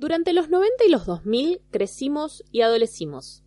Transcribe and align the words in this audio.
Durante 0.00 0.32
los 0.32 0.48
90 0.48 0.84
y 0.84 0.90
los 0.90 1.06
2000 1.06 1.60
crecimos 1.72 2.44
y 2.52 2.60
adolecimos. 2.60 3.42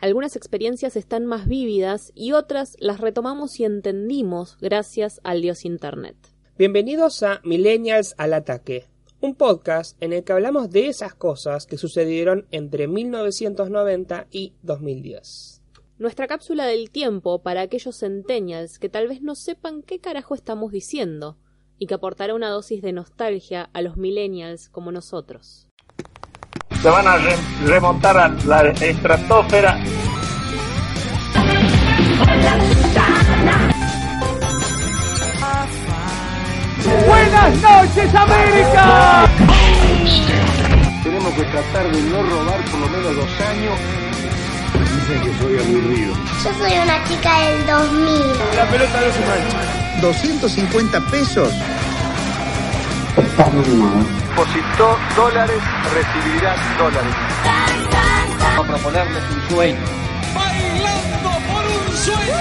Algunas 0.00 0.34
experiencias 0.34 0.96
están 0.96 1.26
más 1.26 1.46
vívidas 1.46 2.10
y 2.16 2.32
otras 2.32 2.76
las 2.80 3.00
retomamos 3.00 3.60
y 3.60 3.64
entendimos 3.64 4.58
gracias 4.60 5.20
al 5.22 5.42
dios 5.42 5.64
Internet. 5.64 6.16
Bienvenidos 6.58 7.22
a 7.22 7.40
Millennials 7.44 8.16
al 8.18 8.34
Ataque, 8.34 8.88
un 9.20 9.36
podcast 9.36 9.96
en 10.02 10.12
el 10.12 10.24
que 10.24 10.32
hablamos 10.32 10.70
de 10.70 10.88
esas 10.88 11.14
cosas 11.14 11.66
que 11.66 11.78
sucedieron 11.78 12.48
entre 12.50 12.88
1990 12.88 14.26
y 14.32 14.54
2010. 14.62 15.62
Nuestra 15.98 16.26
cápsula 16.26 16.66
del 16.66 16.90
tiempo 16.90 17.44
para 17.44 17.60
aquellos 17.60 18.00
centennials 18.00 18.80
que 18.80 18.88
tal 18.88 19.06
vez 19.06 19.22
no 19.22 19.36
sepan 19.36 19.84
qué 19.84 20.00
carajo 20.00 20.34
estamos 20.34 20.72
diciendo 20.72 21.38
y 21.78 21.86
que 21.86 21.94
aportará 21.94 22.34
una 22.34 22.50
dosis 22.50 22.82
de 22.82 22.92
nostalgia 22.92 23.70
a 23.72 23.82
los 23.82 23.96
millennials 23.96 24.68
como 24.68 24.90
nosotros 24.90 25.68
se 26.82 26.90
van 26.90 27.06
a 27.06 27.16
remontar 27.64 28.18
a 28.18 28.28
la 28.28 28.62
estratosfera. 28.70 29.78
Buenas 37.06 37.62
noches 37.62 38.14
América. 38.14 39.28
Tenemos 41.04 41.34
que 41.34 41.42
tratar 41.44 41.92
de 41.92 42.02
no 42.02 42.22
robar 42.24 42.64
por 42.64 42.80
lo 42.80 42.88
menos 42.88 43.16
dos 43.16 43.40
años. 43.48 43.78
Dicen 44.94 45.22
que 45.22 45.38
soy 45.38 45.58
aburrido. 45.58 46.14
Yo 46.42 46.54
soy 46.54 46.78
una 46.78 47.04
chica 47.04 47.40
del 47.40 47.66
2000. 47.66 48.22
La 48.56 48.68
pelota 48.70 49.00
no 49.00 49.12
se 49.12 49.20
mancha. 49.20 50.00
250 50.00 51.00
pesos 51.12 51.52
Depositó 53.36 54.98
dólares, 55.16 55.62
recibirá 55.94 56.54
dólares. 56.76 57.14
Vamos 58.38 58.58
a 58.58 58.66
proponerles 58.66 59.22
un 59.30 59.48
sueño. 59.48 59.80
Bailando 60.34 61.30
por 61.48 61.64
un 61.64 61.96
sueño. 61.96 62.36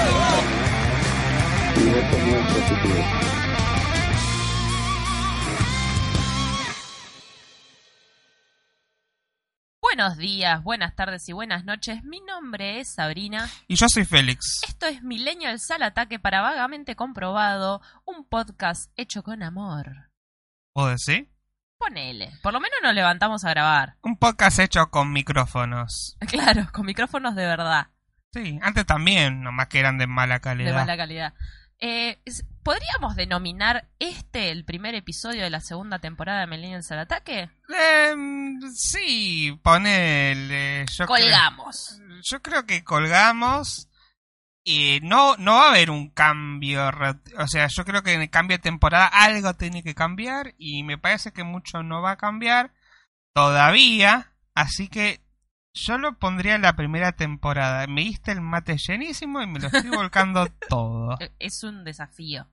Buenos 9.81 10.17
días, 10.17 10.61
buenas 10.61 10.95
tardes 10.95 11.29
y 11.29 11.31
buenas 11.31 11.63
noches. 11.63 12.03
Mi 12.03 12.19
nombre 12.19 12.81
es 12.81 12.93
Sabrina. 12.93 13.49
Y 13.69 13.75
yo 13.75 13.87
soy 13.89 14.03
Félix. 14.03 14.59
Esto 14.67 14.87
es 14.87 15.01
Millennial 15.03 15.57
Sal 15.59 15.83
Ataque 15.83 16.19
para 16.19 16.41
Vagamente 16.41 16.97
Comprobado, 16.97 17.81
un 18.03 18.25
podcast 18.25 18.91
hecho 18.97 19.23
con 19.23 19.41
amor. 19.41 20.10
¿Puedo 20.73 20.89
decir? 20.89 21.29
Ponele. 21.77 22.31
Por 22.41 22.53
lo 22.53 22.59
menos 22.59 22.77
nos 22.81 22.93
levantamos 22.93 23.43
a 23.43 23.49
grabar. 23.49 23.95
Un 24.03 24.17
podcast 24.17 24.59
hecho 24.59 24.89
con 24.89 25.11
micrófonos. 25.11 26.17
Claro, 26.27 26.67
con 26.71 26.85
micrófonos 26.85 27.35
de 27.35 27.45
verdad. 27.45 27.87
Sí, 28.31 28.59
antes 28.61 28.85
también, 28.85 29.41
nomás 29.41 29.67
que 29.67 29.79
eran 29.79 29.97
de 29.97 30.07
mala 30.07 30.39
calidad. 30.39 30.69
De 30.69 30.75
mala 30.75 30.95
calidad. 30.95 31.33
Eh, 31.79 32.21
¿Podríamos 32.63 33.15
denominar 33.15 33.89
este 33.99 34.51
el 34.51 34.63
primer 34.63 34.93
episodio 34.93 35.43
de 35.43 35.49
la 35.49 35.59
segunda 35.59 35.99
temporada 35.99 36.41
de 36.41 36.47
Millennials 36.47 36.91
al 36.91 36.99
Ataque? 36.99 37.49
Eh, 37.75 38.15
sí, 38.73 39.59
ponele. 39.63 40.85
Yo 40.95 41.07
colgamos. 41.07 41.99
yo 42.21 42.41
creo 42.41 42.65
que 42.65 42.83
colgamos. 42.83 43.89
Y 44.63 44.99
no, 45.01 45.37
no 45.37 45.55
va 45.55 45.67
a 45.67 45.69
haber 45.71 45.89
un 45.89 46.09
cambio. 46.09 46.89
O 47.37 47.47
sea, 47.47 47.67
yo 47.67 47.83
creo 47.83 48.03
que 48.03 48.13
en 48.13 48.21
el 48.21 48.29
cambio 48.29 48.57
de 48.57 48.63
temporada 48.63 49.07
algo 49.07 49.53
tiene 49.55 49.83
que 49.83 49.95
cambiar. 49.95 50.53
Y 50.57 50.83
me 50.83 50.97
parece 50.97 51.31
que 51.31 51.43
mucho 51.43 51.81
no 51.83 52.01
va 52.01 52.11
a 52.11 52.17
cambiar 52.17 52.71
todavía. 53.33 54.33
Así 54.53 54.87
que 54.87 55.21
yo 55.73 55.97
lo 55.97 56.19
pondría 56.19 56.55
en 56.55 56.61
la 56.61 56.75
primera 56.75 57.13
temporada. 57.13 57.87
Me 57.87 58.01
diste 58.01 58.31
el 58.31 58.41
mate 58.41 58.77
llenísimo 58.77 59.41
y 59.41 59.47
me 59.47 59.59
lo 59.59 59.67
estoy 59.67 59.89
volcando 59.95 60.47
todo. 60.69 61.17
Es 61.39 61.63
un 61.63 61.83
desafío. 61.83 62.47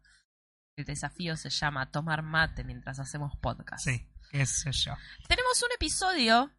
El 0.76 0.84
desafío 0.84 1.36
se 1.36 1.50
llama 1.50 1.90
tomar 1.90 2.22
mate 2.22 2.64
mientras 2.64 3.00
hacemos 3.00 3.36
podcast. 3.40 3.84
Sí, 3.84 4.08
qué 4.30 4.46
sé 4.46 4.70
yo. 4.72 4.94
Tenemos 5.26 5.62
un 5.62 5.72
episodio 5.74 6.52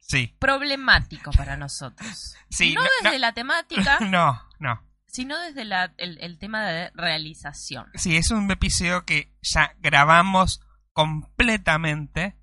sí. 0.00 0.34
problemático 0.38 1.30
para 1.32 1.56
nosotros. 1.56 2.34
Sí, 2.50 2.74
no, 2.74 2.82
desde 3.02 3.18
la 3.18 3.32
temática. 3.32 3.98
No, 4.08 4.40
no. 4.58 4.82
Sino 5.06 5.38
desde 5.38 5.64
la, 5.64 5.92
el, 5.96 6.18
el, 6.20 6.38
tema 6.38 6.64
de 6.66 6.90
realización. 6.94 7.86
Sí, 7.94 8.16
es 8.16 8.30
un 8.30 8.50
episodio 8.50 9.04
que 9.04 9.32
ya 9.40 9.74
grabamos 9.78 10.60
completamente 10.92 12.36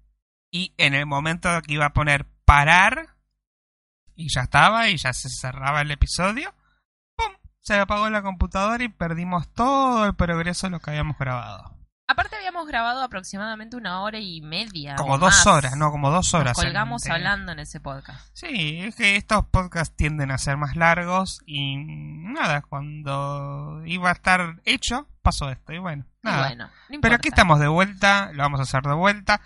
y 0.50 0.74
en 0.78 0.94
el 0.94 1.06
momento 1.06 1.50
que 1.62 1.74
iba 1.74 1.86
a 1.86 1.94
poner 1.94 2.26
parar 2.46 3.16
y 4.16 4.34
ya 4.34 4.42
estaba 4.42 4.90
y 4.90 4.98
ya 4.98 5.14
se 5.14 5.30
cerraba 5.30 5.82
el 5.82 5.92
episodio, 5.92 6.54
¡pum! 7.16 7.34
Se 7.60 7.76
apagó 7.76 8.10
la 8.10 8.22
computadora 8.22 8.84
y 8.84 8.90
perdimos 8.90 9.52
todo 9.54 10.06
el 10.06 10.16
progreso 10.16 10.68
de 10.68 10.72
lo 10.72 10.80
que 10.80 10.92
habíamos 10.92 11.18
grabado. 11.18 11.75
Aparte 12.08 12.36
habíamos 12.36 12.68
grabado 12.68 13.02
aproximadamente 13.02 13.76
una 13.76 14.02
hora 14.02 14.20
y 14.20 14.40
media. 14.42 14.96
Como 14.96 15.18
dos 15.18 15.48
horas, 15.48 15.76
no, 15.76 15.90
como 15.90 16.12
dos 16.12 16.32
horas. 16.36 16.56
Nos 16.56 16.64
colgamos 16.64 17.08
hablando 17.08 17.52
en 17.52 17.60
ese 17.60 17.80
podcast. 17.80 18.30
Sí, 18.34 18.82
es 18.82 18.96
que 18.96 19.16
estos 19.16 19.46
podcasts 19.48 19.96
tienden 19.96 20.30
a 20.30 20.38
ser 20.38 20.56
más 20.58 20.76
largos 20.76 21.42
y 21.48 21.78
nada, 21.78 22.62
cuando 22.62 23.82
iba 23.86 24.10
a 24.10 24.14
estar 24.14 24.62
hecho, 24.66 25.08
pasó 25.24 25.50
esto 25.50 25.74
y 25.74 25.80
bueno, 25.80 26.06
nada. 26.22 26.50
bueno, 26.50 26.70
no 26.90 27.02
Pero 27.02 27.16
aquí 27.16 27.30
estamos 27.30 27.60
de 27.60 27.68
vuelta, 27.68 28.32
lo 28.34 28.44
vamos 28.44 28.60
a 28.60 28.64
hacer 28.64 28.84
de 28.84 28.94
vuelta. 28.94 29.42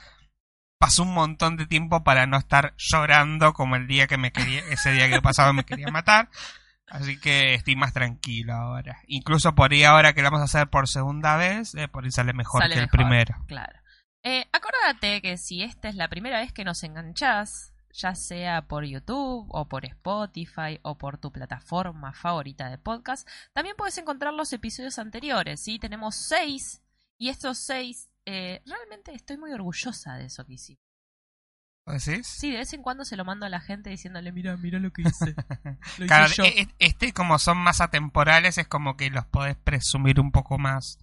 Pasó 0.77 1.03
un 1.03 1.13
montón 1.13 1.55
de 1.55 1.65
tiempo 1.65 2.03
para 2.03 2.25
no 2.25 2.37
estar 2.37 2.73
llorando 2.77 3.53
como 3.53 3.77
el 3.77 3.87
día 3.87 4.07
que 4.07 4.17
me 4.17 4.31
quería, 4.33 4.59
ese 4.69 4.91
día 4.91 5.09
que 5.09 5.21
pasaba 5.21 5.53
me 5.53 5.63
quería 5.63 5.91
matar. 5.91 6.29
Así 6.89 7.19
que 7.19 7.53
estoy 7.53 7.75
más 7.75 7.93
tranquilo 7.93 8.53
ahora. 8.53 8.99
Incluso 9.07 9.53
por 9.53 9.71
ahí 9.71 9.83
ahora 9.83 10.13
que 10.13 10.21
lo 10.21 10.31
vamos 10.31 10.41
a 10.41 10.45
hacer 10.45 10.69
por 10.69 10.87
segunda 10.87 11.37
vez, 11.37 11.75
eh, 11.75 11.87
por 11.87 12.03
ahí 12.03 12.11
sale 12.11 12.33
mejor 12.33 12.61
sale 12.61 12.75
que 12.75 12.81
mejor, 12.81 12.99
el 13.01 13.05
primero. 13.05 13.35
Claro. 13.47 13.79
Eh, 14.23 14.45
acuérdate 14.51 15.21
que 15.21 15.37
si 15.37 15.63
esta 15.63 15.87
es 15.89 15.95
la 15.95 16.09
primera 16.09 16.39
vez 16.39 16.51
que 16.51 16.65
nos 16.65 16.83
enganchás, 16.83 17.73
ya 17.91 18.15
sea 18.15 18.63
por 18.63 18.85
YouTube 18.85 19.47
o 19.49 19.67
por 19.67 19.85
Spotify 19.85 20.79
o 20.81 20.97
por 20.97 21.17
tu 21.17 21.31
plataforma 21.31 22.13
favorita 22.13 22.69
de 22.69 22.77
podcast, 22.77 23.27
también 23.53 23.75
puedes 23.77 23.97
encontrar 23.97 24.33
los 24.33 24.51
episodios 24.53 24.99
anteriores. 24.99 25.61
¿sí? 25.61 25.79
Tenemos 25.79 26.15
seis 26.15 26.81
y 27.17 27.29
estos 27.29 27.57
seis, 27.59 28.09
eh, 28.25 28.61
realmente 28.65 29.13
estoy 29.13 29.37
muy 29.37 29.51
orgullosa 29.51 30.15
de 30.15 30.25
eso 30.25 30.45
que 30.45 30.53
hicimos. 30.53 30.88
¿Decís? 31.91 32.27
Sí, 32.27 32.51
de 32.51 32.59
vez 32.59 32.73
en 32.73 32.81
cuando 32.81 33.05
se 33.05 33.15
lo 33.15 33.25
mando 33.25 33.45
a 33.45 33.49
la 33.49 33.59
gente 33.59 33.89
diciéndole, 33.89 34.31
mira, 34.31 34.55
mira 34.57 34.79
lo 34.79 34.91
que 34.91 35.03
hice. 35.03 35.35
Lo 35.97 36.07
claro, 36.07 36.25
hice 36.27 36.65
yo. 36.65 36.71
este 36.79 37.13
como 37.13 37.39
son 37.39 37.57
más 37.57 37.81
atemporales 37.81 38.57
es 38.57 38.67
como 38.67 38.95
que 38.95 39.09
los 39.09 39.25
podés 39.25 39.57
presumir 39.57 40.19
un 40.19 40.31
poco 40.31 40.57
más 40.57 40.97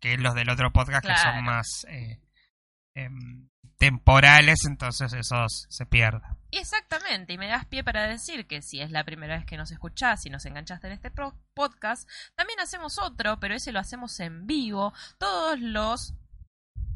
que 0.00 0.16
los 0.18 0.34
del 0.34 0.50
otro 0.50 0.72
podcast 0.72 1.04
claro. 1.04 1.18
que 1.18 1.28
son 1.28 1.44
más 1.44 1.86
eh, 1.88 2.20
eh, 2.94 3.08
temporales, 3.78 4.64
entonces 4.64 5.12
esos 5.12 5.66
se 5.68 5.86
pierden. 5.86 6.22
Exactamente, 6.52 7.32
y 7.32 7.38
me 7.38 7.48
das 7.48 7.66
pie 7.66 7.82
para 7.82 8.06
decir 8.06 8.46
que 8.46 8.62
si 8.62 8.80
es 8.80 8.90
la 8.90 9.04
primera 9.04 9.36
vez 9.36 9.46
que 9.46 9.56
nos 9.56 9.72
escuchás 9.72 10.26
y 10.26 10.30
nos 10.30 10.44
enganchaste 10.44 10.86
en 10.86 10.92
este 10.92 11.10
podcast, 11.54 12.08
también 12.36 12.60
hacemos 12.60 12.98
otro, 12.98 13.40
pero 13.40 13.54
ese 13.54 13.72
lo 13.72 13.80
hacemos 13.80 14.20
en 14.20 14.46
vivo 14.46 14.92
todos 15.18 15.58
los 15.58 16.14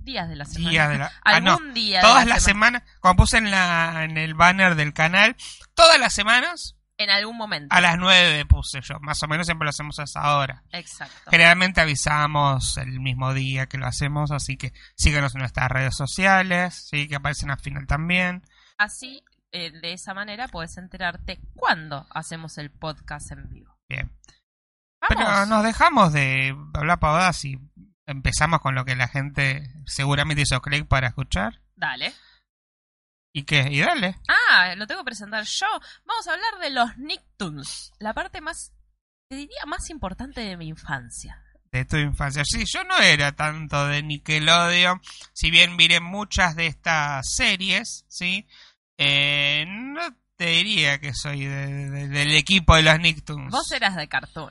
días 0.07 0.29
de 0.31 0.37
la 0.37 0.47
semana. 0.47 0.71
Días 0.71 0.89
de 0.89 0.99
la... 0.99 1.13
Algún 1.23 1.49
ah, 1.53 1.59
no. 1.61 1.73
día. 1.75 2.01
Todas 2.01 2.25
de 2.25 2.29
la 2.31 2.35
las 2.37 2.43
semanas, 2.43 2.83
como 3.01 3.17
puse 3.17 3.37
en, 3.37 3.51
la, 3.51 4.05
en 4.05 4.17
el 4.17 4.33
banner 4.33 4.75
del 4.75 4.95
canal, 4.95 5.37
todas 5.75 6.01
las 6.01 6.15
semanas. 6.15 6.77
En 6.97 7.11
algún 7.11 7.37
momento. 7.37 7.77
A 7.77 7.83
las 7.83 7.99
9 7.99 8.47
puse 8.47 8.81
yo, 8.81 8.99
más 9.01 9.23
o 9.23 9.29
menos 9.29 9.47
siempre 9.47 9.67
lo 9.67 9.71
hacemos 9.71 9.99
a 9.99 10.05
esa 10.05 10.35
hora. 10.39 10.65
Exacto. 10.73 11.31
Generalmente 11.31 11.83
avisamos 11.83 12.79
el 12.79 13.01
mismo 13.01 13.35
día 13.35 13.67
que 13.67 13.77
lo 13.77 13.87
hacemos, 13.87 14.31
así 14.31 14.57
que 14.57 14.73
síguenos 14.95 15.35
en 15.35 15.41
nuestras 15.41 15.71
redes 15.71 15.95
sociales, 15.95 16.87
sí, 16.89 17.07
que 17.07 17.17
aparecen 17.17 17.51
al 17.51 17.61
final 17.61 17.87
también. 17.87 18.47
Así, 18.79 19.23
eh, 19.53 19.73
de 19.73 19.93
esa 19.93 20.15
manera, 20.15 20.49
puedes 20.49 20.79
enterarte 20.79 21.39
cuándo 21.55 22.07
hacemos 22.11 22.57
el 22.57 22.71
podcast 22.71 23.31
en 23.31 23.47
vivo. 23.51 23.77
Bien. 23.91 24.11
¿Vamos? 25.03 25.25
Pero 25.27 25.47
nos 25.47 25.65
dejamos 25.65 26.15
de 26.15 26.57
hablar 26.73 26.99
pavadas 26.99 27.45
y 27.45 27.59
empezamos 28.07 28.61
con 28.61 28.75
lo 28.75 28.85
que 28.85 28.97
la 28.97 29.09
gente 29.09 29.69
seguramente 29.87 30.43
hizo 30.43 30.61
clic 30.63 30.87
para 30.87 31.09
escuchar. 31.09 31.61
Dale. 31.75 32.13
¿Y 33.33 33.43
qué? 33.45 33.69
¿Y 33.71 33.81
dale? 33.81 34.17
Ah, 34.29 34.75
lo 34.77 34.87
tengo 34.87 35.03
que 35.03 35.07
presentar 35.07 35.45
yo. 35.45 35.67
Vamos 36.07 36.27
a 36.27 36.33
hablar 36.33 36.59
de 36.59 36.71
los 36.71 36.97
Nicktoons. 36.97 37.93
La 37.99 38.15
parte 38.15 38.41
más, 38.41 38.73
te 39.29 39.37
diría, 39.37 39.67
más 39.67 39.91
importante 39.91 40.41
de 40.41 40.57
mi 40.57 40.69
infancia. 40.69 41.43
De 41.71 41.85
tu 41.85 41.99
infancia. 41.99 42.45
Sí, 42.47 42.65
yo 42.67 42.85
no 42.85 42.97
era 42.99 43.33
tanto 43.33 43.89
de 43.89 44.03
Nickelodeon. 44.03 45.03
Si 45.35 45.51
bien 45.51 45.77
miré 45.77 46.01
muchas 46.01 46.57
de 46.57 46.67
estas 46.67 47.27
series, 47.35 48.07
¿sí? 48.09 48.47
Eh, 48.97 49.67
no 49.69 50.17
te 50.37 50.47
diría 50.47 50.99
que 50.99 51.13
soy 51.13 51.45
de, 51.45 51.91
de, 51.91 52.09
del 52.09 52.35
equipo 52.35 52.75
de 52.77 52.83
los 52.85 52.99
Nicktoons. 53.01 53.51
Vos 53.51 53.71
eras 53.73 53.97
de 53.97 54.09
cartoon. 54.09 54.51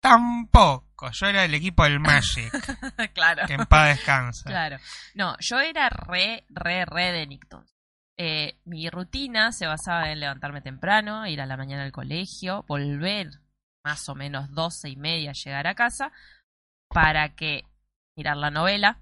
Tampoco, 0.00 1.10
yo 1.12 1.26
era 1.26 1.42
del 1.42 1.54
equipo 1.54 1.84
del 1.84 2.00
Magic. 2.00 2.50
claro. 3.14 3.46
Que 3.46 3.54
en 3.54 3.66
paz 3.66 3.88
descansa. 3.96 4.48
Claro. 4.48 4.78
No, 5.14 5.36
yo 5.40 5.60
era 5.60 5.88
re, 5.90 6.44
re, 6.48 6.84
re 6.84 7.12
de 7.12 7.26
Nicktoons. 7.26 7.74
Eh, 8.16 8.58
mi 8.64 8.88
rutina 8.90 9.52
se 9.52 9.66
basaba 9.66 10.10
en 10.10 10.20
levantarme 10.20 10.60
temprano, 10.60 11.26
ir 11.26 11.40
a 11.40 11.46
la 11.46 11.56
mañana 11.56 11.84
al 11.84 11.92
colegio, 11.92 12.64
volver 12.68 13.28
más 13.84 14.08
o 14.10 14.14
menos 14.14 14.50
doce 14.52 14.90
y 14.90 14.96
media, 14.96 15.32
llegar 15.32 15.66
a 15.66 15.74
casa, 15.74 16.12
para 16.88 17.34
que 17.34 17.64
mirar 18.16 18.36
la 18.36 18.50
novela, 18.50 19.00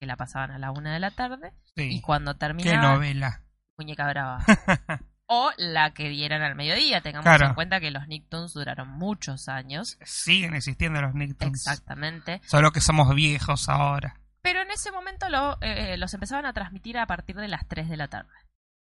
que 0.00 0.06
la 0.06 0.16
pasaban 0.16 0.50
a 0.52 0.58
la 0.58 0.70
una 0.70 0.94
de 0.94 1.00
la 1.00 1.10
tarde, 1.10 1.52
Sí. 1.76 1.88
y 1.96 2.00
cuando 2.00 2.32
¿Qué 2.34 2.38
terminaba, 2.38 2.94
novela? 2.94 3.42
Muñeca 3.76 4.08
Brava. 4.08 4.38
o 5.28 5.50
la 5.58 5.92
que 5.92 6.08
dieran 6.08 6.42
al 6.42 6.54
mediodía. 6.56 7.00
Tengamos 7.00 7.24
Claro. 7.24 7.46
en 7.46 7.54
cuenta 7.54 7.80
que 7.80 7.90
los 7.90 8.08
Nicktoons 8.08 8.54
duraron 8.54 8.88
muchos 8.88 9.48
años. 9.48 9.98
Siguen 10.04 10.54
existiendo 10.54 11.00
los 11.00 11.14
Nicktoons. 11.14 11.52
Exactamente. 11.66 12.40
Solo 12.46 12.72
que 12.72 12.80
somos 12.80 13.14
viejos 13.14 13.68
ahora. 13.68 14.18
Pero 14.42 14.62
en 14.62 14.70
ese 14.70 14.90
momento 14.90 15.28
lo, 15.28 15.58
eh, 15.60 15.96
los 15.98 16.14
empezaban 16.14 16.46
a 16.46 16.52
transmitir 16.54 16.98
a 16.98 17.06
partir 17.06 17.36
de 17.36 17.48
las 17.48 17.66
3 17.68 17.88
de 17.88 17.96
la 17.98 18.08
tarde. 18.08 18.30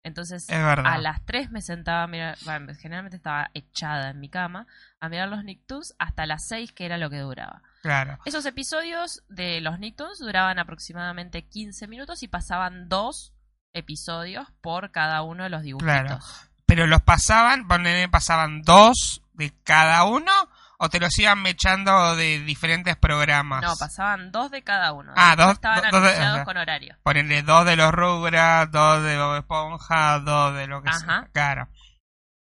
Entonces, 0.04 0.50
a 0.50 0.98
las 0.98 1.24
3 1.26 1.52
me 1.52 1.62
sentaba 1.62 2.04
a 2.04 2.08
mirar, 2.08 2.36
bueno, 2.46 2.74
generalmente 2.74 3.18
estaba 3.18 3.52
echada 3.54 4.10
en 4.10 4.20
mi 4.20 4.30
cama, 4.30 4.66
a 5.00 5.10
mirar 5.10 5.30
los 5.30 5.44
Nicktoons 5.44 5.94
hasta 6.00 6.26
las 6.26 6.48
6, 6.48 6.72
que 6.72 6.86
era 6.86 6.98
lo 6.98 7.12
que 7.12 7.20
duraba. 7.20 7.62
Claro. 7.84 8.18
Esos 8.26 8.46
episodios 8.48 9.24
de 9.30 9.62
los 9.62 9.78
Nicktoons 9.78 10.18
duraban 10.18 10.58
aproximadamente 10.58 11.44
15 11.44 11.88
minutos 11.88 12.24
y 12.24 12.28
pasaban 12.28 12.90
dos 12.90 13.34
episodios 13.74 14.48
por 14.62 14.92
cada 14.92 15.22
uno 15.24 15.44
de 15.44 15.50
los 15.50 15.62
dibujitos. 15.64 15.92
Claro. 15.94 16.20
Pero 16.66 16.88
los 16.88 17.02
pasaban, 17.02 17.68
ponele, 17.68 18.08
pasaban 18.10 18.62
dos 18.62 19.22
de 19.34 19.54
cada 19.64 20.04
uno 20.06 20.32
o 20.78 20.90
te 20.90 21.00
los 21.00 21.18
iban 21.20 21.42
mechando 21.42 22.16
de 22.16 22.40
diferentes 22.40 22.96
programas. 22.98 23.62
No, 23.62 23.76
pasaban 23.78 24.32
dos 24.32 24.50
de 24.52 24.64
cada 24.64 24.94
uno. 24.94 25.14
Ah, 25.16 25.36
dos- 25.36 25.54
estaban 25.54 25.82
do- 25.82 25.90
dos 25.92 26.02
de- 26.02 26.08
anunciados 26.10 26.36
ajá. 26.38 26.46
con 26.46 26.58
horario. 26.58 26.98
Ponele 27.04 27.42
dos 27.44 27.66
de 27.66 27.76
los 27.76 27.92
Rugrats, 27.92 28.72
dos 28.72 29.04
de 29.04 29.18
Bob 29.18 29.38
Esponja, 29.38 30.20
dos 30.20 30.56
de 30.56 30.68
lo 30.68 30.82
que 30.82 30.90
Ajá. 30.90 31.00
sea. 31.00 31.30
Claro. 31.34 31.68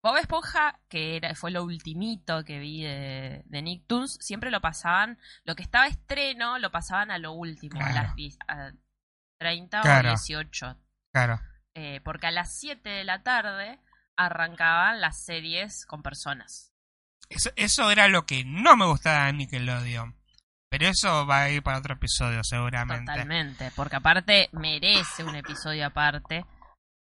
Bob 0.02 0.16
Esponja, 0.16 0.78
que 0.88 1.16
era, 1.16 1.34
fue 1.34 1.50
lo 1.50 1.62
ultimito 1.64 2.43
que 2.44 2.58
vi 2.58 2.82
de, 2.84 3.43
de 3.44 3.62
Nicktoons, 3.62 4.16
siempre 4.20 4.50
lo 4.50 4.61
pasaban, 4.61 5.19
lo 5.44 5.55
que 5.55 5.62
estaba 5.62 5.87
estreno 5.88 6.58
lo 6.58 6.70
pasaban 6.70 7.11
a 7.11 7.19
lo 7.19 7.32
último, 7.32 7.81
a 7.84 7.93
las 7.93 8.14
a 8.49 8.70
30 9.38 9.81
Claro. 9.82 10.08
o 10.08 10.12
18. 10.12 10.76
Claro. 11.12 11.40
Eh, 11.74 12.00
porque 12.04 12.26
a 12.26 12.30
las 12.30 12.58
7 12.58 12.88
de 12.88 13.04
la 13.04 13.22
tarde 13.22 13.78
arrancaban 14.16 15.00
las 15.00 15.24
series 15.24 15.86
con 15.86 16.02
personas. 16.02 16.72
Eso, 17.28 17.50
eso 17.56 17.90
era 17.90 18.08
lo 18.08 18.26
que 18.26 18.44
no 18.44 18.76
me 18.76 18.86
gustaba 18.86 19.26
de 19.26 19.32
Nickelodeon. 19.34 20.16
Pero 20.70 20.86
eso 20.86 21.26
va 21.26 21.42
a 21.42 21.50
ir 21.50 21.62
para 21.62 21.78
otro 21.78 21.94
episodio, 21.94 22.42
seguramente. 22.44 23.10
Totalmente, 23.10 23.72
porque 23.74 23.96
aparte 23.96 24.48
merece 24.52 25.24
un 25.24 25.34
episodio 25.34 25.86
aparte. 25.86 26.44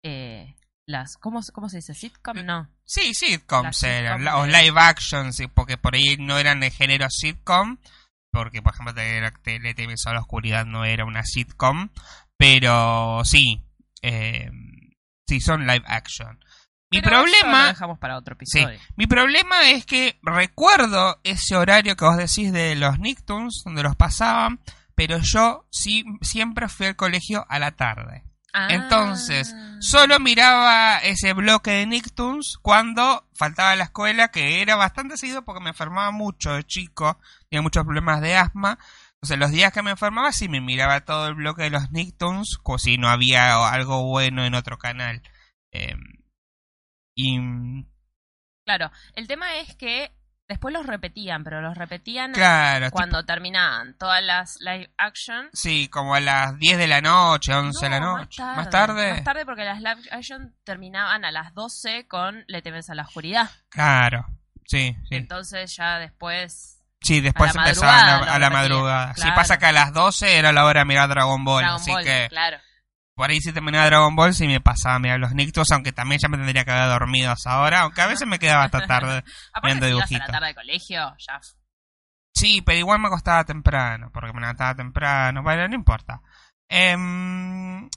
Eh, 0.05 0.56
las 0.87 1.16
¿cómo, 1.16 1.40
¿Cómo 1.52 1.69
se 1.69 1.76
dice? 1.76 1.94
¿Sitcom? 1.94 2.44
No. 2.44 2.69
Sí, 2.84 3.14
sitcoms 3.14 3.82
eran, 3.84 4.20
sitcom 4.20 4.40
o 4.40 4.46
live 4.46 4.81
action, 4.81 5.32
sí, 5.32 5.46
porque 5.46 5.78
por 5.78 5.94
ahí 5.94 6.16
no 6.19 6.38
eran 6.38 6.58
de 6.58 6.72
género 6.72 7.06
sitcom, 7.08 7.78
porque 8.32 8.62
por 8.62 8.75
ejemplo 8.75 8.94
Teletubbies 9.43 10.06
a 10.06 10.14
la 10.14 10.20
oscuridad 10.20 10.66
no 10.66 10.84
era 10.84 11.05
una 11.05 11.22
sitcom, 11.22 11.90
pero 12.37 13.22
sí, 13.25 13.62
eh, 14.02 14.50
sí 15.26 15.40
son 15.40 15.66
live 15.66 15.84
action. 15.87 16.38
Mi 16.90 17.00
Pero 17.00 17.16
eso 17.16 17.26
lo 17.26 17.32
problema, 17.32 17.66
dejamos 17.69 17.99
para 17.99 18.19
otro 18.19 18.37
sí, 18.44 18.58
episodio. 18.58 18.78
mi 18.96 19.06
problema 19.06 19.70
es 19.70 19.87
que 19.87 20.19
recuerdo 20.22 21.19
ese 21.25 21.56
horario 21.56 21.96
que 21.96 22.04
vos 22.04 22.19
decís 22.19 22.52
de 22.52 22.76
los 22.76 22.99
Nicktoons, 22.99 23.62
donde 23.64 23.82
los 23.82 23.96
pasaban, 23.96 24.60
pero 24.94 25.19
yo 25.22 25.66
sí, 25.70 26.04
siempre 26.20 26.69
fui 26.69 26.87
al 26.87 26.96
colegio 26.96 27.46
a 27.49 27.58
la 27.58 27.70
tarde. 27.70 28.25
Ah. 28.52 28.69
Entonces, 28.70 29.54
solo 29.81 30.20
miraba 30.20 30.98
ese 30.98 31.32
bloque 31.32 31.70
de 31.70 31.87
Nicktoons 31.87 32.58
cuando 32.60 33.26
faltaba 33.34 33.75
la 33.76 33.84
escuela, 33.84 34.28
que 34.28 34.60
era 34.60 34.76
bastante 34.76 35.16
seguido 35.16 35.43
porque 35.43 35.62
me 35.62 35.70
enfermaba 35.70 36.10
mucho 36.10 36.52
de 36.52 36.64
chico, 36.64 37.19
tenía 37.48 37.62
muchos 37.62 37.84
problemas 37.84 38.20
de 38.20 38.37
asma. 38.37 38.78
Entonces, 39.22 39.38
los 39.38 39.52
días 39.52 39.72
que 39.72 39.82
me 39.84 39.92
enfermaba, 39.92 40.32
sí 40.32 40.48
me 40.48 40.60
miraba 40.60 41.04
todo 41.04 41.28
el 41.28 41.34
bloque 41.34 41.62
de 41.62 41.70
los 41.70 41.92
Nicktoons, 41.92 42.58
como 42.58 42.78
si 42.78 42.98
no 42.98 43.08
había 43.08 43.69
algo 43.69 44.02
bueno 44.02 44.44
en 44.44 44.54
otro 44.54 44.78
canal. 44.78 45.22
Eh, 45.70 45.94
y. 47.14 47.38
Claro, 48.66 48.90
el 49.14 49.28
tema 49.28 49.58
es 49.58 49.76
que 49.76 50.10
después 50.48 50.74
los 50.74 50.86
repetían, 50.86 51.44
pero 51.44 51.60
los 51.60 51.76
repetían 51.78 52.32
Claro, 52.32 52.90
cuando 52.90 53.24
terminaban 53.24 53.96
todas 53.96 54.24
las 54.24 54.58
live 54.60 54.92
action. 54.98 55.50
Sí, 55.52 55.86
como 55.86 56.16
a 56.16 56.20
las 56.20 56.58
10 56.58 56.78
de 56.78 56.88
la 56.88 57.00
noche, 57.00 57.54
11 57.54 57.86
de 57.86 57.90
la 57.90 58.00
No, 58.00 58.19
noche. 58.19 58.42
Más 58.42 58.56
¿Más 58.56 58.70
tarde, 58.70 59.02
tarde? 59.02 59.12
Más 59.12 59.24
tarde 59.24 59.46
porque 59.46 59.64
las 59.64 59.78
live 59.78 60.02
action 60.10 60.52
terminaban 60.64 61.24
a 61.24 61.30
las 61.30 61.54
12 61.54 62.08
con 62.08 62.44
Le 62.48 62.60
temes 62.60 62.90
a 62.90 62.96
la 62.96 63.02
oscuridad. 63.02 63.48
Claro, 63.69 64.26
sí, 64.66 64.96
sí. 65.08 65.14
Entonces 65.14 65.76
ya 65.76 66.00
después 66.00 66.81
Sí, 67.02 67.20
después 67.20 67.50
a 67.50 67.54
la 67.54 67.60
empezaban 67.62 68.06
madrugada 68.06 68.34
a, 68.34 68.38
la 68.38 68.50
madrugada. 68.50 69.14
Sí, 69.14 69.22
claro. 69.22 69.37
pasa 69.37 69.58
que 69.58 69.66
a 69.66 69.72
las 69.72 69.93
12 69.93 70.37
era 70.38 70.52
la 70.52 70.64
hora 70.64 70.81
de 70.81 70.84
mirar 70.87 71.08
Dragon 71.08 71.44
Ball, 71.44 71.62
Dragon 71.62 71.81
así 71.81 71.90
Ball, 71.90 72.04
que 72.04 72.26
claro. 72.28 72.58
por 73.14 73.31
ahí 73.31 73.40
si 73.40 73.52
terminaba 73.52 73.87
Dragon 73.87 74.14
Ball 74.14 74.34
sí 74.34 74.46
me 74.46 74.60
pasaba 74.60 74.96
a 74.96 74.99
mirar 74.99 75.19
los 75.20 75.34
Nictos, 75.34 75.70
aunque 75.72 75.93
también 75.93 76.20
ya 76.20 76.28
me 76.28 76.37
tendría 76.37 76.64
que 76.64 76.70
haber 76.70 76.88
dormido 76.88 77.31
a 77.31 77.34
esa 77.34 77.60
hora, 77.60 77.81
aunque 77.81 78.00
a 78.02 78.06
veces 78.06 78.26
me 78.26 78.38
quedaba 78.38 78.64
hasta 78.64 78.87
tarde 78.87 79.25
mirando 79.62 79.62
si 79.62 79.64
ibas 79.64 79.76
a 79.76 79.81
la 79.81 79.87
dibujitos. 79.87 80.26
tarde 80.32 80.46
de 80.49 80.54
colegio, 80.54 81.14
ya 81.19 81.40
Sí, 82.34 82.62
pero 82.62 82.78
igual 82.78 82.99
me 82.99 83.08
acostaba 83.08 83.44
temprano, 83.44 84.10
porque 84.12 84.32
me 84.32 84.40
levantaba 84.40 84.75
temprano, 84.75 85.43
bueno, 85.43 85.69
no 85.69 85.75
importa. 85.75 86.20
Em, 86.69 87.88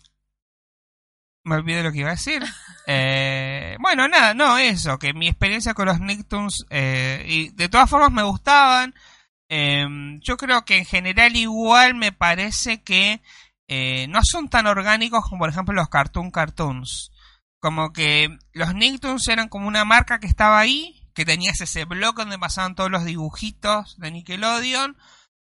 me 1.46 1.56
olvidé 1.56 1.84
lo 1.84 1.92
que 1.92 2.00
iba 2.00 2.10
a 2.10 2.16
decir. 2.16 2.44
Eh, 2.88 3.78
bueno, 3.80 4.08
nada, 4.08 4.36
no, 4.36 4.60
eso, 4.60 5.00
que 5.00 5.12
mi 5.12 5.28
experiencia 5.28 5.74
con 5.74 5.88
los 5.88 6.00
Nicktoons, 6.00 6.68
eh, 6.70 7.26
y 7.28 7.50
de 7.50 7.68
todas 7.68 7.90
formas 7.90 8.12
me 8.12 8.22
gustaban. 8.22 8.94
Em, 9.50 10.20
yo 10.22 10.38
creo 10.38 10.66
que 10.66 10.78
en 10.78 10.86
general 10.86 11.36
igual 11.36 11.96
me 11.96 12.12
parece 12.12 12.84
que 12.84 13.24
eh, 13.68 14.08
no 14.10 14.20
son 14.24 14.50
tan 14.50 14.68
orgánicos 14.68 15.24
como 15.24 15.40
por 15.40 15.50
ejemplo 15.50 15.74
los 15.74 15.90
Cartoon 15.90 16.30
Cartoons. 16.30 17.12
Como 17.60 17.92
que 17.92 18.38
los 18.54 18.76
Nicktoons 18.76 19.28
eran 19.30 19.50
como 19.50 19.68
una 19.68 19.84
marca 19.84 20.20
que 20.20 20.28
estaba 20.28 20.60
ahí, 20.60 21.10
que 21.16 21.26
tenías 21.26 21.60
ese 21.62 21.86
bloque 21.86 22.22
donde 22.22 22.38
pasaban 22.38 22.76
todos 22.76 22.92
los 22.92 23.06
dibujitos 23.06 23.98
de 24.00 24.12
Nickelodeon, 24.12 24.96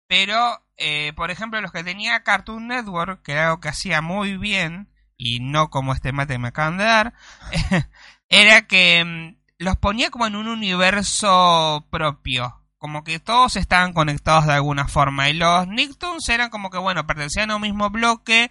pero 0.07 0.63
eh, 0.77 1.13
por 1.15 1.31
ejemplo 1.31 1.59
los 1.61 1.71
que 1.71 1.83
tenía 1.83 2.21
Cartoon 2.21 2.67
Network, 2.67 3.23
que 3.23 3.31
era 3.31 3.47
algo 3.47 3.61
que 3.61 3.69
hacía 3.69 4.01
muy 4.03 4.37
bien, 4.37 4.90
y 5.23 5.39
no 5.39 5.69
como 5.69 5.93
este 5.93 6.11
mate 6.11 6.33
que 6.33 6.39
me 6.39 6.47
acaban 6.49 6.77
de 6.77 6.83
dar, 6.85 7.13
era 8.29 8.63
que 8.67 9.03
mm, 9.05 9.35
los 9.59 9.77
ponía 9.77 10.09
como 10.09 10.25
en 10.25 10.35
un 10.35 10.47
universo 10.47 11.85
propio. 11.89 12.57
Como 12.77 13.03
que 13.03 13.19
todos 13.19 13.57
estaban 13.57 13.93
conectados 13.93 14.47
de 14.47 14.53
alguna 14.53 14.87
forma. 14.87 15.29
Y 15.29 15.33
los 15.33 15.67
Nicktoons 15.67 16.27
eran 16.29 16.49
como 16.49 16.71
que, 16.71 16.79
bueno, 16.79 17.05
pertenecían 17.05 17.51
a 17.51 17.57
un 17.57 17.61
mismo 17.61 17.91
bloque. 17.91 18.49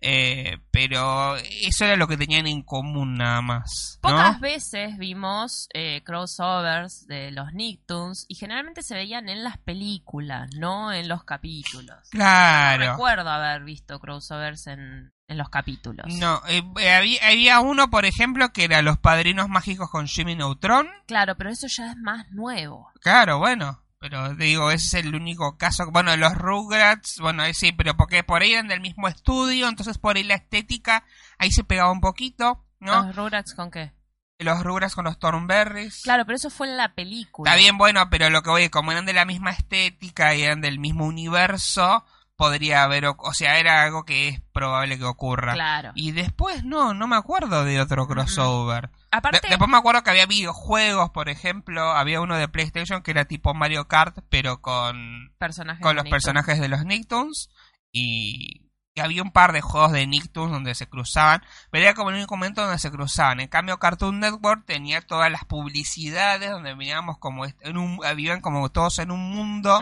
eh, 0.00 0.58
pero 0.72 1.36
eso 1.36 1.84
era 1.84 1.94
lo 1.96 2.08
que 2.08 2.16
tenían 2.16 2.48
en 2.48 2.62
común 2.62 3.18
nada 3.18 3.40
más. 3.40 3.98
¿no? 4.02 4.10
Pocas 4.10 4.40
veces 4.40 4.96
vimos 4.98 5.68
eh, 5.74 6.02
crossovers 6.04 7.06
de 7.06 7.30
los 7.30 7.52
Nicktoons 7.52 8.24
y 8.28 8.34
generalmente 8.36 8.82
se 8.82 8.94
veían 8.96 9.28
en 9.28 9.44
las 9.44 9.58
películas, 9.58 10.48
no 10.58 10.92
en 10.92 11.06
los 11.08 11.22
capítulos. 11.24 11.98
No 12.12 12.18
Claro. 12.18 12.90
recuerdo 12.92 13.28
haber 13.30 13.62
visto 13.64 13.98
crossovers 14.00 14.66
en, 14.68 15.12
en 15.28 15.38
los 15.38 15.50
capítulos. 15.50 16.06
No, 16.14 16.42
eh, 16.48 16.62
eh, 16.80 16.92
había, 16.92 17.28
había 17.28 17.60
uno, 17.60 17.90
por 17.90 18.06
ejemplo, 18.06 18.50
que 18.52 18.64
era 18.64 18.82
Los 18.82 18.98
Padrinos 18.98 19.48
Mágicos 19.48 19.90
con 19.90 20.08
Jimmy 20.08 20.34
Neutron. 20.34 20.88
Claro, 21.06 21.36
pero 21.36 21.50
eso 21.50 21.66
ya 21.68 21.92
es 21.92 21.96
más 21.98 22.28
nuevo. 22.30 22.90
Claro, 23.00 23.38
bueno. 23.38 23.80
Pero 24.00 24.34
digo, 24.34 24.70
ese 24.70 24.98
es 24.98 25.04
el 25.04 25.14
único 25.14 25.58
caso. 25.58 25.90
Bueno, 25.90 26.16
los 26.16 26.34
Rugrats, 26.34 27.18
bueno, 27.20 27.42
sí, 27.52 27.72
pero 27.72 27.96
porque 27.96 28.22
por 28.22 28.42
ahí 28.42 28.52
eran 28.52 28.68
del 28.68 28.80
mismo 28.80 29.08
estudio, 29.08 29.68
entonces 29.68 29.98
por 29.98 30.16
ahí 30.16 30.22
la 30.22 30.34
estética 30.34 31.04
ahí 31.36 31.50
se 31.50 31.64
pegaba 31.64 31.90
un 31.90 32.00
poquito, 32.00 32.64
¿no? 32.78 33.06
¿Los 33.06 33.16
Rugrats 33.16 33.54
con 33.54 33.72
qué? 33.72 33.92
Los 34.38 34.62
Rugrats 34.62 34.94
con 34.94 35.04
los 35.04 35.18
Thornberries. 35.18 36.02
Claro, 36.04 36.24
pero 36.24 36.36
eso 36.36 36.48
fue 36.48 36.68
en 36.68 36.76
la 36.76 36.94
película. 36.94 37.50
Está 37.50 37.58
bien, 37.58 37.76
bueno, 37.76 38.08
pero 38.08 38.30
lo 38.30 38.42
que 38.42 38.50
voy, 38.50 38.68
como 38.68 38.92
eran 38.92 39.04
de 39.04 39.14
la 39.14 39.24
misma 39.24 39.50
estética 39.50 40.32
y 40.36 40.42
eran 40.42 40.60
del 40.60 40.78
mismo 40.78 41.04
universo, 41.04 42.04
podría 42.38 42.84
haber, 42.84 43.04
o 43.06 43.16
sea, 43.34 43.58
era 43.58 43.82
algo 43.82 44.04
que 44.04 44.28
es 44.28 44.40
probable 44.52 44.96
que 44.96 45.04
ocurra. 45.04 45.54
Claro. 45.54 45.90
Y 45.96 46.12
después 46.12 46.62
no, 46.64 46.94
no 46.94 47.08
me 47.08 47.16
acuerdo 47.16 47.64
de 47.64 47.80
otro 47.80 48.06
crossover. 48.06 48.90
Aparte, 49.10 49.40
De- 49.42 49.48
después 49.48 49.68
me 49.68 49.76
acuerdo 49.76 50.04
que 50.04 50.10
había 50.10 50.24
videojuegos, 50.26 51.10
por 51.10 51.28
ejemplo, 51.28 51.82
había 51.90 52.20
uno 52.20 52.36
de 52.36 52.46
PlayStation 52.46 53.02
que 53.02 53.10
era 53.10 53.24
tipo 53.24 53.54
Mario 53.54 53.88
Kart, 53.88 54.18
pero 54.28 54.60
con, 54.60 55.34
personajes 55.38 55.82
con 55.82 55.96
los 55.96 56.04
Nicktoons. 56.04 56.22
personajes 56.24 56.60
de 56.60 56.68
los 56.68 56.84
Nicktoons 56.84 57.50
y 57.90 58.67
que 58.98 59.04
había 59.04 59.22
un 59.22 59.30
par 59.30 59.52
de 59.52 59.60
juegos 59.60 59.92
de 59.92 60.08
Nicktoons 60.08 60.50
donde 60.50 60.74
se 60.74 60.88
cruzaban, 60.88 61.40
pero 61.70 61.84
era 61.84 61.94
como 61.94 62.10
el 62.10 62.16
único 62.16 62.36
momento 62.36 62.62
donde 62.62 62.80
se 62.80 62.90
cruzaban. 62.90 63.38
En 63.38 63.46
cambio, 63.46 63.78
Cartoon 63.78 64.18
Network 64.18 64.66
tenía 64.66 65.02
todas 65.02 65.30
las 65.30 65.44
publicidades 65.44 66.50
donde 66.50 66.74
veníamos 66.74 67.16
como 67.18 67.46
en 67.46 67.76
un, 67.76 68.00
vivían 68.16 68.40
como 68.40 68.68
todos 68.70 68.98
en 68.98 69.12
un 69.12 69.30
mundo 69.30 69.80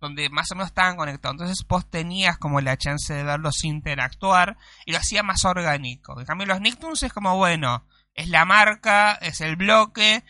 donde 0.00 0.28
más 0.28 0.50
o 0.50 0.56
menos 0.56 0.70
estaban 0.70 0.96
conectados. 0.96 1.34
Entonces 1.34 1.64
vos 1.68 1.88
tenías 1.88 2.36
como 2.36 2.60
la 2.60 2.76
chance 2.76 3.14
de 3.14 3.22
verlos 3.22 3.62
interactuar 3.62 4.56
y 4.84 4.90
lo 4.90 4.98
hacía 4.98 5.22
más 5.22 5.44
orgánico. 5.44 6.18
En 6.18 6.26
cambio, 6.26 6.48
los 6.48 6.60
Nicktoons 6.60 7.04
es 7.04 7.12
como, 7.12 7.36
bueno, 7.36 7.86
es 8.14 8.28
la 8.28 8.44
marca, 8.44 9.12
es 9.20 9.40
el 9.40 9.54
bloque, 9.54 10.24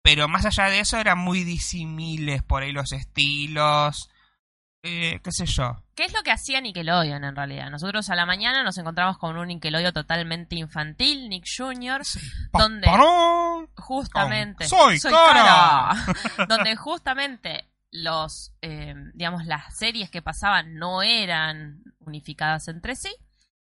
pero 0.00 0.26
más 0.26 0.46
allá 0.46 0.70
de 0.70 0.80
eso 0.80 0.96
eran 0.96 1.18
muy 1.18 1.44
disimiles 1.44 2.42
por 2.42 2.62
ahí 2.62 2.72
los 2.72 2.92
estilos 2.92 4.08
eh, 4.84 5.20
qué 5.24 5.32
sé 5.32 5.46
yo. 5.46 5.83
¿Qué 5.94 6.04
es 6.04 6.12
lo 6.12 6.22
que 6.22 6.32
hacía 6.32 6.60
Nickelodeon 6.60 7.22
en 7.24 7.36
realidad? 7.36 7.70
Nosotros 7.70 8.10
a 8.10 8.16
la 8.16 8.26
mañana 8.26 8.62
nos 8.62 8.76
encontramos 8.78 9.18
con 9.18 9.36
un 9.36 9.48
Nickelodeon 9.48 9.92
totalmente 9.92 10.56
infantil, 10.56 11.28
Nick 11.28 11.44
Jr., 11.56 12.02
donde 12.52 12.88
justamente 13.76 14.66
soy, 14.66 15.00
cara. 15.00 15.94
donde 16.48 16.76
justamente 16.76 17.68
los 17.90 18.52
eh, 18.60 18.94
digamos 19.14 19.46
las 19.46 19.76
series 19.76 20.10
que 20.10 20.20
pasaban 20.20 20.74
no 20.74 21.02
eran 21.02 21.82
unificadas 22.00 22.66
entre 22.68 22.96
sí, 22.96 23.14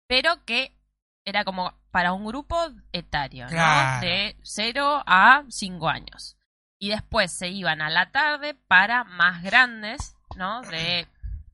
pero 0.08 0.46
que 0.46 0.78
era 1.26 1.44
como 1.44 1.74
para 1.92 2.14
un 2.14 2.26
grupo 2.26 2.58
etario, 2.92 3.48
¿no? 3.50 4.00
De 4.02 4.38
0 4.44 5.04
a 5.06 5.44
5 5.48 5.90
años. 5.90 6.38
Y 6.80 6.90
después 6.90 7.32
se 7.32 7.50
iban 7.50 7.82
a 7.82 7.90
la 7.90 8.12
tarde 8.12 8.56
para 8.68 9.04
más 9.06 9.42
grandes 9.42 10.16
¿no? 10.36 10.62
De 10.64 11.08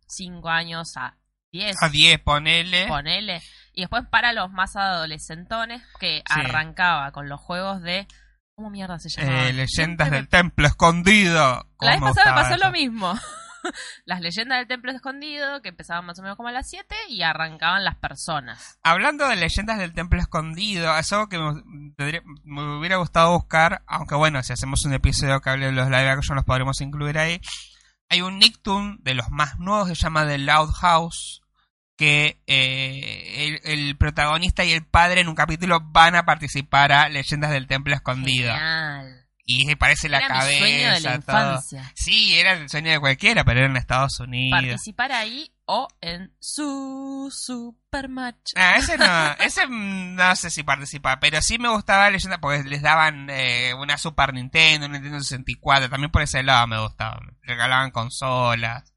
5 0.10 0.50
años 0.50 0.94
a 0.98 1.18
10. 1.52 1.76
A 1.82 1.90
10, 1.90 2.20
ponele. 2.20 2.88
Ponele. 2.88 3.42
Y 3.74 3.82
después 3.82 4.04
para 4.10 4.34
los 4.34 4.52
más 4.52 4.76
adolescentones, 4.76 5.82
que 6.00 6.22
arrancaba 6.30 7.12
con 7.12 7.30
los 7.30 7.40
juegos 7.40 7.82
de. 7.82 8.08
¿Cómo 8.56 8.70
mierda 8.70 9.00
se 9.00 9.10
llama? 9.10 9.48
Eh, 9.48 9.54
leyendas 9.54 10.12
del 10.12 10.28
Templo 10.28 10.68
Escondido. 10.68 11.66
La 11.80 11.92
vez 11.92 12.02
pasada 12.02 12.36
me 12.36 12.42
pasó 12.42 12.58
lo 12.58 12.72
mismo. 12.72 13.18
las 14.06 14.22
leyendas 14.22 14.60
del 14.60 14.68
templo 14.68 14.92
escondido, 14.92 15.62
que 15.62 15.70
empezaban 15.70 16.06
más 16.06 16.20
o 16.20 16.22
menos 16.22 16.38
como 16.38 16.50
a 16.50 16.52
las 16.52 16.70
7 16.70 16.96
y 17.10 17.22
arrancaban 17.22 17.84
las 17.84 17.96
personas. 17.96 18.80
Hablando 18.84 19.28
de 19.28 19.36
leyendas 19.36 19.78
del 19.78 19.94
templo 19.94 20.20
escondido, 20.20 20.98
es 20.98 21.12
algo 21.14 21.28
que 21.30 21.38
me, 21.38 22.22
me 22.44 22.78
hubiera 22.78 22.98
gustado 22.98 23.34
buscar, 23.34 23.84
aunque 23.88 24.16
bueno, 24.16 24.42
si 24.44 24.54
hacemos 24.54 24.86
un 24.86 24.94
episodio 24.94 25.42
que 25.42 25.50
hable 25.50 25.68
de 25.68 25.72
los 25.72 25.88
live 25.88 26.10
action 26.10 26.36
los 26.36 26.46
podremos 26.46 26.82
incluir 26.82 27.18
ahí. 27.18 27.42
Hay 28.10 28.22
un 28.22 28.40
Nicktoon 28.40 29.00
de 29.04 29.14
los 29.14 29.30
más 29.30 29.60
nuevos 29.60 29.88
que 29.88 29.96
se 29.96 30.02
llama 30.02 30.26
The 30.26 30.40
Loud 30.40 30.72
House, 30.72 31.42
que 31.96 32.42
eh, 32.48 33.60
el, 33.64 33.98
protagonista 33.98 34.66
y 34.66 34.72
el 34.72 34.86
padre 34.86 35.22
en 35.22 35.30
un 35.30 35.36
capítulo 35.36 35.80
van 35.82 36.16
a 36.16 36.26
participar 36.26 36.92
a 36.92 37.10
Leyendas 37.10 37.52
del 37.52 37.68
Templo 37.68 37.94
Escondido. 37.94 38.52
Genial. 38.52 39.26
Y 39.52 39.76
parece 39.76 40.10
la 40.10 40.28
cabeza. 40.28 40.60
sueño 40.60 40.92
de 40.92 41.00
la 41.00 41.16
infancia. 41.16 41.92
Sí, 41.96 42.38
era 42.38 42.54
el 42.54 42.70
sueño 42.70 42.92
de 42.92 43.00
cualquiera, 43.00 43.44
pero 43.44 43.62
era 43.62 43.70
en 43.70 43.78
Estados 43.78 44.20
Unidos. 44.20 44.62
Participar 44.62 45.12
ahí 45.12 45.52
o 45.72 45.88
en 46.02 46.34
su 46.40 47.30
Supermatch. 47.32 48.54
Ah, 48.56 48.78
ese 48.78 48.98
no, 48.98 49.06
ese 49.46 49.68
no 49.70 50.36
sé 50.36 50.50
si 50.50 50.64
participa, 50.64 51.20
pero 51.20 51.44
sí 51.44 51.60
me 51.60 51.70
gustaba 51.70 52.10
Leyenda 52.10 52.40
porque 52.40 52.64
les 52.64 52.82
daban 52.82 53.30
eh, 53.30 53.76
una 53.76 53.96
Super 54.00 54.34
Nintendo, 54.34 54.88
un 54.88 54.94
Nintendo 54.94 55.20
64, 55.20 55.88
también 55.88 56.12
por 56.12 56.24
ese 56.24 56.42
lado 56.42 56.66
me 56.66 56.82
gustaba, 56.82 57.22
regalaban 57.44 57.92
consolas. 57.92 58.92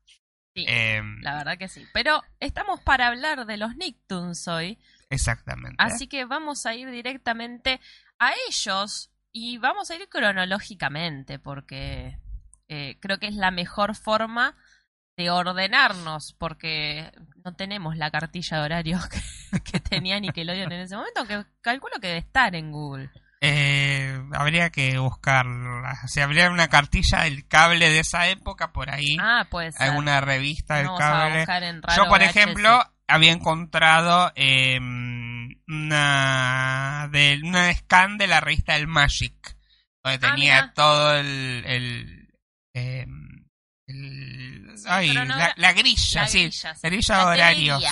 Sí, 0.54 0.64
em, 0.66 1.20
la 1.20 1.34
verdad 1.34 1.58
que 1.58 1.68
sí. 1.68 1.86
Pero 1.92 2.22
estamos 2.40 2.80
para 2.80 3.08
hablar 3.08 3.44
de 3.44 3.58
los 3.58 3.76
Nicktoons 3.76 4.48
hoy. 4.48 4.78
Exactamente. 5.10 5.76
Así 5.76 6.06
que 6.06 6.24
vamos 6.24 6.64
a 6.64 6.74
ir 6.74 6.90
directamente 6.90 7.82
a 8.18 8.32
ellos 8.48 9.10
y 9.30 9.58
vamos 9.58 9.90
a 9.90 9.96
ir 9.96 10.08
cronológicamente 10.08 11.38
porque 11.38 12.18
eh, 12.68 12.96
creo 13.00 13.18
que 13.18 13.26
es 13.26 13.34
la 13.34 13.50
mejor 13.50 13.94
forma 13.94 14.56
de 15.22 15.30
ordenarnos, 15.30 16.34
porque 16.38 17.10
no 17.44 17.54
tenemos 17.54 17.96
la 17.96 18.10
cartilla 18.10 18.58
de 18.58 18.64
horarios 18.64 19.08
que, 19.52 19.60
que 19.60 19.80
tenía 19.80 20.18
Nickelodeon 20.20 20.72
en 20.72 20.80
ese 20.80 20.96
momento, 20.96 21.20
aunque 21.20 21.44
calculo 21.60 21.94
que 22.00 22.08
debe 22.08 22.18
estar 22.18 22.54
en 22.54 22.72
Google. 22.72 23.10
Eh, 23.44 24.22
habría 24.34 24.70
que 24.70 24.98
buscarla. 24.98 25.98
O 26.04 26.08
sea, 26.08 26.24
habría 26.24 26.48
una 26.48 26.68
cartilla 26.68 27.22
del 27.22 27.44
cable 27.48 27.90
de 27.90 27.98
esa 27.98 28.28
época 28.28 28.72
por 28.72 28.88
ahí. 28.88 29.16
Ah, 29.20 29.48
pues. 29.50 29.80
Alguna 29.80 30.20
revista 30.20 30.76
del 30.76 30.86
cable. 30.96 31.44
Yo, 31.96 32.06
por 32.08 32.22
ejemplo, 32.22 32.80
había 33.08 33.32
encontrado 33.32 34.30
em, 34.36 35.60
una, 35.66 37.08
de, 37.10 37.40
una 37.42 37.74
scan 37.74 38.16
de 38.16 38.28
la 38.28 38.40
revista 38.40 38.74
del 38.74 38.86
Magic, 38.86 39.34
donde 40.04 40.24
ah, 40.24 40.30
tenía 40.30 40.72
todo 40.72 41.16
el, 41.16 41.64
el 41.66 42.28
em, 42.74 43.44
ay, 44.86 45.12
la, 45.12 45.72
grilla, 45.72 46.26
sí, 46.26 46.50
la 46.62 46.90
grilla 46.90 47.18
de 47.18 47.24
horarios. 47.24 47.84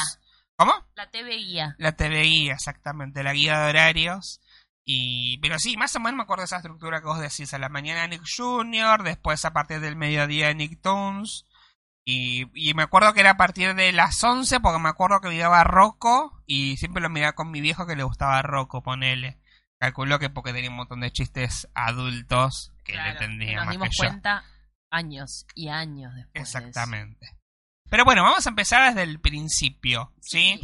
¿Cómo? 0.57 0.75
La 0.95 1.11
TV 1.11 1.37
guía. 1.37 1.75
La 1.79 1.93
TV 1.93 2.23
guía, 2.23 2.53
exactamente, 2.55 3.23
la 3.23 3.33
guía 3.33 3.61
de 3.61 3.71
horarios. 3.71 4.41
Y, 4.85 5.39
pero 5.39 5.59
sí, 5.59 5.77
más 5.77 5.95
o 5.97 6.01
menos 6.01 6.17
me 6.17 6.23
acuerdo 6.25 6.43
de 6.43 6.47
esa 6.47 6.57
estructura 6.57 7.01
que 7.01 7.07
vos 7.07 7.21
decís. 7.21 7.55
A 7.55 7.59
la 7.59 7.69
mañana 7.69 8.07
Nick 8.07 8.25
Jr., 8.37 9.03
después 9.03 9.45
a 9.45 9.53
partir 9.53 9.81
del 9.81 9.97
mediodía 9.97 10.53
Nick 10.53 10.81
Toons. 10.83 11.47
Y, 12.05 12.47
y 12.55 12.75
me 12.75 12.83
acuerdo 12.83 13.15
que 13.15 13.21
era 13.21 13.31
a 13.31 13.37
partir 13.37 13.75
de 13.75 13.93
las 13.93 14.23
11, 14.23 14.61
porque 14.61 14.81
me 14.81 14.89
acuerdo 14.89 15.21
que 15.21 15.29
miraba 15.29 15.65
Rocco. 15.65 16.43
Y 16.45 16.77
siempre 16.77 17.03
lo 17.03 17.09
miraba 17.09 17.33
con 17.33 17.51
mi 17.51 17.61
viejo 17.61 17.87
que 17.87 17.97
le 17.97 18.03
gustaba 18.03 18.43
Rocco, 18.43 18.83
ponele. 18.83 19.39
Calculo 19.79 20.19
que 20.19 20.29
porque 20.29 20.53
tenía 20.53 20.69
un 20.69 20.77
montón 20.77 21.01
de 21.01 21.11
chistes 21.11 21.69
adultos 21.75 22.73
que 22.85 22.97
le 22.97 23.09
entendía 23.09 23.65
nos 23.65 23.71
dimos 23.71 23.89
cuenta 23.97 24.45
años 24.91 25.47
y 25.55 25.69
años 25.69 26.15
después. 26.15 26.43
Exactamente. 26.43 27.37
Pero 27.89 28.05
bueno, 28.05 28.23
vamos 28.23 28.47
a 28.47 28.51
empezar 28.51 28.89
desde 28.89 29.03
el 29.03 29.21
principio, 29.21 30.13
¿sí? 30.21 30.61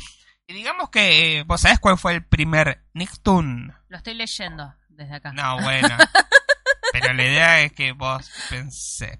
Y 0.46 0.54
digamos 0.54 0.90
que, 0.90 1.44
¿vos 1.46 1.60
sabés 1.60 1.80
cuál 1.80 1.98
fue 1.98 2.14
el 2.14 2.24
primer 2.24 2.84
Nicktoon? 2.94 3.74
Lo 3.88 3.96
estoy 3.96 4.14
leyendo 4.14 4.74
desde 4.88 5.16
acá. 5.16 5.32
No, 5.32 5.60
bueno. 5.60 5.96
pero 6.92 7.12
la 7.12 7.24
idea 7.24 7.60
es 7.62 7.72
que 7.72 7.92
vos 7.92 8.30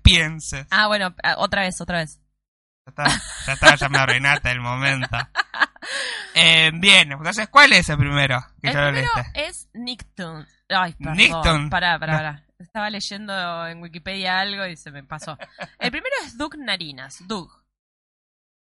pienses. 0.03 0.67
Ah, 0.71 0.87
bueno, 0.87 1.15
otra 1.39 1.63
vez, 1.63 1.81
otra 1.81 1.99
vez. 1.99 2.21
Ya 3.47 3.53
está, 3.53 3.75
ya, 3.75 3.89
me 3.89 3.99
arruinaste 3.99 4.51
el 4.51 4.61
momento. 4.61 5.09
Eh, 6.35 6.71
bien, 6.75 7.13
entonces, 7.13 7.49
¿cuál 7.49 7.73
es 7.73 7.89
el 7.89 7.97
primero? 7.97 8.45
el 8.61 8.73
primero 8.73 9.11
es 9.35 9.69
Nicktoon. 9.73 10.47
Ay, 10.69 10.93
perdón. 10.95 11.17
Nicktoon. 11.17 11.71
Pará, 11.71 11.99
pará, 11.99 12.13
pará. 12.13 12.46
Estaba 12.59 12.89
leyendo 12.91 13.67
en 13.67 13.83
Wikipedia 13.83 14.41
algo 14.41 14.67
y 14.67 14.77
se 14.77 14.91
me 14.91 15.05
pasó. 15.05 15.37
El 15.79 15.91
primero 15.91 16.15
es 16.25 16.39
Doug 16.39 16.57
Narinas. 16.59 17.27
Doug. 17.27 17.51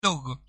Doug. 0.02 0.42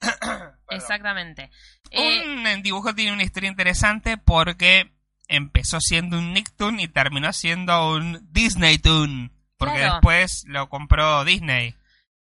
Exactamente. 0.70 1.50
Un 1.92 2.46
eh, 2.46 2.60
dibujo 2.62 2.94
tiene 2.94 3.12
una 3.12 3.22
historia 3.22 3.50
interesante 3.50 4.16
porque 4.16 4.92
empezó 5.28 5.80
siendo 5.80 6.18
un 6.18 6.32
Nicktoon 6.32 6.80
y 6.80 6.88
terminó 6.88 7.32
siendo 7.32 7.92
un 7.92 8.26
Disney 8.32 8.78
Toon. 8.78 9.32
Porque 9.56 9.80
después 9.80 10.44
lo 10.46 10.68
compró 10.68 11.24
Disney. 11.24 11.74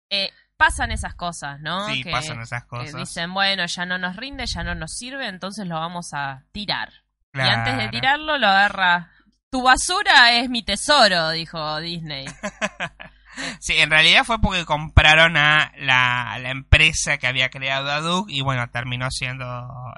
Eh, 0.09 0.31
pasan 0.55 0.91
esas 0.91 1.15
cosas, 1.15 1.59
¿no? 1.61 1.87
Sí, 1.87 2.03
pasan 2.03 2.41
esas 2.41 2.65
cosas. 2.65 2.95
dicen, 2.95 3.33
bueno, 3.33 3.65
ya 3.65 3.85
no 3.85 3.97
nos 3.97 4.15
rinde, 4.15 4.45
ya 4.45 4.63
no 4.63 4.75
nos 4.75 4.95
sirve, 4.95 5.27
entonces 5.27 5.67
lo 5.67 5.75
vamos 5.75 6.13
a 6.13 6.43
tirar. 6.51 6.93
Y 7.33 7.39
antes 7.39 7.77
de 7.77 7.89
tirarlo 7.89 8.37
lo 8.37 8.47
agarra 8.47 9.11
tu 9.53 9.61
basura 9.61 10.39
es 10.39 10.49
mi 10.49 10.63
tesoro, 10.63 11.29
dijo 11.29 11.79
Disney. 11.79 12.25
sí, 13.59 13.73
en 13.77 13.91
realidad 13.91 14.23
fue 14.23 14.41
porque 14.41 14.65
compraron 14.65 15.37
a 15.37 15.71
la, 15.77 16.39
empresa 16.49 17.19
que 17.19 17.27
había 17.27 17.51
creado 17.51 17.91
a 17.91 18.01
Duke 18.01 18.33
y 18.33 18.41
bueno, 18.41 18.67
terminó 18.71 19.11
siendo 19.11 19.45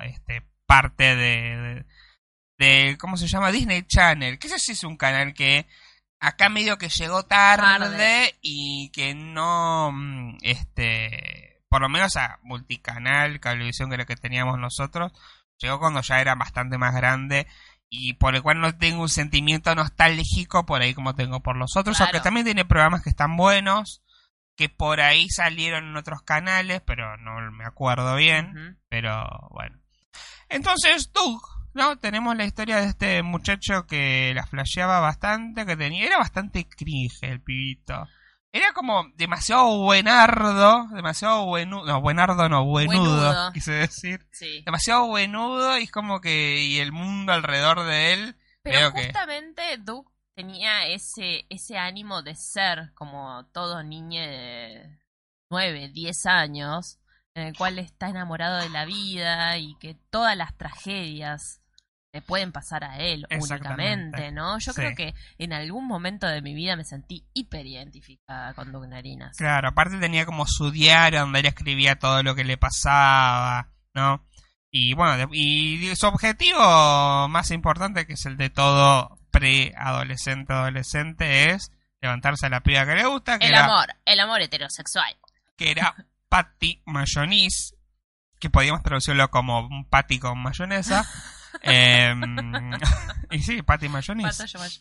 este 0.04 0.46
parte 0.66 1.16
de, 1.16 1.86
de, 2.58 2.98
¿cómo 3.00 3.16
se 3.16 3.28
llama? 3.28 3.54
Disney 3.54 3.84
Channel. 3.84 4.40
Que 4.40 4.48
ese 4.48 4.60
sí 4.60 4.74
es 4.74 4.84
un 4.84 4.98
canal 4.98 5.34
que 5.34 5.66
acá 6.20 6.50
medio 6.50 6.78
que 6.78 6.90
llegó 6.90 7.24
tarde, 7.24 8.36
y 8.42 8.90
que 8.90 9.16
no 9.16 9.94
mm, 9.94 10.40
este 10.42 11.62
por 11.70 11.82
lo 11.82 11.88
menos 11.88 12.18
a 12.18 12.40
multicanal, 12.44 13.40
cablevisión 13.40 13.88
que 13.88 13.96
era 13.96 14.06
que 14.06 14.18
teníamos 14.18 14.60
nosotros, 14.60 15.14
llegó 15.60 15.80
cuando 15.80 16.02
ya 16.02 16.20
era 16.20 16.36
bastante 16.36 16.78
más 16.78 16.94
grande 16.94 17.48
y 17.90 18.14
por 18.14 18.36
el 18.36 18.42
cual 18.42 18.60
no 18.62 18.76
tengo 18.78 19.02
un 19.02 19.10
sentimiento 19.10 19.74
nostálgico 19.76 20.66
por 20.66 20.82
ahí 20.82 20.94
como 20.94 21.16
tengo 21.16 21.42
por 21.42 21.58
los 21.58 21.76
otros, 21.78 22.00
aunque 22.02 22.20
también 22.20 22.46
tiene 22.46 22.66
programas 22.66 23.04
que 23.04 23.10
están 23.10 23.38
buenos, 23.38 24.02
que 24.56 24.70
por 24.70 25.02
ahí 25.02 25.30
salieron 25.30 25.86
en 25.86 25.98
otros 25.98 26.22
canales, 26.22 26.82
pero 26.86 27.18
no 27.18 27.52
me 27.52 27.66
acuerdo 27.66 28.16
bien, 28.16 28.80
pero 28.90 29.28
bueno. 29.52 29.78
Entonces, 30.50 31.12
Doug, 31.12 31.42
¿no? 31.74 31.98
Tenemos 31.98 32.36
la 32.36 32.46
historia 32.46 32.78
de 32.78 32.88
este 32.88 33.24
muchacho 33.24 33.86
que 33.86 34.34
la 34.34 34.46
flasheaba 34.46 35.00
bastante, 35.00 35.66
que 35.66 35.76
tenía, 35.76 36.06
era 36.06 36.18
bastante 36.18 36.68
cringe 36.68 37.24
el 37.24 37.42
pibito. 37.42 38.08
Era 38.56 38.72
como 38.72 39.04
demasiado 39.16 39.80
buenardo, 39.80 40.88
demasiado 40.94 41.46
buenudo, 41.46 41.86
no, 41.86 42.00
buenardo 42.00 42.48
no, 42.48 42.64
buenudo, 42.64 43.18
Buenudo. 43.18 43.52
quise 43.52 43.74
decir. 43.74 44.26
Sí. 44.32 44.62
Demasiado 44.66 45.08
buenudo 45.08 45.78
y 45.78 45.84
es 45.84 45.92
como 45.92 46.22
que, 46.22 46.62
y 46.62 46.80
el 46.80 46.94
mundo 46.94 47.34
alrededor 47.34 47.84
de 47.84 48.14
él, 48.14 48.36
Pero 48.64 48.94
que... 48.94 49.04
justamente 49.04 49.78
Duke 49.80 50.10
tenía 50.36 50.88
ese, 50.88 51.46
ese 51.50 51.78
ánimo 51.78 52.22
de 52.22 52.34
ser 52.36 52.94
como 52.94 53.46
todo 53.52 53.84
niño 53.84 54.22
de 54.22 55.00
9, 55.50 55.90
10 55.90 56.26
años, 56.26 57.00
en 57.34 57.48
el 57.48 57.58
cual 57.58 57.78
está 57.78 58.08
enamorado 58.08 58.62
de 58.62 58.70
la 58.70 58.86
vida 58.86 59.58
y 59.58 59.76
que 59.80 59.98
todas 60.10 60.38
las 60.38 60.56
tragedias 60.56 61.62
le 62.16 62.22
pueden 62.22 62.54
pasar 62.54 62.86
a 62.86 62.98
él 63.00 63.28
únicamente, 63.30 64.32
¿no? 64.32 64.58
Yo 64.60 64.72
Sí. 64.72 64.80
creo 64.80 64.96
que 64.96 65.14
en 65.38 65.52
algún 65.52 65.86
momento 65.86 66.26
de 66.28 66.42
mi 66.42 66.54
vida 66.54 66.78
me 66.78 66.86
sentí 66.86 67.26
hiper 67.34 67.66
identificada 67.66 68.54
con 68.54 68.72
Duke 68.72 68.88
Narinas. 68.88 69.36
Claro, 69.36 69.68
aparte 69.68 69.98
tenía 70.00 70.26
como 70.26 70.46
su 70.48 70.72
diario 70.72 71.20
donde 71.20 71.42
él 71.42 71.46
escribía 71.48 71.98
todo 72.00 72.24
lo 72.24 72.34
que 72.34 72.46
le 72.46 72.56
pasaba, 72.58 73.68
¿no? 73.94 74.26
Y 74.72 74.94
bueno, 74.94 75.28
y 75.34 75.94
su 75.98 76.08
objetivo 76.08 77.28
más 77.28 77.52
importante, 77.52 78.08
que 78.08 78.14
es 78.14 78.26
el 78.26 78.38
de 78.38 78.50
todo 78.50 79.20
preadolescente, 79.30 80.54
adolescente, 80.54 81.52
es 81.52 81.70
levantarse 82.00 82.46
a 82.46 82.50
la 82.50 82.62
piba 82.62 82.86
que 82.86 82.96
le 82.96 83.06
gusta, 83.08 83.40
que 83.40 83.48
El 83.48 83.52
era, 83.56 83.66
amor, 83.66 83.88
el 84.06 84.20
amor 84.22 84.42
heterosexual. 84.42 85.18
que 85.58 85.72
era 85.72 85.94
Patty 86.30 86.82
Mayonnaise, 86.86 87.76
que 88.40 88.50
podíamos 88.50 88.84
traducirlo 88.84 89.30
como 89.30 89.60
un 89.68 89.84
patty 89.90 90.20
con 90.20 90.40
mayonesa. 90.42 91.06
Em, 91.62 92.72
y 93.32 93.40
sí, 93.40 93.62
Patty 93.62 93.88
Yamash. 93.88 94.80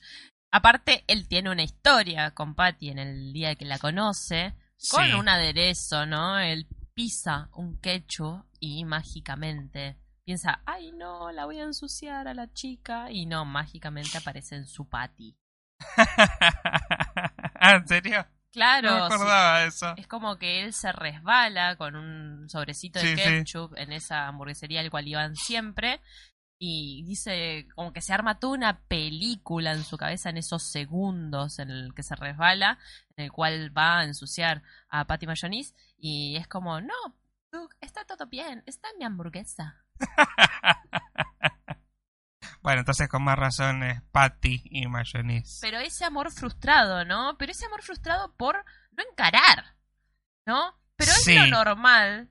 Aparte, 0.52 1.04
él 1.08 1.26
tiene 1.28 1.50
una 1.50 1.62
historia 1.62 2.30
con 2.32 2.54
Patty 2.54 2.90
en 2.90 2.98
el 2.98 3.32
día 3.32 3.54
que 3.56 3.64
la 3.64 3.78
conoce, 3.78 4.54
con 4.90 5.04
Sí. 5.06 5.12
un 5.14 5.28
aderezo, 5.28 6.06
¿no? 6.06 6.38
Él 6.38 6.66
pisa 6.94 7.48
un 7.54 7.80
ketchup 7.80 8.44
y 8.60 8.84
mágicamente 8.84 9.96
piensa, 10.24 10.60
ay 10.64 10.92
no, 10.92 11.32
la 11.32 11.44
voy 11.44 11.58
a 11.58 11.64
ensuciar 11.64 12.28
a 12.28 12.34
la 12.34 12.50
chica, 12.52 13.10
y 13.10 13.26
no, 13.26 13.44
mágicamente 13.44 14.16
aparece 14.16 14.56
en 14.56 14.66
su 14.66 14.88
Patty. 14.88 15.36
¿en 17.60 17.88
serio? 17.88 18.26
Claro, 18.52 18.90
no 18.90 18.96
me 19.08 19.14
acordaba 19.14 19.64
eso. 19.64 19.94
es 19.96 20.06
como 20.06 20.38
que 20.38 20.62
él 20.62 20.72
se 20.72 20.92
resbala 20.92 21.74
con 21.76 21.96
un 21.96 22.48
sobrecito 22.48 23.00
de 23.00 23.16
Sí, 23.16 23.16
sí. 23.16 23.22
ketchup 23.22 23.74
en 23.76 23.92
esa 23.92 24.28
hamburguesería 24.28 24.80
al 24.80 24.90
cual 24.90 25.08
iban 25.08 25.34
siempre. 25.34 26.00
Y 26.66 27.02
dice, 27.04 27.68
como 27.74 27.92
que 27.92 28.00
se 28.00 28.14
arma 28.14 28.38
toda 28.38 28.54
una 28.54 28.80
película 28.88 29.72
en 29.72 29.84
su 29.84 29.98
cabeza 29.98 30.30
en 30.30 30.38
esos 30.38 30.62
segundos 30.62 31.58
en 31.58 31.70
el 31.70 31.92
que 31.94 32.02
se 32.02 32.16
resbala, 32.16 32.78
en 33.16 33.24
el 33.26 33.32
cual 33.32 33.76
va 33.76 33.98
a 33.98 34.04
ensuciar 34.04 34.62
a 34.88 35.06
Patty 35.06 35.26
Mayonnaise. 35.26 35.74
Y 35.98 36.36
es 36.36 36.48
como, 36.48 36.80
no, 36.80 36.94
Duke, 37.52 37.76
está 37.82 38.04
todo 38.06 38.26
bien, 38.28 38.62
está 38.66 38.88
en 38.90 38.98
mi 38.98 39.04
hamburguesa. 39.04 39.84
Bueno, 42.62 42.80
entonces 42.80 43.08
con 43.10 43.22
más 43.22 43.38
razón 43.38 43.82
es 43.82 44.00
Patty 44.10 44.62
y 44.64 44.86
Mayonnaise. 44.88 45.58
Pero 45.60 45.80
ese 45.80 46.06
amor 46.06 46.32
frustrado, 46.32 47.04
¿no? 47.04 47.36
Pero 47.38 47.52
ese 47.52 47.66
amor 47.66 47.82
frustrado 47.82 48.34
por 48.36 48.56
no 48.96 49.04
encarar, 49.10 49.76
¿no? 50.46 50.72
Pero 50.96 51.10
es 51.10 51.24
Sí. 51.24 51.34
lo 51.36 51.46
normal 51.48 52.30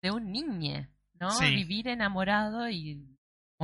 de 0.00 0.10
un 0.10 0.32
niño, 0.32 0.88
¿no? 1.20 1.30
Sí. 1.32 1.50
Vivir 1.54 1.88
enamorado 1.88 2.66
y 2.70 3.13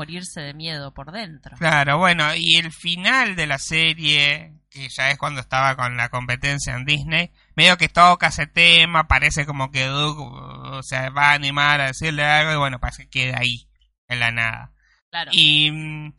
morirse 0.00 0.40
de 0.40 0.54
miedo 0.54 0.94
por 0.94 1.12
dentro. 1.12 1.58
Claro, 1.58 1.98
bueno, 1.98 2.34
y 2.34 2.56
el 2.56 2.72
final 2.72 3.36
de 3.36 3.46
la 3.46 3.58
serie, 3.58 4.54
que 4.70 4.88
ya 4.88 5.10
es 5.10 5.18
cuando 5.18 5.42
estaba 5.42 5.76
con 5.76 5.98
la 5.98 6.08
competencia 6.08 6.74
en 6.74 6.86
Disney, 6.86 7.30
medio 7.54 7.76
que 7.76 7.90
toca 7.90 8.28
ese 8.28 8.46
tema, 8.46 9.06
parece 9.06 9.44
como 9.44 9.70
que 9.70 9.84
Duke 9.84 10.22
uh, 10.22 10.82
se 10.82 11.10
va 11.10 11.32
a 11.32 11.34
animar 11.34 11.82
a 11.82 11.88
decirle 11.88 12.24
algo 12.24 12.52
y 12.52 12.56
bueno, 12.56 12.80
parece 12.80 13.10
que 13.10 13.26
queda 13.26 13.40
ahí, 13.40 13.68
en 14.08 14.20
la 14.20 14.30
nada. 14.30 14.72
Claro. 15.10 15.32
Y 15.34 15.70
mm, 15.70 16.14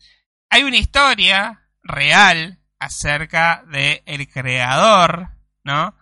hay 0.51 0.63
una 0.63 0.77
historia 0.77 1.63
real 1.81 2.59
acerca 2.77 3.63
de 3.65 4.03
el 4.05 4.29
creador, 4.29 5.29
¿no? 5.63 5.95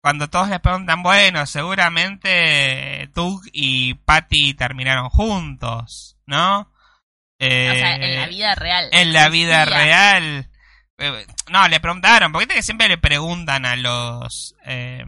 Cuando 0.00 0.30
todos 0.30 0.48
le 0.48 0.60
preguntan, 0.60 1.02
bueno, 1.02 1.44
seguramente 1.44 3.10
Doug 3.14 3.42
y 3.52 3.92
Patty 3.92 4.54
terminaron 4.54 5.10
juntos, 5.10 6.16
¿no? 6.24 6.72
Eh, 7.40 7.70
o 7.70 7.74
sea, 7.74 7.94
en 7.96 8.16
la 8.16 8.26
vida 8.26 8.54
real. 8.54 8.88
en 8.92 9.12
la 9.12 9.28
vida 9.28 9.64
real. 9.64 10.50
Eh, 10.98 11.26
No, 11.50 11.68
le 11.68 11.78
preguntaron, 11.80 12.32
porque 12.32 12.46
que 12.48 12.62
siempre 12.62 12.88
le 12.88 12.98
preguntan 12.98 13.64
a 13.66 13.76
los 13.76 14.56
eh, 14.64 15.04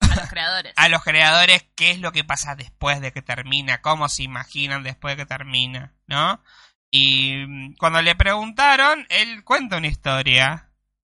A 0.00 0.14
los 0.16 0.28
creadores. 0.30 0.72
a 0.76 0.88
los 0.88 1.02
creadores 1.04 1.66
qué 1.74 1.90
es 1.90 1.98
lo 2.00 2.12
que 2.12 2.24
pasa 2.24 2.54
después 2.54 3.00
de 3.00 3.12
que 3.12 3.20
termina, 3.22 3.80
cómo 3.82 4.08
se 4.08 4.22
imaginan 4.22 4.82
después 4.82 5.16
de 5.16 5.24
que 5.24 5.26
termina, 5.26 5.92
¿no? 6.06 6.42
Y 6.90 7.44
mm, 7.46 7.74
cuando 7.76 8.00
le 8.00 8.14
preguntaron, 8.14 9.06
él 9.10 9.44
cuenta 9.44 9.76
una 9.76 9.88
historia. 9.88 10.64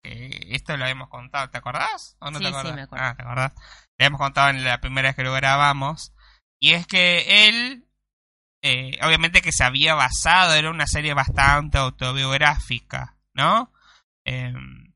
Que 0.02 0.48
esto 0.50 0.76
lo 0.76 0.84
habíamos 0.84 1.08
contado, 1.08 1.48
¿te 1.50 1.58
acordás? 1.58 2.16
¿O 2.20 2.30
no 2.30 2.38
Sí, 2.38 2.44
te 2.44 2.50
sí, 2.50 2.54
acordás? 2.54 2.74
me 2.74 2.82
acuerdo. 2.82 3.04
Ah, 3.06 3.14
¿te 3.16 3.22
acordás? 3.22 3.52
Le 3.98 4.04
habíamos 4.06 4.20
contado 4.20 4.50
en 4.50 4.62
la 4.64 4.80
primera 4.80 5.08
vez 5.08 5.16
que 5.16 5.22
lo 5.24 5.32
grabamos. 5.32 6.12
Y 6.60 6.74
es 6.74 6.86
que 6.86 7.48
él, 7.48 7.86
eh, 8.66 8.98
obviamente 9.02 9.42
que 9.42 9.52
se 9.52 9.62
había 9.62 9.94
basado, 9.94 10.54
era 10.54 10.70
una 10.70 10.86
serie 10.86 11.12
bastante 11.12 11.76
autobiográfica, 11.76 13.14
¿no? 13.34 13.70
Em, 14.24 14.94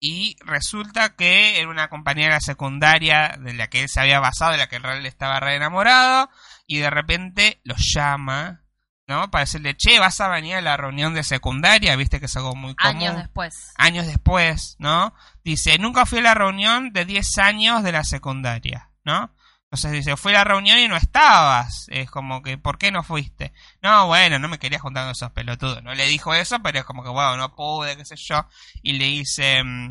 y 0.00 0.36
resulta 0.44 1.14
que 1.14 1.60
era 1.60 1.70
una 1.70 1.90
compañera 1.90 2.40
secundaria 2.40 3.38
de 3.38 3.54
la 3.54 3.68
que 3.68 3.82
él 3.82 3.88
se 3.88 4.00
había 4.00 4.18
basado, 4.18 4.50
de 4.50 4.58
la 4.58 4.68
que 4.68 4.74
en 4.74 4.82
realidad 4.82 5.06
estaba 5.06 5.38
re 5.38 5.54
enamorado, 5.54 6.28
y 6.66 6.78
de 6.78 6.90
repente 6.90 7.60
lo 7.62 7.76
llama, 7.78 8.64
¿no? 9.06 9.30
Para 9.30 9.44
decirle, 9.44 9.76
che, 9.76 10.00
vas 10.00 10.20
a 10.20 10.26
venir 10.26 10.56
a 10.56 10.60
la 10.60 10.76
reunión 10.76 11.14
de 11.14 11.22
secundaria, 11.22 11.94
viste 11.94 12.18
que 12.18 12.26
es 12.26 12.36
algo 12.36 12.56
muy 12.56 12.74
común. 12.74 12.96
Años 12.96 13.16
después. 13.16 13.72
Años 13.76 14.06
después, 14.08 14.74
¿no? 14.80 15.14
Dice, 15.44 15.78
nunca 15.78 16.04
fui 16.04 16.18
a 16.18 16.22
la 16.22 16.34
reunión 16.34 16.92
de 16.92 17.04
10 17.04 17.38
años 17.38 17.84
de 17.84 17.92
la 17.92 18.02
secundaria, 18.02 18.90
¿no? 19.04 19.32
Entonces 19.70 19.92
dice, 19.92 20.16
fui 20.16 20.32
a 20.32 20.38
la 20.38 20.44
reunión 20.44 20.78
y 20.78 20.88
no 20.88 20.96
estabas. 20.96 21.86
Es 21.88 22.10
como 22.10 22.42
que, 22.42 22.56
¿por 22.56 22.78
qué 22.78 22.90
no 22.90 23.02
fuiste? 23.02 23.52
No, 23.82 24.06
bueno, 24.06 24.38
no 24.38 24.48
me 24.48 24.58
quería 24.58 24.78
juntar 24.78 25.04
con 25.04 25.10
esos 25.12 25.30
pelotudos. 25.32 25.82
No 25.82 25.94
le 25.94 26.06
dijo 26.08 26.32
eso, 26.34 26.58
pero 26.62 26.78
es 26.78 26.84
como 26.86 27.02
que, 27.02 27.10
bueno, 27.10 27.36
no 27.36 27.54
pude, 27.54 27.96
qué 27.96 28.04
sé 28.06 28.16
yo. 28.16 28.46
Y 28.82 28.92
le 28.94 29.04
dice, 29.04 29.62
mm, 29.62 29.90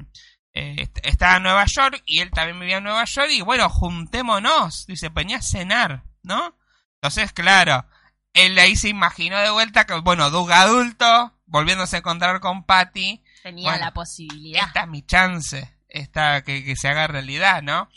eh, 0.53 0.75
est- 0.79 0.97
estaba 1.03 1.37
en 1.37 1.43
Nueva 1.43 1.65
York 1.67 2.01
y 2.07 2.21
él 2.21 2.31
también 2.31 2.59
vivía 2.59 2.77
en 2.77 2.85
Nueva 2.85 3.05
York 3.05 3.29
y 3.31 3.41
bueno, 3.41 3.69
juntémonos. 3.69 4.87
Dice, 4.87 5.09
venía 5.09 5.37
a 5.37 5.41
cenar, 5.43 6.03
¿no? 6.23 6.57
Entonces, 6.95 7.31
claro, 7.31 7.85
él 8.33 8.57
ahí 8.57 8.75
se 8.75 8.89
imaginó 8.89 9.37
de 9.37 9.51
vuelta 9.51 9.85
que, 9.85 9.93
bueno, 9.99 10.31
Doug 10.31 10.51
adulto, 10.51 11.33
volviéndose 11.45 11.97
a 11.97 11.99
encontrar 11.99 12.39
con 12.39 12.63
Patty. 12.65 13.23
Tenía 13.43 13.69
Bueno, 13.69 13.85
la 13.85 13.93
posibilidad. 13.93 14.65
Esta 14.67 14.81
es 14.81 14.87
mi 14.87 15.03
chance, 15.05 15.77
esta 15.87 16.41
que, 16.43 16.65
que 16.65 16.75
se 16.75 16.87
haga 16.87 17.05
realidad, 17.05 17.61
¿no? 17.61 17.89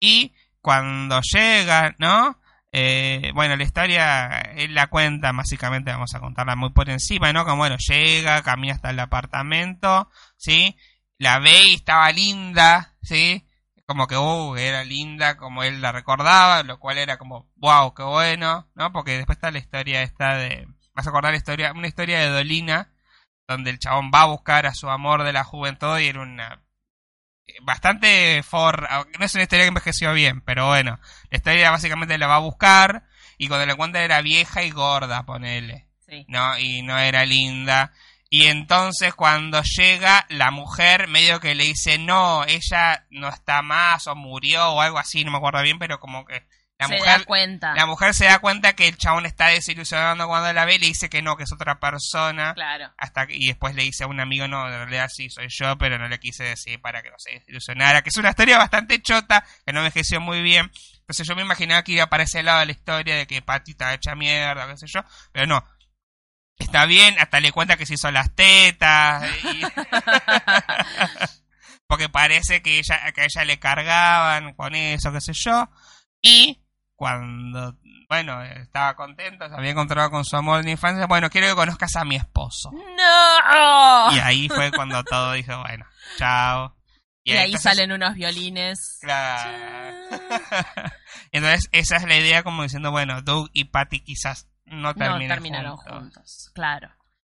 Y 0.00 0.32
cuando 0.68 1.22
llega, 1.22 1.96
¿no? 1.96 2.38
Eh, 2.72 3.32
bueno, 3.34 3.56
la 3.56 3.62
historia, 3.62 4.38
él 4.54 4.74
la 4.74 4.88
cuenta, 4.88 5.32
básicamente 5.32 5.90
vamos 5.90 6.14
a 6.14 6.20
contarla 6.20 6.56
muy 6.56 6.68
por 6.74 6.90
encima, 6.90 7.32
¿no? 7.32 7.46
Como 7.46 7.56
bueno, 7.56 7.76
llega, 7.78 8.42
camina 8.42 8.74
hasta 8.74 8.90
el 8.90 9.00
apartamento, 9.00 10.10
¿sí? 10.36 10.76
La 11.16 11.38
ve 11.38 11.68
y 11.68 11.74
estaba 11.76 12.12
linda, 12.12 12.96
¿sí? 13.00 13.48
Como 13.86 14.06
que, 14.06 14.18
uh, 14.18 14.56
era 14.56 14.84
linda 14.84 15.38
como 15.38 15.62
él 15.62 15.80
la 15.80 15.90
recordaba, 15.90 16.62
lo 16.64 16.78
cual 16.78 16.98
era 16.98 17.16
como, 17.16 17.50
wow, 17.56 17.94
qué 17.94 18.02
bueno, 18.02 18.68
¿no? 18.74 18.92
Porque 18.92 19.16
después 19.16 19.38
está 19.38 19.50
la 19.50 19.60
historia 19.60 20.02
esta 20.02 20.34
de, 20.36 20.68
vas 20.92 21.06
a 21.06 21.08
acordar 21.08 21.32
la 21.32 21.38
historia, 21.38 21.72
una 21.72 21.88
historia 21.88 22.20
de 22.20 22.28
Dolina, 22.28 22.92
donde 23.48 23.70
el 23.70 23.78
chabón 23.78 24.10
va 24.14 24.20
a 24.20 24.26
buscar 24.26 24.66
a 24.66 24.74
su 24.74 24.90
amor 24.90 25.24
de 25.24 25.32
la 25.32 25.44
juventud 25.44 25.98
y 25.98 26.08
era 26.08 26.20
una 26.20 26.60
bastante 27.62 28.42
for 28.42 28.86
aunque 28.90 29.18
no 29.18 29.24
es 29.24 29.34
una 29.34 29.42
historia 29.44 29.64
que 29.64 29.68
envejeció 29.68 30.12
bien 30.12 30.40
pero 30.42 30.66
bueno 30.66 30.98
la 31.30 31.36
historia 31.36 31.70
básicamente 31.70 32.18
la 32.18 32.26
va 32.26 32.36
a 32.36 32.40
buscar 32.40 33.04
y 33.36 33.48
cuando 33.48 33.66
la 33.66 33.72
encuentra 33.72 34.02
era 34.02 34.20
vieja 34.22 34.62
y 34.62 34.70
gorda 34.70 35.24
ponele 35.24 35.86
Sí. 36.08 36.24
no 36.28 36.58
y 36.58 36.80
no 36.82 36.98
era 36.98 37.26
linda 37.26 37.92
y 38.30 38.46
entonces 38.46 39.12
cuando 39.14 39.62
llega 39.62 40.24
la 40.30 40.50
mujer 40.50 41.06
medio 41.06 41.38
que 41.38 41.54
le 41.54 41.64
dice 41.64 41.98
no 41.98 42.44
ella 42.44 43.04
no 43.10 43.28
está 43.28 43.60
más 43.60 44.06
o 44.06 44.14
murió 44.14 44.68
o 44.70 44.80
algo 44.80 44.98
así 44.98 45.22
no 45.24 45.30
me 45.30 45.36
acuerdo 45.36 45.62
bien 45.62 45.78
pero 45.78 46.00
como 46.00 46.24
que 46.24 46.46
la 46.78 46.86
se 46.88 46.96
mujer 46.96 47.18
da 47.18 47.24
cuenta. 47.24 47.74
la 47.74 47.86
mujer 47.86 48.14
se 48.14 48.24
da 48.26 48.38
cuenta 48.38 48.72
que 48.74 48.86
el 48.88 48.96
chabón 48.96 49.26
está 49.26 49.48
desilusionando 49.48 50.26
cuando 50.28 50.52
la 50.52 50.64
ve 50.64 50.76
y 50.76 50.78
le 50.78 50.86
dice 50.86 51.08
que 51.10 51.22
no, 51.22 51.36
que 51.36 51.42
es 51.44 51.52
otra 51.52 51.80
persona. 51.80 52.54
Claro. 52.54 52.92
Hasta 52.96 53.26
que, 53.26 53.34
y 53.36 53.48
después 53.48 53.74
le 53.74 53.82
dice 53.82 54.04
a 54.04 54.06
un 54.06 54.20
amigo, 54.20 54.46
no, 54.48 54.66
en 54.66 54.72
realidad 54.74 55.08
sí 55.12 55.28
soy 55.28 55.46
yo, 55.48 55.76
pero 55.76 55.98
no 55.98 56.06
le 56.08 56.20
quise 56.20 56.44
decir 56.44 56.80
para 56.80 57.02
que 57.02 57.10
no 57.10 57.16
se 57.18 57.32
desilusionara. 57.32 58.02
Que 58.02 58.10
es 58.10 58.16
una 58.16 58.30
historia 58.30 58.58
bastante 58.58 59.02
chota, 59.02 59.44
que 59.66 59.72
no 59.72 59.80
envejeció 59.80 60.20
muy 60.20 60.40
bien. 60.42 60.70
Entonces 61.00 61.26
yo 61.26 61.34
me 61.34 61.42
imaginaba 61.42 61.82
que 61.82 61.92
iba 61.92 62.06
para 62.08 62.22
ese 62.24 62.42
lado 62.42 62.60
de 62.60 62.66
la 62.66 62.72
historia 62.72 63.16
de 63.16 63.26
que 63.26 63.42
Patty 63.42 63.72
está 63.72 63.94
hecha 63.94 64.14
mierda, 64.14 64.68
qué 64.68 64.76
sé 64.76 64.86
yo. 64.86 65.00
Pero 65.32 65.46
no. 65.46 65.64
Está 66.58 66.86
bien, 66.86 67.16
hasta 67.18 67.40
le 67.40 67.50
cuenta 67.52 67.76
que 67.76 67.86
se 67.86 67.94
hizo 67.94 68.10
las 68.10 68.34
tetas. 68.34 69.24
y- 69.44 69.62
porque 71.86 72.08
parece 72.08 72.62
que 72.62 72.78
ella 72.78 73.00
que 73.12 73.22
a 73.22 73.24
ella 73.24 73.44
le 73.44 73.58
cargaban 73.58 74.52
con 74.54 74.74
eso, 74.74 75.10
qué 75.12 75.20
sé 75.20 75.32
yo. 75.32 75.68
Y 76.20 76.60
cuando, 76.98 77.76
bueno, 78.08 78.42
estaba 78.42 78.96
contento, 78.96 79.48
se 79.48 79.54
había 79.54 79.70
encontrado 79.70 80.10
con 80.10 80.24
su 80.24 80.36
amor 80.36 80.64
de 80.64 80.72
infancia, 80.72 81.06
bueno, 81.06 81.30
quiero 81.30 81.46
que 81.46 81.54
conozcas 81.54 81.94
a 81.94 82.04
mi 82.04 82.16
esposo. 82.16 82.72
¡No! 82.72 84.12
Y 84.12 84.18
ahí 84.18 84.48
fue 84.48 84.72
cuando 84.72 85.04
todo 85.04 85.34
dijo, 85.34 85.56
bueno, 85.60 85.86
chao. 86.16 86.74
Y, 87.22 87.36
ahí 87.36 87.56
salen 87.56 87.92
unos 87.92 88.14
violines. 88.14 88.98
Claro. 89.00 90.08
entonces, 91.30 91.68
esa 91.70 91.96
es 91.98 92.02
la 92.02 92.16
idea 92.16 92.42
como 92.42 92.64
diciendo, 92.64 92.90
bueno, 92.90 93.22
Doug 93.22 93.48
y 93.52 93.66
Patty 93.66 94.00
quizás 94.00 94.48
no, 94.64 94.92
terminaron 94.92 95.76
juntos. 95.76 96.50
Claro. 96.52 96.90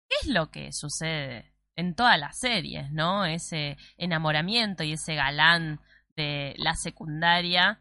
¿Qué 0.08 0.14
es 0.22 0.28
lo 0.28 0.52
que 0.52 0.72
sucede 0.72 1.52
en 1.74 1.96
todas 1.96 2.20
las 2.20 2.38
series, 2.38 2.92
no? 2.92 3.24
Ese 3.24 3.78
enamoramiento 3.96 4.84
y 4.84 4.92
ese 4.92 5.16
galán 5.16 5.80
de 6.14 6.54
la 6.56 6.74
secundaria 6.74 7.80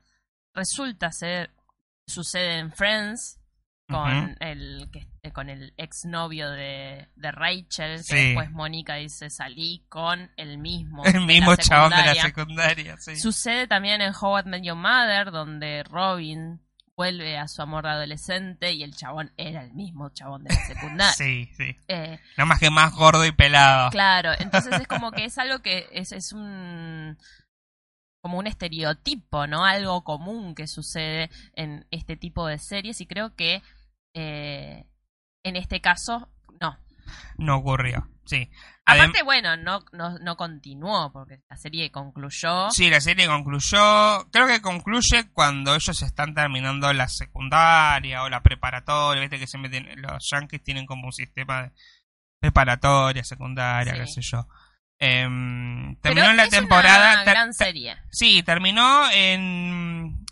resulta 0.56 1.12
ser 1.12 1.52
sucede 2.08 2.60
en 2.60 2.72
Friends 2.72 3.39
con 3.88 4.36
el 4.39 4.89
que 4.91 5.32
con 5.32 5.50
el 5.50 5.74
exnovio 5.78 6.50
de, 6.50 7.08
de 7.15 7.32
Rachel 7.32 8.02
que 8.08 8.15
después 8.15 8.50
Mónica 8.52 8.96
dice 8.96 9.30
salí 9.30 9.86
con 9.89 10.32
el 10.38 10.58
mismo 10.58 11.06
el 11.06 11.26
mismo 11.26 11.56
chabón 11.56 11.91
de 11.91 12.04
la 12.04 12.15
secundaria 12.15 12.96
sucede 12.98 13.68
también 13.68 14.02
en 14.02 14.13
How 14.20 14.39
I 14.39 14.44
Met 14.46 14.63
Your 14.63 14.76
Mother 14.76 15.32
donde 15.32 15.84
Robin 15.84 16.60
vuelve 16.96 17.38
a 17.38 17.48
su 17.48 17.62
amor 17.62 17.86
adolescente 17.88 18.74
y 18.74 18.84
el 18.84 18.96
chabón 18.96 19.32
era 19.38 19.62
el 19.62 19.74
mismo 19.74 20.10
chabón 20.10 20.44
de 20.46 20.54
la 20.56 20.62
secundaria. 20.65 21.13
sí, 21.13 21.52
sí. 21.58 21.76
Eh, 21.88 22.20
Nada 22.38 22.46
más 22.46 22.60
que 22.60 22.70
más 22.70 22.94
gordo 22.94 23.26
y 23.26 23.32
pelado. 23.32 23.89
Claro, 23.91 24.32
entonces 24.39 24.80
es 24.80 24.88
como 24.88 25.12
que 25.12 25.26
es 25.26 25.38
algo 25.38 25.60
que 25.60 25.88
es, 25.91 26.12
es 26.12 26.32
un 26.32 27.18
como 28.25 28.39
un 28.39 28.47
estereotipo, 28.47 29.45
¿no? 29.45 29.65
Algo 29.65 30.03
común 30.03 30.55
que 30.55 30.65
sucede 30.65 31.29
en 31.53 31.85
este 31.91 32.17
tipo 32.17 32.47
de 32.47 32.57
series 32.57 32.99
y 32.99 33.05
creo 33.05 33.35
que 33.35 33.61
eh, 34.15 34.83
en 35.43 35.55
este 35.55 35.79
caso 35.79 36.27
no. 36.59 36.75
No 37.38 37.57
ocurrió, 37.57 38.09
sí. 38.25 38.49
Aparte, 38.83 39.21
bueno, 39.21 39.57
no, 39.57 39.85
no, 39.91 40.17
no 40.17 40.38
continuó 40.38 41.13
porque 41.13 41.43
la 41.47 41.55
serie 41.55 41.91
concluyó. 41.91 42.71
Sí, 42.71 42.89
la 42.89 42.99
serie 42.99 43.27
concluyó. 43.27 44.27
Creo 44.31 44.47
que 44.47 44.59
concluye 44.59 45.29
cuando 45.31 45.75
ellos 45.75 46.01
están 46.01 46.33
terminando 46.33 46.91
la 46.93 47.07
secundaria 47.07 48.23
o 48.23 48.29
la 48.29 48.41
preparatoria. 48.41 49.21
Viste 49.21 49.38
que 49.38 49.45
siempre 49.45 49.69
tienen, 49.69 50.01
los 50.01 50.27
yankees 50.31 50.63
tienen 50.63 50.88
como 50.88 51.05
un 51.05 51.13
sistema 51.13 51.61
de 51.61 51.71
preparatoria, 52.39 53.23
secundaria, 53.23 53.93
qué 53.93 54.07
sé 54.07 54.21
yo. 54.23 54.47
Em, 54.99 55.95
terminó 55.97 56.29
en 56.29 56.38
la 56.38 56.47
temporada. 56.47 57.21
Una 57.21 57.23
gran 57.23 57.53
serie. 57.53 57.97
Sí, 58.12 58.43
terminó 58.43 59.10
en 59.12 60.25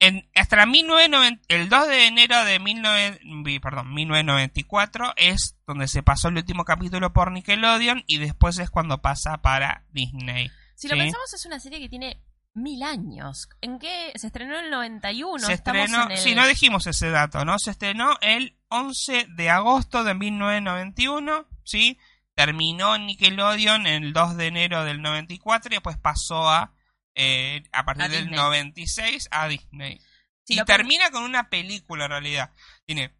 en, 0.00 0.28
hasta 0.34 0.62
el 0.62 1.68
2 1.68 1.88
de 1.88 2.06
enero 2.06 2.44
de 2.44 2.58
19, 2.58 3.60
perdón, 3.60 3.92
1994 3.94 5.14
es 5.16 5.56
donde 5.66 5.88
se 5.88 6.02
pasó 6.02 6.28
el 6.28 6.36
último 6.36 6.64
capítulo 6.64 7.12
por 7.12 7.32
Nickelodeon 7.32 8.04
y 8.06 8.18
después 8.18 8.58
es 8.58 8.70
cuando 8.70 9.02
pasa 9.02 9.38
para 9.38 9.84
Disney. 9.90 10.50
Si 10.76 10.86
lo 10.86 10.96
pensamos 10.96 11.32
es 11.34 11.44
una 11.46 11.58
serie 11.58 11.80
que 11.80 11.88
tiene 11.88 12.22
mil 12.54 12.82
años. 12.84 13.48
¿En 13.60 13.80
qué? 13.80 14.12
Se 14.14 14.28
estrenó 14.28 14.58
en 14.58 14.66
el 14.66 14.70
91. 14.70 15.46
Se 15.46 15.52
estrenó, 15.52 16.08
sí, 16.16 16.34
no 16.34 16.46
dijimos 16.46 16.86
ese 16.86 17.10
dato, 17.10 17.44
¿no? 17.44 17.58
Se 17.58 17.72
estrenó 17.72 18.18
el 18.20 18.56
11 18.68 19.26
de 19.36 19.50
agosto 19.50 20.04
de 20.04 20.14
1991, 20.14 21.46
¿sí? 21.64 21.98
Terminó 22.38 22.96
Nickelodeon 22.96 23.88
el 23.88 24.12
2 24.12 24.36
de 24.36 24.46
enero 24.46 24.84
del 24.84 25.02
94 25.02 25.72
y 25.72 25.74
después 25.74 25.96
pasó 25.96 26.48
a 26.48 26.72
eh, 27.16 27.64
a 27.72 27.84
partir 27.84 28.10
del 28.10 28.30
96 28.30 29.26
a 29.32 29.48
Disney. 29.48 30.00
y 30.46 30.62
termina 30.62 31.10
con 31.10 31.24
una 31.24 31.50
película 31.50 32.04
en 32.04 32.10
realidad. 32.12 32.52
Tiene 32.86 33.12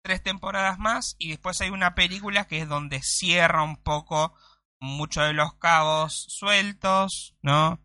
tres 0.00 0.22
temporadas 0.22 0.78
más 0.78 1.16
y 1.18 1.30
después 1.30 1.60
hay 1.60 1.70
una 1.70 1.96
película 1.96 2.46
que 2.46 2.60
es 2.60 2.68
donde 2.68 3.00
cierra 3.02 3.64
un 3.64 3.82
poco 3.82 4.32
muchos 4.78 5.26
de 5.26 5.32
los 5.32 5.54
cabos 5.54 6.26
sueltos, 6.28 7.34
¿no? 7.42 7.80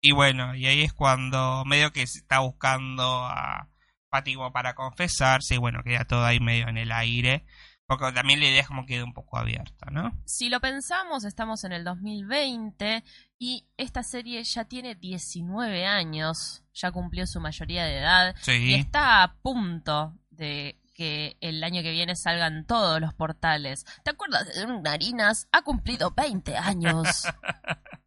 Y 0.00 0.12
bueno, 0.12 0.54
y 0.54 0.66
ahí 0.66 0.82
es 0.82 0.92
cuando 0.92 1.64
medio 1.64 1.92
que 1.92 2.06
se 2.06 2.20
está 2.20 2.38
buscando 2.38 3.24
a 3.24 3.70
Patimo 4.08 4.52
para 4.52 4.76
confesarse 4.76 5.56
y 5.56 5.58
bueno, 5.58 5.82
queda 5.82 6.04
todo 6.04 6.24
ahí 6.24 6.38
medio 6.38 6.68
en 6.68 6.78
el 6.78 6.92
aire. 6.92 7.44
Porque 7.86 8.12
también 8.12 8.40
la 8.40 8.46
idea 8.46 8.62
es 8.62 8.66
como 8.66 8.84
queda 8.84 9.04
un 9.04 9.12
poco 9.12 9.38
abierta, 9.38 9.86
¿no? 9.90 10.12
Si 10.24 10.48
lo 10.48 10.60
pensamos, 10.60 11.24
estamos 11.24 11.62
en 11.64 11.72
el 11.72 11.84
2020 11.84 13.04
y 13.38 13.66
esta 13.76 14.02
serie 14.02 14.42
ya 14.42 14.64
tiene 14.64 14.96
19 14.96 15.86
años, 15.86 16.64
ya 16.74 16.90
cumplió 16.90 17.26
su 17.26 17.40
mayoría 17.40 17.84
de 17.84 17.98
edad 17.98 18.34
y 18.48 18.74
está 18.74 19.22
a 19.22 19.34
punto 19.36 20.14
de 20.30 20.80
que 20.94 21.36
el 21.40 21.62
año 21.62 21.82
que 21.82 21.90
viene 21.92 22.16
salgan 22.16 22.66
todos 22.66 23.00
los 23.00 23.14
portales. 23.14 23.84
¿Te 24.02 24.10
acuerdas 24.10 24.46
de 24.52 24.66
Narinas? 24.80 25.46
Ha 25.52 25.62
cumplido 25.62 26.10
20 26.10 26.56
años. 26.56 27.24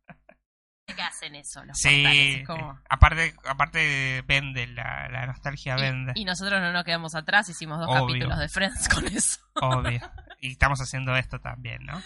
que 0.94 1.02
hacen 1.02 1.36
eso 1.36 1.64
los 1.66 1.78
sí, 1.78 2.44
aparte 2.90 3.36
aparte 3.46 4.24
vende 4.28 4.68
la, 4.68 5.26
nostalgia 5.28 5.76
vende. 5.76 6.14
y 6.16 6.26
nosotros 6.26 6.62
no 6.62 6.72
nos 6.72 6.84
quedamos 6.84 7.16
atrás 7.16 7.50
hicimos 7.50 7.80
dos 7.80 7.94
capítulos 7.94 8.40
de 8.40 8.50
Friends 8.50 8.90
con 8.90 9.08
eso. 9.08 9.40
Obvio. 9.56 10.00
Y 10.42 10.54
estamos 10.54 10.80
haciendo 10.80 11.18
esto 11.18 11.42
también 11.42 11.86
no 11.86 12.02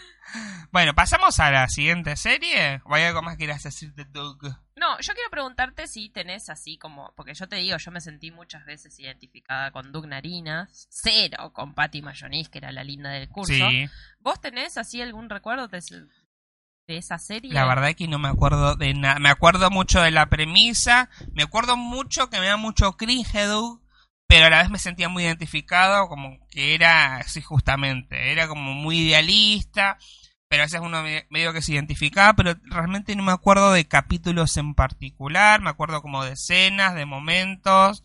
bueno 0.72 0.96
pasamos 0.96 1.40
a 1.40 1.52
la 1.52 1.68
siguiente 1.68 2.16
serie. 2.16 2.82
O 2.86 2.96
hay 2.96 3.04
algo 3.04 3.22
más 3.22 3.36
que 3.36 3.46
quieras 3.46 3.62
decir 3.62 3.94
de 3.94 4.06
Doug 4.06 4.40
no 4.76 5.00
yo 5.00 5.14
quiero 5.14 5.30
preguntarte 5.30 5.86
si 5.86 6.10
tenés 6.10 6.50
así 6.50 6.80
como 6.80 7.14
porque 7.16 7.36
yo 7.36 7.48
te 7.48 7.58
digo 7.58 7.78
yo 7.78 7.92
me 7.92 8.02
sentí 8.02 8.32
muchas 8.32 8.66
veces 8.66 9.00
identificada 9.00 9.70
con 9.70 9.92
Doug 9.92 10.08
Narinas 10.08 10.88
cero 10.90 11.54
con 11.54 11.76
Patty 11.76 12.02
Mayonis 12.02 12.50
que 12.50 12.58
era 12.58 12.72
la 12.72 12.84
linda 12.84 13.12
del 13.12 13.30
curso. 13.30 13.54
Sí. 13.54 13.86
vos 14.20 14.42
tenés 14.42 14.80
así 14.80 15.00
algún 15.00 15.30
recuerdo 15.30 15.68
de 15.68 15.82
de 16.88 16.98
esa 16.98 17.18
serie? 17.18 17.54
La 17.54 17.66
verdad 17.66 17.90
es 17.90 17.96
que 17.96 18.08
no 18.08 18.20
me 18.20 18.30
acuerdo 18.30 18.76
de 18.76 18.94
nada. 18.94 19.20
Me 19.20 19.30
acuerdo 19.30 19.70
mucho 19.70 20.02
de 20.02 20.12
la 20.12 20.28
premisa, 20.28 21.10
me 21.34 21.44
acuerdo 21.44 21.78
mucho 21.78 22.30
que 22.30 22.40
me 22.40 22.48
da 22.48 22.58
mucho 22.58 22.98
cringe 22.98 23.46
Doug, 23.46 23.82
pero 24.28 24.48
a 24.48 24.50
la 24.50 24.60
vez 24.60 24.70
me 24.70 24.80
sentía 24.80 25.10
muy 25.10 25.24
identificado, 25.24 26.08
como 26.08 26.40
que 26.50 26.74
era, 26.74 27.24
sí, 27.28 27.42
justamente, 27.42 28.32
era 28.32 28.48
como 28.48 28.74
muy 28.74 29.00
idealista, 29.00 29.98
pero 30.48 30.64
a 30.64 30.66
veces 30.66 30.82
uno 30.82 31.04
medio 31.30 31.54
que 31.54 31.62
se 31.62 31.74
identificaba, 31.74 32.34
pero 32.34 32.56
realmente 32.64 33.16
no 33.16 33.24
me 33.24 33.32
acuerdo 33.32 33.74
de 33.74 33.88
capítulos 33.88 34.58
en 34.58 34.76
particular, 34.76 35.62
me 35.62 35.70
acuerdo 35.70 36.02
como 36.02 36.24
de 36.24 36.34
escenas, 36.34 36.96
de 36.96 37.06
momentos. 37.06 38.04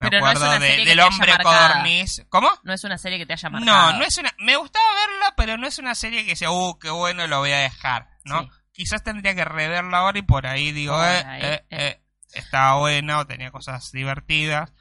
Me 0.00 0.16
acuerdo 0.16 0.50
del 0.58 1.00
hombre 1.00 1.32
codorniz. 1.42 2.22
¿Cómo? 2.30 2.50
No 2.62 2.72
es 2.72 2.84
una 2.84 2.96
serie 2.96 3.18
que 3.18 3.26
te 3.26 3.34
haya 3.34 3.50
marcado. 3.50 3.92
No, 3.92 3.98
no 3.98 4.04
es 4.04 4.16
una. 4.16 4.34
Me 4.38 4.56
gustaba 4.56 4.84
verla, 4.94 5.34
pero 5.36 5.58
no 5.58 5.66
es 5.66 5.78
una 5.78 5.94
serie 5.94 6.24
que 6.24 6.36
sea, 6.36 6.50
uh, 6.50 6.78
qué 6.78 6.90
bueno, 6.90 7.26
lo 7.26 7.38
voy 7.40 7.52
a 7.52 7.58
dejar. 7.58 8.08
¿no? 8.24 8.48
Quizás 8.72 9.02
tendría 9.02 9.34
que 9.34 9.44
reverla 9.44 9.98
ahora 9.98 10.18
y 10.18 10.22
por 10.22 10.46
ahí 10.46 10.72
digo, 10.72 11.02
eh, 11.04 11.22
eh, 11.40 11.64
eh, 11.70 12.00
estaba 12.32 12.78
buena 12.78 13.18
o 13.18 13.26
tenía 13.26 13.50
cosas 13.50 13.92
divertidas. 13.92 14.72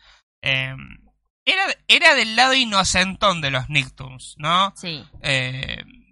Em, 0.42 1.00
era, 1.44 1.66
era 1.88 2.16
del 2.16 2.36
lado 2.36 2.54
inocentón 2.54 3.42
de 3.42 3.52
los 3.52 3.70
Nicktoons, 3.70 4.36
¿no? 4.38 4.74
Sí. 4.76 5.06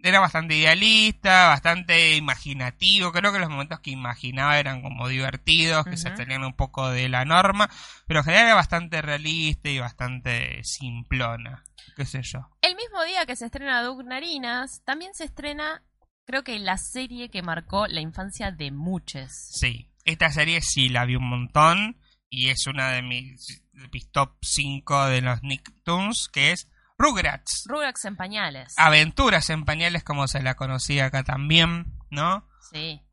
Era 0.03 0.19
bastante 0.19 0.55
idealista, 0.55 1.47
bastante 1.47 2.15
imaginativo. 2.15 3.11
Creo 3.11 3.31
que 3.31 3.39
los 3.39 3.49
momentos 3.49 3.79
que 3.79 3.91
imaginaba 3.91 4.59
eran 4.59 4.81
como 4.81 5.07
divertidos, 5.07 5.85
que 5.85 5.97
se 5.97 6.11
tenían 6.11 6.43
un 6.43 6.53
poco 6.53 6.89
de 6.89 7.09
la 7.09 7.25
norma, 7.25 7.69
pero 8.07 8.19
en 8.19 8.25
general 8.25 8.45
era 8.45 8.55
bastante 8.55 9.01
realista 9.01 9.69
y 9.69 9.79
bastante 9.79 10.63
simplona, 10.63 11.63
qué 11.95 12.05
sé 12.05 12.21
yo. 12.23 12.49
El 12.61 12.75
mismo 12.75 13.03
día 13.03 13.25
que 13.25 13.35
se 13.35 13.45
estrena 13.45 13.81
Doug 13.81 14.03
Narinas, 14.05 14.81
también 14.85 15.13
se 15.13 15.25
estrena 15.25 15.83
creo 16.27 16.43
que 16.43 16.59
la 16.59 16.77
serie 16.77 17.29
que 17.29 17.41
marcó 17.41 17.87
la 17.87 18.01
infancia 18.01 18.51
de 18.51 18.69
muchos. 18.71 19.31
Sí, 19.31 19.89
esta 20.03 20.29
serie 20.29 20.61
sí 20.61 20.89
la 20.89 21.05
vi 21.05 21.15
un 21.15 21.29
montón 21.29 21.97
y 22.29 22.49
es 22.49 22.67
una 22.67 22.91
de 22.91 23.01
mis, 23.01 23.63
top 24.11 24.33
5 24.41 25.05
de 25.05 25.21
los 25.21 25.41
Nicktoons, 25.41 26.27
que 26.31 26.51
es 26.51 26.67
Rugrats. 26.97 27.65
Rugrats 27.67 28.05
en 28.05 28.15
pañales. 28.15 28.73
Aventuras 28.77 29.49
en 29.49 29.65
pañales, 29.65 30.03
como 30.03 30.27
se 30.27 30.41
la 30.41 30.55
conocía 30.55 31.05
acá 31.05 31.23
también, 31.23 31.97
¿no? 32.09 32.47
Sí. 32.71 33.03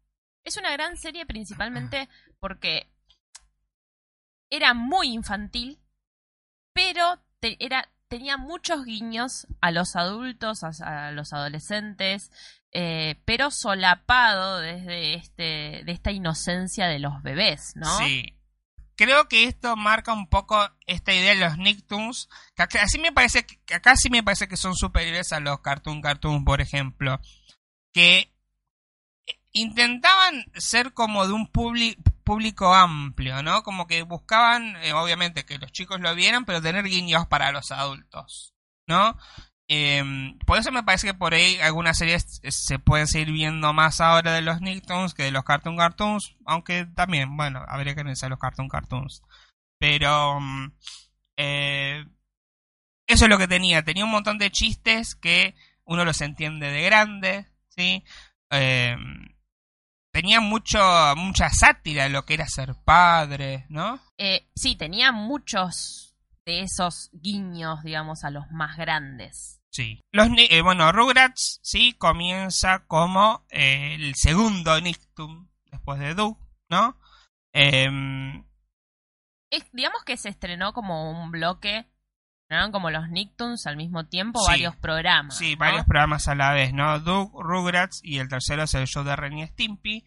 Es 0.44 0.57
una 0.57 0.73
gran 0.73 0.97
serie 0.97 1.27
principalmente 1.27 2.09
porque 2.40 2.90
era 4.51 4.75
muy 4.75 5.09
infantil, 5.09 5.81
pero 6.73 7.23
era, 7.40 7.90
tenía 8.09 8.37
muchos 8.37 8.85
guiños 8.85 9.47
a 9.61 9.70
los 9.70 9.97
adultos, 9.97 10.62
a 10.62 11.11
los 11.12 11.33
adolescentes, 11.33 12.31
eh, 12.73 13.23
pero 13.25 13.51
solapado 13.51 14.59
desde 14.59 15.14
este, 15.14 15.83
de 15.85 15.92
esta 15.92 16.11
inocencia 16.11 16.88
de 16.88 16.99
los 16.99 17.23
bebés, 17.23 17.73
¿no? 17.77 17.99
Sí. 17.99 18.37
Creo 18.96 19.28
que 19.28 19.44
esto 19.44 19.76
marca 19.76 20.12
un 20.12 20.28
poco 20.28 20.70
esta 20.87 21.12
idea 21.12 21.35
de 21.35 21.40
los 21.40 21.59
Nicktoons, 21.59 22.28
que 22.54 22.78
así 22.78 22.98
me 22.98 23.12
parece 23.12 23.44
que 23.44 23.74
acá 23.74 23.96
sí 23.96 24.11
me 24.11 24.22
parece 24.22 24.46
que 24.46 24.57
son 24.57 24.74
superiores 24.76 25.33
a 25.33 25.40
los 25.40 25.61
Cartoon 25.61 26.00
Cartoon, 26.00 26.44
por 26.44 26.61
ejemplo, 26.61 27.20
que 27.92 28.33
intentaban 29.52 30.44
ser 30.54 30.92
como 30.92 31.26
de 31.26 31.33
un 31.33 31.48
público 31.48 32.74
amplio, 32.74 33.42
¿no? 33.42 33.62
Como 33.62 33.87
que 33.87 34.02
buscaban, 34.02 34.76
eh, 34.76 34.92
obviamente, 34.92 35.44
que 35.44 35.59
los 35.59 35.72
chicos 35.72 36.00
lo 36.00 36.14
vieran, 36.14 36.44
pero 36.44 36.62
tener 36.62 36.85
guiños 36.85 37.26
para 37.26 37.52
los 37.52 37.70
adultos, 37.72 38.54
¿no? 38.87 39.16
Eh, 39.68 40.03
por 40.46 40.59
eso 40.59 40.70
me 40.70 40.83
parece 40.83 41.07
que 41.07 41.14
por 41.14 41.33
ahí 41.33 41.59
algunas 41.61 41.96
series 41.96 42.40
se 42.46 42.79
pueden 42.79 43.07
seguir 43.07 43.33
viendo 43.33 43.72
más 43.72 44.00
ahora 44.00 44.33
de 44.33 44.42
los 44.42 44.61
Nicktoons 44.61 45.14
que 45.14 45.22
de 45.22 45.31
los 45.31 45.44
Cartoon 45.44 45.77
Cartoons, 45.77 46.37
aunque 46.44 46.87
también, 46.94 47.37
bueno, 47.37 47.64
habría 47.66 47.94
que 47.94 48.03
analizar 48.03 48.29
los 48.29 48.38
Cartoon 48.38 48.68
Cartoons. 48.68 49.22
Pero 49.79 50.40
mm, 50.40 50.72
eh, 51.38 52.05
eso 53.07 53.24
es 53.24 53.31
lo 53.31 53.38
que 53.38 53.48
tenía, 53.48 53.83
tenía 53.83 54.05
un 54.05 54.11
montón 54.11 54.38
de 54.38 54.50
chistes 54.50 55.14
que 55.14 55.55
uno 55.85 56.05
los 56.05 56.20
entiende 56.20 56.70
de 56.70 56.83
grande, 56.83 57.46
¿sí? 57.68 58.05
Eh, 58.50 58.96
tenía 60.12 60.40
mucho, 60.40 60.79
mucha 61.16 61.50
sátira 61.50 62.09
lo 62.09 62.24
que 62.24 62.35
era 62.35 62.46
ser 62.46 62.74
padre, 62.85 63.66
¿no? 63.68 64.00
Eh, 64.16 64.46
sí, 64.55 64.77
tenía 64.77 65.12
muchos 65.12 66.13
de 66.46 66.62
esos 66.62 67.11
guiños, 67.12 67.83
digamos, 67.83 68.24
a 68.24 68.30
los 68.30 68.50
más 68.50 68.76
grandes. 68.76 69.61
Sí. 69.70 70.00
Los, 70.12 70.28
eh, 70.37 70.62
bueno, 70.62 70.92
Rugrats, 70.92 71.59
sí, 71.62 71.94
comienza 71.94 72.87
como 72.87 73.44
eh, 73.50 73.94
el 73.94 74.14
segundo 74.14 74.80
Nicktoon 74.80 75.50
después 75.70 75.98
de 75.98 76.14
Du, 76.14 76.38
¿no? 76.70 76.96
Em, 77.52 78.44
digamos 79.72 80.04
que 80.04 80.16
se 80.16 80.28
estrenó 80.28 80.72
como 80.72 81.11
un 81.11 81.30
bloque 81.30 81.88
eran 82.48 82.72
como 82.72 82.90
los 82.90 83.09
Nicktoons 83.09 83.66
al 83.66 83.76
mismo 83.76 84.07
tiempo, 84.07 84.44
varios 84.46 84.76
programas. 84.76 85.37
Sí, 85.37 85.57
varios 85.57 85.87
programas 85.87 86.28
a 86.28 86.35
la 86.35 86.52
vez, 86.52 86.72
¿no? 86.72 87.00
Doug, 87.00 87.33
Rugrats 87.42 88.00
y 88.02 88.18
el 88.18 88.28
tercero 88.28 88.64
es 88.64 88.74
el 88.74 88.87
show 88.87 89.02
de 89.02 89.16
Ren 89.16 89.38
y 89.38 89.46
Stimpy. 89.46 90.04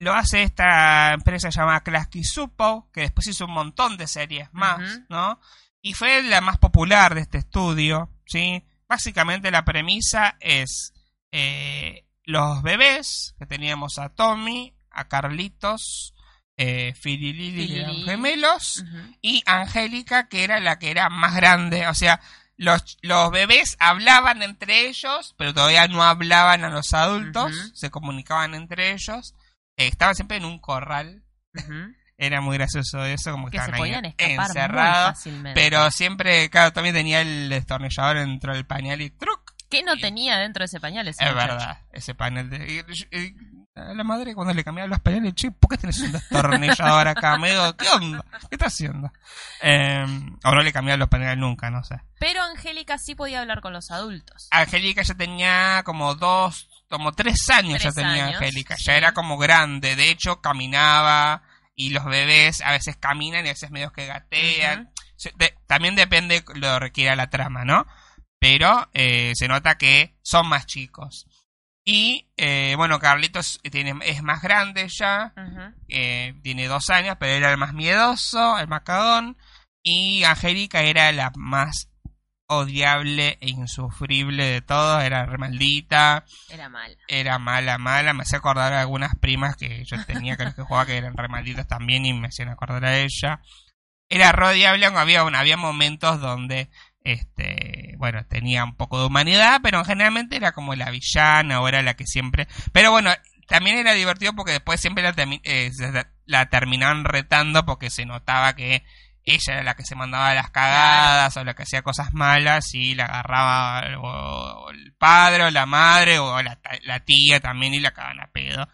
Lo 0.00 0.14
hace 0.14 0.42
esta 0.42 1.12
empresa 1.12 1.50
llamada 1.50 1.82
Klasky 1.82 2.24
Supo, 2.24 2.88
que 2.90 3.02
después 3.02 3.26
hizo 3.26 3.44
un 3.44 3.52
montón 3.52 3.98
de 3.98 4.06
series 4.06 4.48
más, 4.52 5.02
¿no? 5.10 5.38
Y 5.82 5.92
fue 5.92 6.22
la 6.22 6.40
más 6.40 6.56
popular 6.56 7.14
de 7.14 7.20
este 7.20 7.38
estudio, 7.38 8.10
¿sí? 8.26 8.64
Básicamente 8.88 9.50
la 9.50 9.64
premisa 9.64 10.36
es 10.40 10.94
eh, 11.32 12.06
los 12.24 12.62
bebés, 12.62 13.34
que 13.38 13.44
teníamos 13.44 13.98
a 13.98 14.08
Tommy, 14.08 14.74
a 14.90 15.06
Carlitos, 15.06 16.14
eh, 16.56 16.94
Lili 17.04 18.02
gemelos, 18.04 18.84
y 19.20 19.42
Angélica, 19.44 20.28
que 20.28 20.44
era 20.44 20.60
la 20.60 20.78
que 20.78 20.90
era 20.90 21.10
más 21.10 21.34
grande, 21.34 21.86
o 21.88 21.94
sea, 21.94 22.20
los, 22.56 22.98
los 23.00 23.30
bebés 23.30 23.76
hablaban 23.80 24.42
entre 24.42 24.88
ellos, 24.88 25.34
pero 25.38 25.54
todavía 25.54 25.88
no 25.88 26.02
hablaban 26.02 26.64
a 26.64 26.70
los 26.70 26.92
adultos, 26.92 27.72
se 27.74 27.90
comunicaban 27.90 28.54
entre 28.54 28.92
ellos, 28.92 29.34
eh, 29.80 29.88
estaban 29.88 30.14
siempre 30.14 30.36
en 30.36 30.44
un 30.44 30.58
corral. 30.58 31.24
Era 32.16 32.42
muy 32.42 32.58
gracioso 32.58 33.02
eso, 33.04 33.32
como 33.32 33.48
que, 33.48 33.56
estaban 33.56 33.82
ahí 33.82 34.14
encerrados. 34.18 35.18
Pero 35.54 35.90
siempre, 35.90 36.50
claro, 36.50 36.72
también 36.72 36.94
tenía 36.94 37.22
el 37.22 37.48
destornillador 37.48 38.18
dentro 38.18 38.52
del 38.54 38.66
pañal 38.66 39.00
y 39.00 39.10
truc. 39.10 39.54
¿Qué 39.70 39.82
no 39.82 39.96
tenía 39.96 40.38
dentro 40.38 40.62
de 40.62 40.66
ese 40.66 40.80
pañal? 40.80 41.08
es 41.08 41.16
verdad, 41.16 41.80
ese 41.92 42.14
pañal 42.14 42.50
de 42.50 42.84
a 43.74 43.94
la 43.94 44.04
madre 44.04 44.34
cuando 44.34 44.52
le 44.52 44.64
cambiaba 44.64 44.88
los 44.88 45.00
pañales, 45.00 45.34
che, 45.34 45.50
¿por 45.50 45.70
qué 45.70 45.76
tenés 45.76 46.00
un 46.00 46.12
destornillador 46.12 47.08
acá? 47.08 47.38
Medio, 47.38 47.76
¿qué 47.76 47.88
onda? 47.88 48.24
¿Qué 48.48 48.56
está 48.56 48.66
haciendo? 48.66 49.12
Eh, 49.62 50.04
o 50.44 50.50
no 50.50 50.62
le 50.62 50.72
cambiaba 50.72 50.98
los 50.98 51.08
pañales 51.08 51.38
nunca, 51.38 51.70
no 51.70 51.82
sé. 51.84 52.00
Pero 52.18 52.42
Angélica 52.42 52.98
sí 52.98 53.14
podía 53.14 53.40
hablar 53.40 53.60
con 53.60 53.72
los 53.72 53.90
adultos. 53.90 54.48
Angélica 54.50 55.02
ya 55.02 55.14
tenía 55.14 55.82
como 55.84 56.14
dos, 56.14 56.68
como 56.90 57.12
tres 57.12 57.48
años 57.50 57.82
ya 57.82 57.92
tenía 57.92 58.26
Angélica, 58.26 58.74
ya 58.76 58.96
era 58.96 59.12
como 59.12 59.38
grande, 59.38 59.94
de 59.94 60.10
hecho 60.10 60.40
caminaba 60.40 61.42
y 61.76 61.90
los 61.90 62.04
bebés 62.04 62.60
a 62.62 62.72
veces 62.72 62.96
caminan 62.96 63.46
y 63.46 63.48
a 63.48 63.52
veces 63.52 63.70
medio 63.70 63.92
que 63.92 64.06
gatean. 64.06 64.90
también 65.66 65.94
depende 65.94 66.44
lo 66.54 66.60
que 66.60 66.78
requiera 66.80 67.16
la 67.16 67.30
trama, 67.30 67.64
¿no? 67.64 67.86
Pero 68.40 68.90
eh, 68.92 69.32
se 69.36 69.46
nota 69.46 69.78
que 69.78 70.16
son 70.22 70.48
más 70.48 70.66
chicos. 70.66 71.26
Y 71.84 72.28
eh, 72.36 72.74
bueno, 72.76 72.98
Carlitos 72.98 73.60
tiene, 73.70 73.94
es 74.04 74.22
más 74.22 74.42
grande 74.42 74.88
ya, 74.88 75.32
eh, 75.88 76.34
tiene 76.42 76.66
dos 76.66 76.90
años, 76.90 77.16
pero 77.20 77.32
era 77.32 77.50
el 77.50 77.56
más 77.56 77.72
miedoso, 77.72 78.58
el 78.58 78.68
más 78.68 78.82
cagón. 78.82 79.36
Y 79.82 80.24
Angélica 80.24 80.82
era 80.82 81.10
la 81.12 81.32
más 81.36 81.89
odiable 82.50 83.38
e 83.40 83.48
insufrible 83.48 84.44
de 84.44 84.60
todos, 84.60 85.02
era 85.04 85.24
re 85.24 85.38
maldita. 85.38 86.24
Era 86.48 86.68
mala. 86.68 86.96
Era 87.06 87.38
mala, 87.38 87.78
mala. 87.78 88.12
Me 88.12 88.22
hacía 88.22 88.38
acordar 88.38 88.72
a 88.72 88.80
algunas 88.80 89.14
primas 89.14 89.56
que 89.56 89.84
yo 89.84 90.04
tenía 90.04 90.36
que 90.36 90.44
los 90.44 90.54
que 90.56 90.62
jugaba 90.62 90.86
que 90.86 90.96
eran 90.96 91.16
re 91.16 91.28
malditas 91.28 91.68
también 91.68 92.04
y 92.04 92.12
me 92.12 92.28
hacían 92.28 92.48
acordar 92.48 92.84
a 92.84 92.98
ella. 92.98 93.40
Era 94.08 94.32
re 94.32 94.48
odiable, 94.48 94.84
aunque 94.86 95.00
había, 95.00 95.20
había 95.20 95.56
momentos 95.56 96.20
donde 96.20 96.68
este 97.02 97.94
bueno 97.96 98.26
tenía 98.26 98.62
un 98.62 98.76
poco 98.76 99.00
de 99.00 99.06
humanidad 99.06 99.60
pero 99.62 99.82
generalmente 99.86 100.36
era 100.36 100.52
como 100.52 100.74
la 100.74 100.90
villana 100.90 101.62
o 101.62 101.66
era 101.66 101.80
la 101.80 101.94
que 101.94 102.06
siempre 102.06 102.46
pero 102.74 102.90
bueno 102.90 103.10
también 103.48 103.78
era 103.78 103.94
divertido 103.94 104.34
porque 104.34 104.52
después 104.52 104.82
siempre 104.82 105.02
la, 105.02 105.14
eh, 105.16 105.72
la 106.26 106.50
terminaban 106.50 107.04
retando 107.04 107.64
porque 107.64 107.88
se 107.88 108.04
notaba 108.04 108.54
que 108.54 108.84
ella 109.24 109.54
era 109.54 109.62
la 109.62 109.74
que 109.74 109.84
se 109.84 109.94
mandaba 109.94 110.34
las 110.34 110.50
cagadas 110.50 111.36
o 111.36 111.44
la 111.44 111.54
que 111.54 111.64
hacía 111.64 111.82
cosas 111.82 112.12
malas 112.12 112.74
y 112.74 112.94
la 112.94 113.04
agarraba 113.04 113.98
o, 113.98 114.70
el 114.70 114.94
padre 114.94 115.44
o 115.44 115.50
la 115.50 115.66
madre 115.66 116.18
o 116.18 116.42
la, 116.42 116.58
la 116.82 117.00
tía 117.00 117.40
también 117.40 117.74
y 117.74 117.80
la 117.80 117.92
cagaban 117.92 118.20
a 118.20 118.30
pedo 118.32 118.66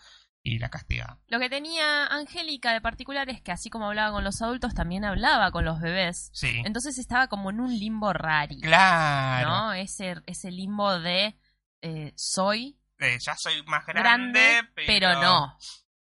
y 0.46 0.60
la 0.60 0.68
castigaba. 0.68 1.18
Lo 1.26 1.40
que 1.40 1.50
tenía 1.50 2.06
Angélica 2.06 2.72
de 2.72 2.80
particular 2.80 3.28
es 3.28 3.42
que 3.42 3.50
así 3.50 3.68
como 3.68 3.86
hablaba 3.86 4.12
con 4.12 4.22
los 4.22 4.40
adultos, 4.40 4.74
también 4.74 5.04
hablaba 5.04 5.50
con 5.50 5.64
los 5.64 5.80
bebés. 5.80 6.30
Sí. 6.32 6.62
Entonces 6.64 6.98
estaba 6.98 7.26
como 7.26 7.50
en 7.50 7.58
un 7.58 7.76
limbo 7.76 8.12
raro. 8.12 8.54
Claro. 8.62 9.48
¿No? 9.48 9.72
Ese, 9.72 10.14
ese 10.26 10.52
limbo 10.52 11.00
de 11.00 11.36
eh, 11.82 12.12
soy. 12.14 12.78
ya 12.98 13.34
soy 13.36 13.60
más 13.64 13.84
grande, 13.86 14.62
pero... 14.74 15.20
no. 15.20 15.56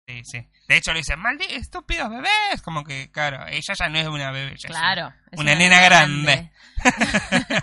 Sí, 0.09 0.25
sí. 0.25 0.51
De 0.73 0.79
hecho 0.79 0.95
le 0.95 1.01
dicen, 1.01 1.21
malditos 1.21 1.55
estúpidos 1.55 2.09
bebés. 2.09 2.63
Como 2.65 2.83
que, 2.83 3.11
claro, 3.11 3.47
ella 3.47 3.75
ya 3.79 3.89
no 3.91 3.99
es 3.99 4.07
una 4.07 4.31
bebé. 4.31 4.55
claro. 4.57 5.13
Es 5.31 5.39
una, 5.39 5.55
nena, 5.55 5.83
grande. 5.83 6.51
grande. 6.83 7.63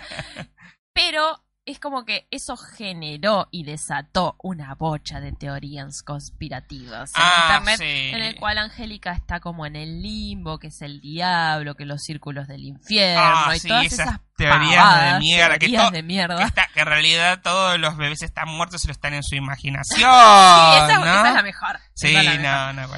pero 0.92 1.42
es 1.64 1.80
como 1.80 2.04
que 2.04 2.28
eso 2.30 2.56
generó 2.56 3.48
y 3.50 3.64
desató 3.64 4.36
una 4.44 4.76
bocha 4.76 5.18
de 5.18 5.32
teorías 5.32 6.04
conspirativas 6.04 7.10
en 7.16 7.22
ah, 7.24 7.58
internet 7.58 7.80
en 8.14 8.22
el 8.22 8.36
cual 8.36 8.58
Angélica 8.58 9.12
está 9.12 9.40
como 9.40 9.66
en 9.66 9.74
el 9.74 10.00
limbo, 10.02 10.60
que 10.60 10.68
es 10.68 10.80
el 10.80 11.00
diablo, 11.00 11.74
que 11.74 11.86
los 11.86 12.02
círculos 12.02 12.46
del 12.46 12.64
infierno 12.64 13.22
ah, 13.24 13.56
y 13.56 13.60
todas 13.66 13.86
esas 13.86 14.20
teorías 14.40 15.12
de 15.12 15.18
mierda, 15.18 15.58
que, 15.58 15.68
de 15.68 16.02
mierda. 16.02 16.50
Que, 16.72 16.80
en 16.80 16.86
realidad 16.86 17.40
todos 17.42 17.78
los 17.78 17.96
bebés 17.96 18.22
están 18.22 18.48
muertos 18.48 18.84
y 18.84 18.86
lo 18.88 18.92
están 18.92 19.14
en 19.14 19.22
su 19.22 19.34
imaginación. 19.34 19.98
sí, 19.98 20.04
esa, 20.04 21.28
es 21.28 21.34
la 21.34 21.42
mejor. 21.42 21.78
Sí, 21.94 22.14
no, 22.14 22.72
no, 22.72 22.88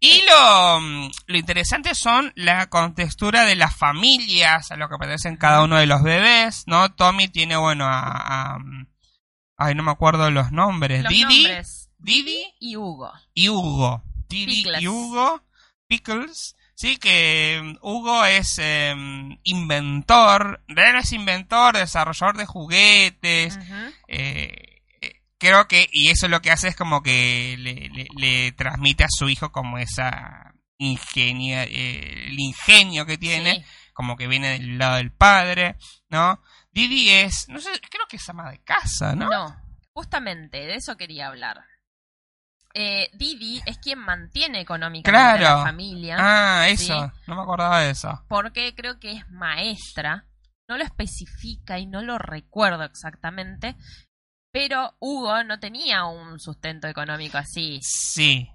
Y 0.00 0.22
lo, 0.28 1.10
lo 1.26 1.38
interesante 1.38 1.94
son 1.94 2.32
la 2.36 2.66
contextura 2.66 3.44
de 3.44 3.56
las 3.56 3.74
familias 3.74 4.70
a 4.70 4.76
lo 4.76 4.88
que 4.88 4.96
pertenecen 4.98 5.36
cada 5.36 5.62
uno 5.62 5.76
de 5.76 5.86
los 5.86 6.02
bebés, 6.02 6.64
¿no? 6.66 6.92
Tommy 6.92 7.28
tiene, 7.28 7.56
bueno, 7.56 7.86
a... 7.88 8.58
ay, 9.56 9.74
no 9.74 9.82
me 9.82 9.90
acuerdo 9.90 10.30
los 10.30 10.52
nombres. 10.52 11.04
Didi. 11.08 11.48
Didi. 11.98 12.54
Y 12.58 12.76
Hugo. 12.76 13.12
Y 13.32 13.48
Hugo. 13.48 14.02
Didi 14.28 14.64
y 14.80 14.88
Hugo. 14.88 15.42
Pickles 15.86 16.56
Sí, 16.82 16.96
que 16.96 17.60
mm, 17.62 17.76
Hugo 17.80 18.24
es 18.24 18.58
em, 18.58 19.38
inventor, 19.44 20.64
no 20.66 20.98
es 20.98 21.12
inventor, 21.12 21.76
desarrollador 21.76 22.36
de 22.36 22.44
juguetes. 22.44 23.56
Eh, 24.08 24.82
eh, 25.00 25.22
creo 25.38 25.68
que, 25.68 25.88
y 25.92 26.08
eso 26.08 26.26
lo 26.26 26.42
que 26.42 26.50
hace 26.50 26.66
es 26.66 26.74
como 26.74 27.00
que 27.00 27.54
le, 28.16 28.50
transmite 28.50 29.04
a 29.04 29.08
su 29.16 29.28
hijo 29.28 29.52
como 29.52 29.78
esa 29.78 30.54
ingenia, 30.76 31.62
eh, 31.62 32.26
el 32.26 32.40
ingenio 32.40 33.06
que 33.06 33.16
tiene, 33.16 33.64
como 33.92 34.16
que 34.16 34.26
viene 34.26 34.58
del 34.58 34.76
lado 34.76 34.96
del 34.96 35.12
padre, 35.12 35.76
¿no? 36.08 36.42
Didi 36.72 37.10
es, 37.10 37.48
no 37.48 37.60
sé, 37.60 37.70
creo 37.92 38.06
que 38.08 38.16
es 38.16 38.28
ama 38.28 38.50
de 38.50 38.58
casa, 38.58 39.14
¿no? 39.14 39.28
No, 39.28 39.56
justamente, 39.92 40.58
de 40.58 40.74
eso 40.74 40.96
quería 40.96 41.28
hablar 41.28 41.62
eh, 42.74 43.10
Didi 43.14 43.60
es 43.66 43.78
quien 43.78 43.98
mantiene 43.98 44.60
económicamente 44.60 45.44
a 45.44 45.56
la 45.56 45.62
familia. 45.62 46.16
Ah, 46.18 46.68
eso, 46.68 47.12
no 47.26 47.36
me 47.36 47.42
acordaba 47.42 47.80
de 47.80 47.90
eso. 47.90 48.24
Porque 48.28 48.74
creo 48.74 48.98
que 48.98 49.12
es 49.12 49.30
maestra, 49.30 50.26
no 50.68 50.76
lo 50.76 50.84
especifica 50.84 51.78
y 51.78 51.86
no 51.86 52.02
lo 52.02 52.18
recuerdo 52.18 52.84
exactamente, 52.84 53.76
pero 54.52 54.94
Hugo 55.00 55.44
no 55.44 55.58
tenía 55.58 56.04
un 56.04 56.38
sustento 56.38 56.86
económico 56.88 57.38
así. 57.38 57.80
Sí. 57.82 58.48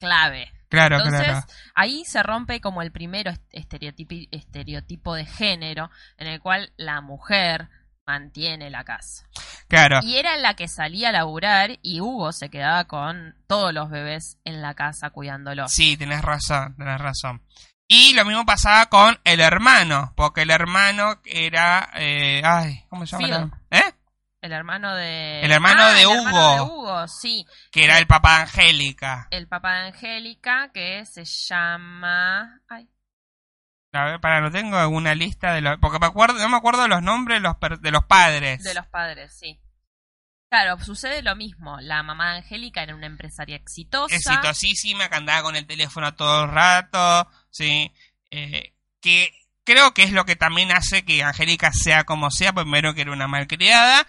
Clave. 0.00 0.50
Claro, 0.68 0.96
Entonces, 0.96 1.44
ahí 1.74 2.02
se 2.06 2.22
rompe 2.22 2.62
como 2.62 2.80
el 2.80 2.92
primero 2.92 3.30
estereotipo, 3.50 4.14
estereotipo 4.30 5.14
de 5.14 5.26
género 5.26 5.90
en 6.16 6.28
el 6.28 6.40
cual 6.40 6.72
la 6.78 7.02
mujer 7.02 7.68
mantiene 8.06 8.70
la 8.70 8.84
casa. 8.84 9.26
Claro. 9.68 10.00
Y 10.02 10.16
era 10.16 10.36
la 10.36 10.54
que 10.54 10.68
salía 10.68 11.10
a 11.10 11.12
laburar 11.12 11.78
y 11.82 12.00
Hugo 12.00 12.32
se 12.32 12.50
quedaba 12.50 12.84
con 12.84 13.34
todos 13.46 13.72
los 13.72 13.90
bebés 13.90 14.38
en 14.44 14.60
la 14.60 14.74
casa 14.74 15.10
cuidándolos. 15.10 15.72
Sí, 15.72 15.96
tenés 15.96 16.22
razón, 16.22 16.74
tenés 16.76 17.00
razón. 17.00 17.42
Y 17.88 18.14
lo 18.14 18.24
mismo 18.24 18.46
pasaba 18.46 18.86
con 18.86 19.18
el 19.24 19.40
hermano, 19.40 20.14
porque 20.16 20.42
el 20.42 20.50
hermano 20.50 21.20
era... 21.24 21.90
Eh, 21.94 22.40
ay, 22.44 22.84
¿cómo 22.88 23.06
se 23.06 23.18
llama? 23.18 23.60
¿Eh? 23.70 23.92
El 24.40 24.52
hermano 24.52 24.94
de... 24.94 25.42
El 25.42 25.52
hermano, 25.52 25.82
ah, 25.84 25.92
de, 25.92 26.00
el 26.00 26.06
Hugo, 26.06 26.16
hermano 26.16 26.54
de 26.54 26.60
Hugo. 26.62 27.08
sí. 27.08 27.46
Que 27.70 27.84
era 27.84 27.98
el 27.98 28.06
papá 28.06 28.36
de 28.36 28.42
Angélica. 28.42 29.28
El 29.30 29.46
papá 29.46 29.74
de 29.74 29.86
Angélica, 29.88 30.70
que 30.72 31.04
se 31.06 31.24
llama... 31.24 32.60
Ay. 32.68 32.88
A 33.92 34.04
ver, 34.04 34.20
para, 34.20 34.40
no 34.40 34.50
tengo 34.50 34.76
alguna 34.76 35.14
lista 35.14 35.52
de 35.52 35.60
los... 35.60 35.78
Porque 35.78 35.98
me 35.98 36.06
acuerdo, 36.06 36.38
no 36.38 36.48
me 36.48 36.56
acuerdo 36.56 36.82
de 36.82 36.88
los 36.88 37.02
nombres 37.02 37.42
de 37.42 37.48
los, 37.48 37.80
de 37.82 37.90
los 37.90 38.04
padres. 38.04 38.62
De 38.62 38.74
los 38.74 38.86
padres, 38.86 39.36
sí. 39.38 39.60
Claro, 40.48 40.78
sucede 40.80 41.22
lo 41.22 41.34
mismo. 41.36 41.80
La 41.80 42.02
mamá 42.02 42.32
de 42.32 42.38
Angélica 42.38 42.82
era 42.82 42.94
una 42.94 43.06
empresaria 43.06 43.56
exitosa. 43.56 44.14
Exitosísima, 44.14 45.08
que 45.08 45.16
andaba 45.16 45.42
con 45.42 45.56
el 45.56 45.66
teléfono 45.66 46.14
todo 46.14 46.44
el 46.44 46.50
rato, 46.50 47.26
sí. 47.50 47.90
Eh, 48.30 48.74
que 49.00 49.32
creo 49.64 49.94
que 49.94 50.02
es 50.02 50.12
lo 50.12 50.24
que 50.24 50.36
también 50.36 50.70
hace 50.72 51.04
que 51.04 51.22
Angélica 51.22 51.70
sea 51.72 52.04
como 52.04 52.30
sea. 52.30 52.52
Primero 52.52 52.94
que 52.94 53.00
era 53.02 53.12
una 53.12 53.28
malcriada. 53.28 54.06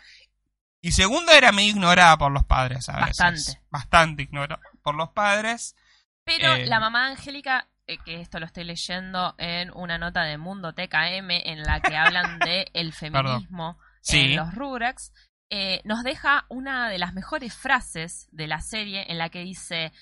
Y 0.82 0.92
segundo 0.92 1.32
era 1.32 1.54
medio 1.54 1.72
ignorada 1.72 2.18
por 2.18 2.32
los 2.32 2.44
padres 2.44 2.90
a 2.90 3.06
veces. 3.06 3.18
Bastante. 3.18 3.62
Bastante 3.70 4.24
ignorada 4.24 4.62
por 4.82 4.96
los 4.96 5.10
padres. 5.12 5.78
Pero 6.26 6.56
Eh, 6.56 6.66
la 6.66 6.82
mamá 6.82 7.06
de 7.06 7.12
Angélica, 7.14 7.60
eh, 7.60 7.73
que 7.98 8.22
esto 8.22 8.40
lo 8.40 8.46
estoy 8.46 8.64
leyendo 8.64 9.36
en 9.38 9.72
una 9.76 9.98
nota 9.98 10.24
de 10.24 10.38
Mundo 10.38 10.74
TKM 10.74 11.30
en 11.32 11.64
la 11.64 11.80
que 11.82 11.96
hablan 11.96 12.40
de 12.40 12.68
el 12.74 12.94
feminismo 12.94 13.78
Sí. 14.02 14.20
en 14.20 14.36
los 14.36 14.54
Rugrats, 14.54 15.14
eh, 15.50 15.82
nos 15.86 16.04
deja 16.04 16.46
una 16.50 16.90
de 16.90 16.98
las 16.98 17.14
mejores 17.14 17.54
frases 17.54 18.28
de 18.32 18.48
la 18.48 18.60
serie 18.60 19.06
en 19.10 19.18
la 19.18 19.30
que 19.30 19.44
dice, 19.44 19.94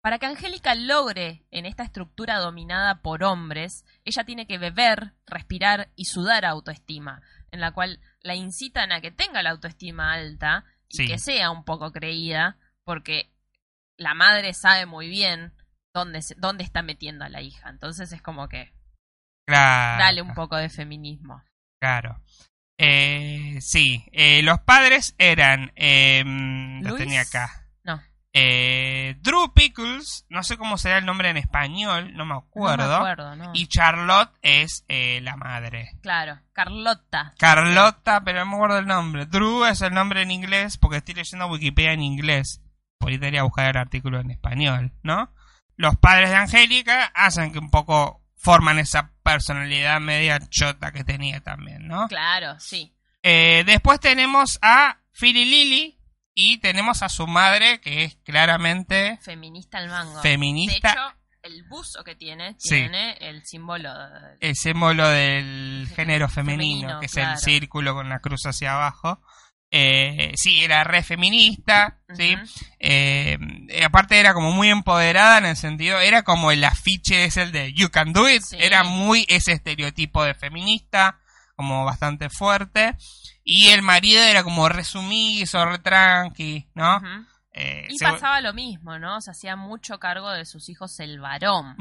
para 0.00 0.18
que 0.18 0.24
Angélica 0.26 0.74
logre 0.74 1.44
en 1.50 1.66
esta 1.66 1.82
estructura 1.82 2.38
dominada 2.38 3.02
por 3.02 3.22
hombres, 3.22 3.84
ella 4.04 4.24
tiene 4.24 4.46
que 4.46 4.56
beber, 4.56 5.12
respirar 5.26 5.90
y 5.94 6.06
sudar 6.06 6.46
autoestima, 6.46 7.20
en 7.50 7.60
la 7.60 7.72
cual 7.72 8.00
la 8.22 8.34
incitan 8.34 8.92
a 8.92 9.00
que 9.02 9.10
tenga 9.10 9.42
la 9.42 9.50
autoestima 9.50 10.12
alta 10.14 10.64
y 10.88 10.96
Sí. 10.96 11.06
que 11.06 11.18
sea 11.18 11.50
un 11.50 11.64
poco 11.64 11.92
creída, 11.92 12.56
porque 12.84 13.30
la 13.98 14.14
madre 14.14 14.54
sabe 14.54 14.86
muy 14.86 15.08
bien 15.10 15.52
dónde, 15.94 16.22
se- 16.22 16.34
dónde 16.36 16.64
está 16.64 16.82
metiendo 16.82 17.24
a 17.24 17.28
la 17.28 17.40
hija. 17.42 17.68
Entonces 17.70 18.12
es 18.12 18.22
como 18.22 18.48
que 18.48 18.72
Claro. 19.46 20.02
dale 20.04 20.22
un 20.22 20.34
poco 20.34 20.56
de 20.56 20.68
feminismo. 20.68 21.42
Claro. 21.80 22.20
Eh, 22.78 23.58
sí, 23.60 24.06
eh, 24.12 24.42
los 24.42 24.60
padres 24.60 25.14
eran. 25.18 25.72
Eh, 25.76 26.22
lo 26.24 26.90
Luis. 26.90 26.98
tenía 27.02 27.22
acá. 27.22 27.66
No. 27.84 28.00
Eh, 28.32 29.16
Drew 29.20 29.52
Pickles, 29.52 30.24
no 30.28 30.42
sé 30.44 30.56
cómo 30.56 30.78
será 30.78 30.98
el 30.98 31.04
nombre 31.04 31.28
en 31.30 31.36
español, 31.36 32.14
no 32.14 32.24
me 32.24 32.34
acuerdo. 32.34 32.84
No 32.84 33.04
me 33.04 33.10
acuerdo, 33.10 33.36
no. 33.36 33.50
Y 33.54 33.66
Charlotte 33.66 34.32
es 34.40 34.84
eh, 34.88 35.20
la 35.22 35.36
madre. 35.36 35.90
Claro, 36.00 36.38
Carlota. 36.52 37.34
Carlota, 37.38 38.22
pero 38.24 38.38
no 38.40 38.46
me 38.46 38.54
acuerdo 38.54 38.78
el 38.78 38.86
nombre. 38.86 39.26
Drew 39.26 39.64
es 39.66 39.82
el 39.82 39.92
nombre 39.92 40.22
en 40.22 40.30
inglés 40.30 40.78
porque 40.78 40.98
estoy 40.98 41.14
leyendo 41.16 41.48
Wikipedia 41.48 41.92
en 41.92 42.02
inglés. 42.02 42.62
Por 42.98 43.10
ahí 43.10 43.18
debería 43.18 43.42
buscar 43.42 43.68
el 43.68 43.76
artículo 43.76 44.20
en 44.20 44.30
español, 44.30 44.92
¿no? 45.02 45.32
Los 45.80 45.96
padres 45.96 46.28
de 46.28 46.36
Angélica 46.36 47.06
hacen 47.14 47.52
que 47.52 47.58
un 47.58 47.70
poco 47.70 48.22
forman 48.36 48.78
esa 48.78 49.12
personalidad 49.22 49.98
media 49.98 50.38
chota 50.50 50.92
que 50.92 51.04
tenía 51.04 51.40
también, 51.40 51.88
¿no? 51.88 52.06
Claro, 52.08 52.60
sí. 52.60 52.94
Eh, 53.22 53.62
después 53.64 53.98
tenemos 53.98 54.58
a 54.60 54.98
Philly 55.18 55.46
Lily 55.46 55.98
y 56.34 56.58
tenemos 56.58 57.02
a 57.02 57.08
su 57.08 57.26
madre 57.26 57.80
que 57.80 58.04
es 58.04 58.16
claramente 58.24 59.18
Feminista 59.22 59.78
al 59.78 59.88
mango. 59.88 60.20
Feminista. 60.20 60.88
De 60.88 60.92
hecho, 60.94 61.16
el 61.44 61.64
buzo 61.68 62.04
que 62.04 62.14
tiene 62.14 62.56
Sí. 62.58 62.68
tiene 62.76 63.12
el 63.20 63.42
símbolo. 63.46 63.88
de- 63.94 64.36
el 64.40 64.56
símbolo 64.56 65.08
del 65.08 65.88
género 65.96 66.28
femenino, 66.28 66.60
Femenino, 66.80 67.00
que 67.00 67.06
es 67.06 67.12
claro. 67.12 67.32
el 67.32 67.38
círculo 67.38 67.94
con 67.94 68.10
la 68.10 68.18
cruz 68.20 68.42
hacia 68.44 68.74
abajo. 68.74 69.22
Eh, 69.72 70.32
sí, 70.36 70.64
era 70.64 70.82
re 70.82 71.02
feminista, 71.04 71.98
sí. 72.14 72.36
Eh, 72.80 73.38
eh, 73.68 73.84
aparte 73.84 74.18
era 74.18 74.34
como 74.34 74.50
muy 74.50 74.68
empoderada 74.68 75.38
en 75.38 75.46
el 75.46 75.56
sentido, 75.56 76.00
era 76.00 76.22
como 76.22 76.50
el 76.50 76.64
afiche 76.64 77.24
es 77.24 77.36
el 77.36 77.52
de 77.52 77.72
You 77.72 77.90
Can 77.90 78.12
Do 78.12 78.28
It, 78.28 78.42
Sí. 78.42 78.56
era 78.58 78.82
muy 78.82 79.24
ese 79.28 79.52
estereotipo 79.52 80.24
de 80.24 80.34
feminista, 80.34 81.18
como 81.54 81.84
bastante 81.84 82.30
fuerte. 82.30 82.96
Y 83.44 83.68
el 83.68 83.82
marido 83.82 84.22
era 84.22 84.42
como 84.42 84.68
resumiso, 84.68 85.64
re 85.64 85.78
tranqui, 85.78 86.68
¿no? 86.74 87.00
Eh, 87.52 87.86
Y 87.90 87.98
se- 87.98 88.04
pasaba 88.06 88.40
lo 88.40 88.52
mismo, 88.54 88.98
¿no? 88.98 89.20
Se 89.20 89.30
hacía 89.30 89.56
mucho 89.56 89.98
cargo 89.98 90.30
de 90.30 90.46
sus 90.46 90.68
hijos 90.68 90.98
el 91.00 91.20
varón. 91.20 91.76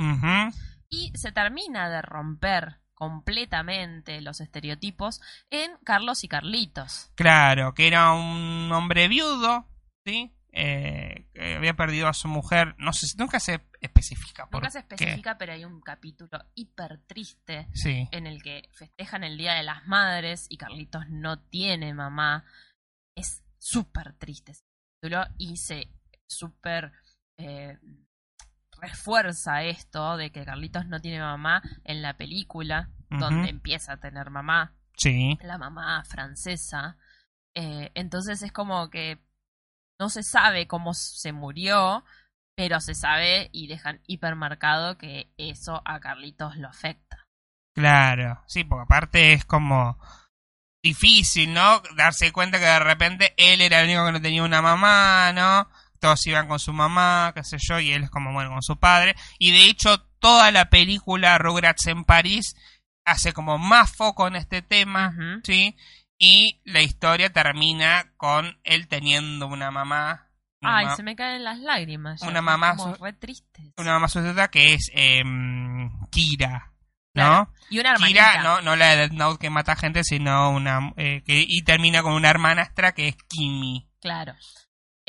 Y 0.90 1.12
se 1.16 1.32
termina 1.32 1.90
de 1.90 2.02
romper 2.02 2.79
completamente 3.00 4.22
los 4.22 4.42
estereotipos 4.42 5.22
en 5.50 5.72
Carlos 5.84 6.24
y 6.24 6.28
Carlitos. 6.28 7.12
Claro, 7.16 7.74
que 7.74 7.88
era 7.88 8.12
un 8.14 8.72
hombre 8.72 9.08
viudo, 9.08 9.66
¿sí? 10.06 10.36
Eh, 10.52 11.28
que 11.34 11.56
había 11.56 11.76
perdido 11.76 12.08
a 12.08 12.14
su 12.14 12.28
mujer, 12.28 12.76
no 12.78 12.92
sé, 12.92 13.08
nunca 13.18 13.40
se 13.40 13.62
especifica. 13.82 14.48
por 14.50 14.62
Nunca 14.62 14.70
se 14.72 14.80
qué. 14.80 14.96
especifica, 14.96 15.38
pero 15.38 15.54
hay 15.54 15.64
un 15.64 15.80
capítulo 15.80 16.30
hiper 16.56 17.00
triste 17.08 17.68
Sí, 17.74 18.08
en 18.12 18.28
el 18.28 18.44
que 18.44 18.68
festejan 18.74 19.24
el 19.24 19.38
Día 19.38 19.54
de 19.54 19.64
las 19.64 19.88
Madres 19.88 20.48
y 20.50 20.58
Carlitos 20.58 21.08
no 21.10 21.40
tiene 21.40 21.94
mamá. 21.94 22.46
Es 23.16 23.44
súper 23.60 24.14
triste 24.14 24.52
ese 24.54 24.64
capítulo 25.02 25.26
y 25.38 25.58
se 25.58 25.88
súper 26.28 26.92
eh, 27.38 27.78
refuerza 28.82 29.64
esto 29.64 30.18
de 30.18 30.32
que 30.32 30.46
Carlitos 30.46 30.86
no 30.88 31.00
tiene 31.00 31.20
mamá 31.20 31.62
en 31.84 32.02
la 32.02 32.16
película, 32.16 32.90
donde 33.10 33.50
empieza 33.50 33.94
a 33.94 33.98
tener 33.98 34.30
mamá, 34.30 34.74
sí, 34.96 35.38
la 35.42 35.58
mamá 35.58 36.04
francesa. 36.06 36.98
Eh, 37.56 37.92
entonces 37.96 38.42
es 38.44 38.52
como 38.52 38.90
que 38.90 39.20
no 40.00 40.10
se 40.10 40.24
sabe 40.24 40.68
cómo 40.68 40.94
se 40.94 41.32
murió, 41.32 42.04
pero 42.56 42.80
se 42.80 42.94
sabe 42.94 43.50
y 43.52 43.68
dejan 43.68 44.02
hipermarcado 44.06 44.98
que 44.98 45.32
eso 45.38 45.82
a 45.86 46.00
Carlitos 46.00 46.58
lo 46.58 46.68
afecta. 46.68 47.26
claro, 47.74 48.44
sí, 48.48 48.64
porque 48.64 48.84
aparte 48.84 49.34
es 49.34 49.46
como 49.46 49.98
difícil, 50.84 51.54
¿no? 51.54 51.82
Darse 51.96 52.32
cuenta 52.32 52.60
que 52.60 52.66
de 52.66 52.80
repente 52.80 53.34
él 53.38 53.62
era 53.62 53.80
el 53.80 53.88
único 53.88 54.06
que 54.06 54.12
no 54.12 54.22
tenía 54.22 54.44
una 54.44 54.62
mamá, 54.62 55.32
¿no? 55.34 55.70
Todos 56.00 56.26
iban 56.28 56.48
con 56.48 56.60
su 56.60 56.72
mamá, 56.74 57.32
qué 57.36 57.44
sé 57.44 57.58
yo, 57.60 57.80
y 57.80 57.92
él 57.92 58.04
es 58.04 58.10
como, 58.10 58.32
bueno, 58.34 58.52
con 58.52 58.62
su 58.62 58.78
padre. 58.78 59.16
Y 59.38 59.52
de 59.52 59.66
hecho, 59.66 60.00
toda 60.20 60.52
la 60.52 60.70
película 60.70 61.38
Rugrats 61.38 61.88
en 61.88 62.04
París 62.06 62.56
hace 63.06 63.34
como 63.34 63.58
más 63.58 63.96
foco 63.96 64.28
en 64.28 64.36
este 64.36 64.62
tema. 64.62 65.14
¿sí? 65.44 65.76
Y 66.18 66.62
la 66.66 66.82
historia 66.82 67.32
termina 67.32 68.12
con 68.18 68.60
él 68.64 68.88
teniendo 68.88 69.48
una 69.48 69.72
mamá. 69.72 70.28
Una, 70.62 70.78
Ay, 70.78 70.86
ma- 70.88 70.96
se 70.98 71.04
me 71.04 71.16
caen 71.16 71.44
las 71.46 71.60
lágrimas. 71.60 72.22
una 72.22 72.42
mamá 72.42 72.76
como 72.76 72.96
su- 72.96 73.02
re 73.04 73.14
tristes. 73.14 73.74
una 73.78 73.94
mamá 73.94 74.10
sustituta 74.10 74.50
que 74.50 74.74
es 74.74 74.92
em, 74.94 75.90
Kira, 76.12 76.74
¿no? 77.14 77.24
Claro. 77.46 77.54
Y 77.70 77.80
una 77.80 77.92
hermanita. 77.92 78.32
Kira, 78.32 78.44
no, 78.44 78.62
no 78.62 78.76
la 78.76 78.90
de 78.90 78.96
Death 78.98 79.12
Note 79.14 79.40
que 79.40 79.50
mata 79.50 79.76
gente, 79.78 80.04
sino 80.04 80.50
una. 80.52 80.92
eh, 80.98 81.24
que, 81.26 81.46
y 81.48 81.62
termina 81.64 82.02
con 82.04 82.12
una 82.14 82.30
hermanastra 82.30 82.92
que 82.94 83.08
es 83.08 83.16
Kimi. 83.30 83.88
Claro. 84.02 84.36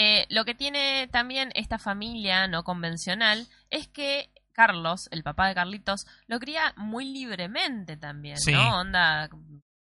Eh, 0.02 0.24
lo 0.30 0.46
que 0.46 0.54
tiene 0.54 1.08
también 1.08 1.50
esta 1.54 1.78
familia 1.78 2.48
no 2.48 2.64
convencional 2.64 3.46
es 3.68 3.86
que 3.86 4.30
Carlos, 4.52 5.08
el 5.10 5.22
papá 5.22 5.46
de 5.48 5.54
Carlitos, 5.54 6.06
lo 6.26 6.38
cría 6.38 6.72
muy 6.76 7.04
libremente 7.12 7.98
también, 7.98 8.38
Sí. 8.38 8.52
¿no? 8.52 8.80
Onda, 8.80 9.28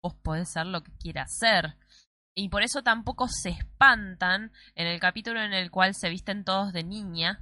vos 0.01 0.13
podés 0.21 0.51
ser 0.51 0.65
lo 0.65 0.83
que 0.83 0.91
quieras 0.99 1.33
ser. 1.37 1.75
Y 2.35 2.49
por 2.49 2.63
eso 2.63 2.81
tampoco 2.83 3.27
se 3.29 3.49
espantan 3.51 4.51
en 4.75 4.87
el 4.87 4.99
capítulo 4.99 5.41
en 5.41 5.53
el 5.53 5.71
cual 5.71 5.93
se 5.95 6.09
visten 6.09 6.43
todos 6.43 6.73
de 6.73 6.83
niña, 6.83 7.39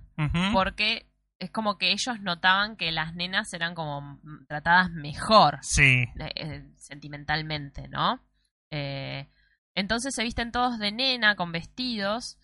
porque 0.54 1.08
es 1.40 1.50
como 1.50 1.80
que 1.80 1.92
ellos 1.92 2.20
notaban 2.22 2.76
que 2.76 2.92
las 2.92 3.16
nenas 3.16 3.52
eran 3.54 3.74
como 3.74 4.20
tratadas 4.48 4.92
mejor 4.92 5.58
Sí, 5.64 6.04
eh, 6.20 6.32
eh, 6.36 6.70
sentimentalmente, 6.78 7.88
¿no? 7.88 8.22
Eh, 8.70 9.28
entonces 9.74 10.14
se 10.14 10.24
visten 10.24 10.52
todos 10.52 10.78
de 10.78 10.92
nena 10.92 11.36
con 11.36 11.52
vestidos 11.52 12.38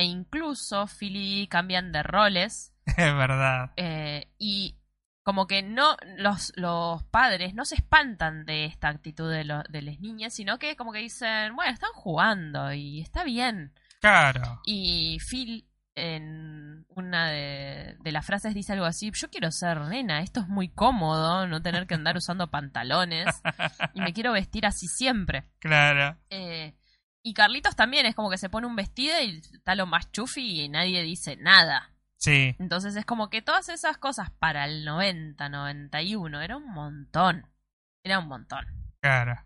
e 0.00 0.04
incluso 0.04 0.86
Philly 0.86 1.46
cambian 1.48 1.92
de 1.92 2.02
roles 2.02 2.72
es 2.86 2.96
verdad. 3.14 3.72
eh, 3.76 4.30
y 4.38 4.76
como 5.22 5.46
que 5.46 5.62
no 5.62 5.96
los, 6.16 6.52
los 6.56 7.04
padres 7.04 7.54
no 7.54 7.64
se 7.64 7.74
espantan 7.76 8.44
de 8.46 8.64
esta 8.64 8.88
actitud 8.88 9.30
de, 9.30 9.44
lo- 9.44 9.62
de 9.68 9.82
las 9.82 10.00
niñas, 10.00 10.34
sino 10.34 10.58
que 10.58 10.74
como 10.76 10.92
que 10.92 11.00
dicen, 11.00 11.54
bueno, 11.54 11.70
están 11.72 11.92
jugando 11.92 12.72
y 12.72 13.00
está 13.02 13.22
bien. 13.22 13.72
Claro. 14.00 14.60
Y 14.64 15.18
Phil 15.30 15.66
en 15.94 16.86
una 16.88 17.28
de, 17.30 17.96
de 18.00 18.12
las 18.12 18.24
frases 18.24 18.54
dice 18.54 18.72
algo 18.72 18.86
así, 18.86 19.10
yo 19.14 19.28
quiero 19.28 19.50
ser 19.50 19.80
nena, 19.82 20.22
esto 20.22 20.40
es 20.40 20.48
muy 20.48 20.68
cómodo, 20.70 21.46
no 21.46 21.60
tener 21.60 21.86
que 21.86 21.94
andar 21.94 22.16
usando 22.16 22.50
pantalones 22.50 23.26
y 23.94 24.00
me 24.00 24.12
quiero 24.14 24.32
vestir 24.32 24.64
así 24.66 24.86
siempre. 24.88 25.44
Claro. 25.58 26.16
Eh, 26.30 26.74
Y 27.22 27.34
Carlitos 27.34 27.76
también 27.76 28.06
es 28.06 28.14
como 28.14 28.30
que 28.30 28.38
se 28.38 28.48
pone 28.48 28.66
un 28.66 28.76
vestido 28.76 29.14
y 29.20 29.38
está 29.38 29.74
lo 29.74 29.86
más 29.86 30.10
chufi 30.10 30.62
y 30.62 30.68
nadie 30.68 31.02
dice 31.02 31.36
nada. 31.36 31.90
Sí. 32.16 32.54
Entonces 32.58 32.96
es 32.96 33.04
como 33.04 33.30
que 33.30 33.42
todas 33.42 33.68
esas 33.68 33.98
cosas 33.98 34.30
para 34.30 34.64
el 34.66 34.84
90, 34.84 35.48
91 35.48 36.40
era 36.40 36.56
un 36.56 36.70
montón. 36.72 37.46
Era 38.02 38.18
un 38.18 38.28
montón. 38.28 38.66
Claro. 39.00 39.42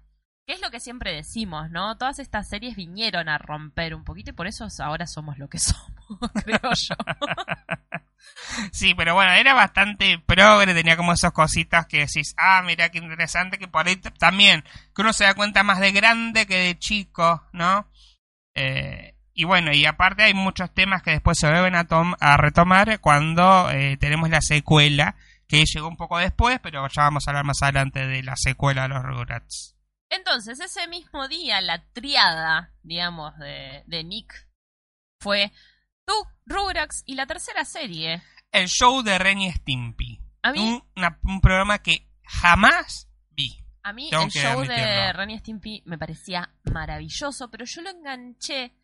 ¿Qué 0.47 0.53
es 0.53 0.61
lo 0.61 0.71
que 0.71 0.81
siempre 0.81 1.15
decimos, 1.15 1.71
no? 1.71 1.97
Todas 1.97 2.19
estas 2.19 2.49
series 2.49 2.77
vinieron 2.77 3.29
a 3.29 3.39
romper 3.39 3.95
un 3.95 4.05
poquito 4.05 4.31
y 4.31 4.35
por 4.35 4.47
eso 4.47 4.69
ahora 4.81 5.07
somos 5.07 5.39
lo 5.39 5.49
que 5.49 5.59
somos, 5.59 6.31
creo 6.45 6.73
yo. 6.75 6.95
Sí, 8.73 8.95
pero 8.95 9.15
bueno, 9.15 9.33
era 9.33 9.55
bastante 9.55 10.19
progre, 10.19 10.75
tenía 10.75 10.97
como 10.97 11.13
esas 11.13 11.33
cositas 11.33 11.87
que 11.87 12.01
decís, 12.01 12.35
ah, 12.37 12.63
mira 12.65 12.91
qué 12.91 12.99
interesante, 12.99 13.59
que 13.59 13.69
por 13.69 13.87
ahí 13.87 13.97
también, 13.97 14.65
que 14.95 15.03
uno 15.03 15.13
se 15.13 15.25
da 15.25 15.35
cuenta 15.35 15.63
más 15.63 15.81
de 15.81 15.93
grande 15.93 16.47
que 16.47 16.57
de 16.57 16.79
chico, 16.79 17.47
¿no? 17.53 17.91
Eh, 18.55 19.17
y 19.33 19.45
bueno, 19.45 19.73
y 19.73 19.85
aparte 19.85 20.23
hay 20.23 20.35
muchos 20.35 20.73
temas 20.73 21.03
que 21.03 21.11
después 21.13 21.39
se 21.39 21.49
vuelven 21.49 21.75
a, 21.75 21.87
a 22.21 22.37
retomar 22.37 23.01
cuando 23.01 23.71
eh, 23.71 23.97
tenemos 23.99 24.31
la 24.31 24.41
secuela, 24.41 25.17
que 25.49 25.65
llegó 25.65 25.89
un 25.89 25.97
poco 25.97 26.19
después, 26.19 26.61
pero 26.63 26.87
ya 26.89 27.03
vamos 27.03 27.27
a 27.27 27.31
hablar 27.31 27.45
más 27.45 27.63
adelante 27.63 28.07
de 28.07 28.23
la 28.23 28.35
secuela 28.37 28.83
de 28.83 28.89
los 28.89 29.03
Rugrats. 29.03 29.77
Entonces, 30.09 30.61
ese 30.61 30.87
mismo 30.87 31.27
día, 31.27 31.61
la 31.61 31.85
triada, 31.93 32.73
digamos, 32.83 33.37
de, 33.39 33.83
de 33.87 34.05
Nick 34.05 34.49
fue 35.19 35.53
tú, 36.05 36.15
Rugrats 36.47 37.03
y 37.07 37.15
la 37.15 37.27
tercera 37.27 37.65
serie. 37.65 38.23
El 38.53 38.69
show 38.69 39.03
de 39.03 39.19
Ren 39.19 39.41
y 39.41 39.53
Stimpy. 39.53 40.21
A 40.43 40.53
mí, 40.53 40.61
un, 40.61 40.85
una, 40.97 41.19
un 41.25 41.41
programa 41.41 41.79
que 41.79 42.09
jamás 42.23 43.09
vi. 43.31 43.59
A 43.83 43.93
mí 43.93 44.11
Tengo 44.11 44.25
el 44.25 44.31
show 44.31 44.63
de. 44.63 45.13
Ren 45.13 45.31
y 45.31 45.39
Stimpy 45.39 45.83
me 45.87 45.99
parecía 45.99 46.51
maravilloso, 46.65 47.51
pero 47.51 47.65
yo 47.65 47.83
lo 47.83 47.91
enganché 47.91 48.75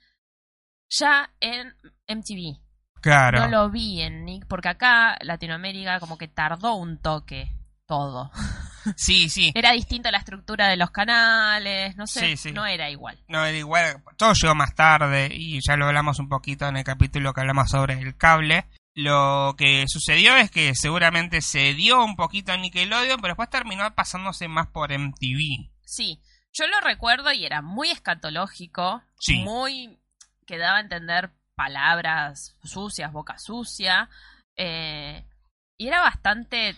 ya 0.88 1.30
en 1.40 1.74
MTV. 2.08 2.60
Claro. 3.00 3.40
No 3.40 3.48
lo 3.48 3.70
vi 3.70 4.02
en 4.02 4.24
Nick, 4.24 4.46
porque 4.46 4.68
acá 4.68 5.16
Latinoamérica 5.22 6.00
como 6.00 6.18
que 6.18 6.28
tardó 6.28 6.74
un 6.74 6.98
toque 6.98 7.50
todo. 7.86 8.30
Sí, 8.96 9.28
sí. 9.28 9.52
Era 9.54 9.72
distinta 9.72 10.10
la 10.10 10.18
estructura 10.18 10.68
de 10.68 10.76
los 10.76 10.90
canales, 10.90 11.96
no 11.96 12.06
sé, 12.06 12.20
Sí, 12.30 12.36
sí. 12.36 12.52
no 12.52 12.66
era 12.66 12.90
igual. 12.90 13.18
No, 13.28 13.44
era 13.44 13.56
igual, 13.56 14.02
todo 14.16 14.32
llegó 14.34 14.54
más 14.54 14.74
tarde 14.74 15.28
y 15.32 15.58
ya 15.66 15.76
lo 15.76 15.86
hablamos 15.86 16.18
un 16.18 16.28
poquito 16.28 16.66
en 16.68 16.76
el 16.76 16.84
capítulo 16.84 17.32
que 17.32 17.40
hablamos 17.40 17.68
sobre 17.70 17.94
el 17.94 18.16
cable. 18.16 18.66
Lo 18.94 19.54
que 19.56 19.84
sucedió 19.86 20.36
es 20.36 20.50
que 20.50 20.72
seguramente 20.74 21.40
se 21.42 21.74
dio 21.74 22.04
un 22.04 22.16
poquito 22.16 22.52
a 22.52 22.56
Nickelodeon, 22.56 23.20
pero 23.20 23.32
después 23.32 23.48
terminó 23.50 23.94
pasándose 23.94 24.48
más 24.48 24.66
por 24.68 24.90
MTV. 24.92 25.70
Sí, 25.84 26.20
yo 26.52 26.66
lo 26.66 26.80
recuerdo 26.80 27.32
y 27.32 27.44
era 27.46 27.62
muy 27.62 27.90
escatológico, 27.90 29.02
Sí. 29.20 29.42
muy 29.42 29.96
que 30.46 30.58
daba 30.58 30.78
a 30.78 30.82
entender 30.82 31.30
palabras 31.54 32.56
sucias, 32.64 33.12
boca 33.12 33.38
sucia, 33.38 34.08
eh, 34.56 35.24
y 35.78 35.86
era 35.86 36.00
bastante 36.00 36.74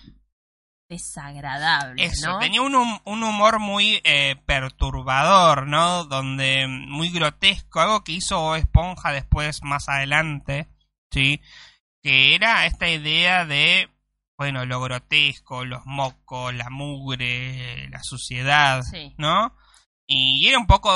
desagradable, 0.93 2.05
Eso, 2.05 2.33
¿no? 2.33 2.39
tenía 2.39 2.63
un, 2.63 2.75
hum- 2.75 3.01
un 3.05 3.23
humor 3.23 3.59
muy 3.59 4.01
eh, 4.05 4.37
perturbador, 4.47 5.67
¿no? 5.67 6.05
Donde 6.05 6.67
muy 6.69 7.11
grotesco, 7.11 7.81
algo 7.81 8.05
que 8.05 8.13
hizo 8.13 8.57
Esponja 8.57 9.13
después, 9.13 9.63
más 9.63 9.89
adelante, 9.89 10.69
¿sí? 11.11 11.41
Que 12.03 12.35
era 12.35 12.67
esta 12.67 12.89
idea 12.89 13.45
de, 13.45 13.89
bueno, 14.37 14.65
lo 14.67 14.81
grotesco, 14.81 15.65
los 15.65 15.83
mocos, 15.87 16.53
la 16.55 16.69
mugre, 16.71 17.89
la 17.91 18.03
suciedad, 18.03 18.83
Sí. 18.83 19.15
¿no? 19.19 19.55
Y 20.07 20.47
era 20.49 20.59
un 20.59 20.67
poco 20.67 20.91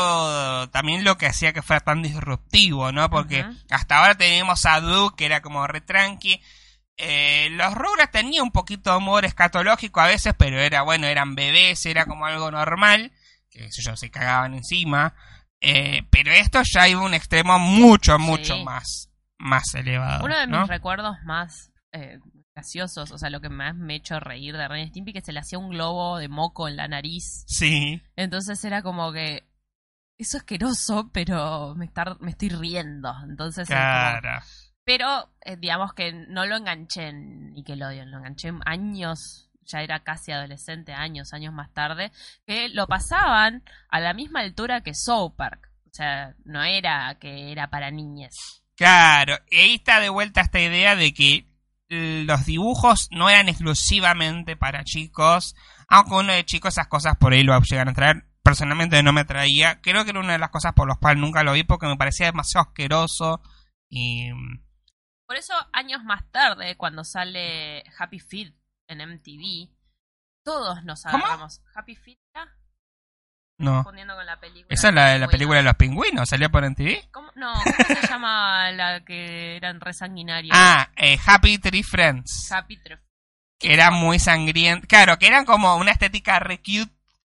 también 0.73 1.05
lo 1.05 1.17
que 1.17 1.27
hacía 1.27 1.53
que 1.53 1.63
fuera 1.63 1.81
tan 1.81 2.03
disruptivo, 2.03 2.93
¿no? 2.93 3.09
Porque 3.09 3.47
hasta 3.71 3.99
ahora 3.99 4.17
teníamos 4.17 4.67
a 4.67 4.81
Duke, 4.81 5.17
que 5.17 5.25
era 5.27 5.41
como 5.41 5.67
re 5.67 5.81
tranqui. 5.81 6.43
Eh, 6.99 7.49
los 7.51 7.75
Rugrats 7.75 8.13
tenían 8.13 8.45
un 8.45 8.53
poquito 8.53 8.91
de 8.91 8.97
humor 8.97 9.25
escatológico 9.25 10.01
a 10.01 10.07
veces, 10.07 10.35
pero 10.39 10.59
era 10.59 10.83
bueno, 10.83 11.07
eran 11.07 11.35
bebés, 11.35 11.85
era 11.87 12.07
como 12.07 12.25
algo 12.27 12.51
normal, 12.51 13.13
que 13.51 13.71
sé 13.71 13.83
yo, 13.83 13.97
se 13.97 14.11
cagaban 14.11 14.55
encima. 14.55 15.15
Eh, 15.61 16.03
pero 16.11 16.33
esto 16.33 16.61
ya 16.65 16.89
iba 16.89 17.01
a 17.01 17.05
un 17.05 17.15
extremo 17.15 17.59
mucho, 17.59 18.19
mucho 18.19 18.55
Sí. 18.57 18.65
más, 18.65 19.11
más 19.39 19.75
elevado. 19.75 20.25
Uno 20.25 20.39
de 20.39 20.47
¿no? 20.47 20.61
mis 20.61 20.69
recuerdos 20.69 21.17
más 21.25 21.71
eh, 21.93 22.19
graciosos, 22.55 23.11
o 23.11 23.19
sea, 23.19 23.31
lo 23.31 23.41
que 23.41 23.49
más 23.49 23.75
me 23.75 23.95
ha 23.95 23.97
hecho 23.97 24.19
reír 24.21 24.57
de 24.57 24.69
Ren 24.69 24.89
Stimpy, 24.89 25.13
que 25.13 25.23
se 25.23 25.33
le 25.33 25.41
hacía 25.41 25.59
un 25.59 25.71
globo 25.71 26.19
de 26.19 26.29
moco 26.29 26.69
en 26.69 26.77
la 26.77 26.89
nariz. 26.89 27.45
Sí, 27.47 28.03
Entonces 28.17 28.63
era 28.65 28.83
como 28.83 29.13
que 29.13 29.47
eso 30.19 30.37
es 30.39 30.43
asqueroso, 30.43 31.11
pero 31.13 31.75
me, 31.75 31.91
me 32.21 32.31
estoy 32.31 32.49
riendo. 32.49 33.15
Entonces, 33.29 33.69
como- 33.69 33.79
claro. 33.79 34.43
Pero 34.87 35.29
eh, 35.45 35.57
digamos 35.57 35.93
que 35.95 36.13
no 36.13 36.47
lo 36.47 36.57
enganché 36.57 37.09
en 37.09 37.53
Nickelodeon, 37.55 38.09
lo 38.09 38.19
enganché 38.19 38.49
en 38.49 38.61
años, 38.65 39.51
ya 39.65 39.83
era 39.83 40.05
casi 40.05 40.31
adolescente, 40.31 40.93
años, 40.93 41.35
años 41.35 41.53
más 41.53 41.73
tarde, 41.73 42.13
que 42.47 42.69
lo 42.69 42.87
pasaban 42.87 43.65
a 43.89 43.99
la 43.99 44.15
misma 44.15 44.41
altura 44.41 44.83
que 44.83 44.95
South 44.95 45.35
Park. 45.37 45.73
O 45.87 45.91
sea, 45.93 46.35
no 46.45 46.63
era 46.63 47.17
que 47.19 47.51
era 47.51 47.69
para 47.69 47.91
niñas. 47.91 48.63
Claro, 48.77 49.37
y 49.51 49.57
ahí 49.57 49.75
está 49.75 49.99
de 49.99 50.09
vuelta 50.09 50.43
esta 50.43 50.61
idea 50.61 50.95
de 50.95 51.13
que 51.13 51.49
los 51.89 52.47
dibujos 52.47 53.09
no 53.11 53.29
eran 53.29 53.49
exclusivamente 53.49 54.57
para 54.57 54.85
chicos, 54.85 55.57
aunque 55.89 56.15
uno 56.15 56.33
de 56.33 56.45
chicos 56.45 56.75
esas 56.75 56.87
cosas 56.87 57.17
por 57.17 57.33
ahí 57.33 57.43
lo 57.43 57.59
llegan 57.61 57.89
a 57.89 57.93
traer. 57.93 58.25
Personalmente 58.41 59.03
no 59.03 59.13
me 59.13 59.25
traía, 59.25 59.81
creo 59.81 60.05
que 60.05 60.11
era 60.11 60.21
una 60.21 60.35
de 60.35 60.39
las 60.39 60.51
cosas 60.51 60.75
por 60.75 60.87
las 60.87 60.99
cuales 60.99 61.21
nunca 61.21 61.43
lo 61.43 61.55
vi 61.55 61.65
porque 61.65 61.89
me 61.89 61.97
parecía 61.97 62.27
demasiado 62.27 62.69
asqueroso 62.69 63.41
y 63.89 64.31
Por 65.27 65.37
eso, 65.37 65.55
años 65.73 66.05
más 66.05 66.31
tarde, 66.31 66.77
cuando 66.77 67.03
sale 67.05 67.83
Happy 67.99 68.21
Feet 68.21 68.55
en 68.89 68.99
MTV, 68.99 69.69
todos 70.45 70.85
nos 70.85 71.03
¿Cómo? 71.03 71.17
agarramos. 71.25 71.61
¿Happy 71.75 71.97
Feet? 71.97 72.19
¿era? 72.35 72.47
no. 73.59 73.75
Confundiendo 73.77 74.15
con 74.15 74.27
la 74.27 74.39
película. 74.39 74.67
Esa 74.71 74.89
es 74.89 74.95
la 74.95 75.07
de 75.09 75.19
la 75.19 75.29
película 75.29 75.57
de 75.59 75.65
los 75.65 75.75
pingüinos, 75.75 76.29
salió 76.29 76.51
por 76.51 76.63
MTV. 76.69 77.11
¿Cómo? 77.11 77.33
No, 77.35 77.55
¿cómo 77.55 78.01
se 78.01 78.07
llama 78.09 78.71
la 78.73 79.05
que 79.05 79.57
eran 79.57 79.81
re 79.81 79.93
sanguinarios? 79.95 80.57
Ah, 80.57 80.91
eh, 80.97 81.19
Happy 81.27 81.59
Tree 81.59 81.83
Friends, 81.83 82.53
Happy 82.53 82.77
Tree. 82.77 82.99
que 83.59 83.73
era 83.75 83.91
muy 83.91 84.19
sangriento. 84.21 84.87
Claro, 84.87 85.19
que 85.19 85.27
eran 85.27 85.45
como 85.45 85.75
una 85.77 85.91
estética 85.91 86.39
re 86.39 86.59
cute, 86.59 86.93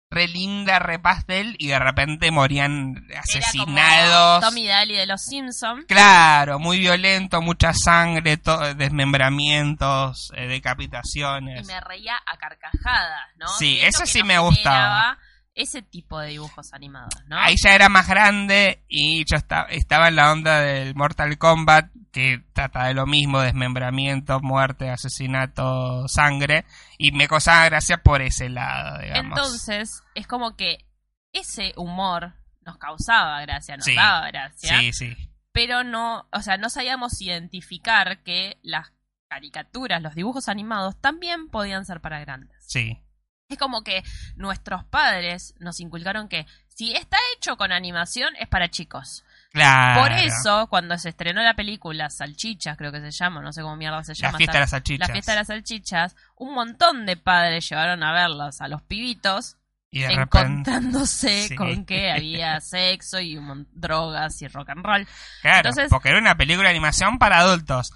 re 0.09 0.27
linda, 0.27 0.79
re 0.79 0.99
pastel 0.99 1.55
y 1.59 1.67
de 1.67 1.79
repente 1.79 2.31
morían 2.31 3.05
Era 3.09 3.19
asesinados. 3.19 4.39
como 4.39 4.49
Tommy 4.51 4.67
Daly 4.67 4.95
de 4.95 5.05
los 5.05 5.21
Simpsons. 5.21 5.85
Claro, 5.87 6.59
muy 6.59 6.79
violento, 6.79 7.41
mucha 7.41 7.73
sangre, 7.73 8.37
to- 8.37 8.73
desmembramientos, 8.75 10.31
eh, 10.35 10.45
Y 10.45 10.47
decapitaciones. 10.47 11.67
me 11.67 11.79
reía 11.81 12.15
a 12.25 12.37
carcajadas, 12.37 13.27
¿no? 13.37 13.47
Sí, 13.49 13.75
Y 13.75 13.79
es 13.81 13.95
eso 13.95 14.05
sí 14.05 14.23
me 14.23 14.39
gustaba. 14.39 15.17
Ese 15.59 15.81
tipo 15.81 16.19
de 16.19 16.29
dibujos 16.29 16.71
animados, 16.73 17.15
¿no? 17.27 17.35
Ahí 17.39 17.55
ya 17.61 17.73
era 17.73 17.89
más 17.89 18.07
grande 18.07 18.83
y 18.87 19.25
yo 19.25 19.37
estaba, 19.37 19.67
estaba 19.69 20.07
en 20.09 20.15
la 20.15 20.31
onda 20.31 20.59
del 20.61 20.93
Mortal 20.93 21.37
Kombat, 21.39 21.89
que 22.11 22.43
trata 22.53 22.85
de 22.85 22.93
lo 22.93 23.07
mismo, 23.07 23.39
desmembramiento, 23.41 24.39
muerte, 24.39 24.91
asesinato, 24.91 26.07
sangre, 26.07 26.63
y 26.99 27.11
me 27.11 27.27
causaba 27.27 27.65
gracia 27.65 27.97
por 27.97 28.21
ese 28.21 28.49
lado, 28.49 28.99
digamos. 29.01 29.37
Entonces, 29.37 30.03
es 30.13 30.27
como 30.27 30.55
que 30.55 30.85
ese 31.33 31.73
humor 31.75 32.33
nos 32.61 32.77
causaba 32.77 33.41
gracia, 33.41 33.77
nos 33.77 33.85
Sí. 33.85 33.95
daba 33.95 34.27
gracia. 34.27 34.79
Sí, 34.79 34.93
sí. 34.93 35.15
pero 35.51 35.83
no, 35.83 36.27
o 36.31 36.41
sea, 36.43 36.57
no 36.57 36.69
sabíamos 36.69 37.19
identificar 37.19 38.21
que 38.21 38.59
las 38.61 38.91
caricaturas, 39.27 40.03
los 40.03 40.13
dibujos 40.13 40.49
animados 40.49 40.95
también 41.01 41.49
podían 41.49 41.83
ser 41.83 41.99
para 41.99 42.19
grandes. 42.19 42.55
Sí. 42.67 43.01
Es 43.49 43.57
como 43.57 43.81
que 43.83 44.03
nuestros 44.35 44.83
padres 44.85 45.53
nos 45.59 45.79
inculcaron 45.79 46.27
que 46.27 46.45
si 46.67 46.91
está 46.93 47.17
hecho 47.35 47.55
con 47.55 47.71
animación 47.71 48.35
es 48.39 48.47
para 48.47 48.69
chicos. 48.69 49.23
Claro. 49.53 50.01
Por 50.01 50.11
eso, 50.11 50.67
cuando 50.69 50.97
se 50.97 51.09
estrenó 51.09 51.41
la 51.41 51.55
película 51.55 52.09
Salchichas, 52.09 52.77
creo 52.77 52.91
que 52.91 52.99
se 52.99 53.11
llama, 53.11 53.41
no 53.41 53.53
sé 53.53 53.61
cómo 53.61 53.77
mierda 53.77 54.03
se 54.03 54.11
La 54.11 54.15
llama. 54.27 54.37
fiesta 54.37 54.51
esta- 54.51 54.57
de 54.57 54.59
las 54.59 54.69
salchichas. 54.71 55.07
La 55.07 55.13
fiesta 55.13 55.31
de 55.31 55.37
las 55.37 55.47
salchichas, 55.47 56.15
un 56.35 56.53
montón 56.53 57.05
de 57.05 57.15
padres 57.15 57.67
llevaron 57.69 58.03
a 58.03 58.11
verlos 58.11 58.59
a 58.59 58.67
los 58.67 58.81
pibitos 58.81 59.55
Y 59.89 60.01
de 60.01 60.09
repente. 60.09 60.39
encontrándose 60.71 61.43
Sí. 61.47 61.55
con 61.55 61.85
que 61.85 62.11
había 62.11 62.59
sexo 62.59 63.21
y 63.21 63.39
drogas 63.71 64.41
y 64.41 64.47
rock 64.49 64.69
and 64.71 64.85
roll. 64.85 65.07
Claro, 65.41 65.57
Entonces- 65.69 65.87
porque 65.89 66.09
era 66.09 66.19
una 66.19 66.35
película 66.35 66.67
de 66.67 66.75
animación 66.75 67.17
para 67.17 67.39
adultos. 67.39 67.91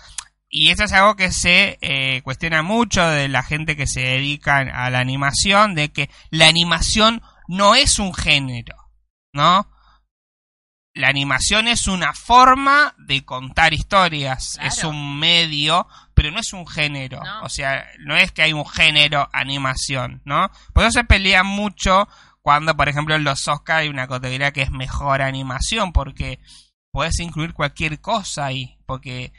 Y 0.53 0.69
eso 0.69 0.83
es 0.83 0.91
algo 0.91 1.15
que 1.15 1.31
se 1.31 1.77
eh, 1.81 2.21
cuestiona 2.23 2.61
mucho 2.61 3.07
de 3.07 3.29
la 3.29 3.41
gente 3.41 3.77
que 3.77 3.87
se 3.87 4.01
dedica 4.01 4.57
a 4.57 4.89
la 4.89 4.99
animación, 4.99 5.75
de 5.75 5.93
que 5.93 6.09
la 6.29 6.47
animación 6.49 7.21
no 7.47 7.73
es 7.73 7.99
un 7.99 8.13
género, 8.13 8.75
¿no? 9.33 9.69
La 10.93 11.07
animación 11.07 11.69
es 11.69 11.87
una 11.87 12.11
forma 12.13 12.93
de 12.97 13.23
contar 13.23 13.73
historias, 13.73 14.55
Claro. 14.55 14.67
es 14.67 14.83
un 14.83 15.19
medio, 15.19 15.87
pero 16.13 16.31
no 16.31 16.39
es 16.41 16.51
un 16.51 16.67
género. 16.67 17.21
No. 17.23 17.43
O 17.43 17.49
sea, 17.49 17.85
no 17.99 18.17
es 18.17 18.33
que 18.33 18.41
hay 18.41 18.51
un 18.51 18.67
género 18.67 19.29
animación, 19.31 20.21
¿no? 20.25 20.51
Por 20.73 20.83
eso 20.83 20.91
se 20.99 21.05
pelea 21.05 21.43
mucho 21.43 22.09
cuando, 22.41 22.75
por 22.75 22.89
ejemplo, 22.89 23.15
en 23.15 23.23
los 23.23 23.47
Oscar 23.47 23.77
hay 23.77 23.87
una 23.87 24.07
categoría 24.07 24.51
que 24.51 24.63
es 24.63 24.71
mejor 24.71 25.21
animación, 25.21 25.93
porque 25.93 26.39
puedes 26.91 27.17
incluir 27.21 27.53
cualquier 27.53 28.01
cosa 28.01 28.47
ahí, 28.47 28.77
porque 28.85 29.31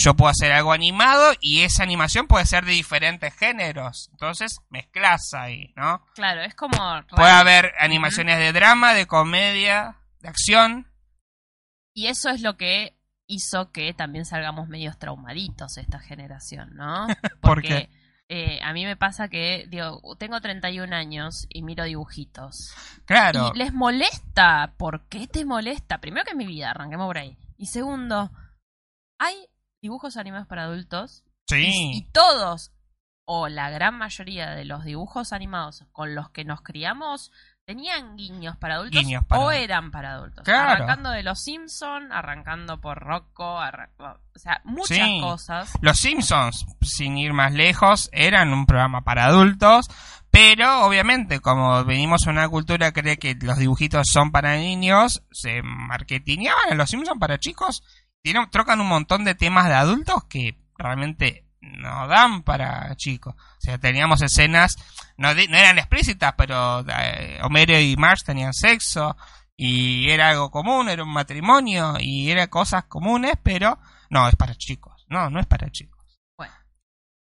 yo 0.00 0.14
puedo 0.14 0.30
hacer 0.30 0.50
algo 0.52 0.72
animado 0.72 1.32
y 1.40 1.60
esa 1.60 1.82
animación 1.82 2.26
puede 2.26 2.46
ser 2.46 2.64
de 2.64 2.72
diferentes 2.72 3.34
géneros. 3.34 4.08
Entonces, 4.12 4.60
mezclas 4.70 5.34
ahí, 5.34 5.72
¿no? 5.76 6.04
Claro, 6.14 6.40
es 6.42 6.54
como... 6.54 6.78
Puede 7.14 7.30
haber 7.30 7.74
animaciones 7.78 8.38
de 8.38 8.52
drama, 8.52 8.94
de 8.94 9.06
comedia, 9.06 9.98
de 10.20 10.28
acción. 10.28 10.90
Y 11.92 12.06
eso 12.06 12.30
es 12.30 12.40
lo 12.40 12.56
que 12.56 12.96
hizo 13.26 13.72
que 13.72 13.92
también 13.92 14.24
salgamos 14.24 14.68
medios 14.68 14.98
traumaditos 14.98 15.76
esta 15.76 15.98
generación, 15.98 16.74
¿no? 16.74 17.06
Porque 17.42 17.90
eh, 18.28 18.58
a 18.62 18.72
mí 18.72 18.86
me 18.86 18.96
pasa 18.96 19.28
que, 19.28 19.66
digo, 19.68 20.00
tengo 20.18 20.40
31 20.40 20.96
años 20.96 21.46
y 21.50 21.62
miro 21.62 21.84
dibujitos. 21.84 22.74
Claro. 23.04 23.52
Y 23.54 23.58
les 23.58 23.74
molesta. 23.74 24.74
¿Por 24.78 25.06
qué 25.08 25.26
te 25.26 25.44
molesta? 25.44 25.98
Primero 25.98 26.24
que 26.24 26.34
mi 26.34 26.46
vida, 26.46 26.70
arranquemos 26.70 27.06
por 27.06 27.18
ahí. 27.18 27.36
Y 27.58 27.66
segundo, 27.66 28.30
hay 29.18 29.34
dibujos 29.82 30.16
animados 30.16 30.46
para 30.46 30.64
adultos. 30.64 31.24
Sí. 31.48 31.68
Y, 31.94 32.02
todos, 32.12 32.72
o 33.24 33.48
la 33.48 33.70
gran 33.70 33.96
mayoría 33.96 34.50
de 34.50 34.64
los 34.64 34.84
dibujos 34.84 35.32
animados 35.32 35.84
con 35.92 36.14
los 36.14 36.30
que 36.30 36.44
nos 36.44 36.62
criamos, 36.62 37.32
tenían 37.64 38.16
guiños 38.16 38.56
para 38.56 38.76
adultos 38.76 39.00
Guiños 39.00 39.24
para 39.26 39.40
o 39.42 39.50
eran 39.52 39.90
para 39.92 40.14
adultos. 40.14 40.44
Claro. 40.44 40.70
Arrancando 40.84 41.10
de 41.10 41.22
Los 41.22 41.40
Simpson, 41.42 42.10
arrancando 42.12 42.80
por 42.80 42.98
Rocco, 42.98 43.58
arran- 43.60 43.90
o 43.98 44.38
sea, 44.38 44.60
muchas 44.64 44.98
Sí. 44.98 45.20
cosas. 45.20 45.72
Los 45.80 45.98
Simpsons, 45.98 46.66
sin 46.82 47.16
ir 47.16 47.32
más 47.32 47.52
lejos, 47.52 48.08
eran 48.12 48.52
un 48.52 48.66
programa 48.66 49.02
para 49.02 49.26
adultos, 49.26 49.88
pero 50.32 50.84
obviamente 50.84 51.38
como 51.40 51.84
venimos 51.84 52.26
a 52.26 52.30
una 52.30 52.48
cultura 52.48 52.92
que 52.92 53.02
cree 53.02 53.18
que 53.18 53.36
los 53.40 53.58
dibujitos 53.58 54.06
son 54.12 54.32
para 54.32 54.56
niños, 54.56 55.22
se 55.30 55.62
marketineaban 55.62 56.72
a 56.72 56.74
los 56.74 56.90
Simpsons 56.90 57.20
para 57.20 57.38
chicos, 57.38 57.84
tienen, 58.22 58.48
trocan 58.50 58.80
un 58.80 58.88
montón 58.88 59.24
de 59.24 59.34
temas 59.34 59.66
de 59.66 59.74
adultos 59.74 60.24
que 60.28 60.58
realmente 60.76 61.46
no 61.60 62.06
dan 62.08 62.42
para 62.42 62.94
chicos. 62.96 63.34
O 63.36 63.60
sea, 63.60 63.78
teníamos 63.78 64.22
escenas, 64.22 64.76
no, 65.16 65.34
di- 65.34 65.48
no 65.48 65.56
eran 65.56 65.78
explícitas, 65.78 66.34
pero 66.36 66.80
eh, 66.88 67.38
Homero 67.42 67.78
y 67.78 67.96
Marge 67.96 68.24
tenían 68.24 68.52
sexo, 68.54 69.16
y 69.56 70.08
era 70.10 70.30
algo 70.30 70.50
común, 70.50 70.88
era 70.88 71.02
un 71.04 71.12
matrimonio, 71.12 71.94
y 72.00 72.30
eran 72.30 72.48
cosas 72.48 72.84
comunes, 72.84 73.34
pero 73.42 73.78
no, 74.08 74.26
es 74.28 74.36
para 74.36 74.54
chicos. 74.54 75.04
No, 75.08 75.28
no 75.28 75.38
es 75.40 75.46
para 75.46 75.70
chicos. 75.70 76.00
Bueno. 76.38 76.54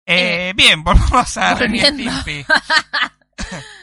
Eh, 0.06 0.54
bien, 0.56 0.84
volvamos 0.86 1.36
a 1.38 1.56
Ren 1.56 1.76
y 1.76 1.82
volviendo. 1.84 2.22
Stimpy. 2.22 2.46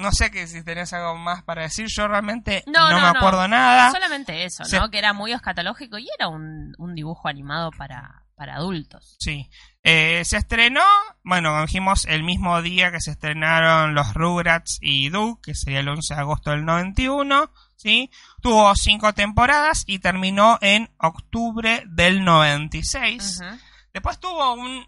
no 0.00 0.10
sé 0.12 0.30
que 0.30 0.46
si 0.46 0.64
tenés 0.64 0.92
algo 0.92 1.16
más 1.16 1.42
para 1.44 1.62
decir, 1.62 1.86
yo 1.88 2.08
realmente 2.08 2.64
No, 2.66 2.88
no, 2.90 2.98
no, 2.98 3.00
me 3.12 3.18
acuerdo 3.18 3.46
nada. 3.48 3.90
Solamente 3.90 4.44
eso, 4.44 4.64
Se- 4.64 4.78
¿no? 4.78 4.90
Que 4.90 4.98
era 4.98 5.12
muy 5.12 5.32
escatológico 5.32 5.98
y 5.98 6.08
era 6.18 6.28
un, 6.28 6.74
un 6.78 6.94
dibujo 6.94 7.28
animado 7.28 7.70
para, 7.76 8.24
para 8.34 8.56
adultos. 8.56 9.16
Sí. 9.20 9.48
Eh, 9.82 10.22
se 10.24 10.36
estrenó, 10.36 10.82
bueno, 11.22 11.50
como 11.50 11.62
dijimos, 11.62 12.04
el 12.06 12.22
mismo 12.22 12.60
día 12.62 12.90
que 12.92 13.00
se 13.00 13.12
estrenaron 13.12 13.94
los 13.94 14.12
Rugrats 14.14 14.78
y 14.80 15.08
Doug, 15.08 15.40
que 15.40 15.54
sería 15.54 15.80
el 15.80 15.88
11 15.88 16.14
de 16.14 16.20
agosto 16.20 16.50
del 16.50 16.64
91, 16.66 17.50
¿sí? 17.76 18.10
Tuvo 18.42 18.74
cinco 18.76 19.14
temporadas 19.14 19.84
y 19.86 19.98
terminó 20.00 20.58
en 20.60 20.90
octubre 20.98 21.82
del 21.86 22.24
96. 22.24 23.40
Ujú. 23.40 23.58
Después 23.94 24.18
tuvo 24.20 24.52
un 24.54 24.86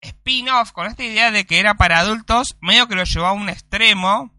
spin-off 0.00 0.72
con 0.72 0.86
esta 0.86 1.02
idea 1.02 1.30
de 1.30 1.46
que 1.46 1.58
era 1.58 1.74
para 1.74 1.98
adultos, 1.98 2.56
medio 2.60 2.86
que 2.88 2.94
lo 2.94 3.04
llevó 3.04 3.26
a 3.26 3.32
un 3.32 3.48
extremo, 3.48 4.32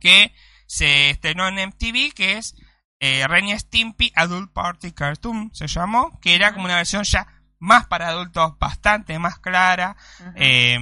que 0.00 0.34
se 0.66 1.10
estrenó 1.10 1.48
en 1.48 1.68
MTV, 1.68 2.12
que 2.14 2.38
es 2.38 2.54
eh, 3.00 3.26
Ren 3.26 3.58
Stimpy 3.58 4.12
Adult 4.14 4.52
Party 4.52 4.92
Cartoon, 4.92 5.50
se 5.52 5.66
llamó, 5.66 6.18
que 6.20 6.34
era 6.34 6.52
como 6.52 6.64
una 6.64 6.76
versión 6.76 7.04
ya 7.04 7.26
más 7.58 7.86
para 7.86 8.08
adultos, 8.08 8.58
bastante 8.58 9.18
más 9.18 9.38
clara, 9.38 9.96
eh, 10.34 10.78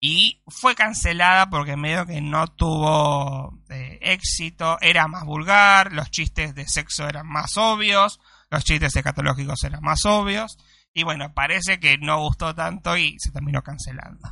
y 0.00 0.42
fue 0.48 0.74
cancelada 0.74 1.48
porque 1.48 1.76
medio 1.76 2.06
que 2.06 2.20
no 2.20 2.48
tuvo 2.48 3.58
eh, 3.70 3.98
éxito, 4.02 4.78
era 4.80 5.06
más 5.06 5.24
vulgar, 5.24 5.92
los 5.92 6.10
chistes 6.10 6.54
de 6.54 6.66
sexo 6.66 7.08
eran 7.08 7.26
más 7.26 7.56
obvios, 7.56 8.20
los 8.50 8.64
chistes 8.64 8.96
escatológicos 8.96 9.62
eran 9.64 9.82
más 9.82 10.04
obvios, 10.04 10.58
y 10.92 11.04
bueno, 11.04 11.32
parece 11.32 11.78
que 11.78 11.98
no 11.98 12.20
gustó 12.20 12.54
tanto 12.54 12.96
y 12.96 13.16
se 13.18 13.30
terminó 13.30 13.62
cancelando. 13.62 14.28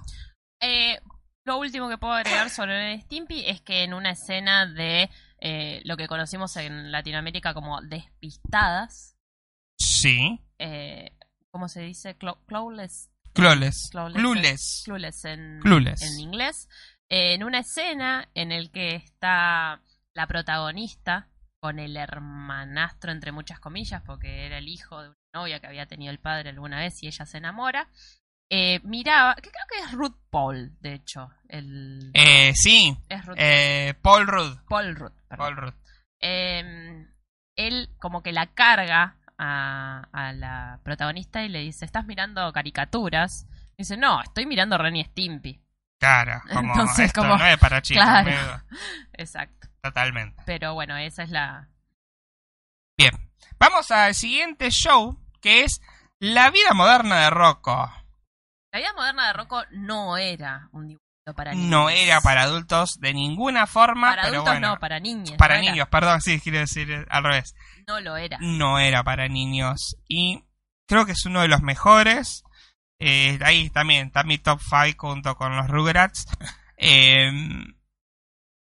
Eh, 0.60 0.98
lo 1.44 1.58
último 1.58 1.88
que 1.88 1.98
puedo 1.98 2.12
agregar 2.14 2.50
sobre 2.50 2.94
y 2.94 3.00
Stimpy 3.00 3.44
es 3.46 3.60
que 3.60 3.82
en 3.84 3.94
una 3.94 4.10
escena 4.10 4.66
de 4.66 5.10
eh, 5.38 5.80
lo 5.84 5.96
que 5.96 6.06
conocimos 6.06 6.56
en 6.56 6.92
Latinoamérica 6.92 7.54
como 7.54 7.80
despistadas, 7.82 9.16
Sí, 9.78 10.40
eh, 10.58 11.12
¿cómo 11.50 11.68
se 11.68 11.80
dice? 11.82 12.16
Clo- 12.18 12.38
Clawless. 12.46 13.10
Clueless. 13.32 13.88
Clueless. 13.90 14.14
Clueless. 14.20 14.82
Clueless 14.84 15.24
en, 15.24 15.60
Clueless. 15.60 16.02
en 16.02 16.20
inglés. 16.20 16.68
Eh, 17.08 17.34
en 17.34 17.44
una 17.44 17.60
escena 17.60 18.28
en 18.34 18.52
el 18.52 18.70
que 18.70 18.94
está 18.96 19.82
la 20.14 20.26
protagonista 20.26 21.28
con 21.60 21.78
el 21.78 21.96
hermanastro, 21.96 23.12
entre 23.12 23.32
muchas 23.32 23.60
comillas, 23.60 24.02
porque 24.04 24.46
era 24.46 24.58
el 24.58 24.68
hijo 24.68 25.00
de 25.02 25.08
una 25.08 25.16
novia 25.34 25.60
que 25.60 25.66
había 25.66 25.86
tenido 25.86 26.10
el 26.10 26.18
padre 26.18 26.50
alguna 26.50 26.78
vez 26.78 27.02
y 27.02 27.06
ella 27.06 27.24
se 27.26 27.38
enamora. 27.38 27.88
Eh, 28.50 28.80
miraba, 28.82 29.34
que 29.36 29.50
creo 29.50 29.64
que 29.70 29.78
es 29.86 29.92
Ruth 29.92 30.16
Paul, 30.28 30.76
de 30.80 30.94
hecho. 30.94 31.30
El, 31.48 32.10
Eh, 32.14 32.52
sí, 32.54 32.96
es 33.08 33.24
Ruth 33.24 33.36
eh, 33.38 33.94
Paul 34.02 34.26
Rudd. 34.26 34.58
Paul 34.68 34.94
Rudd, 34.96 35.12
perdón. 35.28 35.46
Paul 35.46 35.56
Rudd. 35.56 35.74
Eh, 36.20 37.06
él 37.56 37.88
como 37.98 38.22
que 38.22 38.32
la 38.32 38.46
carga 38.46 39.16
a, 39.38 40.02
a 40.12 40.32
la 40.32 40.80
protagonista 40.82 41.42
y 41.42 41.48
le 41.48 41.60
dice, 41.60 41.84
¿estás 41.84 42.04
mirando 42.06 42.52
caricaturas? 42.52 43.46
Y 43.76 43.82
dice, 43.84 43.96
no, 43.96 44.20
estoy 44.22 44.46
mirando 44.46 44.76
Ren 44.78 44.96
y 44.96 45.04
Stimpy. 45.04 45.60
Claro, 45.98 46.40
como 46.52 46.72
Entonces, 46.72 47.06
esto 47.06 47.22
como- 47.22 47.36
no 47.36 47.44
es 47.46 47.56
para 47.58 47.80
chicos, 47.82 48.02
Claro. 48.04 48.62
Exacto. 49.12 49.68
totalmente. 49.82 50.42
Pero 50.46 50.74
bueno, 50.74 50.96
esa 50.96 51.22
es 51.22 51.30
la... 51.30 51.68
Bien, 52.98 53.12
vamos 53.58 53.90
al 53.90 54.14
siguiente 54.14 54.70
show, 54.70 55.18
que 55.40 55.64
es 55.64 55.80
La 56.18 56.50
vida 56.50 56.74
moderna 56.74 57.24
de 57.24 57.30
Rocco. 57.30 57.90
La 58.72 58.78
vida 58.78 58.92
moderna 58.94 59.26
de 59.26 59.32
Rocco 59.32 59.62
no 59.72 60.16
era 60.16 60.68
un 60.72 60.88
dibujito 60.88 61.34
para 61.34 61.52
niños. 61.52 61.70
No 61.70 61.90
era 61.90 62.20
para 62.20 62.42
adultos 62.42 62.98
de 63.00 63.12
ninguna 63.14 63.66
forma, 63.66 64.10
Para 64.10 64.22
pero 64.22 64.34
adultos 64.36 64.54
bueno, 64.54 64.68
no, 64.68 64.78
para 64.78 65.00
niños. 65.00 65.32
para 65.36 65.56
no 65.56 65.62
era. 65.62 65.72
niños, 65.72 65.88
perdón, 65.88 66.20
sí, 66.20 66.40
quiero 66.40 66.58
decir 66.58 66.90
eh, 66.90 67.06
al 67.10 67.24
revés. 67.24 67.54
No 67.88 68.00
lo 68.00 68.16
era. 68.16 68.38
No 68.40 68.78
era 68.78 69.02
para 69.02 69.28
niños 69.28 69.96
y 70.08 70.44
creo 70.86 71.04
que 71.04 71.12
es 71.12 71.24
uno 71.26 71.40
de 71.42 71.48
los 71.48 71.62
mejores. 71.62 72.44
Eh, 73.00 73.38
ahí 73.42 73.70
también 73.70 74.08
está 74.08 74.22
mi 74.22 74.38
top 74.38 74.60
5 74.60 75.08
junto 75.08 75.36
con 75.36 75.56
los 75.56 75.68
Rugrats. 75.68 76.26
Eh, 76.82 77.30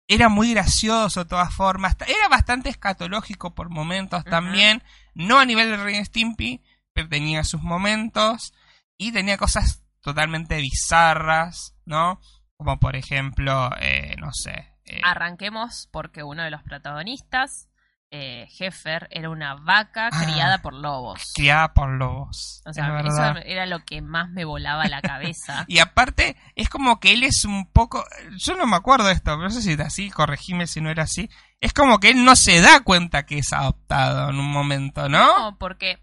era 0.09 0.29
muy 0.29 0.51
gracioso 0.53 1.23
de 1.23 1.29
todas 1.31 1.55
formas. 1.55 1.97
Era 2.01 2.27
bastante 2.29 2.69
escatológico 2.69 3.55
por 3.55 3.69
momentos 3.71 4.25
también. 4.25 4.83
No 5.15 5.39
a 5.39 5.45
nivel 5.45 5.71
de 5.71 5.77
Ren 5.77 6.01
y 6.01 6.05
Stimpy, 6.05 6.61
pero 6.93 7.09
tenía 7.09 7.45
sus 7.45 7.63
momentos. 7.63 8.55
Y 8.99 9.13
tenía 9.13 9.37
cosas 9.39 9.85
totalmente 10.03 10.57
bizarras, 10.61 11.75
¿no? 11.85 12.21
Como 12.57 12.79
por 12.79 12.97
ejemplo, 12.97 13.71
eh, 13.81 14.15
no 14.19 14.33
sé. 14.33 14.73
eh, 14.85 15.01
Arranquemos 15.05 15.89
porque 15.93 16.23
uno 16.23 16.43
de 16.43 16.51
los 16.51 16.63
protagonistas, 16.63 17.69
eh, 18.11 18.49
Heffer, 18.59 19.07
era 19.11 19.29
una 19.29 19.55
vaca 19.55 20.09
Ah. 20.11 20.25
criada 20.25 20.59
por 20.63 20.73
lobos. 20.73 21.31
criada 21.35 21.75
por 21.75 21.91
lobos. 21.91 22.63
O 22.65 22.73
sea, 22.73 23.01
eso 23.01 23.37
era 23.45 23.67
lo 23.67 23.85
que 23.85 24.01
más 24.01 24.31
me 24.31 24.45
volaba 24.47 24.87
la 24.89 25.03
cabeza. 25.03 25.67
Y 25.69 25.79
aparte, 25.79 26.37
es 26.55 26.71
como 26.71 27.01
que 27.01 27.13
él 27.13 27.23
es 27.23 27.45
un 27.45 27.71
poco. 27.71 28.03
Yo 28.39 28.57
no 28.57 28.67
me 28.67 28.77
acuerdo 28.77 29.07
de 29.09 29.13
esto, 29.13 29.33
pero 29.33 29.43
no 29.43 29.51
sé 29.51 29.61
si 29.61 29.73
es 29.73 29.81
así, 29.81 30.11
corregime 30.11 30.67
si 30.67 30.81
no 30.81 30.89
era 30.91 31.03
así. 31.03 31.29
Es 31.61 31.75
como 31.75 32.01
que 32.01 32.09
él 32.11 32.25
no 32.25 32.35
se 32.35 32.61
da 32.63 32.81
cuenta 32.81 33.27
que 33.27 33.39
es 33.39 33.53
adoptado 33.53 34.31
en 34.31 34.39
un 34.41 34.51
momento, 34.51 35.09
¿no? 35.11 35.51
No, 35.51 35.59
porque 35.59 36.03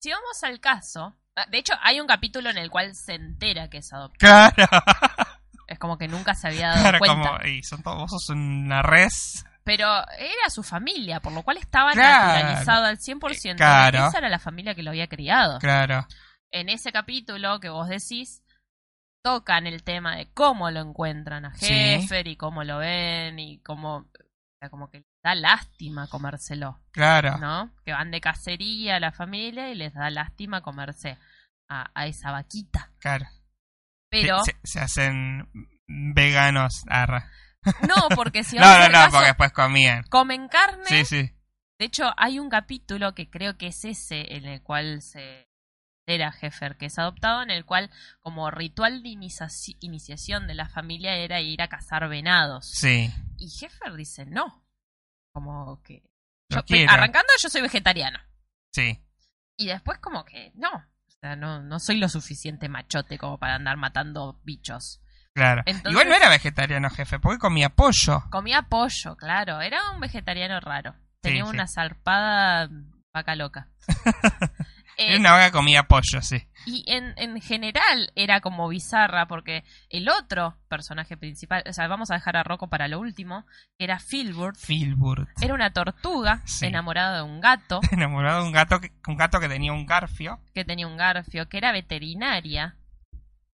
si 0.00 0.10
vamos 0.10 0.42
al 0.44 0.60
caso, 0.60 1.16
de 1.46 1.58
hecho 1.58 1.74
hay 1.82 2.00
un 2.00 2.06
capítulo 2.06 2.50
en 2.50 2.58
el 2.58 2.70
cual 2.70 2.94
se 2.94 3.14
entera 3.14 3.68
que 3.68 3.78
es 3.78 3.92
adoptado. 3.92 4.52
Claro, 4.54 4.82
Es 5.66 5.78
como 5.78 5.98
que 5.98 6.08
nunca 6.08 6.34
se 6.34 6.48
había 6.48 6.68
dado 6.68 6.80
claro, 6.80 6.98
cuenta. 6.98 7.28
como. 7.38 7.44
Y 7.46 7.62
son 7.62 7.82
todos, 7.82 7.98
vos 7.98 8.10
sos 8.10 8.30
una 8.30 8.82
res. 8.82 9.44
Pero 9.64 9.86
era 10.18 10.48
su 10.48 10.62
familia, 10.62 11.20
por 11.20 11.32
lo 11.34 11.42
cual 11.42 11.58
estaba 11.58 11.92
Claro. 11.92 12.26
naturalizado 12.32 12.86
al 12.86 12.98
100%. 12.98 13.18
de 13.42 13.54
que 13.54 13.56
Claro. 13.56 14.08
Esa 14.08 14.18
era 14.18 14.28
la 14.30 14.38
familia 14.38 14.74
que 14.74 14.82
lo 14.82 14.90
había 14.90 15.08
criado. 15.08 15.58
Claro, 15.58 16.06
En 16.50 16.70
ese 16.70 16.90
capítulo 16.92 17.60
que 17.60 17.68
vos 17.68 17.88
decís, 17.88 18.42
tocan 19.22 19.66
el 19.66 19.82
tema 19.84 20.16
de 20.16 20.30
cómo 20.32 20.70
lo 20.70 20.80
encuentran 20.80 21.44
a 21.44 21.54
Sí. 21.54 21.66
Heffer 21.70 22.26
y 22.28 22.36
cómo 22.36 22.64
lo 22.64 22.78
ven 22.78 23.38
y 23.38 23.58
cómo, 23.58 23.96
o 23.96 24.06
sea, 24.58 24.70
como 24.70 24.88
que 24.90 24.98
les 25.00 25.06
da 25.22 25.34
lástima 25.34 26.06
comérselo, 26.08 26.80
claro. 26.92 27.36
¿no? 27.36 27.70
Que 27.84 27.92
van 27.92 28.10
de 28.10 28.22
cacería 28.22 28.96
a 28.96 29.00
la 29.00 29.12
familia 29.12 29.68
y 29.70 29.74
les 29.74 29.92
da 29.92 30.08
lástima 30.08 30.62
comerse 30.62 31.18
a, 31.68 31.90
a 31.94 32.06
esa 32.06 32.30
vaquita. 32.32 32.92
claro. 32.98 33.26
Pero, 34.10 34.42
Se, 34.42 34.56
se 34.64 34.80
hacen 34.80 35.50
veganos. 35.86 36.84
Arra. 36.88 37.30
No, 37.86 38.08
porque 38.14 38.42
si 38.42 38.56
no, 38.58 38.64
no, 38.64 38.88
no, 38.88 39.10
porque 39.10 39.26
después 39.26 39.52
comían. 39.52 40.02
Comen 40.04 40.48
carne. 40.48 40.86
Sí, 40.86 41.04
sí. 41.04 41.30
De 41.78 41.84
hecho, 41.84 42.12
hay 42.16 42.38
un 42.38 42.48
capítulo 42.48 43.14
que 43.14 43.28
creo 43.28 43.58
que 43.58 43.66
es 43.66 43.84
ese 43.84 44.34
en 44.34 44.46
el 44.46 44.62
cual 44.62 45.02
se 45.02 45.48
era 46.06 46.34
Heffer, 46.40 46.78
que 46.78 46.86
es 46.86 46.98
adoptado, 46.98 47.42
en 47.42 47.50
el 47.50 47.66
cual 47.66 47.90
como 48.20 48.50
ritual 48.50 49.02
de 49.02 49.10
iniciación 49.80 50.46
de 50.46 50.54
la 50.54 50.68
familia 50.68 51.16
era 51.16 51.40
ir 51.42 51.60
a 51.60 51.68
cazar 51.68 52.08
venados. 52.08 52.66
Sí. 52.66 53.12
Y 53.36 53.52
Heffer 53.62 53.94
dice 53.94 54.24
no. 54.24 54.64
Como 55.32 55.82
que... 55.82 56.02
arrancando 56.88 57.28
yo 57.40 57.50
soy 57.50 57.60
vegetariano. 57.60 58.18
Sí. 58.72 58.98
Y 59.58 59.66
después 59.66 59.98
como 59.98 60.24
que 60.24 60.50
no. 60.54 60.70
O 61.18 61.26
sea, 61.26 61.34
no, 61.34 61.60
no 61.62 61.80
soy 61.80 61.96
lo 61.96 62.08
suficiente 62.08 62.68
machote 62.68 63.18
como 63.18 63.38
para 63.38 63.56
andar 63.56 63.76
matando 63.76 64.40
bichos. 64.44 65.02
Claro. 65.34 65.62
Igual 65.66 66.08
no 66.08 66.14
era 66.14 66.28
vegetariano, 66.28 66.90
jefe, 66.90 67.18
porque 67.18 67.38
comía 67.38 67.70
pollo. 67.70 68.22
Comía 68.30 68.62
pollo, 68.62 69.16
claro. 69.16 69.60
Era 69.60 69.90
un 69.90 70.00
vegetariano 70.00 70.60
raro. 70.60 70.94
Tenía 71.20 71.44
una 71.44 71.66
zarpada 71.66 72.68
vaca 73.12 73.34
loca. 73.34 73.68
era 74.98 75.18
una 75.18 75.30
vaca 75.32 75.46
que 75.46 75.52
comía 75.52 75.84
pollo, 75.84 76.20
sí. 76.22 76.46
Y 76.66 76.84
en, 76.86 77.14
en 77.16 77.40
general 77.40 78.12
era 78.16 78.40
como 78.40 78.68
bizarra 78.68 79.26
porque 79.26 79.64
el 79.90 80.08
otro 80.08 80.56
personaje 80.68 81.16
principal, 81.16 81.62
o 81.68 81.72
sea, 81.72 81.86
vamos 81.86 82.10
a 82.10 82.14
dejar 82.14 82.36
a 82.36 82.42
Rocco 82.42 82.68
para 82.68 82.88
lo 82.88 82.98
último, 82.98 83.46
era 83.78 84.00
Filbert. 84.00 84.56
Filbert. 84.56 85.28
Era 85.40 85.54
una 85.54 85.72
tortuga 85.72 86.42
enamorado 86.60 87.16
de 87.16 87.22
un 87.22 87.40
gato. 87.40 87.80
enamorado 87.92 88.42
de 88.42 88.46
un 88.48 88.52
gato, 88.52 88.80
que, 88.80 88.92
un 89.06 89.16
gato 89.16 89.40
que 89.40 89.48
tenía 89.48 89.72
un 89.72 89.86
garfio. 89.86 90.40
Que 90.52 90.64
tenía 90.64 90.86
un 90.86 90.96
garfio, 90.96 91.48
que 91.48 91.58
era 91.58 91.72
veterinaria. 91.72 92.76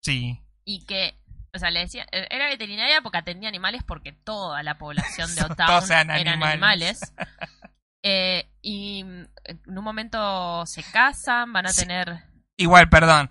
Sí. 0.00 0.40
Y 0.64 0.84
que 0.86 1.14
o 1.54 1.58
sea, 1.58 1.70
le 1.70 1.80
decía, 1.80 2.04
e, 2.10 2.26
era 2.30 2.48
veterinaria 2.48 3.00
porque 3.00 3.18
atendía 3.18 3.48
animales 3.48 3.82
porque 3.84 4.12
toda 4.12 4.62
la 4.62 4.76
población 4.76 5.32
de 5.34 5.42
Ottawa 5.44 5.84
eran 5.88 6.42
animales. 6.42 7.00
Eh, 8.06 8.50
y 8.60 9.00
en 9.00 9.28
un 9.66 9.82
momento 9.82 10.64
se 10.66 10.82
casan, 10.82 11.54
van 11.54 11.66
a 11.66 11.72
tener... 11.72 12.22
Igual, 12.58 12.90
perdón. 12.90 13.30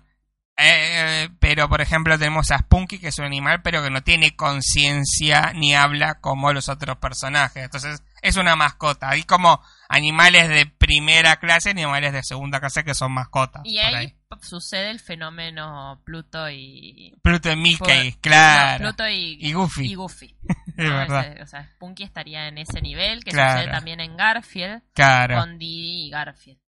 Eh, 0.56 1.28
pero, 1.38 1.68
por 1.68 1.80
ejemplo, 1.80 2.18
tenemos 2.18 2.50
a 2.50 2.58
Spunky, 2.58 2.98
que 2.98 3.08
es 3.08 3.18
un 3.18 3.24
animal, 3.24 3.62
pero 3.62 3.84
que 3.84 3.90
no 3.90 4.02
tiene 4.02 4.34
conciencia 4.34 5.52
ni 5.54 5.76
habla 5.76 6.20
como 6.20 6.52
los 6.52 6.68
otros 6.68 6.96
personajes. 6.96 7.64
Entonces, 7.64 8.02
es 8.20 8.36
una 8.36 8.56
mascota. 8.56 9.10
Hay 9.10 9.22
como 9.22 9.62
animales 9.88 10.48
de 10.48 10.66
primera 10.66 11.36
clase 11.36 11.70
y 11.70 11.72
animales 11.72 12.12
de 12.12 12.22
segunda 12.22 12.60
clase 12.60 12.84
que 12.84 12.94
son 12.94 13.12
mascotas. 13.12 13.62
Y 13.64 13.78
ahí, 13.78 14.14
sucede 14.42 14.90
el 14.90 15.00
fenómeno 15.00 16.02
Pluto 16.04 16.50
y... 16.50 17.14
Pluto 17.22 17.50
y 17.50 17.56
Mickey, 17.56 18.12
claro. 18.20 18.84
Pluto 18.84 19.08
y, 19.08 19.52
Goofy. 19.52 19.86
Y 19.86 19.94
Goofy. 19.94 20.36
es 20.76 20.90
verdad. 20.90 21.36
o 21.42 21.46
sea, 21.46 21.64
Spunky 21.74 22.02
estaría 22.02 22.48
en 22.48 22.58
ese 22.58 22.80
nivel, 22.80 23.24
que 23.24 23.30
sucede 23.30 23.70
también 23.70 24.00
en 24.00 24.16
Garfield. 24.16 24.82
Claro. 24.92 25.38
Con 25.38 25.58
Didi 25.58 26.06
y 26.06 26.10
Garfield. 26.10 26.58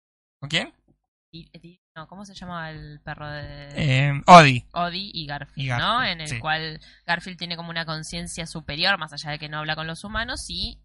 ¿Con 0.41 0.49
quién? 0.49 0.73
no, 1.95 2.07
¿cómo 2.09 2.25
se 2.25 2.35
llama 2.35 2.71
el 2.71 3.01
perro 3.01 3.31
de...? 3.31 3.69
Eh, 3.75 4.23
Odi. 4.27 4.65
Odi 4.73 5.11
y 5.13 5.27
Garfield, 5.27 5.79
¿no? 5.79 6.03
En 6.03 6.21
el 6.21 6.41
cual 6.41 6.81
Garfield 7.07 7.39
tiene 7.39 7.57
como 7.57 7.71
una 7.71 7.85
conciencia 7.85 8.47
superior, 8.47 8.99
más 8.99 9.13
allá 9.13 9.33
de 9.33 9.39
que 9.39 9.49
no 9.49 9.59
habla 9.59 9.77
con 9.77 9.87
los 9.87 10.05
humanos, 10.05 10.47
y 10.49 10.79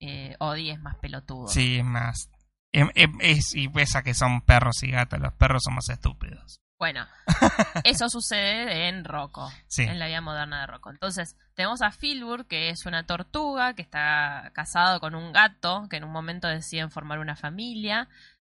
eh, 0.00 0.36
Odi 0.38 0.70
es 0.70 0.80
más 0.80 0.96
pelotudo. 0.96 1.48
Sí, 1.48 1.78
es 1.78 1.84
más. 1.84 2.30
Em, 2.72 2.90
em, 2.94 3.16
es, 3.20 3.54
y 3.54 3.68
pesa 3.68 4.02
que 4.02 4.14
son 4.14 4.42
perros 4.42 4.82
y 4.82 4.90
gatos, 4.90 5.20
los 5.20 5.32
perros 5.34 5.62
somos 5.64 5.88
estúpidos. 5.88 6.60
Bueno, 6.78 7.04
eso 7.84 8.08
sucede 8.08 8.88
en 8.88 9.04
Rocco, 9.04 9.50
en 9.78 9.98
la 9.98 10.06
vida 10.06 10.20
moderna 10.20 10.60
de 10.60 10.66
Rocco. 10.68 10.90
Entonces, 10.90 11.36
tenemos 11.54 11.82
a 11.82 11.90
Filbur, 11.90 12.46
que 12.46 12.70
es 12.70 12.86
una 12.86 13.04
tortuga, 13.04 13.74
que 13.74 13.82
está 13.82 14.52
casado 14.54 15.00
con 15.00 15.16
un 15.16 15.32
gato, 15.32 15.88
que 15.90 15.96
en 15.96 16.04
un 16.04 16.12
momento 16.12 16.46
deciden 16.46 16.92
formar 16.92 17.18
una 17.18 17.34
familia. 17.34 18.08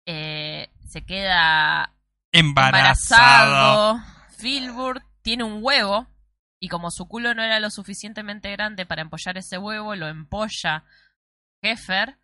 Eh, 0.04 0.68
se 0.86 1.02
queda 1.02 1.94
embarazado. 2.30 3.92
embarazado. 3.92 4.00
Filbur 4.36 5.02
tiene 5.22 5.44
un 5.44 5.60
huevo, 5.62 6.06
y 6.60 6.68
como 6.68 6.90
su 6.90 7.08
culo 7.08 7.34
no 7.34 7.42
era 7.42 7.58
lo 7.58 7.70
suficientemente 7.70 8.50
grande 8.52 8.84
para 8.84 9.00
empollar 9.00 9.38
ese 9.38 9.56
huevo, 9.56 9.94
lo 9.96 10.08
empolla 10.08 10.84
Heffer 11.62 12.18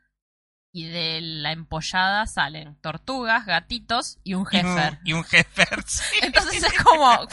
y 0.73 0.85
de 0.89 1.21
la 1.23 1.53
empollada 1.53 2.27
salen 2.27 2.77
tortugas, 2.83 3.47
gatitos 3.47 4.19
y 4.23 4.35
un 4.35 4.45
jefer. 4.45 4.99
Y 5.05 5.15
un, 5.15 5.25
jefer, 5.25 5.83
Entonces 6.23 6.63
es 6.63 6.83
como... 6.83 7.27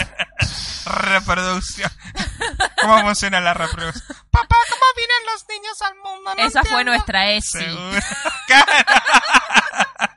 reproducción. 0.86 1.92
¿Cómo 2.80 3.02
funciona 3.02 3.42
la 3.42 3.54
reproducción? 3.54 4.18
Papá, 4.32 4.56
¿cómo 4.70 4.86
vienen 4.96 5.26
los 5.32 5.46
niños 5.50 5.82
al 5.82 5.96
mundo? 5.96 6.32
Esa 6.38 6.64
fue 6.64 6.86
nuestra 6.86 7.32
ESI. 7.32 7.66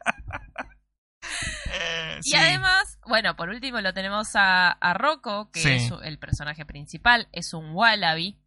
Eh, 1.79 2.21
y 2.23 2.35
además, 2.35 2.99
bueno, 3.07 3.37
por 3.37 3.49
último 3.49 3.81
lo 3.81 3.93
tenemos 3.93 4.35
a, 4.37 4.71
a 4.71 4.95
Rocco, 4.95 5.51
que 5.51 5.77
es 5.77 5.93
el 6.05 6.19
personaje 6.19 6.65
principal, 6.65 7.29
es 7.33 7.53
un 7.53 7.73
wallaby. 7.73 8.39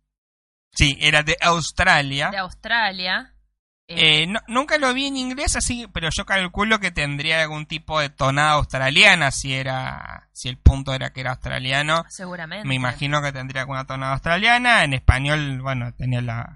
Sí, 0.71 0.97
era 0.99 1.23
de 1.23 1.37
Australia. 1.41 2.29
De 2.29 2.37
Australia. 2.37 3.33
Eh, 3.91 4.27
nunca 4.47 4.77
lo 4.77 4.93
vi 4.93 5.07
en 5.07 5.17
inglés 5.17 5.55
así, 5.55 5.87
pero 5.91 6.09
yo 6.11 6.23
calculo 6.23 6.79
que 6.79 6.91
tendría 6.91 7.41
algún 7.41 7.65
tipo 7.65 7.99
de 7.99 8.09
tonada 8.09 8.51
australiana 8.51 9.31
si 9.31 9.55
era, 9.55 10.29
si 10.31 10.47
el 10.47 10.57
punto 10.57 10.93
era 10.93 11.11
que 11.11 11.21
era 11.21 11.31
australiano. 11.31 12.05
Seguramente. 12.07 12.67
Me 12.67 12.75
imagino 12.75 13.19
que 13.23 13.31
tendría 13.31 13.61
alguna 13.61 13.87
tonada 13.87 14.13
australiana. 14.13 14.83
En 14.83 14.93
español, 14.93 15.61
bueno, 15.63 15.91
tenía 15.95 16.21
la, 16.21 16.55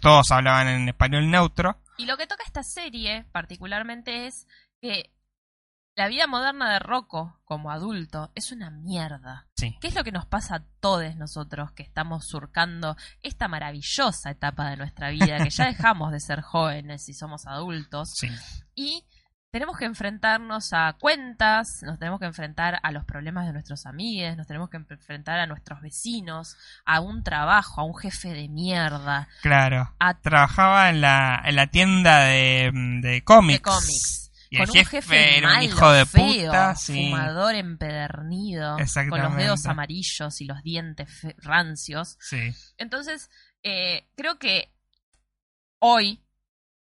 todos 0.00 0.30
hablaban 0.30 0.68
en 0.68 0.88
español 0.88 1.30
neutro. 1.30 1.78
Y 1.98 2.06
lo 2.06 2.16
que 2.16 2.26
toca 2.26 2.44
esta 2.44 2.62
serie 2.62 3.26
particularmente 3.32 4.26
es 4.26 4.46
que 4.80 5.10
la 5.96 6.08
vida 6.08 6.26
moderna 6.26 6.72
de 6.72 6.78
Rocco 6.78 7.40
como 7.44 7.70
adulto 7.70 8.30
es 8.34 8.52
una 8.52 8.70
mierda. 8.70 9.46
Sí. 9.56 9.76
¿Qué 9.80 9.88
es 9.88 9.94
lo 9.94 10.04
que 10.04 10.12
nos 10.12 10.26
pasa 10.26 10.56
a 10.56 10.62
todos 10.80 11.16
nosotros 11.16 11.72
que 11.72 11.82
estamos 11.82 12.26
surcando 12.26 12.96
esta 13.22 13.48
maravillosa 13.48 14.30
etapa 14.30 14.70
de 14.70 14.76
nuestra 14.76 15.10
vida, 15.10 15.38
que 15.42 15.50
ya 15.50 15.66
dejamos 15.66 16.12
de 16.12 16.20
ser 16.20 16.40
jóvenes 16.40 17.08
y 17.08 17.14
somos 17.14 17.46
adultos? 17.46 18.12
Sí. 18.14 18.28
Y 18.74 19.04
tenemos 19.50 19.76
que 19.76 19.84
enfrentarnos 19.84 20.72
a 20.72 20.96
cuentas, 20.98 21.80
nos 21.82 21.98
tenemos 21.98 22.20
que 22.20 22.26
enfrentar 22.26 22.78
a 22.82 22.92
los 22.92 23.04
problemas 23.04 23.46
de 23.46 23.52
nuestros 23.52 23.84
amigos, 23.84 24.36
nos 24.36 24.46
tenemos 24.46 24.70
que 24.70 24.76
enfrentar 24.76 25.40
a 25.40 25.46
nuestros 25.46 25.80
vecinos, 25.80 26.56
a 26.84 27.00
un 27.00 27.24
trabajo, 27.24 27.80
a 27.80 27.84
un 27.84 27.96
jefe 27.96 28.28
de 28.28 28.48
mierda. 28.48 29.28
Claro. 29.42 29.92
Trabajaba 30.22 30.88
en 30.88 31.00
la, 31.00 31.42
en 31.44 31.56
la 31.56 31.66
tienda 31.66 32.20
de, 32.20 32.70
de 33.02 33.24
cómics. 33.24 33.58
De 33.58 33.62
cómics 33.62 34.20
con 34.56 34.68
un 34.68 34.84
jefe, 34.84 35.38
era 35.38 35.58
un 35.58 35.62
hijo 35.62 35.92
de 35.92 36.06
puta, 36.06 36.74
fumador 36.74 37.54
empedernido, 37.54 38.76
con 39.08 39.22
los 39.22 39.36
dedos 39.36 39.66
amarillos 39.66 40.40
y 40.40 40.44
los 40.44 40.62
dientes 40.62 41.26
rancios. 41.38 42.16
Sí. 42.20 42.52
Entonces, 42.76 43.30
eh, 43.62 44.08
creo 44.16 44.38
que 44.38 44.72
hoy, 45.78 46.20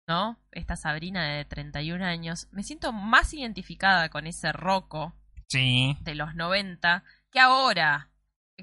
¿no? 0.07 0.39
Esta 0.53 0.77
Sabrina 0.77 1.37
de 1.37 1.45
31 1.45 2.05
años, 2.05 2.49
me 2.51 2.63
siento 2.63 2.93
más 2.93 3.35
identificada 3.35 4.09
con 4.09 4.27
ese 4.27 4.53
roco 4.53 5.15
de 5.51 6.15
los 6.15 6.35
90 6.35 7.05
que 7.31 7.41
ahora 7.41 8.11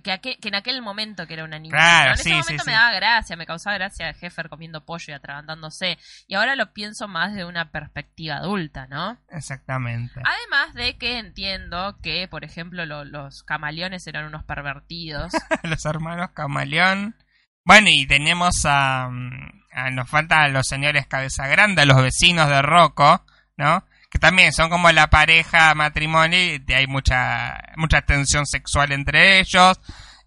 que, 0.03 0.37
en 0.41 0.55
aquel 0.55 0.81
momento 0.81 1.25
que 1.25 1.33
era 1.33 1.43
una 1.43 1.59
niña. 1.59 2.07
en 2.07 2.11
ese 2.13 2.33
momento 2.33 2.63
me 2.65 2.73
daba 2.73 2.91
gracia, 2.91 3.35
me 3.35 3.45
causaba 3.45 3.77
gracia 3.77 4.09
el 4.09 4.15
Jeffer 4.15 4.49
comiendo 4.49 4.85
pollo 4.85 5.05
y 5.07 5.11
atragantándose. 5.13 5.97
Y 6.27 6.35
ahora 6.35 6.55
lo 6.55 6.73
pienso 6.73 7.07
más 7.07 7.33
de 7.33 7.45
una 7.45 7.71
perspectiva 7.71 8.37
adulta, 8.37 8.87
¿no? 8.87 9.17
Exactamente. 9.29 10.21
Además 10.23 10.73
de 10.73 10.97
que 10.97 11.17
entiendo 11.17 11.97
que, 12.01 12.27
por 12.27 12.43
ejemplo, 12.43 12.85
los 12.85 13.43
camaleones 13.43 14.05
eran 14.07 14.25
unos 14.25 14.43
pervertidos. 14.43 15.31
los 15.63 15.85
hermanos 15.85 16.31
camaleón. 16.31 17.15
Bueno, 17.63 17.87
y 17.89 18.05
tenemos 18.05 18.65
a, 18.65 19.05
a, 19.05 19.89
Nos 19.91 20.09
faltan 20.09 20.53
los 20.53 20.67
señores 20.67 21.07
Cabeza 21.07 21.47
Grande, 21.47 21.85
los 21.85 22.01
vecinos 22.01 22.47
de 22.49 22.61
Rocco, 22.61 23.25
¿no? 23.57 23.83
Que 24.15 24.19
también 24.19 24.53
son 24.53 24.69
como 24.69 24.89
la 24.93 25.09
pareja 25.09 25.75
matrimonio 25.75 26.39
y 26.39 26.63
hay 26.71 26.87
mucha, 26.87 27.61
mucha 27.75 28.01
tensión 28.03 28.45
sexual 28.45 28.93
entre 28.93 29.41
ellos, 29.41 29.77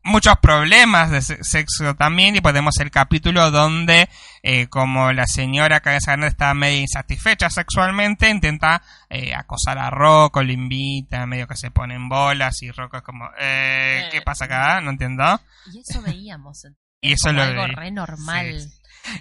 muchos 0.05 0.37
problemas 0.41 1.11
de 1.11 1.23
sexo 1.23 1.97
también 1.97 2.37
y 2.37 2.43
podemos 2.43 2.77
el 2.81 2.91
capítulo 2.91 3.51
donde 3.51 4.11
eh, 4.43 4.67
como 4.67 5.11
la 5.13 5.27
señora 5.27 5.81
Cabeza 5.81 6.11
Grande 6.13 6.27
está 6.27 6.53
medio 6.53 6.83
insatisfecha 6.83 7.49
sexualmente, 7.49 8.29
intenta 8.29 8.83
eh, 9.09 9.35
acosar 9.35 9.79
a 9.79 9.89
Rocco, 9.89 10.43
lo 10.43 10.53
invita, 10.53 11.25
medio 11.25 11.49
que 11.49 11.57
se 11.57 11.71
pone 11.71 11.95
en 11.95 12.11
bolas 12.11 12.61
y 12.61 12.71
Rocco 12.71 12.99
es 12.99 13.03
como, 13.03 13.31
eh, 13.41 14.07
¿qué 14.13 14.21
pasa 14.21 14.45
acá? 14.45 14.83
No 14.83 14.91
entiendo. 14.91 15.41
Y 15.73 15.81
eso 15.81 16.03
veíamos. 16.03 16.67
y 17.01 17.15
eso 17.15 17.33
lo 17.33 17.43
algo 17.43 17.67
re 17.69 17.91
normal. 17.91 18.71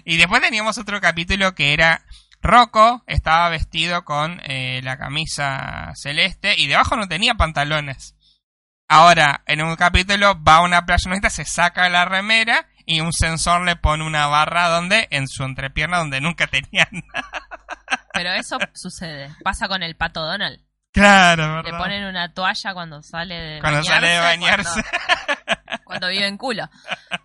Y 0.04 0.18
después 0.18 0.42
teníamos 0.42 0.76
otro 0.76 1.00
capítulo 1.00 1.54
que 1.54 1.72
era 1.72 2.04
Rocco 2.40 3.02
estaba 3.06 3.48
vestido 3.48 4.04
con 4.04 4.40
eh, 4.44 4.80
la 4.82 4.96
camisa 4.96 5.92
celeste 5.94 6.54
y 6.58 6.66
debajo 6.66 6.96
no 6.96 7.08
tenía 7.08 7.34
pantalones. 7.34 8.14
Ahora, 8.88 9.42
en 9.46 9.60
un 9.60 9.76
capítulo 9.76 10.42
va 10.42 10.56
a 10.56 10.62
una 10.62 10.86
playa 10.86 11.08
nudista, 11.08 11.30
se 11.30 11.44
saca 11.44 11.88
la 11.90 12.04
remera 12.06 12.66
y 12.86 13.00
un 13.00 13.12
sensor 13.12 13.62
le 13.62 13.76
pone 13.76 14.04
una 14.04 14.26
barra 14.28 14.68
donde 14.68 15.08
en 15.10 15.28
su 15.28 15.44
entrepierna 15.44 15.98
donde 15.98 16.20
nunca 16.20 16.46
tenía 16.46 16.88
nada. 16.90 17.30
Pero 18.14 18.32
eso 18.32 18.58
sucede, 18.74 19.34
pasa 19.44 19.68
con 19.68 19.82
el 19.82 19.94
pato 19.96 20.24
Donald. 20.24 20.60
Claro, 20.90 21.56
¿verdad? 21.56 21.70
Le 21.70 21.78
ponen 21.78 22.04
una 22.04 22.32
toalla 22.32 22.72
cuando 22.72 23.02
sale 23.02 23.34
de 23.34 23.60
cuando 23.60 23.80
bañarse. 23.80 23.92
sale 23.92 24.08
de 24.08 24.18
bañarse. 24.20 24.82
Cuando, 24.82 25.84
cuando 25.84 26.08
vive 26.08 26.26
en 26.26 26.38
culo. 26.38 26.70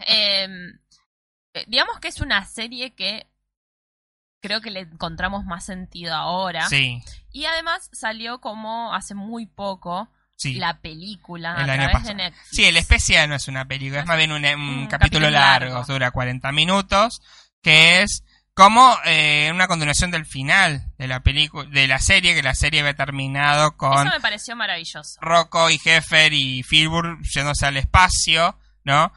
Eh, 0.05 0.47
digamos 1.67 1.99
que 1.99 2.09
es 2.09 2.19
una 2.19 2.45
serie 2.45 2.93
que 2.93 3.27
creo 4.43 4.61
que 4.61 4.69
le 4.69 4.81
encontramos 4.81 5.45
más 5.45 5.65
sentido 5.65 6.13
ahora. 6.13 6.67
Sí. 6.67 7.01
Y 7.31 7.45
además 7.45 7.89
salió 7.93 8.39
como 8.41 8.93
hace 8.93 9.15
muy 9.15 9.47
poco 9.47 10.09
Sí. 10.35 10.55
la 10.55 10.81
película 10.81 11.55
El 11.63 11.69
a 11.69 11.73
año 11.73 11.83
través 11.89 12.03
de 12.07 12.15
Netflix. 12.15 12.47
Sí, 12.51 12.65
el 12.65 12.75
especial 12.75 13.29
no 13.29 13.35
es 13.35 13.47
una 13.47 13.65
película, 13.65 14.01
es 14.01 14.05
más 14.05 14.17
bien 14.17 14.31
un, 14.33 14.43
un 14.43 14.45
Un 14.45 14.87
capítulo 14.87 14.89
capítulo 14.89 15.29
largo, 15.29 15.73
largo. 15.75 15.93
dura 15.93 16.11
40 16.11 16.51
minutos, 16.51 17.21
que 17.61 18.01
es 18.01 18.23
como 18.53 18.93
eh, 19.05 19.49
una 19.53 19.67
continuación 19.67 20.11
del 20.11 20.25
final 20.25 20.91
de 20.97 21.07
la 21.07 21.21
película, 21.21 21.69
de 21.69 21.87
la 21.87 21.99
serie, 21.99 22.35
que 22.35 22.43
la 22.43 22.55
serie 22.55 22.81
había 22.81 22.93
terminado 22.95 23.77
con 23.77 23.93
Eso 23.93 24.03
me 24.15 24.19
pareció 24.19 24.55
maravilloso. 24.57 25.17
Rocco 25.21 25.69
y 25.69 25.79
Heffer 25.83 26.33
y 26.33 26.61
Filbur 26.63 27.19
yéndose 27.33 27.65
al 27.65 27.77
espacio, 27.77 28.59
¿no? 28.83 29.13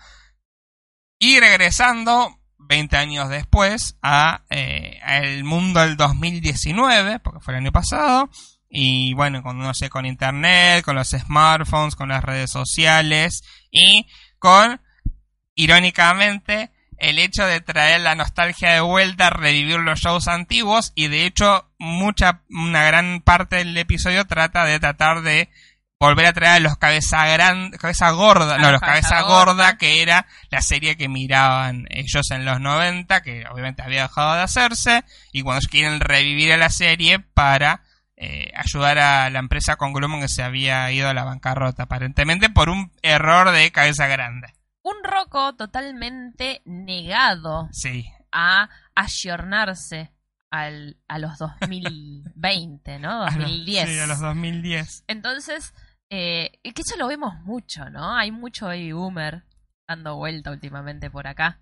Y 1.18 1.40
regresando 1.40 2.38
20 2.66 2.96
años 2.96 3.28
después 3.28 3.96
a 4.02 4.42
eh, 4.50 4.98
al 5.02 5.44
mundo 5.44 5.80
del 5.80 5.96
2019, 5.96 7.20
porque 7.20 7.40
fue 7.40 7.54
el 7.54 7.60
año 7.60 7.72
pasado, 7.72 8.30
y 8.68 9.14
bueno, 9.14 9.42
cuando 9.42 9.64
uno 9.64 9.74
se 9.74 9.88
con 9.88 10.06
internet, 10.06 10.84
con 10.84 10.96
los 10.96 11.08
smartphones, 11.08 11.96
con 11.96 12.08
las 12.08 12.24
redes 12.24 12.50
sociales 12.50 13.42
y 13.70 14.06
con, 14.38 14.80
irónicamente, 15.54 16.70
el 16.98 17.18
hecho 17.18 17.46
de 17.46 17.60
traer 17.60 18.00
la 18.00 18.14
nostalgia 18.14 18.72
de 18.72 18.80
vuelta, 18.80 19.30
revivir 19.30 19.78
los 19.78 20.00
shows 20.00 20.28
antiguos 20.28 20.92
y 20.94 21.08
de 21.08 21.26
hecho 21.26 21.70
mucha 21.78 22.42
una 22.48 22.84
gran 22.84 23.20
parte 23.20 23.56
del 23.56 23.76
episodio 23.76 24.26
trata 24.26 24.64
de 24.64 24.80
tratar 24.80 25.22
de 25.22 25.50
volver 25.98 26.26
a 26.26 26.32
traer 26.32 26.52
a 26.56 26.60
los 26.60 26.76
cabeza 26.76 27.26
gran 27.26 27.70
cabeza 27.70 28.10
gorda, 28.10 28.58
no, 28.58 28.70
los 28.70 28.80
cabeza 28.80 29.22
gorda, 29.22 29.78
que 29.78 30.02
era 30.02 30.26
la 30.50 30.60
serie 30.60 30.96
que 30.96 31.08
miraban 31.08 31.86
ellos 31.90 32.30
en 32.30 32.44
los 32.44 32.60
90, 32.60 33.22
que 33.22 33.44
obviamente 33.50 33.82
había 33.82 34.02
dejado 34.02 34.34
de 34.34 34.42
hacerse 34.42 35.04
y 35.32 35.42
cuando 35.42 35.58
ellos 35.60 35.70
quieren 35.70 36.00
revivir 36.00 36.52
a 36.52 36.56
la 36.58 36.68
serie 36.70 37.18
para 37.20 37.82
eh, 38.16 38.52
ayudar 38.56 38.98
a 38.98 39.30
la 39.30 39.38
empresa 39.38 39.76
Conglomerate 39.76 40.24
que 40.26 40.28
se 40.34 40.42
había 40.42 40.90
ido 40.92 41.08
a 41.08 41.14
la 41.14 41.24
bancarrota 41.24 41.84
aparentemente 41.84 42.50
por 42.50 42.68
un 42.68 42.92
error 43.02 43.50
de 43.50 43.70
cabeza 43.72 44.06
grande. 44.06 44.48
Un 44.82 44.96
Rocco 45.02 45.54
totalmente 45.56 46.60
negado 46.66 47.68
Sí. 47.72 48.06
a 48.32 48.68
ayornarse 48.94 50.12
al, 50.50 50.96
a 51.08 51.18
los 51.18 51.38
2020, 51.38 52.98
¿no? 53.00 53.22
A 53.26 53.30
los- 53.30 53.40
2010. 53.50 53.88
Sí, 53.88 53.98
a 53.98 54.06
los 54.06 54.20
2010. 54.20 55.04
Entonces, 55.08 55.74
eh, 56.10 56.50
que 56.62 56.82
eso 56.82 56.96
lo 56.96 57.08
vemos 57.08 57.34
mucho, 57.44 57.88
¿no? 57.90 58.16
Hay 58.16 58.30
mucho 58.30 58.66
baby 58.66 58.92
boomer 58.92 59.44
dando 59.88 60.16
vuelta 60.16 60.50
últimamente 60.50 61.10
por 61.10 61.26
acá, 61.26 61.60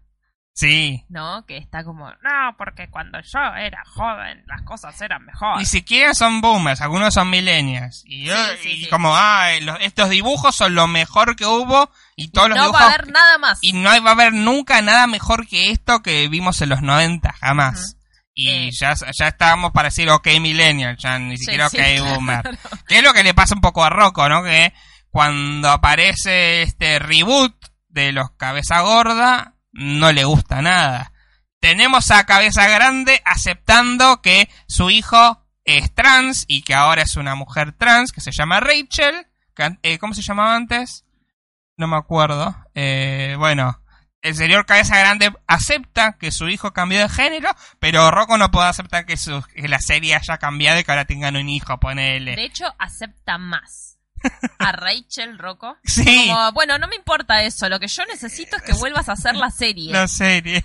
Sí. 0.56 1.04
¿no? 1.08 1.44
Que 1.46 1.56
está 1.56 1.82
como, 1.82 2.08
no, 2.10 2.56
porque 2.56 2.88
cuando 2.88 3.18
yo 3.20 3.40
era 3.58 3.82
joven 3.86 4.44
las 4.46 4.62
cosas 4.62 5.00
eran 5.02 5.22
Ni 5.22 5.26
mejores. 5.26 5.68
siquiera 5.68 6.14
son 6.14 6.40
boomers, 6.40 6.80
algunos 6.80 7.12
son 7.12 7.28
millennials. 7.28 8.02
Y, 8.06 8.24
yo- 8.26 8.36
Sí, 8.36 8.58
sí, 8.62 8.68
y 8.70 8.84
sí. 8.84 8.88
como, 8.90 9.16
ah, 9.16 9.48
los- 9.62 9.80
estos 9.80 10.10
dibujos 10.10 10.54
son 10.54 10.74
lo 10.76 10.86
mejor 10.86 11.34
que 11.34 11.44
hubo 11.44 11.90
y 12.14 12.28
todos 12.30 12.50
los 12.50 12.56
no 12.58 12.64
dibujos... 12.66 12.80
va 12.82 12.86
a 12.86 12.94
haber 12.94 13.10
nada 13.12 13.38
más. 13.38 13.58
Y 13.62 13.72
no 13.72 13.90
va 14.02 14.10
a 14.10 14.12
haber 14.14 14.32
nunca 14.32 14.80
nada 14.80 15.06
mejor 15.08 15.46
que 15.48 15.70
esto 15.72 16.02
que 16.02 16.28
vimos 16.28 16.60
en 16.62 16.68
los 16.68 16.82
90, 16.82 17.32
jamás. 17.32 17.96
Y 18.34 18.48
Eh. 18.48 18.70
ya, 18.72 18.94
ya 19.12 19.28
estábamos 19.28 19.70
para 19.72 19.88
decir 19.88 20.10
ok 20.10 20.26
millennial, 20.40 20.96
ya 20.98 21.18
ni 21.18 21.36
siquiera 21.38 21.68
sí, 21.70 21.78
ok 21.78 22.08
boomer. 22.14 22.58
Que 22.88 22.98
es 22.98 23.04
lo 23.04 23.12
que 23.12 23.22
le 23.22 23.32
pasa 23.34 23.54
un 23.54 23.60
poco 23.60 23.84
a 23.84 23.90
Rocco, 23.90 24.28
¿no? 24.28 24.42
Que 24.42 24.72
cuando 25.10 25.70
aparece 25.70 26.62
este 26.62 26.98
reboot 26.98 27.54
de 27.88 28.10
los 28.12 28.32
Cabeza 28.32 28.80
Gorda, 28.80 29.54
no 29.72 30.10
le 30.12 30.24
gusta 30.24 30.60
nada. 30.62 31.12
Tenemos 31.60 32.10
a 32.10 32.26
Cabeza 32.26 32.66
Grande 32.68 33.22
aceptando 33.24 34.20
que 34.20 34.48
su 34.66 34.90
hijo 34.90 35.40
es 35.64 35.94
trans 35.94 36.44
y 36.48 36.62
que 36.62 36.74
ahora 36.74 37.02
es 37.02 37.16
una 37.16 37.36
mujer 37.36 37.72
trans 37.72 38.10
que 38.12 38.20
se 38.20 38.32
llama 38.32 38.60
Rachel. 38.60 39.26
que 39.54 39.76
eh, 39.82 39.98
¿Cómo 39.98 40.12
se 40.12 40.22
llamaba 40.22 40.56
antes? 40.56 41.04
No 41.76 41.86
me 41.86 41.96
acuerdo. 41.96 42.54
Eh, 42.74 43.36
bueno, 43.38 43.80
el 44.24 44.34
señor 44.34 44.66
Cabeza 44.66 44.98
Grande 44.98 45.32
acepta 45.46 46.16
que 46.18 46.32
su 46.32 46.48
hijo 46.48 46.72
cambió 46.72 46.98
de 47.00 47.08
género, 47.08 47.50
pero 47.78 48.10
Rocco 48.10 48.36
no 48.38 48.50
puede 48.50 48.68
aceptar 48.68 49.06
que, 49.06 49.16
su- 49.16 49.42
que 49.54 49.68
la 49.68 49.78
serie 49.78 50.14
haya 50.16 50.38
cambiado 50.38 50.80
y 50.80 50.84
que 50.84 50.90
ahora 50.90 51.04
tengan 51.04 51.36
un 51.36 51.48
hijo, 51.48 51.78
ponele. 51.78 52.34
De 52.34 52.44
hecho, 52.44 52.64
acepta 52.78 53.38
más 53.38 53.98
a 54.58 54.72
Rachel 54.72 55.38
Rocco. 55.38 55.76
Sí. 55.84 56.26
Como, 56.28 56.52
bueno, 56.52 56.78
no 56.78 56.88
me 56.88 56.96
importa 56.96 57.42
eso, 57.42 57.68
lo 57.68 57.78
que 57.78 57.86
yo 57.88 58.04
necesito 58.06 58.56
es 58.56 58.62
que 58.62 58.72
vuelvas 58.72 59.08
a 59.08 59.12
hacer 59.12 59.36
la 59.36 59.50
serie. 59.50 59.92
La 59.92 60.08
serie. 60.08 60.64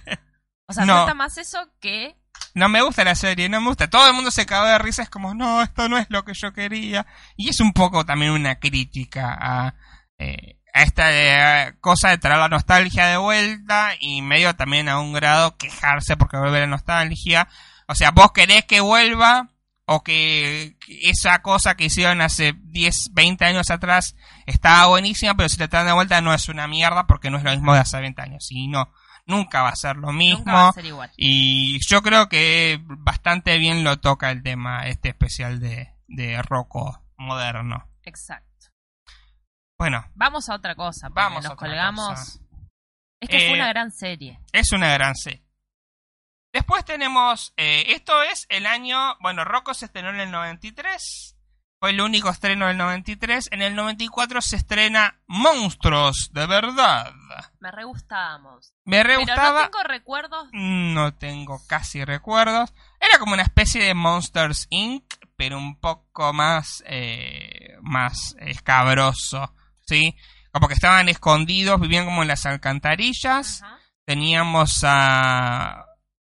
o 0.67 0.73
sea, 0.73 0.85
no. 0.85 0.95
acepta 0.95 1.13
más 1.13 1.37
eso 1.37 1.59
que... 1.79 2.15
No 2.53 2.69
me 2.69 2.81
gusta 2.81 3.03
la 3.03 3.15
serie, 3.15 3.49
no 3.49 3.59
me 3.59 3.67
gusta. 3.67 3.89
Todo 3.89 4.07
el 4.07 4.13
mundo 4.13 4.31
se 4.31 4.45
cagó 4.45 4.65
de 4.67 4.79
risa, 4.79 5.03
es 5.03 5.09
como, 5.09 5.33
no, 5.33 5.61
esto 5.61 5.89
no 5.89 5.97
es 5.97 6.07
lo 6.09 6.23
que 6.23 6.33
yo 6.33 6.53
quería. 6.53 7.05
Y 7.35 7.49
es 7.49 7.59
un 7.59 7.73
poco 7.73 8.05
también 8.05 8.31
una 8.31 8.55
crítica 8.59 9.37
a, 9.39 9.75
eh, 10.17 10.55
a 10.55 10.58
esta 10.83 11.67
eh, 11.67 11.75
cosa 11.81 12.09
de 12.09 12.17
traer 12.17 12.39
la 12.39 12.49
nostalgia 12.49 13.07
de 13.07 13.17
vuelta 13.17 13.91
y 13.99 14.21
medio 14.21 14.55
también 14.55 14.89
a 14.89 14.99
un 14.99 15.13
grado 15.13 15.57
quejarse 15.57 16.17
porque 16.17 16.37
vuelve 16.37 16.59
la 16.59 16.67
nostalgia. 16.67 17.47
O 17.87 17.95
sea, 17.95 18.11
vos 18.11 18.31
querés 18.31 18.65
que 18.65 18.81
vuelva 18.81 19.49
o 19.85 20.03
que 20.03 20.77
esa 20.87 21.41
cosa 21.41 21.75
que 21.75 21.85
hicieron 21.85 22.21
hace 22.21 22.53
10, 22.55 23.09
20 23.11 23.45
años 23.45 23.71
atrás 23.71 24.15
estaba 24.45 24.85
buenísima, 24.85 25.35
pero 25.35 25.49
si 25.49 25.57
te 25.57 25.67
traen 25.67 25.87
de 25.87 25.93
vuelta 25.93 26.21
no 26.21 26.33
es 26.33 26.47
una 26.47 26.67
mierda 26.67 27.07
porque 27.07 27.31
no 27.31 27.37
es 27.37 27.43
lo 27.43 27.51
mismo 27.51 27.73
de 27.73 27.79
hace 27.79 27.99
20 27.99 28.21
años. 28.21 28.47
Y 28.51 28.67
no, 28.67 28.91
nunca 29.25 29.63
va 29.63 29.69
a 29.69 29.75
ser 29.75 29.95
lo 29.95 30.11
mismo. 30.11 30.39
Nunca 30.39 30.53
va 30.53 30.69
a 30.69 30.73
ser 30.73 30.85
igual. 30.85 31.11
Y 31.17 31.79
yo 31.87 32.03
creo 32.03 32.29
que 32.29 32.79
bastante 32.85 33.57
bien 33.57 33.83
lo 33.83 33.99
toca 33.99 34.29
el 34.29 34.43
tema 34.43 34.85
este 34.87 35.09
especial 35.09 35.59
de, 35.59 35.89
de 36.07 36.41
Rocco 36.43 37.01
moderno. 37.17 37.87
Exacto. 38.03 38.48
Bueno, 39.79 40.05
Vamos 40.13 40.49
a 40.49 40.55
otra 40.55 40.75
cosa. 40.75 41.07
Vamos 41.09 41.45
a 41.45 41.49
nos 41.49 41.53
otra 41.53 41.67
colgamos. 41.67 42.09
cosa. 42.09 42.39
Es 43.21 43.29
que 43.29 43.37
Eh, 43.37 43.47
fue 43.49 43.55
una 43.57 43.69
gran 43.69 43.91
serie. 43.91 44.39
es 44.51 44.71
una 44.73 44.93
gran 44.93 45.15
serie. 45.15 45.41
Después 46.51 46.83
tenemos, 46.83 47.53
eh, 47.57 47.85
esto 47.93 48.21
es 48.23 48.45
el 48.49 48.65
año, 48.65 49.15
bueno, 49.21 49.45
Rocco 49.45 49.73
se 49.73 49.85
estrenó 49.85 50.09
en 50.09 50.19
el 50.19 50.31
93, 50.31 51.35
fue 51.79 51.91
el 51.91 52.01
único 52.01 52.29
estreno 52.29 52.67
del 52.67 52.75
93, 52.77 53.49
en 53.51 53.61
el 53.61 53.75
94 53.75 54.41
se 54.41 54.55
estrena 54.57 55.21
Monstruos, 55.27 56.31
de 56.33 56.45
verdad. 56.47 57.13
Me 57.59 57.71
re 57.71 57.83
gustábamos. 57.85 58.73
Me 58.83 59.03
re 59.03 59.15
Pero 59.15 59.19
no 59.19 59.25
gustaba, 59.27 59.63
tengo 59.69 59.83
recuerdos. 59.83 60.49
no 60.51 61.13
tengo 61.13 61.61
casi 61.67 62.03
recuerdos, 62.03 62.73
era 62.99 63.17
como 63.19 63.33
una 63.33 63.43
especie 63.43 63.83
de 63.83 63.93
Monsters 63.93 64.65
Inc., 64.71 65.05
pero 65.37 65.57
un 65.57 65.79
poco 65.79 66.33
más, 66.33 66.83
eh, 66.87 67.77
más 67.81 68.35
escabroso, 68.39 69.53
¿sí? 69.89 70.15
Como 70.51 70.67
que 70.67 70.73
estaban 70.75 71.09
escondidos, 71.09 71.79
vivían 71.81 72.05
como 72.05 72.21
en 72.21 72.27
las 72.29 72.45
alcantarillas, 72.45 73.61
Ajá. 73.61 73.77
teníamos 74.05 74.81
a... 74.85 75.85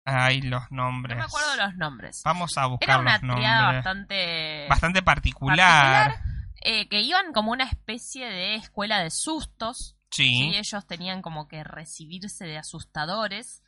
Ay, 0.08 0.42
los 0.42 0.70
nombres. 0.70 1.18
No 1.18 1.24
me 1.24 1.26
acuerdo 1.26 1.56
los 1.56 1.76
nombres. 1.78 2.22
Vamos 2.24 2.56
a 2.58 2.68
buscar 2.68 2.90
Era 2.90 3.00
una 3.00 3.14
los 3.14 3.24
nombres. 3.24 3.50
bastante. 3.76 4.68
Bastante 4.70 5.02
particular. 5.02 6.10
particular, 6.12 6.26
eh, 6.62 6.88
que 6.90 7.02
iban 7.02 7.34
como 7.34 7.52
una 7.52 7.64
especie 7.64 8.28
de 8.28 8.54
escuela 8.56 9.00
de 9.00 9.10
sustos. 9.10 9.98
Sí. 10.12 10.52
Y 10.52 10.58
ellos 10.58 10.86
tenían 10.86 11.22
como 11.24 11.48
que 11.48 11.64
recibirse 11.64 12.46
de 12.46 12.58
asustadores. 12.60 13.64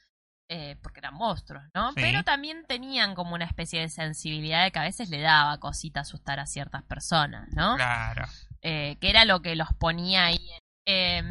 eh, 0.49 0.77
porque 0.81 0.99
eran 1.01 1.13
monstruos, 1.15 1.61
¿no? 1.73 1.89
Sí. 1.89 1.95
Pero 1.97 2.23
también 2.23 2.63
tenían 2.69 3.15
como 3.15 3.33
una 3.35 3.43
especie 3.43 3.81
de 3.81 3.89
sensibilidad 3.89 4.63
de 4.63 4.71
que 4.71 4.79
a 4.79 4.83
veces 4.83 5.09
le 5.09 5.19
daba 5.19 5.57
cosita 5.59 5.99
asustar 6.01 6.39
a 6.39 6.45
ciertas 6.45 6.83
personas, 6.83 7.49
¿no? 7.51 7.75
Claro. 7.75 8.25
Eh, 8.62 8.97
que 8.99 9.10
era 9.10 9.26
lo 9.26 9.41
que 9.41 9.55
los 9.55 9.70
ponía 9.80 10.26
ahí. 10.26 10.49
eh, 10.86 11.24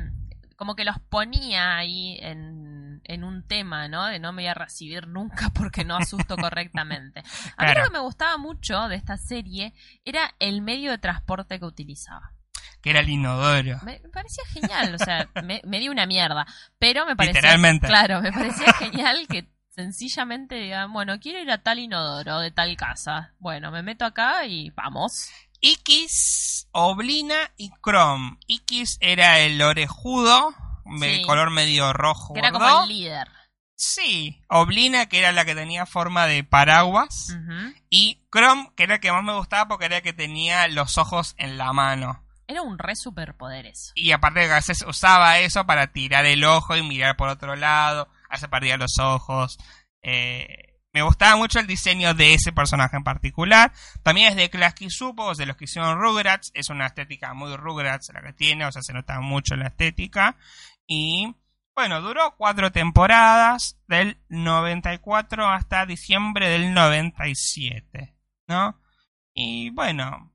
como 0.57 0.74
que 0.74 0.85
los 0.87 0.99
ponía 1.11 1.77
ahí 1.77 2.16
en, 2.22 3.03
en 3.05 3.24
un 3.24 3.47
tema, 3.47 3.89
¿no? 3.89 4.07
De 4.07 4.18
no 4.18 4.33
me 4.33 4.43
voy 4.45 4.49
a 4.49 4.55
recibir 4.55 5.07
nunca 5.07 5.51
porque 5.55 5.85
no 5.85 5.97
asusto 5.97 6.35
correctamente. 6.39 7.20
A 7.20 7.22
mí 7.22 7.72
Claro. 7.72 7.81
lo 7.81 7.87
que 7.89 7.93
me 7.93 7.99
gustaba 7.99 8.39
mucho 8.39 8.89
de 8.89 8.97
esta 8.97 9.18
serie 9.18 9.74
era 10.05 10.35
el 10.39 10.62
medio 10.62 10.91
de 10.93 10.99
transporte 10.99 11.59
que 11.59 11.66
utilizaba. 11.66 12.33
Que 12.81 12.89
era 12.91 13.01
el 13.01 13.09
inodoro. 13.11 13.81
Me, 13.83 14.01
me 14.01 14.09
parecía 14.09 14.45
genial, 14.49 14.95
o 14.95 14.99
sea, 14.99 15.29
me, 15.45 15.61
me 15.64 15.79
dio 15.79 15.91
una 15.91 16.07
mierda, 16.07 16.47
pero 16.79 17.05
me 17.05 17.16
parecía... 17.16 17.41
Literalmente. 17.41 17.87
Claro, 17.87 18.22
me 18.22 18.33
parecía 18.33 18.72
genial 18.74 19.27
que 19.29 19.47
sencillamente 19.68 20.55
digan, 20.55 20.91
bueno, 20.93 21.18
quiero 21.20 21.39
ir 21.41 21.51
a 21.51 21.59
tal 21.62 21.79
inodoro 21.81 22.39
de 22.41 22.51
tal 22.51 22.74
casa. 22.77 23.35
Bueno, 23.39 23.70
me 23.70 23.83
meto 23.83 24.05
acá 24.07 24.47
y 24.47 24.70
vamos. 24.70 25.29
X, 25.66 26.68
Oblina 26.70 27.50
y 27.56 27.70
Chrome. 27.82 28.38
X 28.46 28.98
era 29.00 29.40
el 29.40 29.60
orejudo, 29.60 30.54
sí. 31.00 31.22
color 31.26 31.50
medio 31.50 31.92
rojo. 31.92 32.34
Que 32.34 32.40
era 32.40 32.52
como 32.52 32.84
el 32.84 32.88
líder. 32.88 33.28
Sí, 33.74 34.40
Oblina, 34.48 35.06
que 35.06 35.18
era 35.18 35.32
la 35.32 35.44
que 35.44 35.56
tenía 35.56 35.84
forma 35.84 36.26
de 36.26 36.44
paraguas, 36.44 37.30
uh 37.30 37.34
-huh. 37.34 37.74
y 37.90 38.22
Chrome, 38.32 38.70
que 38.76 38.84
era 38.84 38.94
el 38.94 39.00
que 39.00 39.10
más 39.10 39.24
me 39.24 39.36
gustaba 39.36 39.66
porque 39.66 39.86
era 39.86 39.96
el 39.96 40.02
que 40.02 40.12
tenía 40.12 40.68
los 40.68 40.98
ojos 40.98 41.34
en 41.36 41.58
la 41.58 41.72
mano. 41.72 42.24
Era 42.46 42.62
un 42.62 42.78
re 42.78 42.94
superpoder 42.94 43.66
eso. 43.66 43.90
Y 43.96 44.12
aparte 44.12 44.48
a 44.48 44.54
veces 44.54 44.84
usaba 44.86 45.40
eso 45.40 45.66
para 45.66 45.88
tirar 45.88 46.26
el 46.26 46.44
ojo 46.44 46.76
y 46.76 46.82
mirar 46.84 47.16
por 47.16 47.28
otro 47.28 47.56
lado, 47.56 48.08
hace 48.30 48.48
perdía 48.48 48.76
los 48.76 49.00
ojos. 49.00 49.58
Eh, 50.00 50.65
me 50.97 51.03
gustaba 51.03 51.36
mucho 51.36 51.59
el 51.59 51.66
diseño 51.66 52.14
de 52.14 52.32
ese 52.32 52.53
personaje 52.53 52.97
en 52.97 53.05
particular. 53.05 53.70
También 54.03 54.30
es 54.30 54.36
de 54.36 54.49
Klasky 54.49 54.88
Supo, 54.88 55.34
de 55.34 55.44
los 55.44 55.55
que 55.55 55.64
hicieron 55.64 56.01
Rugrats. 56.01 56.51
Es 56.55 56.70
una 56.70 56.86
estética 56.86 57.34
muy 57.34 57.55
Rugrats 57.55 58.11
la 58.14 58.22
que 58.22 58.32
tiene, 58.32 58.64
o 58.64 58.72
sea, 58.72 58.80
se 58.80 58.94
nota 58.94 59.20
mucho 59.20 59.57
la 59.57 59.66
estética. 59.66 60.38
Y 60.86 61.34
bueno, 61.74 62.01
duró 62.01 62.34
cuatro 62.38 62.72
temporadas, 62.72 63.78
del 63.86 64.16
94 64.30 65.47
hasta 65.47 65.84
diciembre 65.84 66.49
del 66.49 66.72
97, 66.72 68.16
¿no? 68.49 68.80
Y 69.34 69.68
bueno, 69.68 70.32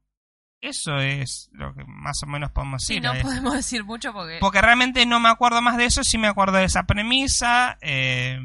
eso 0.59 0.97
es 0.97 1.49
lo 1.53 1.73
que 1.73 1.83
más 1.87 2.21
o 2.21 2.27
menos 2.27 2.51
podemos 2.51 2.83
decir. 2.83 2.97
Sí, 2.97 3.01
no 3.01 3.19
podemos 3.19 3.55
decir 3.55 3.83
mucho 3.83 4.13
porque... 4.13 4.37
Porque 4.39 4.61
realmente 4.61 5.07
no 5.07 5.19
me 5.19 5.29
acuerdo 5.29 5.59
más 5.63 5.77
de 5.77 5.85
eso, 5.85 6.03
sí 6.03 6.19
me 6.19 6.27
acuerdo 6.27 6.57
de 6.57 6.65
esa 6.65 6.83
premisa. 6.83 7.79
Eh, 7.81 8.37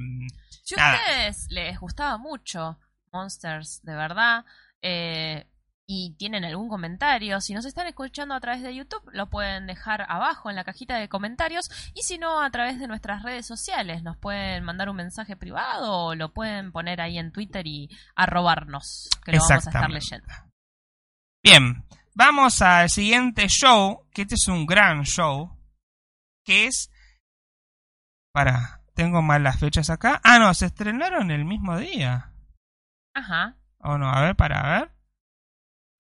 si 0.67 0.75
a 0.79 0.95
ustedes 0.95 1.47
les 1.51 1.79
gustaba 1.79 2.19
mucho 2.19 2.79
Monsters, 3.13 3.81
de 3.85 3.95
verdad, 3.95 4.45
eh, 4.83 5.47
y 5.87 6.17
tienen 6.19 6.45
algún 6.45 6.69
comentario, 6.69 7.41
si 7.41 7.55
nos 7.55 7.65
están 7.65 7.87
escuchando 7.87 8.35
a 8.35 8.41
través 8.41 8.63
de 8.63 8.75
YouTube, 8.75 9.09
lo 9.13 9.31
pueden 9.31 9.69
dejar 9.69 10.05
abajo 10.09 10.51
en 10.51 10.57
la 10.57 10.65
cajita 10.65 10.97
de 10.97 11.09
comentarios 11.09 11.71
y 11.95 12.03
si 12.03 12.19
no, 12.19 12.43
a 12.43 12.51
través 12.51 12.81
de 12.81 12.89
nuestras 12.89 13.23
redes 13.23 13.47
sociales, 13.47 14.03
nos 14.03 14.17
pueden 14.17 14.65
mandar 14.65 14.89
un 14.89 14.97
mensaje 14.97 15.37
privado 15.37 16.07
o 16.07 16.15
lo 16.17 16.33
pueden 16.35 16.73
poner 16.73 17.01
ahí 17.01 17.17
en 17.17 17.31
Twitter 17.31 17.65
y 17.69 17.89
arrobarnos, 18.17 19.09
que 19.25 19.33
lo 19.33 19.39
vamos 19.39 19.67
a 19.67 19.71
estar 19.71 19.91
leyendo. 19.91 20.27
Bien, 21.45 21.87
vamos 22.17 22.61
al 22.61 22.91
siguiente 22.91 23.47
show, 23.49 24.09
que 24.13 24.23
este 24.23 24.35
es 24.35 24.49
un 24.49 24.67
gran 24.67 25.05
show, 25.05 25.57
que 26.45 26.67
es... 26.67 26.91
Para, 28.33 28.83
tengo 28.97 29.23
mal 29.23 29.45
las 29.45 29.61
fechas 29.61 29.91
acá. 29.91 30.21
Ah, 30.25 30.41
no, 30.41 30.53
se 30.55 30.67
estrenaron 30.67 31.31
el 31.31 31.45
mismo 31.45 31.79
día. 31.79 32.33
Ajá. 33.15 33.55
O 33.79 33.97
no, 33.99 34.11
a 34.11 34.21
ver, 34.23 34.35
para 34.35 34.63
ver. 34.81 34.91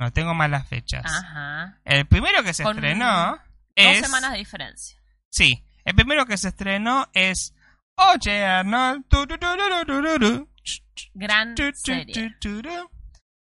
No, 0.01 0.13
tengo 0.13 0.35
malas 0.35 0.67
fechas. 0.69 1.05
Ajá. 1.07 1.79
El 1.85 2.07
primero 2.07 2.43
que 2.43 2.53
se 2.53 2.65
Con 2.65 2.77
estrenó 2.77 3.31
Dos 3.37 3.41
es... 3.77 4.01
semanas 4.05 4.33
de 4.33 4.39
diferencia. 4.39 5.01
Sí, 5.31 5.65
el 5.85 5.95
primero 5.95 6.27
que 6.27 6.37
se 6.37 6.49
estrenó 6.49 7.09
es... 7.13 7.55
Oye, 7.97 8.45
Arnold. 8.45 9.05
Gran 11.15 11.55
serie. 11.75 12.37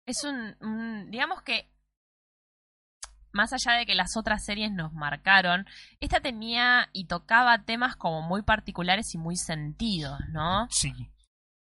Es 0.05 0.23
un, 0.23 0.55
un- 0.61 1.09
digamos 1.11 1.41
que 1.41 1.69
más 3.37 3.53
allá 3.53 3.77
de 3.77 3.85
que 3.85 3.95
las 3.95 4.17
otras 4.17 4.43
series 4.43 4.71
nos 4.73 4.91
marcaron, 4.91 5.65
esta 6.01 6.19
tenía 6.19 6.89
y 6.91 7.05
tocaba 7.05 7.63
temas 7.63 7.95
como 7.95 8.21
muy 8.21 8.41
particulares 8.41 9.13
y 9.15 9.17
muy 9.17 9.37
sentidos, 9.37 10.19
¿no? 10.33 10.67
Sí. 10.69 10.91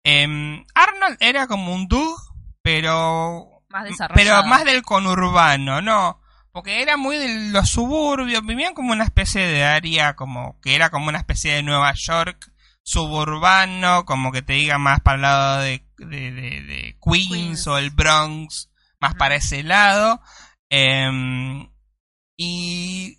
Em, 0.02 0.64
Arnold 0.74 1.16
era 1.20 1.46
como 1.46 1.72
un 1.72 1.86
Doug, 1.86 2.16
pero... 2.62 3.52
Más 3.68 3.82
Pero 3.82 3.90
desarrollado. 3.92 4.46
más 4.46 4.64
del 4.64 4.82
conurbano, 4.82 5.82
¿no? 5.82 6.20
Porque 6.52 6.80
era 6.82 6.96
muy 6.96 7.18
de 7.18 7.50
los 7.50 7.68
suburbios, 7.68 8.46
vivían 8.46 8.72
como 8.74 8.92
una 8.92 9.04
especie 9.04 9.42
de 9.46 9.64
área, 9.64 10.14
como 10.16 10.58
que 10.62 10.74
era 10.74 10.88
como 10.88 11.08
una 11.08 11.18
especie 11.18 11.52
de 11.54 11.62
Nueva 11.62 11.92
York 11.94 12.50
suburbano, 12.82 14.04
como 14.04 14.32
que 14.32 14.42
te 14.42 14.54
diga 14.54 14.78
más 14.78 15.00
para 15.00 15.16
el 15.16 15.22
lado 15.22 15.58
de, 15.60 15.84
de, 15.98 16.06
de- 16.32 16.62
de 16.62 16.98
Queens, 17.04 17.28
Queens. 17.28 17.66
o 17.66 17.78
el 17.78 17.90
Bronx, 17.90 18.70
más 19.00 19.14
para 19.16 19.34
ese 19.34 19.62
lado. 19.62 20.20
Em, 20.68 21.68
y 22.36 23.16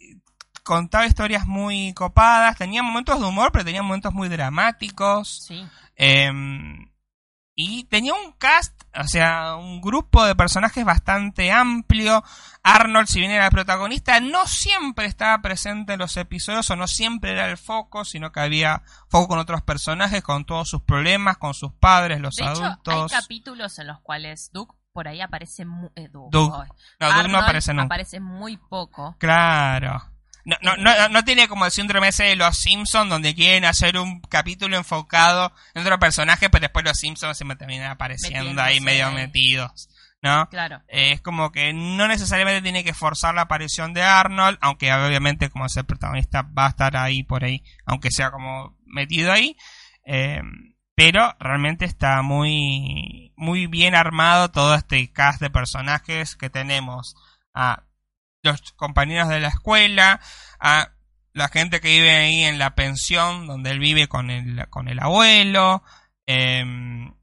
contaba 0.64 1.08
historias 1.08 1.48
muy 1.48 1.94
copadas, 1.94 2.58
tenía 2.58 2.84
momentos 2.84 3.20
de 3.20 3.26
humor, 3.26 3.52
pero 3.52 3.66
tenía 3.66 3.84
momentos 3.84 4.14
muy 4.14 4.30
dramáticos. 4.30 5.46
Sí. 5.48 5.66
Em, 5.96 6.90
y 7.60 7.86
tenía 7.86 8.14
un 8.14 8.34
cast, 8.34 8.84
o 8.96 9.08
sea, 9.08 9.56
un 9.56 9.82
grupo 9.82 10.24
de 10.26 10.36
personajes 10.36 10.86
bastante 10.86 11.52
amplio. 11.52 12.24
Arnold, 12.62 13.08
si 13.08 13.20
bien 13.20 13.32
era 13.32 13.46
el 13.46 13.52
protagonista, 13.52 14.20
no 14.20 14.46
siempre 14.46 15.08
estaba 15.08 15.42
presente 15.42 15.94
en 15.94 16.00
los 16.00 16.16
episodios 16.18 16.70
o 16.70 16.76
no 16.76 16.88
siempre 16.88 17.32
era 17.32 17.50
el 17.50 17.58
foco, 17.58 18.06
sino 18.06 18.32
que 18.32 18.42
había 18.42 18.84
foco 19.10 19.30
con 19.30 19.40
otros 19.40 19.64
personajes, 19.64 20.22
con 20.22 20.46
todos 20.46 20.70
sus 20.70 20.84
problemas, 20.84 21.38
con 21.38 21.56
sus 21.56 21.74
padres, 21.74 22.22
los 22.22 22.36
De 22.36 22.44
hecho, 22.44 22.64
adultos. 22.64 23.12
hay 23.12 23.22
capítulos 23.22 23.80
en 23.80 23.88
los 23.88 24.02
cuales 24.02 24.52
Duke 24.54 24.76
por 24.98 25.08
ahí 25.08 25.22
aparece 25.22 25.64
muy... 25.64 25.92
eh, 25.96 26.10
Doug. 26.12 26.32
No, 26.34 26.50
Doug 27.00 27.30
no 27.30 27.38
aparece 27.38 27.72
nunca. 27.72 27.86
aparece 27.86 28.20
muy 28.20 28.58
poco. 28.58 29.16
Claro. 29.20 30.04
No, 30.44 30.56
no, 30.64 30.76
no, 30.76 31.10
no 31.10 31.24
tiene 31.24 31.48
como 31.48 31.66
el 31.66 31.72
síndrome 31.72 32.08
ese 32.08 32.24
de 32.24 32.36
los 32.36 32.58
Simpsons, 32.58 33.08
donde 33.08 33.36
quieren 33.36 33.66
hacer 33.66 34.00
un 34.00 34.22
capítulo 34.22 34.76
enfocado 34.76 35.54
en 35.76 35.84
otro 35.84 36.00
personaje, 36.00 36.50
pero 36.50 36.64
después 36.64 36.84
los 36.84 36.98
Simpsons 36.98 37.38
se 37.38 37.46
me 37.46 37.56
terminan 37.56 37.92
apareciendo 37.92 38.60
ahí 38.60 38.80
medio 38.82 39.10
ahí. 39.10 39.14
metidos. 39.14 39.88
¿No? 40.24 40.50
Claro. 40.50 40.82
Eh, 40.88 41.12
es 41.12 41.22
como 41.22 41.52
que 41.52 41.74
no 41.74 42.08
necesariamente 42.08 42.64
tiene 42.64 42.84
que 42.84 42.96
forzar 42.96 43.36
la 43.36 43.42
aparición 43.42 43.94
de 43.94 44.02
Arnold, 44.02 44.58
aunque 44.62 44.92
obviamente 44.92 45.52
como 45.52 45.68
es 45.68 45.78
el 45.78 45.86
protagonista 45.86 46.42
va 46.42 46.66
a 46.66 46.70
estar 46.70 46.98
ahí 46.98 47.22
por 47.22 47.44
ahí, 47.44 47.64
aunque 47.86 48.10
sea 48.10 48.32
como 48.32 48.76
metido 48.88 49.32
ahí. 49.32 49.56
Eh, 50.06 50.42
pero 50.98 51.36
realmente 51.40 51.86
está 51.86 52.24
muy, 52.24 53.32
muy 53.36 53.68
bien 53.68 53.94
armado 53.94 54.50
todo 54.50 54.74
este 54.74 55.14
cast 55.14 55.40
de 55.40 55.52
personajes 55.52 56.36
que 56.36 56.50
tenemos 56.50 57.16
a 57.54 57.84
los 58.42 58.72
compañeros 58.72 59.30
de 59.30 59.40
la 59.40 59.50
escuela, 59.50 60.20
a 60.60 60.94
la 61.34 61.50
gente 61.50 61.82
que 61.82 61.90
vive 61.90 62.10
ahí 62.10 62.44
en 62.46 62.58
la 62.58 62.74
pensión 62.74 63.46
donde 63.46 63.70
él 63.70 63.78
vive 63.78 64.08
con 64.08 64.32
el, 64.32 64.68
con 64.70 64.88
el 64.88 65.00
abuelo. 65.00 65.84
em, 66.26 67.14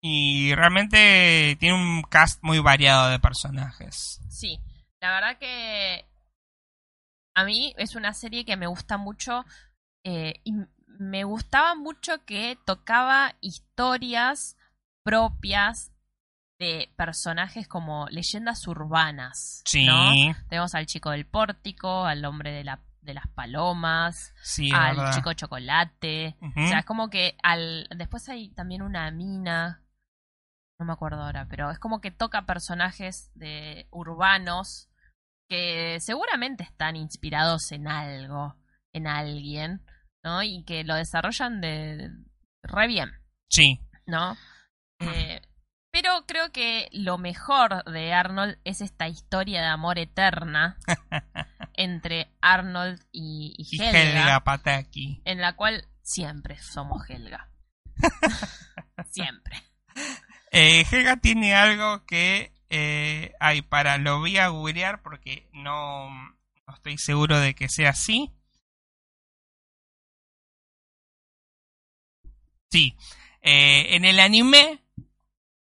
y 0.00 0.54
realmente 0.54 1.56
tiene 1.58 1.74
un 1.74 2.02
cast 2.02 2.40
muy 2.44 2.60
variado 2.60 3.08
de 3.08 3.18
personajes. 3.18 4.20
Sí, 4.30 4.60
la 5.00 5.10
verdad 5.10 5.38
que 5.38 6.06
a 7.34 7.44
mí 7.44 7.74
es 7.78 7.96
una 7.96 8.14
serie 8.14 8.44
que 8.44 8.56
me 8.56 8.68
gusta 8.68 8.96
mucho 8.96 9.44
eh, 10.04 10.40
me 11.02 11.24
gustaba 11.24 11.74
mucho 11.74 12.24
que 12.24 12.58
tocaba 12.64 13.34
historias 13.40 14.56
propias 15.04 15.92
de 16.58 16.92
personajes 16.96 17.66
como 17.66 18.06
leyendas 18.08 18.66
urbanas. 18.68 19.62
Sí, 19.66 19.84
¿no? 19.84 20.12
Tenemos 20.48 20.74
al 20.74 20.86
chico 20.86 21.10
del 21.10 21.26
pórtico, 21.26 22.04
al 22.04 22.24
hombre 22.24 22.52
de, 22.52 22.62
la, 22.62 22.80
de 23.00 23.14
las 23.14 23.26
palomas, 23.28 24.32
sí, 24.42 24.70
al 24.72 24.96
verdad. 24.96 25.14
chico 25.14 25.32
chocolate. 25.32 26.36
O 26.40 26.68
sea, 26.68 26.78
es 26.80 26.84
como 26.84 27.10
que 27.10 27.36
al 27.42 27.88
después 27.96 28.28
hay 28.28 28.50
también 28.50 28.82
una 28.82 29.10
mina, 29.10 29.82
no 30.78 30.86
me 30.86 30.92
acuerdo 30.92 31.22
ahora, 31.22 31.46
pero 31.48 31.70
es 31.70 31.80
como 31.80 32.00
que 32.00 32.12
toca 32.12 32.46
personajes 32.46 33.32
de 33.34 33.88
urbanos 33.90 34.88
que 35.48 35.98
seguramente 36.00 36.62
están 36.62 36.94
inspirados 36.94 37.72
en 37.72 37.88
algo, 37.88 38.56
en 38.92 39.08
alguien, 39.08 39.84
¿no? 40.24 40.42
Y 40.42 40.64
que 40.64 40.84
lo 40.84 40.94
desarrollan 40.94 41.60
de, 41.60 41.96
de- 41.96 42.10
re 42.62 42.86
bien, 42.86 43.10
Sí, 43.48 43.80
¿no? 44.06 44.36
Eh, 45.00 45.40
pero 45.90 46.24
creo 46.26 46.52
que 46.52 46.88
lo 46.92 47.18
mejor 47.18 47.84
de 47.84 48.12
Arnold 48.14 48.56
es 48.64 48.80
esta 48.80 49.08
historia 49.08 49.60
de 49.60 49.66
amor 49.68 49.98
eterna 49.98 50.78
entre 51.74 52.28
Arnold 52.40 53.00
y, 53.12 53.54
y 53.58 53.76
y 53.76 53.82
Helga 53.82 54.00
Helga 54.00 54.40
Pataki. 54.44 55.20
en 55.24 55.40
la 55.40 55.54
cual 55.54 55.86
siempre 56.02 56.56
somos 56.60 57.08
Helga. 57.10 57.50
siempre. 59.10 59.56
Eh, 60.50 60.84
Helga 60.90 61.16
tiene 61.16 61.54
algo 61.54 62.04
que... 62.06 62.52
Eh, 62.74 63.34
ay, 63.38 63.60
para, 63.60 63.98
lo 63.98 64.18
voy 64.20 64.38
a 64.38 64.48
googlear 64.48 65.02
porque 65.02 65.46
no, 65.52 66.08
no 66.10 66.74
estoy 66.74 66.96
seguro 66.96 67.38
de 67.38 67.54
que 67.54 67.68
sea 67.68 67.90
así. 67.90 68.32
Sí, 72.72 72.96
eh, 73.42 73.96
en 73.96 74.06
el 74.06 74.18
anime 74.18 74.82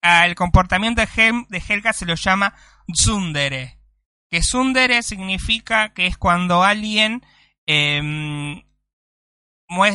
al 0.04 0.36
comportamiento 0.36 1.02
de, 1.02 1.46
de 1.50 1.64
Helga 1.68 1.94
se 1.94 2.06
lo 2.06 2.14
llama 2.14 2.54
tsundere. 2.94 3.80
Que 4.30 4.42
tsundere 4.42 5.02
significa 5.02 5.94
que 5.94 6.06
es 6.06 6.16
cuando 6.16 6.64
alguien 6.64 7.26
em, 7.66 8.60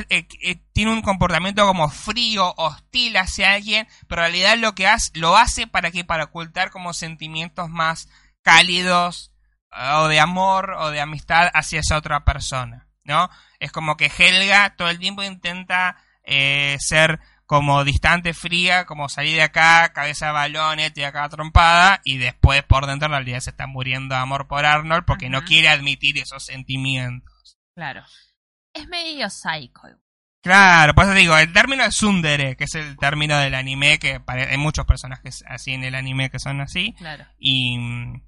eh, 0.08 0.26
eh, 0.42 0.56
tiene 0.72 0.90
un 0.90 1.00
comportamiento 1.00 1.64
como 1.64 1.88
frío, 1.90 2.52
hostil 2.56 3.16
hacia 3.18 3.52
alguien, 3.52 3.86
pero 4.08 4.22
en 4.24 4.32
realidad 4.32 4.58
lo 4.58 4.74
que 4.74 4.88
hace, 4.88 5.10
lo 5.14 5.36
hace 5.36 5.68
para 5.68 5.92
que 5.92 6.04
para 6.04 6.24
ocultar 6.24 6.72
como 6.72 6.92
sentimientos 6.92 7.70
más 7.70 8.08
cálidos 8.42 9.32
o 9.70 10.08
de 10.08 10.18
amor 10.18 10.72
o 10.72 10.90
de 10.90 11.00
amistad 11.00 11.50
hacia 11.54 11.80
esa 11.80 11.98
otra 11.98 12.24
persona, 12.24 12.88
¿no? 13.04 13.30
Es 13.60 13.70
como 13.70 13.96
que 13.96 14.10
Helga 14.18 14.74
todo 14.74 14.88
el 14.88 14.98
tiempo 14.98 15.22
intenta 15.22 16.02
eh, 16.26 16.76
ser 16.80 17.20
como 17.46 17.84
distante, 17.84 18.34
fría, 18.34 18.84
como 18.84 19.08
salir 19.08 19.36
de 19.36 19.42
acá, 19.42 19.92
cabeza 19.92 20.26
de 20.26 20.32
balón, 20.32 20.78
y 20.80 21.02
acá 21.02 21.28
trompada, 21.28 22.00
y 22.04 22.18
después 22.18 22.64
por 22.64 22.86
dentro 22.86 23.06
en 23.06 23.12
realidad 23.12 23.40
se 23.40 23.50
está 23.50 23.66
muriendo 23.66 24.14
de 24.14 24.20
amor 24.20 24.48
por 24.48 24.66
Arnold 24.66 25.04
porque 25.06 25.30
no 25.30 25.44
quiere 25.44 25.68
admitir 25.68 26.18
esos 26.18 26.44
sentimientos. 26.44 27.56
Claro. 27.74 28.02
Es 28.74 28.88
medio 28.88 29.30
psycho. 29.30 29.82
Claro, 30.42 30.94
por 30.94 31.04
eso 31.04 31.14
digo, 31.14 31.36
el 31.36 31.52
término 31.52 31.84
es 31.84 31.96
Sundere, 31.96 32.56
que 32.56 32.64
es 32.64 32.74
el 32.74 32.96
término 32.96 33.38
del 33.38 33.54
anime, 33.54 33.98
que 33.98 34.20
hay 34.26 34.58
muchos 34.58 34.86
personajes 34.86 35.42
así 35.48 35.72
en 35.72 35.82
el 35.82 35.94
anime 35.94 36.30
que 36.30 36.38
son 36.38 36.60
así. 36.60 36.94
Claro. 36.98 37.26
Y 37.38 37.78
mm, 37.78 38.22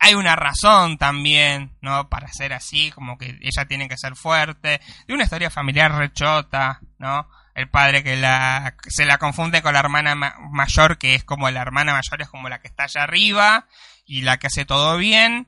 hay 0.00 0.14
una 0.14 0.34
razón 0.34 0.98
también, 0.98 1.76
¿no? 1.80 2.08
Para 2.08 2.26
ser 2.32 2.52
así, 2.54 2.90
como 2.90 3.18
que 3.18 3.38
ella 3.40 3.66
tiene 3.66 3.88
que 3.88 3.98
ser 3.98 4.16
fuerte. 4.16 4.80
De 5.06 5.14
una 5.14 5.24
historia 5.24 5.50
familiar 5.50 5.92
rechota, 5.92 6.80
¿no? 6.98 7.28
El 7.60 7.68
padre 7.68 8.02
que 8.02 8.16
la, 8.16 8.74
se 8.88 9.04
la 9.04 9.18
confunde 9.18 9.60
con 9.60 9.74
la 9.74 9.80
hermana 9.80 10.14
mayor, 10.14 10.96
que 10.96 11.14
es 11.14 11.24
como 11.24 11.50
la 11.50 11.60
hermana 11.60 11.92
mayor, 11.92 12.22
es 12.22 12.28
como 12.28 12.48
la 12.48 12.60
que 12.60 12.68
está 12.68 12.84
allá 12.84 13.02
arriba 13.02 13.66
y 14.06 14.22
la 14.22 14.38
que 14.38 14.46
hace 14.46 14.64
todo 14.64 14.96
bien. 14.96 15.46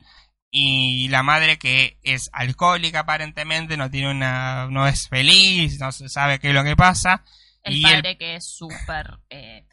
Y 0.50 1.08
la 1.08 1.22
madre 1.22 1.58
que 1.58 1.98
es 2.02 2.28
alcohólica 2.34 3.00
aparentemente, 3.00 3.78
no 3.78 3.90
tiene 3.90 4.10
una, 4.10 4.66
no 4.68 4.86
es 4.86 5.08
feliz, 5.08 5.80
no 5.80 5.90
se 5.90 6.10
sabe 6.10 6.38
qué 6.38 6.48
es 6.48 6.54
lo 6.54 6.64
que 6.64 6.76
pasa. 6.76 7.24
El 7.62 7.78
y 7.78 7.82
padre 7.82 8.18
que 8.18 8.36
es 8.36 8.52
súper, 8.54 9.18
eh, 9.30 9.66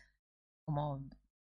como 0.63 1.01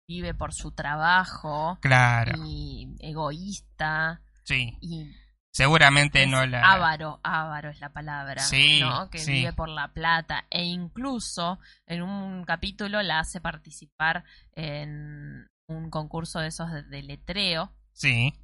vive 0.09 0.33
por 0.33 0.55
su 0.55 0.73
trabajo. 0.73 1.79
Claro. 1.83 2.39
Y 2.47 2.97
egoísta. 3.01 4.23
Sí. 4.45 4.79
Y 4.81 5.11
seguramente 5.57 6.27
no 6.27 6.45
la 6.45 6.61
avaro 6.71 7.19
avaro 7.23 7.71
es 7.71 7.81
la 7.81 7.91
palabra 7.91 8.43
sí, 8.43 8.81
¿no? 8.81 9.09
que 9.09 9.25
vive 9.25 9.55
por 9.55 9.71
la 9.71 9.89
plata. 9.89 10.45
E 10.51 10.65
incluso 10.65 11.59
en 11.87 12.03
un 12.03 12.45
capítulo 12.45 13.03
la 13.03 13.21
hace 13.21 13.41
participar 13.41 14.25
en 14.53 15.49
un 15.67 15.89
concurso 15.89 16.41
de 16.41 16.49
esos 16.49 16.69
de, 16.91 17.03
letreo. 17.03 17.73
Sí. 17.95 18.35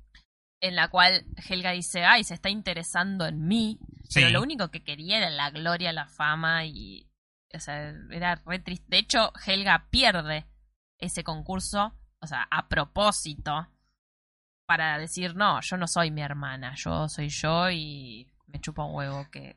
En 0.62 0.74
la 0.74 0.88
cual 0.88 1.26
Helga 1.36 1.72
dice 1.72 2.02
ay 2.06 2.24
se 2.24 2.32
está 2.32 2.48
interesando 2.48 3.26
en 3.26 3.46
mí 3.46 3.78
pero 4.14 4.30
lo 4.30 4.40
único 4.40 4.70
que 4.70 4.82
quería 4.82 5.18
era 5.18 5.28
la 5.28 5.50
gloria 5.50 5.92
la 5.92 6.06
fama 6.06 6.64
y 6.64 7.10
o 7.54 7.60
sea 7.60 7.92
era 8.10 8.36
re 8.46 8.58
triste. 8.58 8.86
De 8.88 8.98
hecho 8.98 9.34
Helga 9.44 9.88
pierde 9.90 10.46
ese 10.98 11.24
concurso 11.24 11.92
o 12.22 12.26
sea 12.26 12.48
a 12.50 12.68
propósito 12.68 13.68
para 14.66 14.98
decir, 14.98 15.34
no, 15.34 15.60
yo 15.60 15.76
no 15.76 15.86
soy 15.86 16.10
mi 16.10 16.22
hermana, 16.22 16.74
yo 16.76 17.08
soy 17.08 17.28
yo 17.28 17.70
y 17.70 18.28
me 18.46 18.60
chupa 18.60 18.84
un 18.84 18.94
huevo 18.94 19.26
que 19.30 19.56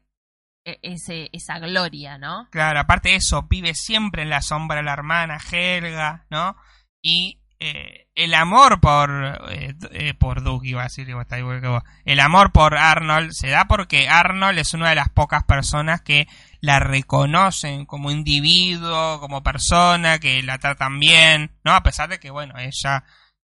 e, 0.65 0.79
ese, 0.81 1.29
esa 1.31 1.59
gloria, 1.59 2.17
¿no? 2.17 2.47
Claro, 2.51 2.79
aparte 2.79 3.09
de 3.09 3.15
eso, 3.15 3.43
vive 3.43 3.73
siempre 3.73 4.23
en 4.23 4.29
la 4.29 4.41
sombra 4.41 4.81
la 4.81 4.93
hermana 4.93 5.37
Helga, 5.51 6.25
¿no? 6.29 6.55
Y 7.01 7.39
eh, 7.59 8.07
el 8.15 8.33
amor 8.33 8.81
por 8.81 9.09
eh, 9.49 9.73
eh, 9.91 10.13
por 10.13 10.43
Duke 10.43 10.67
iba 10.67 10.81
a 10.81 10.85
decir 10.85 11.09
está 11.09 11.39
igual 11.39 11.61
que 11.61 11.67
vos. 11.67 11.83
el 12.03 12.19
amor 12.19 12.51
por 12.51 12.77
Arnold 12.77 13.31
se 13.31 13.47
da 13.47 13.65
porque 13.65 14.09
Arnold 14.09 14.59
es 14.59 14.73
una 14.73 14.89
de 14.89 14.95
las 14.95 15.07
pocas 15.07 15.45
personas 15.45 16.01
que 16.01 16.27
la 16.59 16.79
reconocen 16.79 17.85
como 17.85 18.11
individuo 18.11 19.21
como 19.21 19.41
persona 19.41 20.19
que 20.19 20.43
la 20.43 20.57
tratan 20.57 20.99
bien 20.99 21.55
no 21.63 21.73
a 21.73 21.81
pesar 21.81 22.09
de 22.09 22.19
que 22.19 22.29
bueno 22.29 22.55
ella 22.59 23.05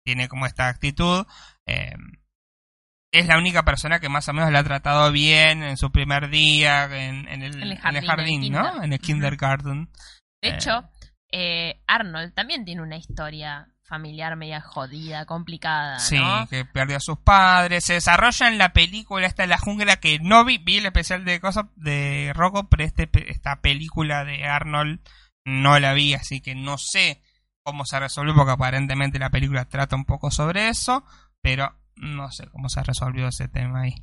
tiene 0.07 0.27
como 0.27 0.45
esta 0.45 0.67
actitud 0.67 1.25
Em, 1.67 2.13
es 3.11 3.27
la 3.27 3.37
única 3.37 3.63
persona 3.63 3.99
que 3.99 4.09
más 4.09 4.27
o 4.29 4.33
menos 4.33 4.51
la 4.51 4.59
ha 4.59 4.63
tratado 4.63 5.11
bien 5.11 5.63
en 5.63 5.77
su 5.77 5.91
primer 5.91 6.29
día 6.29 6.85
en, 6.85 7.27
el, 7.27 7.77
jardín, 7.77 8.51
¿no? 8.51 8.83
En 8.83 8.93
el 8.93 8.99
kindergarten. 8.99 9.89
De 10.41 10.49
hecho, 10.49 10.89
eh, 11.31 11.81
Arnold 11.87 12.33
también 12.33 12.63
tiene 12.63 12.81
una 12.81 12.97
historia 12.97 13.67
familiar 13.83 14.35
media 14.35 14.61
jodida, 14.61 15.25
complicada. 15.25 15.99
Sí, 15.99 16.19
que 16.49 16.65
perdió 16.65 16.97
a 16.97 17.01
sus 17.01 17.17
padres. 17.19 17.85
Se 17.85 17.93
desarrolla 17.93 18.49
en 18.49 18.57
la 18.57 18.73
película 18.73 19.25
esta 19.25 19.43
de 19.43 19.47
la 19.47 19.57
jungla 19.57 19.97
que 19.97 20.19
no 20.19 20.43
vi, 20.43 20.57
vi 20.57 20.77
el 20.77 20.85
especial 20.85 21.23
de 21.25 21.39
cosas 21.39 21.65
de 21.75 22.33
Rocco, 22.35 22.69
pero 22.69 22.83
este, 22.83 23.09
esta 23.31 23.61
película 23.61 24.25
de 24.25 24.45
Arnold 24.45 24.99
no 25.45 25.79
la 25.79 25.93
vi, 25.93 26.13
así 26.13 26.41
que 26.41 26.55
no 26.55 26.77
sé 26.77 27.21
cómo 27.67 27.85
se 27.85 27.99
resolvió, 27.99 28.33
porque 28.33 28.53
aparentemente 28.53 29.19
la 29.19 29.29
película 29.29 29.65
trata 29.65 29.97
un 29.97 30.05
poco 30.05 30.31
sobre 30.31 30.69
eso 30.69 31.03
pero 31.41 31.73
no 31.95 32.31
sé 32.31 32.47
cómo 32.47 32.69
se 32.69 32.79
ha 32.79 32.83
resolvido 32.83 33.29
ese 33.29 33.47
tema 33.47 33.83
ahí. 33.83 33.95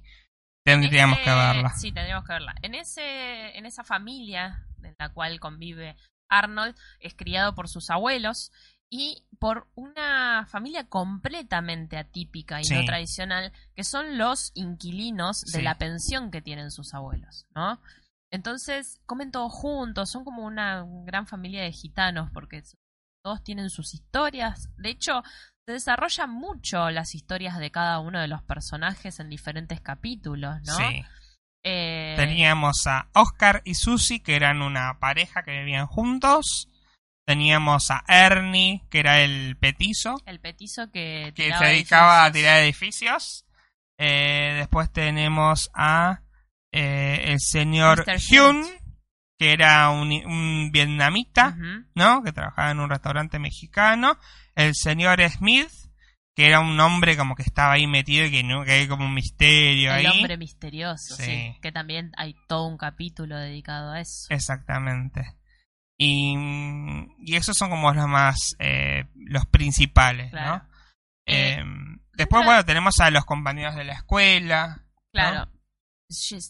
Tendríamos 0.65 1.19
que 1.19 1.31
verla. 1.31 1.71
Sí, 1.77 1.93
tendríamos 1.93 2.25
que 2.25 2.33
verla. 2.33 2.55
En, 2.63 2.75
ese, 2.75 3.57
en 3.57 3.67
esa 3.67 3.85
familia 3.85 4.67
en 4.83 4.95
la 4.99 5.11
cual 5.11 5.39
convive 5.41 5.97
Arnold, 6.31 6.75
es 7.01 7.15
criado 7.15 7.55
por 7.55 7.69
sus 7.69 7.91
abuelos 7.91 8.51
y 8.91 9.25
por 9.39 9.69
una 9.75 10.47
familia 10.49 10.89
completamente 10.89 11.99
atípica 11.99 12.61
y 12.63 12.69
no 12.69 12.85
tradicional, 12.85 13.53
que 13.75 13.85
son 13.85 14.17
los 14.17 14.53
inquilinos 14.55 15.43
de 15.53 15.63
la 15.63 15.77
pensión 15.77 16.31
que 16.31 16.41
tienen 16.41 16.71
sus 16.71 16.95
abuelos, 16.95 17.47
¿no? 17.55 17.81
Entonces, 18.31 19.01
comen 19.07 19.31
todos 19.31 19.53
juntos, 19.53 20.11
son 20.11 20.25
como 20.25 20.45
una 20.45 20.85
gran 21.05 21.27
familia 21.27 21.63
de 21.63 21.73
gitanos, 21.73 22.31
porque 22.33 22.63
todos 23.25 23.43
tienen 23.43 23.71
sus 23.71 23.95
historias. 23.95 24.69
De 24.77 24.91
hecho, 24.91 25.23
se 25.67 25.73
desarrollan 25.73 26.31
mucho 26.31 26.91
las 26.91 27.15
historias 27.15 27.59
de 27.59 27.71
cada 27.71 27.99
uno 27.99 28.21
de 28.21 28.29
los 28.29 28.43
personajes 28.43 29.19
en 29.19 29.31
diferentes 29.31 29.81
capítulos, 29.81 30.57
¿no? 30.67 30.77
Sí. 30.77 31.03
Eh, 31.65 32.13
Teníamos 32.19 32.87
a 32.87 33.09
Oscar 33.15 33.63
y 33.65 33.75
Susie, 33.75 34.23
que 34.23 34.37
eran 34.37 34.61
una 34.61 34.99
pareja 35.01 35.43
que 35.43 35.53
vivían 35.53 35.87
juntos. 35.87 36.69
Teníamos 37.27 37.91
a 37.91 38.05
Ernie, 38.07 38.85
que 38.91 39.01
era 39.01 39.23
el 39.23 39.57
petizo. 39.57 40.21
El 40.27 40.41
petizo 40.41 40.91
que, 40.91 41.33
que 41.35 41.51
se 41.57 41.65
dedicaba 41.65 42.27
a 42.27 42.31
tirar 42.31 42.61
edificios. 42.63 43.47
Eh, 43.99 44.53
después 44.59 44.93
tenemos 44.93 45.71
a 45.73 46.21
eh, 46.73 47.33
el 47.33 47.41
señor 47.41 48.05
Hyun, 48.19 48.67
que 49.45 49.53
era 49.53 49.91
un, 49.91 50.71
vietnamita, 50.73 51.55
¿no? 51.95 52.23
Que 52.23 52.33
trabajaba 52.33 52.71
en 52.71 52.81
un 52.81 52.89
restaurante 52.89 53.39
mexicano. 53.39 54.19
El 54.55 54.75
señor 54.75 55.21
Smith, 55.29 55.69
que 56.35 56.47
era 56.47 56.61
un 56.61 56.81
hombre 56.81 57.15
como 57.19 57.35
que 57.35 57.43
estaba 57.43 57.75
ahí 57.75 57.87
metido 57.87 58.25
y 58.25 58.31
que, 58.31 58.43
¿no? 58.43 58.65
que 58.65 58.73
hay 58.73 58.89
como 58.89 59.05
un 59.05 59.13
misterio 59.13 59.93
ahí. 59.93 60.07
El 60.07 60.13
hombre 60.13 60.39
misterioso, 60.39 61.17
sí. 61.17 61.59
Que 61.61 61.73
también 61.73 62.13
hay 62.17 62.35
todo 62.49 62.67
un 62.67 62.79
capítulo 62.79 63.37
dedicado 63.37 63.93
a 63.93 64.01
eso. 64.01 64.29
Exactamente. 64.31 65.37
Y, 65.99 66.35
y 67.19 67.37
esos 67.37 67.55
son 67.55 67.69
como 67.69 67.93
los 67.93 68.09
más, 68.09 68.57
eh, 68.61 69.05
los 69.15 69.45
principales, 69.45 70.33
¿no? 70.33 70.67
Eh, 71.27 71.57
em, 71.59 72.01
después, 72.15 72.47
bueno, 72.47 72.65
tenemos 72.65 72.99
a 72.99 73.11
los 73.11 73.27
compañeros 73.27 73.75
de 73.77 73.85
la 73.85 73.93
escuela. 73.93 74.87
Claro 75.13 75.54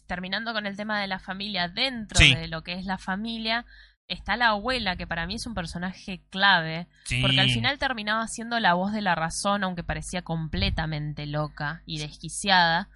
terminando 0.07 0.53
con 0.53 0.67
el 0.67 0.77
tema 0.77 1.01
de 1.01 1.07
la 1.07 1.19
familia, 1.19 1.69
dentro 1.69 2.19
de 2.19 2.49
lo 2.49 2.63
que 2.63 2.75
es 2.75 2.85
la 2.85 2.99
familia, 2.99 3.65
está 4.09 4.37
la 4.37 4.49
abuela, 4.49 4.97
que 4.97 5.07
para 5.07 5.27
mí 5.27 5.35
es 5.35 5.47
un 5.47 5.55
personaje 5.55 6.23
clave, 6.31 6.87
porque 7.21 7.41
al 7.41 7.51
final 7.51 7.79
terminaba 7.79 8.27
siendo 8.29 8.61
la 8.61 8.75
voz 8.75 8.93
de 8.93 9.03
la 9.03 9.15
razón, 9.15 9.65
aunque 9.65 9.83
parecía 9.83 10.23
completamente 10.23 11.27
loca 11.27 11.83
y 11.87 11.99
desquiciada. 11.99 12.89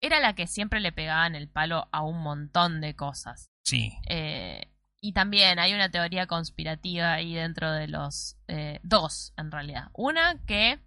Era 0.00 0.20
la 0.20 0.34
que 0.34 0.46
siempre 0.46 0.80
le 0.80 0.92
pegaba 0.92 1.26
en 1.26 1.34
el 1.34 1.48
palo 1.48 1.88
a 1.92 2.02
un 2.02 2.22
montón 2.22 2.80
de 2.80 2.94
cosas. 2.94 3.50
Sí. 3.64 3.92
Eh, 4.08 4.70
y 5.00 5.12
también 5.12 5.58
hay 5.58 5.72
una 5.72 5.90
teoría 5.90 6.26
conspirativa 6.26 7.12
ahí 7.12 7.34
dentro 7.34 7.70
de 7.72 7.88
los 7.88 8.36
eh, 8.48 8.80
dos, 8.82 9.32
en 9.36 9.50
realidad. 9.50 9.88
Una 9.92 10.40
que 10.46 10.80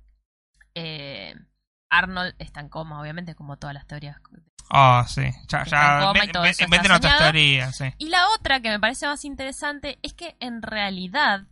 eh, 0.76 1.36
Arnold 1.90 2.36
está 2.40 2.60
en 2.60 2.70
coma, 2.70 3.02
obviamente, 3.02 3.36
como 3.36 3.58
todas 3.58 3.74
las 3.74 3.88
teorías 3.88 4.18
Ah, 4.70 5.06
sí. 5.08 5.24
Ya, 5.48 5.64
ya. 5.66 6.12
teorías, 7.18 7.76
sí. 7.76 7.86
Y 7.98 8.10
la 8.10 8.28
otra 8.38 8.60
que 8.62 8.70
me 8.70 8.80
parece 8.80 9.08
más 9.08 9.26
interesante 9.26 9.98
es 10.04 10.14
que 10.14 10.36
en 10.40 10.62
realidad 10.62 11.48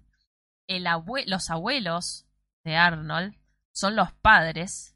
el 0.68 0.86
los 1.26 1.50
abuelos 1.50 2.28
de 2.64 2.76
Arnold 2.76 3.36
son 3.74 3.96
los 3.96 4.12
padres 4.12 4.96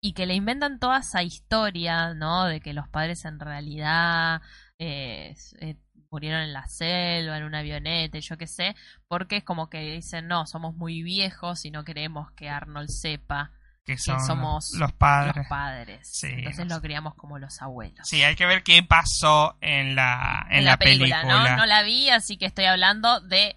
y 0.00 0.12
que 0.12 0.26
le 0.26 0.34
inventan 0.34 0.78
toda 0.78 0.98
esa 0.98 1.22
historia, 1.22 2.12
¿no? 2.12 2.44
De 2.44 2.60
que 2.60 2.74
los 2.74 2.88
padres 2.88 3.24
en 3.24 3.40
realidad 3.40 4.42
eh, 4.78 5.34
eh, 5.60 5.76
murieron 6.10 6.42
en 6.42 6.52
la 6.52 6.66
selva, 6.66 7.38
en 7.38 7.44
una 7.44 7.60
avioneta, 7.60 8.18
yo 8.18 8.36
qué 8.36 8.46
sé, 8.46 8.76
porque 9.08 9.38
es 9.38 9.44
como 9.44 9.70
que 9.70 9.80
dicen, 9.80 10.28
no, 10.28 10.46
somos 10.46 10.74
muy 10.74 11.02
viejos 11.02 11.64
y 11.64 11.70
no 11.70 11.84
queremos 11.84 12.30
que 12.32 12.50
Arnold 12.50 12.90
sepa 12.90 13.52
que, 13.84 13.98
somos 13.98 14.72
los 14.78 14.92
padres. 14.92 15.36
Los 15.36 15.46
padres. 15.46 16.24
Entonces 16.24 16.66
lo 16.68 16.80
criamos 16.80 17.14
como 17.14 17.38
los 17.38 17.60
abuelos. 17.60 18.08
Sí, 18.08 18.22
hay 18.22 18.34
que 18.34 18.46
ver 18.46 18.62
qué 18.62 18.82
pasó 18.82 19.58
en 19.60 19.94
la, 19.94 20.46
en, 20.50 20.64
la, 20.64 20.78
película. 20.78 21.22
¿no? 21.24 21.56
no 21.56 21.66
la 21.66 21.82
vi, 21.82 22.08
así 22.08 22.38
que 22.38 22.46
estoy 22.46 22.64
hablando 22.64 23.20
de 23.20 23.56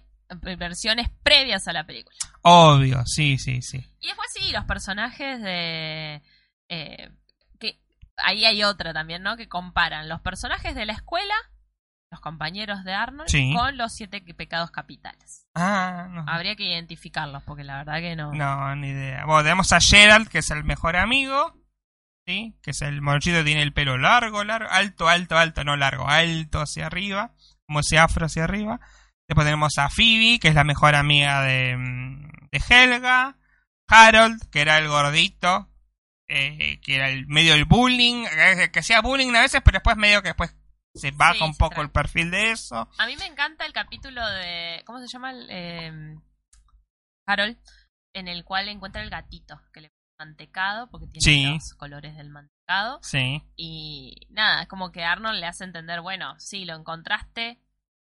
versiones 0.58 1.08
previas 1.22 1.66
a 1.68 1.72
la 1.72 1.84
película. 1.84 2.16
Obvio, 2.42 3.04
sí, 3.06 3.38
sí, 3.38 3.62
sí. 3.62 3.78
Y 4.00 4.06
después 4.06 4.28
sí, 4.34 4.52
los 4.52 4.64
personajes 4.64 5.40
de... 5.40 6.22
Eh, 6.68 7.10
que, 7.58 7.80
ahí 8.18 8.44
hay 8.44 8.62
otra 8.64 8.92
también, 8.92 9.22
¿no? 9.22 9.36
Que 9.36 9.48
comparan 9.48 10.08
los 10.08 10.20
personajes 10.20 10.74
de 10.74 10.84
la 10.84 10.92
escuela, 10.92 11.34
los 12.10 12.20
compañeros 12.20 12.84
de 12.84 12.94
Arnold, 12.94 13.28
Sí. 13.28 13.52
con 13.54 13.76
los 13.76 13.92
siete 13.94 14.20
pecados 14.34 14.70
capitales. 14.70 15.46
Ah, 15.54 16.06
no. 16.10 16.24
Habría 16.26 16.56
que 16.56 16.64
identificarlos, 16.64 17.42
porque 17.42 17.64
la 17.64 17.78
verdad 17.78 17.98
que 18.00 18.16
no. 18.16 18.32
No, 18.32 18.76
ni 18.76 18.88
idea. 18.88 19.24
Bueno, 19.26 19.42
tenemos 19.42 19.72
a 19.72 19.80
Gerald, 19.80 20.28
que 20.28 20.38
es 20.38 20.50
el 20.50 20.64
mejor 20.64 20.96
amigo. 20.96 21.54
¿Sí? 22.26 22.54
Que 22.62 22.72
es 22.72 22.82
el 22.82 23.00
monochito, 23.00 23.42
tiene 23.42 23.62
el 23.62 23.72
pelo 23.72 23.96
largo, 23.96 24.44
largo, 24.44 24.68
alto, 24.70 25.08
alto, 25.08 25.38
alto, 25.38 25.64
no 25.64 25.76
largo, 25.78 26.06
alto 26.08 26.60
hacia 26.60 26.84
arriba, 26.86 27.32
como 27.66 27.80
ese 27.80 27.98
afro 27.98 28.26
hacia 28.26 28.44
arriba. 28.44 28.80
Después 29.26 29.46
tenemos 29.46 29.78
a 29.78 29.88
Phoebe, 29.88 30.38
que 30.38 30.48
es 30.48 30.54
la 30.54 30.64
mejor 30.64 30.94
amiga 30.94 31.42
de, 31.42 31.74
mm, 31.76 32.28
de 32.50 32.62
Helga. 32.68 33.36
Harold, 33.90 34.42
que 34.50 34.60
era 34.60 34.76
el 34.76 34.88
gordito, 34.88 35.70
eh, 36.28 36.78
que 36.82 36.96
era 36.96 37.08
el 37.08 37.26
medio 37.26 37.54
del 37.54 37.64
bullying, 37.64 38.26
eh, 38.30 38.70
que 38.70 38.80
hacía 38.80 39.00
bullying 39.00 39.34
a 39.34 39.40
veces, 39.40 39.62
pero 39.64 39.76
después 39.76 39.96
medio 39.96 40.20
que 40.20 40.28
después 40.28 40.54
se 40.98 41.10
baja 41.12 41.34
Sí, 41.34 41.42
un 41.44 41.54
poco 41.56 41.74
trae. 41.76 41.84
el 41.86 41.90
perfil 41.90 42.30
de 42.30 42.50
eso. 42.52 42.88
A 42.98 43.06
mí 43.06 43.16
me 43.16 43.26
encanta 43.26 43.64
el 43.66 43.72
capítulo 43.72 44.26
de. 44.28 44.82
¿Cómo 44.86 44.98
se 45.00 45.08
llama? 45.08 45.30
El, 45.30 45.46
eh, 45.50 46.16
Harold, 47.26 47.56
en 48.14 48.28
el 48.28 48.44
cual 48.44 48.68
encuentra 48.68 49.02
el 49.02 49.10
gatito, 49.10 49.60
que 49.72 49.82
le 49.82 49.90
mantecado, 50.18 50.90
porque 50.90 51.06
tiene 51.06 51.22
Sí. 51.22 51.44
los 51.46 51.74
colores 51.74 52.16
del 52.16 52.28
mantecado. 52.30 52.98
Sí, 53.02 53.42
Y 53.56 54.26
nada, 54.30 54.62
es 54.62 54.68
como 54.68 54.90
que 54.90 55.04
Arnold 55.04 55.38
le 55.38 55.46
hace 55.46 55.62
entender, 55.64 56.00
bueno, 56.00 56.34
sí, 56.40 56.64
lo 56.64 56.74
encontraste, 56.74 57.58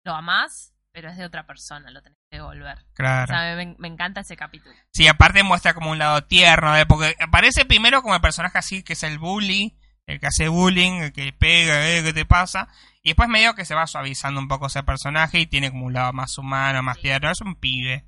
lo 0.03 0.13
amás, 0.13 0.73
pero 0.91 1.09
es 1.09 1.17
de 1.17 1.25
otra 1.25 1.45
persona, 1.47 1.89
lo 1.91 2.01
tenés 2.01 2.19
que 2.29 2.38
devolver. 2.38 2.77
O 2.79 2.93
claro. 2.93 3.27
sea, 3.34 3.55
me, 3.55 3.75
me 3.79 3.88
encanta 3.88 4.19
ese 4.21 4.36
capítulo. 4.36 4.75
Sí, 4.91 5.07
aparte 5.07 5.43
muestra 5.43 5.73
como 5.73 5.91
un 5.91 5.97
lado 5.97 6.23
tierno, 6.25 6.75
¿eh? 6.75 6.86
porque 6.86 7.15
aparece 7.21 7.63
primero 7.65 8.01
como 8.01 8.15
el 8.15 8.21
personaje 8.21 8.57
así, 8.57 8.84
que 8.84 8.93
es 8.93 9.03
el 9.03 9.17
bully, 9.17 9.75
el 10.05 10.19
que 10.19 10.27
hace 10.27 10.47
bullying, 10.47 11.01
el 11.03 11.13
que 11.13 11.31
pega, 11.33 11.89
¿eh? 11.89 12.03
¿qué 12.03 12.13
te 12.13 12.25
pasa? 12.25 12.67
Y 13.01 13.09
después 13.09 13.29
medio 13.29 13.53
que 13.55 13.65
se 13.65 13.75
va 13.75 13.87
suavizando 13.87 14.39
un 14.39 14.47
poco 14.47 14.67
ese 14.67 14.83
personaje 14.83 15.39
y 15.39 15.45
tiene 15.45 15.71
como 15.71 15.85
un 15.85 15.93
lado 15.93 16.13
más 16.13 16.37
humano, 16.37 16.81
más 16.83 16.99
tierno, 16.99 17.29
es 17.31 17.41
un 17.41 17.55
pibe. 17.55 18.05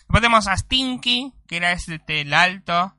Después 0.00 0.20
tenemos 0.20 0.46
a 0.48 0.56
Stinky, 0.56 1.32
que 1.48 1.56
era 1.56 1.72
este, 1.72 2.20
el 2.20 2.32
alto, 2.34 2.96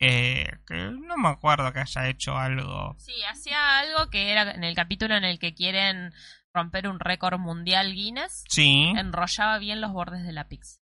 eh, 0.00 0.48
que 0.66 0.74
no 0.90 1.16
me 1.16 1.28
acuerdo 1.28 1.72
que 1.72 1.80
haya 1.80 2.08
hecho 2.08 2.36
algo. 2.36 2.96
Sí, 2.98 3.12
hacía 3.30 3.78
algo 3.78 4.10
que 4.10 4.30
era 4.32 4.50
en 4.52 4.64
el 4.64 4.74
capítulo 4.74 5.16
en 5.16 5.24
el 5.24 5.38
que 5.38 5.54
quieren 5.54 6.12
romper 6.52 6.88
un 6.88 7.00
récord 7.00 7.38
mundial 7.38 7.92
Guinness, 7.94 8.44
Sí. 8.48 8.92
enrollaba 8.96 9.58
bien 9.58 9.80
los 9.80 9.92
bordes 9.92 10.24
de 10.24 10.32
la 10.32 10.48
pizza. 10.48 10.78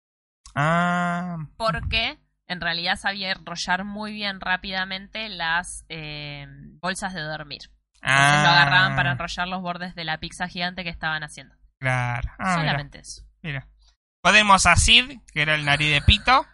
Ah, 0.54 1.36
porque 1.56 2.18
en 2.48 2.60
realidad 2.60 2.96
sabía 2.96 3.30
enrollar 3.32 3.84
muy 3.84 4.12
bien 4.12 4.40
rápidamente 4.40 5.28
las 5.28 5.84
eh, 5.88 6.46
bolsas 6.80 7.14
de 7.14 7.20
dormir. 7.20 7.60
Entonces 8.00 8.42
lo 8.42 8.48
ah, 8.48 8.52
agarraban 8.62 8.96
para 8.96 9.12
enrollar 9.12 9.48
los 9.48 9.60
bordes 9.62 9.94
de 9.94 10.04
la 10.04 10.18
pizza 10.18 10.48
gigante 10.48 10.84
que 10.84 10.90
estaban 10.90 11.22
haciendo. 11.22 11.54
Claro. 11.80 12.28
Ah, 12.38 12.56
mira, 12.58 12.70
Solamente 12.72 12.98
eso. 13.00 13.22
mira. 13.42 13.66
Podemos 14.22 14.66
a 14.66 14.74
Sid, 14.76 15.18
que 15.32 15.42
era 15.42 15.54
el 15.54 15.64
nariz 15.64 15.92
de 15.92 16.02
pito. 16.02 16.44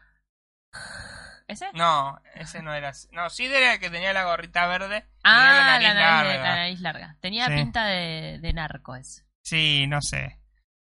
¿Ese? 1.47 1.67
No, 1.75 2.19
ese 2.35 2.63
no 2.63 2.73
era. 2.73 2.93
No, 3.13 3.29
Sid 3.29 3.53
era 3.53 3.75
el 3.75 3.81
que 3.81 3.91
tenía 3.91 4.13
la 4.13 4.25
gorrita 4.25 4.67
verde. 4.67 5.05
ah, 5.23 5.35
tenía 5.47 5.55
la 5.59 5.65
nariz, 5.65 5.89
de- 5.89 5.95
larga. 5.95 6.43
la 6.43 6.57
nariz 6.57 6.81
larga. 6.81 7.17
Tenía 7.21 7.47
Sí. 7.47 7.55
pinta 7.55 7.85
de, 7.87 8.39
de 8.41 8.53
narco 8.53 8.95
ese. 8.97 9.25
Sí, 9.45 9.87
no 9.87 10.01
sé. 10.01 10.39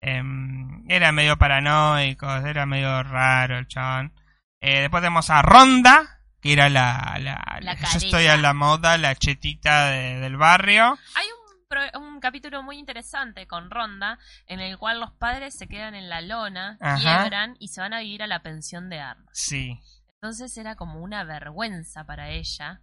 Em, 0.00 0.84
era 0.90 1.12
medio 1.12 1.36
paranoico, 1.36 2.26
era 2.36 2.64
medio 2.66 3.02
raro 3.02 3.58
el 3.58 3.66
chabón. 3.68 4.12
Eh, 4.60 4.80
después 4.82 5.02
tenemos 5.02 5.30
a 5.30 5.42
Ronda, 5.42 6.20
que 6.40 6.52
era 6.52 6.68
la. 6.68 7.16
la, 7.20 7.58
La 7.60 7.74
yo 7.74 7.98
estoy 7.98 8.26
a 8.26 8.36
la 8.36 8.54
moda, 8.54 8.98
la 8.98 9.14
chetita 9.14 9.86
de- 9.90 10.18
del 10.20 10.36
barrio. 10.36 10.98
Hay 11.14 11.26
un, 11.26 11.66
pro- 11.68 12.00
un 12.00 12.20
capítulo 12.20 12.62
muy 12.62 12.76
interesante 12.78 13.46
con 13.46 13.70
Ronda 13.70 14.18
en 14.46 14.60
el 14.60 14.76
cual 14.78 15.00
los 15.00 15.12
padres 15.12 15.56
se 15.56 15.68
quedan 15.68 15.94
en 15.94 16.08
la 16.08 16.20
lona, 16.20 16.76
Ajá. 16.80 16.98
quiebran 17.20 17.56
y 17.60 17.68
se 17.68 17.80
van 17.80 17.94
a 17.94 18.00
vivir 18.00 18.22
a 18.22 18.26
la 18.26 18.42
pensión 18.42 18.88
de 18.88 19.00
Arnold. 19.00 19.28
Sí. 19.32 19.80
Entonces 20.14 20.56
era 20.56 20.74
como 20.74 21.00
una 21.00 21.22
vergüenza 21.24 22.04
para 22.04 22.30
ella. 22.30 22.80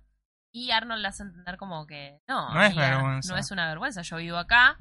Y 0.54 0.72
Arnold 0.72 1.02
le 1.02 1.10
hace 1.10 1.24
entender 1.24 1.58
como 1.58 1.86
que 1.86 2.22
no, 2.30 2.54
No 2.54 2.62
es 2.64 2.74
vergüenza. 2.74 3.34
No 3.34 3.38
es 3.38 3.52
una 3.52 3.68
vergüenza. 3.68 4.02
Yo 4.04 4.16
vivo 4.16 4.38
acá 4.38 4.78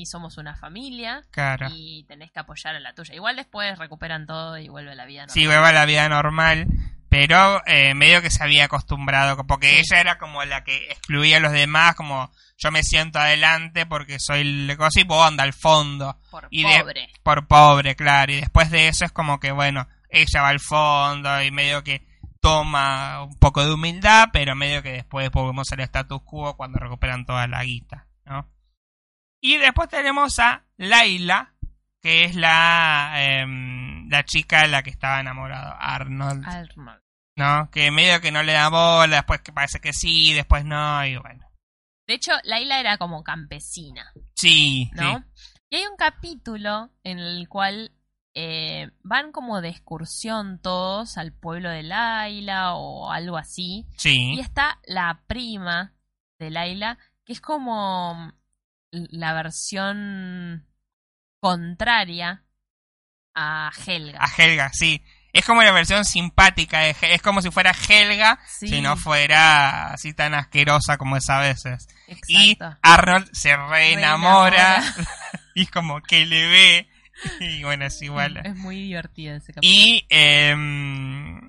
y 0.00 0.06
somos 0.06 0.36
una 0.38 0.54
familia 0.56 1.24
Claro. 1.30 1.68
y 1.74 2.04
tenés 2.04 2.30
que 2.30 2.40
apoyar 2.40 2.74
a 2.76 2.80
la 2.80 2.94
tuya. 2.94 3.14
Igual 3.14 3.36
después 3.36 3.78
recuperan 3.78 4.26
todo 4.26 4.56
y 4.58 4.68
vuelve 4.68 4.92
a 4.92 4.94
la 4.94 5.06
vida 5.06 5.22
normal. 5.22 5.34
Sí, 5.34 5.46
vuelve 5.46 5.66
a 5.66 5.72
la 5.72 5.84
vida 5.86 6.08
normal. 6.08 6.66
Pero 7.10 7.62
eh, 7.66 7.94
medio 7.94 8.20
que 8.20 8.30
se 8.30 8.42
había 8.44 8.66
acostumbrado, 8.66 9.46
porque 9.46 9.80
ella 9.80 9.98
era 9.98 10.18
como 10.18 10.44
la 10.44 10.62
que 10.62 10.76
excluía 10.90 11.38
a 11.38 11.40
los 11.40 11.52
demás, 11.52 11.94
como 11.94 12.30
yo 12.58 12.70
me 12.70 12.82
siento 12.82 13.18
adelante 13.18 13.86
porque 13.86 14.18
soy 14.20 14.40
el 14.42 14.76
cosa 14.76 15.00
y 15.00 15.04
vos 15.04 15.26
anda 15.26 15.42
al 15.42 15.54
fondo. 15.54 16.18
Por 16.30 16.48
y 16.50 16.64
de- 16.64 16.80
pobre. 16.80 17.08
por 17.22 17.46
pobre, 17.46 17.96
claro. 17.96 18.32
Y 18.32 18.36
después 18.40 18.70
de 18.70 18.88
eso 18.88 19.06
es 19.06 19.12
como 19.12 19.40
que, 19.40 19.52
bueno, 19.52 19.88
ella 20.10 20.42
va 20.42 20.48
al 20.50 20.60
fondo 20.60 21.42
y 21.42 21.50
medio 21.50 21.82
que 21.82 22.06
toma 22.40 23.22
un 23.24 23.38
poco 23.38 23.64
de 23.64 23.72
humildad, 23.72 24.28
pero 24.32 24.54
medio 24.54 24.82
que 24.82 24.92
después 24.92 25.30
volvemos 25.30 25.72
al 25.72 25.80
status 25.80 26.22
quo 26.24 26.56
cuando 26.56 26.78
recuperan 26.78 27.24
toda 27.24 27.46
la 27.46 27.64
guita, 27.64 28.06
¿no? 28.26 28.46
Y 29.40 29.56
después 29.58 29.88
tenemos 29.88 30.38
a 30.38 30.64
Laila, 30.76 31.54
que 32.00 32.24
es 32.24 32.34
la, 32.34 33.12
em, 33.16 34.08
la 34.08 34.24
chica 34.24 34.62
de 34.62 34.68
la 34.68 34.82
que 34.82 34.90
estaba 34.90 35.20
enamorado, 35.20 35.74
Arnold, 35.78 36.44
Arnold. 36.46 37.00
¿no? 37.36 37.70
Que 37.70 37.90
medio 37.90 38.20
que 38.20 38.32
no 38.32 38.42
le 38.42 38.52
da 38.52 38.68
bola, 38.68 39.16
después 39.16 39.40
que 39.42 39.52
parece 39.52 39.80
que 39.80 39.92
sí, 39.92 40.32
después 40.32 40.64
no, 40.64 41.04
y 41.06 41.16
bueno. 41.16 41.44
De 42.06 42.14
hecho, 42.14 42.32
Laila 42.42 42.80
era 42.80 42.96
como 42.98 43.22
campesina, 43.22 44.12
Sí, 44.34 44.90
¿no? 44.94 45.18
sí. 45.18 45.24
Y 45.70 45.76
hay 45.76 45.86
un 45.86 45.96
capítulo 45.96 46.90
en 47.04 47.18
el 47.18 47.46
cual 47.48 47.92
eh, 48.34 48.90
van 49.02 49.30
como 49.32 49.60
de 49.60 49.68
excursión 49.68 50.58
todos 50.62 51.18
al 51.18 51.32
pueblo 51.32 51.68
de 51.70 51.82
Laila 51.82 52.74
o 52.74 53.10
algo 53.12 53.36
así. 53.36 53.86
Sí. 53.96 54.34
Y 54.34 54.40
está 54.40 54.80
la 54.86 55.22
prima 55.26 55.92
de 56.38 56.50
Laila, 56.50 56.98
que 57.26 57.34
es 57.34 57.40
como 57.42 58.32
la 58.90 59.32
versión 59.34 60.66
contraria 61.40 62.44
a 63.34 63.70
Helga. 63.86 64.18
A 64.22 64.28
Helga, 64.42 64.70
sí. 64.72 65.02
Es 65.32 65.44
como 65.44 65.62
la 65.62 65.72
versión 65.72 66.04
simpática 66.04 66.80
de 66.80 66.96
Es 67.02 67.22
como 67.22 67.42
si 67.42 67.50
fuera 67.50 67.72
Helga, 67.88 68.40
Sí. 68.48 68.68
si 68.68 68.80
no 68.80 68.96
fuera 68.96 69.92
así 69.92 70.14
tan 70.14 70.34
asquerosa 70.34 70.96
como 70.96 71.16
es 71.16 71.28
a 71.28 71.38
veces. 71.40 71.86
Y 72.26 72.52
Exacto. 72.52 72.78
Arnold 72.82 73.28
se 73.32 73.54
reenamora 73.56 74.80
Reenamora. 74.80 74.82
y 75.54 75.66
como 75.66 76.00
que 76.02 76.26
le 76.26 76.46
ve. 76.48 76.88
Y 77.40 77.64
bueno, 77.64 77.84
es 77.84 78.00
igual. 78.00 78.40
Es 78.44 78.54
muy 78.56 78.76
divertido 78.76 79.34
ese 79.36 79.52
capítulo. 79.52 79.74
Y, 79.74 80.06
em, 80.08 81.47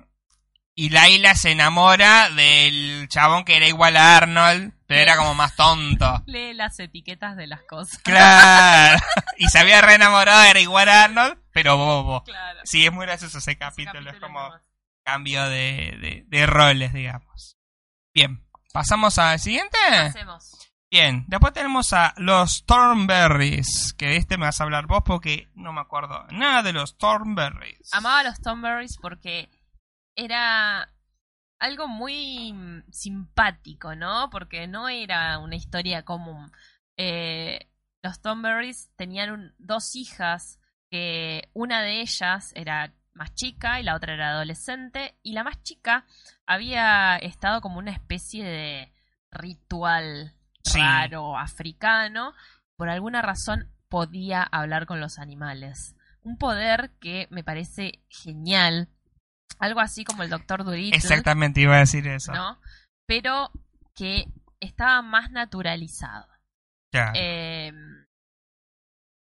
y 0.80 0.88
Laila 0.88 1.34
se 1.34 1.50
enamora 1.50 2.30
del 2.30 3.06
chabón 3.10 3.44
que 3.44 3.54
era 3.58 3.68
igual 3.68 3.98
a 3.98 4.16
Arnold, 4.16 4.72
pero 4.86 5.02
era 5.02 5.16
como 5.18 5.34
más 5.34 5.54
tonto. 5.54 6.22
Lee 6.26 6.54
las 6.54 6.80
etiquetas 6.80 7.36
de 7.36 7.46
las 7.46 7.60
cosas. 7.64 7.98
Claro. 7.98 8.98
Y 9.36 9.48
se 9.50 9.58
había 9.58 9.82
reenamorado, 9.82 10.42
era 10.42 10.58
igual 10.58 10.88
a 10.88 11.04
Arnold, 11.04 11.36
pero 11.52 11.76
bobo. 11.76 12.24
Claro. 12.24 12.60
Sí, 12.64 12.86
es 12.86 12.92
muy 12.94 13.04
gracioso 13.04 13.36
ese 13.36 13.58
capítulo, 13.58 13.92
capítulo 13.92 14.10
es 14.10 14.20
como 14.20 14.40
nomás. 14.42 14.62
cambio 15.04 15.44
de, 15.50 15.98
de, 16.00 16.24
de 16.26 16.46
roles, 16.46 16.94
digamos. 16.94 17.58
Bien, 18.14 18.42
pasamos 18.72 19.18
al 19.18 19.38
siguiente. 19.38 19.76
Hacemos. 19.86 20.50
Bien, 20.90 21.26
después 21.28 21.52
tenemos 21.52 21.92
a 21.92 22.14
los 22.16 22.64
Thornberries, 22.64 23.92
que 23.98 24.06
de 24.06 24.16
este 24.16 24.38
me 24.38 24.46
vas 24.46 24.62
a 24.62 24.64
hablar 24.64 24.86
vos 24.86 25.02
porque 25.04 25.50
no 25.54 25.74
me 25.74 25.82
acuerdo 25.82 26.26
nada 26.30 26.62
de 26.62 26.72
los 26.72 26.96
Thornberries. 26.96 27.92
Amaba 27.92 28.22
los 28.22 28.40
Tomberries 28.40 28.96
porque 28.96 29.50
era 30.16 30.92
algo 31.58 31.88
muy 31.88 32.52
mm, 32.52 32.84
simpático, 32.90 33.94
¿no? 33.94 34.30
Porque 34.30 34.66
no 34.66 34.88
era 34.88 35.38
una 35.38 35.56
historia 35.56 36.04
común. 36.04 36.50
Eh, 36.96 37.68
los 38.02 38.20
Tomberries 38.20 38.90
tenían 38.96 39.30
un- 39.30 39.54
dos 39.58 39.94
hijas 39.96 40.58
que 40.90 41.48
una 41.52 41.82
de 41.82 42.00
ellas 42.00 42.52
era 42.54 42.92
más 43.12 43.34
chica 43.34 43.80
y 43.80 43.82
la 43.84 43.94
otra 43.94 44.14
era 44.14 44.30
adolescente 44.30 45.14
y 45.22 45.32
la 45.32 45.44
más 45.44 45.62
chica 45.62 46.06
había 46.46 47.16
estado 47.16 47.60
como 47.60 47.78
una 47.78 47.90
especie 47.92 48.44
de 48.44 48.92
ritual 49.30 50.32
Sí. 50.64 50.78
raro 50.78 51.38
africano 51.38 52.34
por 52.76 52.88
alguna 52.90 53.22
razón 53.22 53.70
podía 53.88 54.42
hablar 54.42 54.86
con 54.86 55.00
los 55.00 55.18
animales 55.18 55.96
un 56.22 56.36
poder 56.38 56.90
que 57.00 57.26
me 57.30 57.42
parece 57.42 58.02
genial 58.08 58.88
algo 59.58 59.80
así 59.80 60.04
como 60.04 60.22
el 60.22 60.30
Doctor 60.30 60.64
Dolittle 60.64 60.96
Exactamente, 60.96 61.60
iba 61.60 61.76
a 61.76 61.80
decir 61.80 62.06
eso. 62.08 62.32
¿no? 62.32 62.58
pero 63.06 63.50
que 63.94 64.26
estaba 64.60 65.02
más 65.02 65.30
naturalizado 65.30 66.28
Ya. 66.92 67.12
eh, 67.14 67.72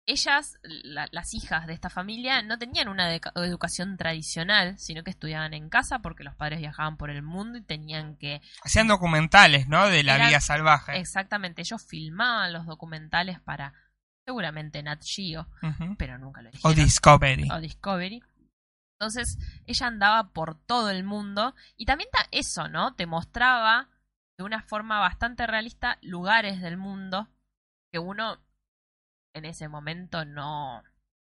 ellas, 0.06 0.58
la, 0.64 1.08
las 1.12 1.34
hijas 1.36 1.68
de 1.68 1.74
esta 1.74 1.90
familia, 1.90 2.42
no 2.42 2.58
tenían 2.58 2.88
una 2.88 3.14
educación 3.14 3.96
tradicional, 3.96 4.78
sino 4.80 5.04
que 5.04 5.12
estudiaban 5.12 5.54
en 5.54 5.70
casa 5.70 6.00
porque 6.00 6.24
los 6.24 6.34
padres 6.36 6.60
viajaban 6.60 6.98
por 6.98 7.12
el 7.12 7.22
mundo 7.22 7.60
y 7.60 7.62
tenían 7.62 8.16
que... 8.18 8.42
Hacían 8.64 8.88
documentales, 8.88 9.68
¿no? 9.68 9.88
De 9.88 10.04
la 10.04 10.18
vida 10.28 10.42
salvaje. 10.42 10.98
Exactamente, 10.98 11.62
ellos 11.62 11.86
filmaban 11.86 12.54
los 12.54 12.66
documentales 12.66 13.40
para 13.40 13.74
seguramente 14.26 14.82
Nat 14.82 15.02
Geo, 15.04 15.48
pero 15.98 16.18
nunca 16.18 16.42
lo 16.42 16.50
hicieron. 16.50 16.72
O 16.72 16.76
Discovery. 16.76 17.48
O 17.52 17.60
Discovery. 17.60 18.24
Entonces, 19.00 19.38
ella 19.66 19.88
andaba 19.88 20.34
por 20.34 20.56
todo 20.56 20.90
el 20.90 21.06
mundo 21.06 21.56
y 21.78 21.86
también 21.86 22.10
eso, 22.32 22.68
¿no? 22.68 22.96
Te 22.96 23.06
mostraba 23.06 23.88
de 24.38 24.44
una 24.44 24.62
forma 24.62 25.00
bastante 25.00 25.48
realista 25.48 25.98
lugares 26.02 26.60
del 26.60 26.76
mundo 26.76 27.30
que 27.94 28.00
uno 28.00 28.40
en 29.34 29.46
ese 29.46 29.70
momento 29.70 30.26
no 30.26 30.84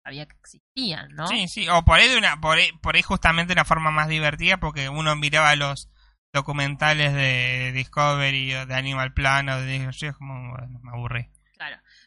sabía 0.03 0.25
que 0.25 0.35
existían, 0.37 1.13
¿no? 1.13 1.27
Sí, 1.27 1.47
sí, 1.47 1.69
o 1.69 1.85
por 1.85 1.99
ahí, 1.99 2.09
de 2.09 2.17
una, 2.17 2.41
por 2.41 2.57
ahí, 2.57 2.71
por 2.81 2.95
ahí 2.95 3.03
justamente 3.03 3.53
una 3.53 3.65
forma 3.65 3.91
más 3.91 4.07
divertida 4.07 4.57
porque 4.57 4.89
uno 4.89 5.15
miraba 5.15 5.55
los 5.55 5.87
documentales 6.33 7.13
de 7.13 7.71
Discovery 7.73 8.55
o 8.55 8.65
de 8.65 8.73
Animal 8.73 9.13
Planet 9.13 9.55
o 9.55 9.61
de 9.61 10.13
como 10.17 10.55
me 10.81 10.91
aburrí. 10.91 11.29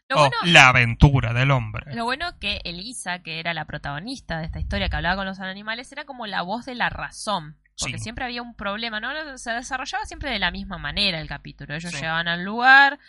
Claro. 0.08 0.30
o 0.42 0.46
la 0.46 0.68
aventura 0.68 1.32
del 1.32 1.50
hombre. 1.50 1.94
Lo 1.94 2.04
bueno 2.04 2.38
que 2.38 2.60
Elisa, 2.64 3.20
que 3.20 3.40
era 3.40 3.54
la 3.54 3.64
protagonista 3.64 4.38
de 4.38 4.46
esta 4.46 4.60
historia 4.60 4.88
que 4.88 4.96
hablaba 4.96 5.16
con 5.16 5.26
los 5.26 5.40
animales, 5.40 5.90
era 5.92 6.04
como 6.04 6.26
la 6.26 6.42
voz 6.42 6.66
de 6.66 6.74
la 6.74 6.90
razón. 6.90 7.56
Porque 7.78 7.98
siempre 7.98 8.24
había 8.24 8.42
un 8.42 8.54
problema, 8.54 9.00
¿no? 9.00 9.36
Se 9.36 9.50
desarrollaba 9.50 10.04
siempre 10.04 10.30
de 10.30 10.38
la 10.38 10.52
misma 10.52 10.78
manera 10.78 11.20
el 11.20 11.26
capítulo. 11.26 11.74
Ellos 11.74 11.92
llegaban 11.92 12.28
al 12.28 12.44
lugar, 12.44 13.00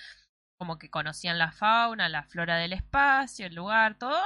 como 0.57 0.79
que 0.79 0.89
conocían 0.89 1.37
la 1.37 1.51
fauna, 1.51 2.09
la 2.09 2.23
flora 2.23 2.57
del 2.57 2.73
espacio, 2.73 3.45
el 3.45 3.55
lugar, 3.55 3.95
todo, 3.97 4.19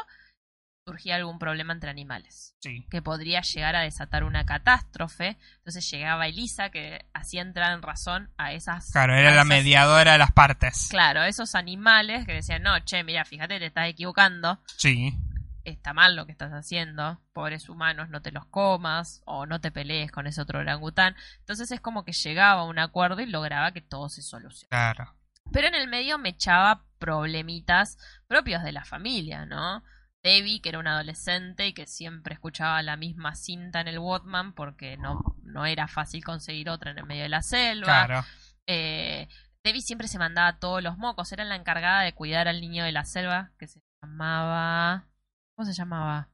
surgía 0.90 1.16
algún 1.16 1.38
problema 1.38 1.72
entre 1.72 1.92
animales. 1.92 2.56
Sí. 2.60 2.86
Que 2.90 3.02
podría 3.02 3.42
llegar 3.42 3.76
a 3.76 3.82
desatar 3.82 4.24
una 4.24 4.46
catástrofe. 4.46 5.38
Entonces 5.58 5.90
llegaba 5.92 6.28
Elisa 6.28 6.72
que 6.72 7.06
hacía 7.14 7.44
entrar 7.44 7.74
en 7.74 7.84
razón 7.84 8.32
a 8.38 8.54
esas. 8.54 8.92
Claro, 8.92 9.16
era 9.16 9.36
la 9.36 9.46
mediadora 9.46 10.14
de 10.14 10.18
las 10.18 10.32
partes. 10.32 10.88
Claro, 10.90 11.24
esos 11.24 11.54
animales 11.54 12.26
que 12.26 12.34
decían, 12.34 12.64
no, 12.64 12.80
che, 12.80 13.04
mira, 13.04 13.24
fíjate, 13.24 13.60
te 13.60 13.68
estás 13.68 13.88
equivocando. 13.88 14.60
Sí. 14.78 15.16
Está 15.64 15.94
mal 15.94 16.16
lo 16.16 16.26
que 16.26 16.32
estás 16.32 16.52
haciendo. 16.54 17.22
Pobres 17.34 17.70
humanos, 17.70 18.10
no 18.10 18.24
te 18.24 18.32
los 18.32 18.46
comas. 18.48 19.22
O 19.26 19.46
no 19.46 19.62
te 19.62 19.72
pelees 19.72 20.12
con 20.12 20.26
ese 20.26 20.42
otro 20.42 20.60
orangután. 20.60 21.16
Entonces 21.40 21.72
es 21.72 21.82
como 21.82 22.04
que 22.04 22.14
llegaba 22.14 22.62
a 22.62 22.66
un 22.66 22.80
acuerdo 22.80 23.22
y 23.22 23.28
lograba 23.28 23.74
que 23.74 23.82
todo 23.82 24.10
se 24.10 24.24
solucionara. 24.24 24.96
Claro. 24.96 25.16
Pero 25.52 25.68
en 25.68 25.76
el 25.76 25.88
medio 25.88 26.18
me 26.18 26.30
echaba 26.30 26.84
problemitas 26.98 27.98
propios 28.28 28.64
de 28.64 28.72
la 28.72 28.86
familia, 28.86 29.46
¿no? 29.46 29.84
Debbie, 30.24 30.62
que 30.62 30.70
era 30.70 30.80
una 30.80 30.96
adolescente 30.96 31.68
y 31.68 31.74
que 31.74 31.88
siempre 31.88 32.34
escuchaba 32.34 32.82
la 32.82 32.98
misma 32.98 33.36
cinta 33.36 33.82
en 33.82 33.88
el 33.88 34.00
Walkman 34.00 34.54
porque 34.54 34.98
no, 34.98 35.20
no 35.44 35.66
era 35.66 35.88
fácil 35.88 36.24
conseguir 36.24 36.70
otra 36.70 36.92
en 36.92 37.00
el 37.00 37.06
medio 37.06 37.24
de 37.24 37.30
la 37.30 37.42
selva. 37.42 38.06
Claro. 38.06 38.26
Eh, 38.68 39.28
Debbie 39.64 39.82
siempre 39.82 40.08
se 40.08 40.20
mandaba 40.20 40.60
todos 40.60 40.84
los 40.84 40.98
mocos. 40.98 41.32
Era 41.32 41.44
la 41.44 41.56
encargada 41.56 42.04
de 42.04 42.14
cuidar 42.14 42.48
al 42.48 42.62
niño 42.62 42.84
de 42.84 42.92
la 42.92 43.06
selva 43.06 43.52
que 43.58 43.68
se 43.68 43.82
llamaba. 44.02 45.08
¿Cómo 45.56 45.66
se 45.66 45.74
llamaba? 45.74 46.30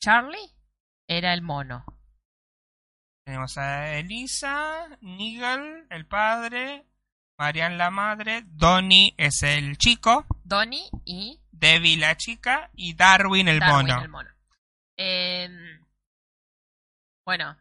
¿Charlie? 0.00 0.54
Era 1.08 1.34
el 1.34 1.42
mono. 1.42 1.84
Tenemos 3.24 3.56
a 3.56 3.96
Elisa, 3.96 4.98
Nigel, 5.00 5.86
el 5.88 6.06
padre, 6.06 6.86
Marian 7.38 7.78
la 7.78 7.90
madre, 7.90 8.44
Donnie 8.46 9.14
es 9.16 9.42
el 9.42 9.78
chico. 9.78 10.26
Donnie 10.44 10.90
y... 11.04 11.40
Debbie 11.58 11.96
la 11.96 12.16
chica 12.16 12.70
y 12.74 12.94
Darwin 12.94 13.48
el 13.48 13.60
Darwin, 13.60 13.86
mono. 13.86 14.02
El 14.02 14.08
mono. 14.08 14.30
Em, 14.96 15.80
bueno, 17.24 17.56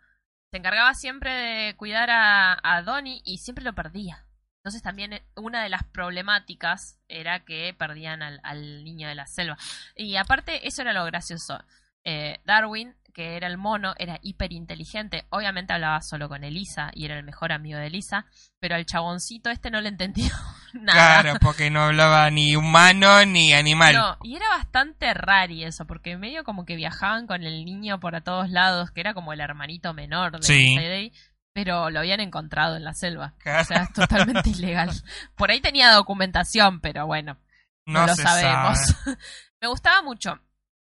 se 0.52 0.58
encargaba 0.58 0.94
siempre 0.94 1.32
de 1.34 1.76
cuidar 1.76 2.10
a, 2.10 2.60
a 2.64 2.82
Donnie 2.82 3.22
y 3.24 3.38
siempre 3.38 3.64
lo 3.64 3.74
perdía. 3.74 4.26
Entonces 4.58 4.82
también 4.82 5.14
eh, 5.14 5.24
una 5.36 5.62
de 5.64 5.70
las 5.70 5.84
problemáticas 5.84 7.00
era 7.08 7.44
que 7.46 7.76
perdían 7.78 8.22
al, 8.22 8.40
al 8.44 8.84
niño 8.84 9.08
de 9.08 9.16
la 9.16 9.28
selva. 9.28 9.58
Y 9.96 10.16
aparte, 10.16 10.68
eso 10.68 10.82
era 10.82 10.94
lo 10.94 11.06
gracioso. 11.06 11.64
Eh, 12.04 12.40
Darwin 12.46 12.96
que 13.14 13.38
era 13.38 13.48
el 13.48 13.58
mono, 13.58 13.94
era 13.98 14.20
hiper 14.22 14.52
inteligente. 14.52 15.26
Obviamente 15.30 15.74
hablaba 15.74 16.02
solo 16.02 16.28
con 16.28 16.44
Elisa 16.44 16.90
y 16.94 17.06
era 17.06 17.18
el 17.18 17.24
mejor 17.24 17.52
amigo 17.52 17.78
de 17.78 17.88
Elisa, 17.88 18.26
pero 18.60 18.76
al 18.76 18.86
chaboncito 18.86 19.50
este 19.50 19.70
no 19.70 19.80
le 19.82 19.90
entendió 19.90 20.26
nada. 20.74 21.22
Claro, 21.22 21.40
porque 21.40 21.70
no 21.70 21.84
hablaba 21.84 22.30
ni 22.32 22.56
humano 22.56 23.26
ni 23.26 23.54
animal. 23.54 23.96
No, 23.96 24.18
y 24.24 24.36
era 24.36 24.50
bastante 24.50 25.14
raro 25.14 25.44
eso, 25.52 25.86
porque 25.86 26.18
medio 26.18 26.44
como 26.44 26.66
que 26.66 26.76
viajaban 26.76 27.28
con 27.28 27.44
el 27.44 27.66
niño 27.66 28.00
por 28.00 28.16
a 28.16 28.22
todos 28.22 28.50
lados, 28.50 28.92
que 28.92 29.02
era 29.02 29.14
como 29.14 29.34
el 29.34 29.42
hermanito 29.42 29.94
menor 29.94 30.40
de 30.40 30.44
sí. 30.44 31.12
pero 31.54 31.90
lo 31.90 32.00
habían 32.00 32.20
encontrado 32.20 32.76
en 32.78 32.84
la 32.84 32.94
selva. 32.94 33.34
O 33.40 33.64
sea, 33.64 33.84
es 33.84 33.94
totalmente 33.94 34.50
ilegal. 34.52 34.90
Por 35.36 35.52
ahí 35.52 35.60
tenía 35.60 35.92
documentación, 35.92 36.80
pero 36.80 37.06
bueno, 37.06 37.38
no, 37.86 38.08
lo 38.08 38.16
sabemos. 38.16 38.80
Me 39.62 39.68
gustaba 39.68 40.02
mucho. 40.02 40.40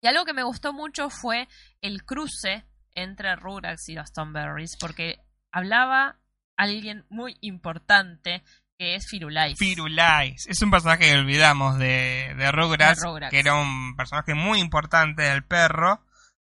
Y 0.01 0.09
algo 0.09 0.25
que 0.25 0.35
me 0.35 0.43
gustó 0.43 0.73
mucho 0.73 1.11
fue 1.11 1.49
el 1.81 2.05
cruce 2.05 2.65
entre 2.95 3.37
Rugrats 3.37 3.89
y 3.89 3.95
los 3.95 4.09
Stoneberries, 4.09 4.77
porque 4.79 5.19
hablaba 5.53 6.19
alguien 6.57 7.05
muy 7.09 7.37
importante 7.41 8.43
que 8.79 8.95
es 8.95 9.07
Firulais. 9.09 9.59
Firulais. 9.59 10.47
Es 10.47 10.61
un 10.63 10.71
personaje 10.71 11.07
que 11.07 11.19
olvidamos 11.19 11.79
de, 11.79 12.35
de, 12.37 12.53
Rugrats, 12.53 13.03
que 13.31 13.39
era 13.39 13.55
un 13.55 13.97
personaje 13.97 14.35
muy 14.35 14.61
importante 14.61 15.23
del 15.23 15.45
perro, 15.45 16.05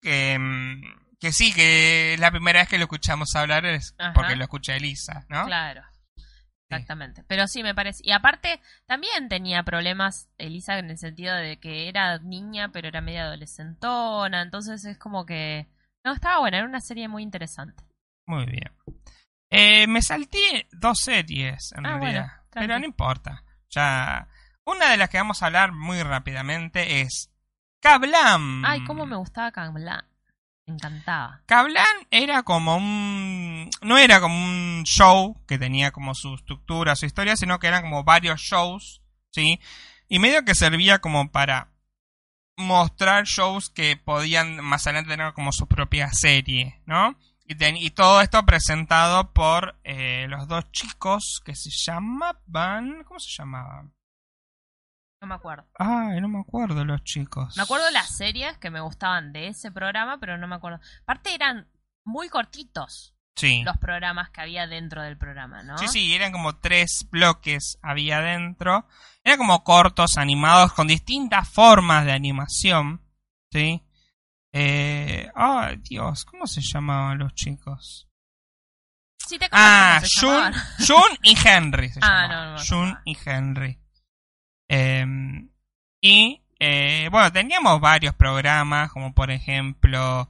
que, 0.02 0.38
mm, 0.38 1.18
que 1.20 1.32
sí, 1.32 1.54
que 1.54 2.14
es 2.14 2.20
la 2.20 2.32
primera 2.32 2.60
vez 2.60 2.70
que 2.70 2.78
lo 2.78 2.86
escuchamos 2.86 3.36
hablar 3.36 3.66
es 3.66 3.96
porque 4.14 4.36
lo 4.36 4.44
escucha 4.44 4.76
Elisa, 4.76 5.26
¿no? 5.30 5.46
Claro. 5.46 5.84
Exactamente. 6.70 7.24
Pero 7.28 7.48
sí, 7.48 7.64
me 7.64 7.74
parece. 7.74 8.02
Y 8.06 8.12
aparte, 8.12 8.62
también 8.86 9.28
tenía 9.28 9.64
problemas 9.64 10.30
Elisa 10.38 10.78
en 10.78 10.92
el 10.92 10.98
sentido 10.98 11.36
de 11.36 11.58
que 11.58 11.90
era 11.90 12.20
niña, 12.20 12.70
pero 12.72 12.88
era 12.88 13.02
media 13.02 13.24
adolescentona. 13.24 14.42
Entonces 14.42 14.86
es 14.86 14.98
como 14.98 15.26
que. 15.26 15.68
No, 16.04 16.14
estaba 16.14 16.40
buena, 16.40 16.58
era 16.58 16.68
una 16.68 16.80
serie 16.80 17.08
muy 17.08 17.24
interesante. 17.24 17.84
Muy 18.28 18.46
bien. 18.46 18.72
Eh, 19.50 19.88
me 19.88 20.02
salté 20.02 20.68
dos 20.72 21.00
series, 21.00 21.72
en 21.76 21.86
ah, 21.86 21.98
realidad. 21.98 22.28
pero 22.52 22.80
no 22.80 22.86
importa. 22.86 23.44
Ya. 23.72 24.28
Una 24.64 24.92
de 24.92 24.98
las 24.98 25.10
que 25.10 25.18
vamos 25.18 25.42
a 25.42 25.48
hablar 25.48 25.72
muy 25.72 26.02
rápidamente 26.04 27.02
es. 27.02 27.32
Kablam. 27.82 28.64
Ay, 28.66 28.84
cómo 28.84 29.06
me 29.06 29.16
gustaba 29.16 29.52
Kablam 29.52 30.09
encantaba. 30.70 31.42
Era 32.12 32.44
como 32.44 32.78
un. 32.78 33.70
No 33.82 33.98
era 33.98 34.20
como 34.22 34.36
un 34.36 34.84
show 34.86 35.36
que 35.48 35.58
tenía 35.58 35.92
como 35.92 36.16
su 36.16 36.36
estructura, 36.36 36.96
su 36.96 37.06
historia, 37.06 37.36
sino 37.36 37.60
que 37.60 37.68
eran 37.68 37.84
como 37.84 38.04
varios 38.04 38.42
shows, 38.42 39.02
¿sí? 39.32 39.60
Y 40.08 40.20
medio 40.20 40.44
que 40.46 40.56
servía 40.56 41.00
como 41.00 41.32
para 41.32 41.70
mostrar 42.58 43.26
shows 43.26 43.70
que 43.70 43.98
podían 43.98 44.64
más 44.64 44.86
adelante 44.86 45.12
tener 45.12 45.34
como 45.34 45.52
su 45.52 45.68
propia 45.68 46.10
serie, 46.12 46.82
¿no? 46.86 47.18
Y, 47.52 47.90
todo 47.90 48.22
esto 48.22 48.46
presentado 48.46 49.34
por 49.34 49.80
eh, 49.84 50.28
los 50.30 50.48
dos 50.48 50.72
chicos 50.72 51.42
que 51.44 51.56
se 51.56 51.72
llamaban. 51.72 53.04
¿Cómo 53.06 53.20
se 53.20 53.32
llamaban? 53.36 53.92
No 55.22 55.28
me 55.28 55.36
acuerdo. 55.36 55.66
Ay, 55.78 56.22
no 56.22 56.30
me 56.30 56.40
acuerdo 56.40 56.86
los 56.86 57.04
chicos. 57.04 57.58
Me 57.58 57.64
acuerdo 57.64 57.90
las 57.92 58.16
series 58.16 58.58
que 58.58 58.70
me 58.70 58.80
gustaban 58.80 59.34
de 59.34 59.48
ese 59.48 59.72
programa, 59.72 60.18
pero 60.20 60.38
no 60.38 60.48
me 60.48 60.56
acuerdo. 60.56 60.80
Aparte 61.04 61.34
eran 61.34 61.68
muy 62.06 62.30
cortitos. 62.30 63.14
Sí. 63.36 63.64
Los 63.64 63.78
programas 63.78 64.30
que 64.32 64.42
había 64.42 64.68
dentro 64.68 65.02
del 65.02 65.18
programa, 65.18 65.64
¿no? 65.64 65.78
Sí, 65.78 65.88
sí, 65.88 66.14
eran 66.14 66.32
como 66.32 66.58
tres 66.58 67.08
bloques 67.10 67.78
había 67.82 68.22
dentro. 68.22 68.88
Eran 69.24 69.38
como 69.38 69.64
cortos, 69.64 70.18
animados, 70.18 70.74
con 70.74 70.88
distintas 70.88 71.50
formas 71.50 72.06
de 72.06 72.14
animación. 72.14 73.02
¿Sí? 73.52 73.82
Eh... 74.54 75.30
Ay, 75.36 75.78
Dios, 75.78 76.26
¿cómo 76.26 76.48
se 76.48 76.62
llamaban 76.62 77.20
los 77.20 77.34
chicos? 77.34 78.08
Sí, 79.26 79.38
te 79.38 79.48
ah, 79.52 80.02
Jun, 80.20 80.54
Jun 80.88 81.18
y 81.22 81.38
Henry 81.46 81.90
se 81.90 82.00
ah, 82.02 82.28
no, 82.28 82.54
no, 82.54 82.64
Jun 82.64 82.98
y 83.06 83.18
Henry. 83.24 83.80
Em, 84.70 85.50
y 86.00 86.42
eh, 86.60 87.10
bueno, 87.12 87.32
teníamos 87.32 87.82
varios 87.82 88.14
programas, 88.16 88.92
como 88.92 89.14
por 89.14 89.32
ejemplo 89.32 90.30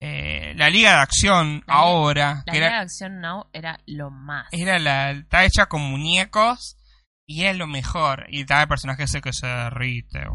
eh, 0.00 0.52
la 0.56 0.68
Liga 0.70 0.90
de 0.90 1.00
Acción 1.00 1.64
ahora. 1.66 2.42
La 2.46 2.52
Liga 2.52 2.66
de 2.66 2.74
Acción 2.74 3.20
Now 3.20 3.46
era 3.52 3.80
lo 3.86 4.10
más. 4.10 4.46
Era 4.52 4.78
la, 4.78 5.12
está 5.12 5.44
hecha 5.44 5.66
con 5.66 5.80
muñecos 5.82 6.78
y 7.26 7.44
es 7.44 7.56
lo 7.56 7.66
mejor. 7.66 8.26
Y 8.28 8.42
estaba 8.42 8.62
el 8.62 8.68
personaje 8.68 9.04
ese 9.04 9.22
que 9.22 9.32
se 9.32 9.46
derrite. 9.46 10.26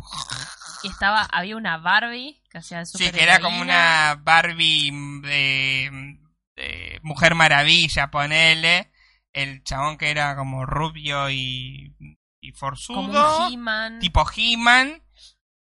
Y 0.84 0.88
estaba, 0.88 1.24
había 1.24 1.56
una 1.56 1.78
Barbie 1.78 2.42
que 2.50 2.58
hacía 2.58 2.84
Sí, 2.86 3.12
que 3.12 3.24
era 3.24 3.40
como 3.40 3.62
una 3.62 4.20
Barbie 4.22 4.92
de, 5.22 6.18
de 6.56 7.00
Mujer 7.04 7.36
Maravilla, 7.36 8.08
ponele. 8.10 8.92
El 9.32 9.64
chabón 9.64 9.98
que 9.98 10.12
era 10.12 10.36
como 10.36 10.66
rubio 10.66 11.30
y 11.30 11.96
y 12.44 12.52
forzudo. 12.52 12.96
Como 12.98 13.50
He-Man. 13.50 14.00
Tipo 14.00 14.26
He-Man. 14.36 15.02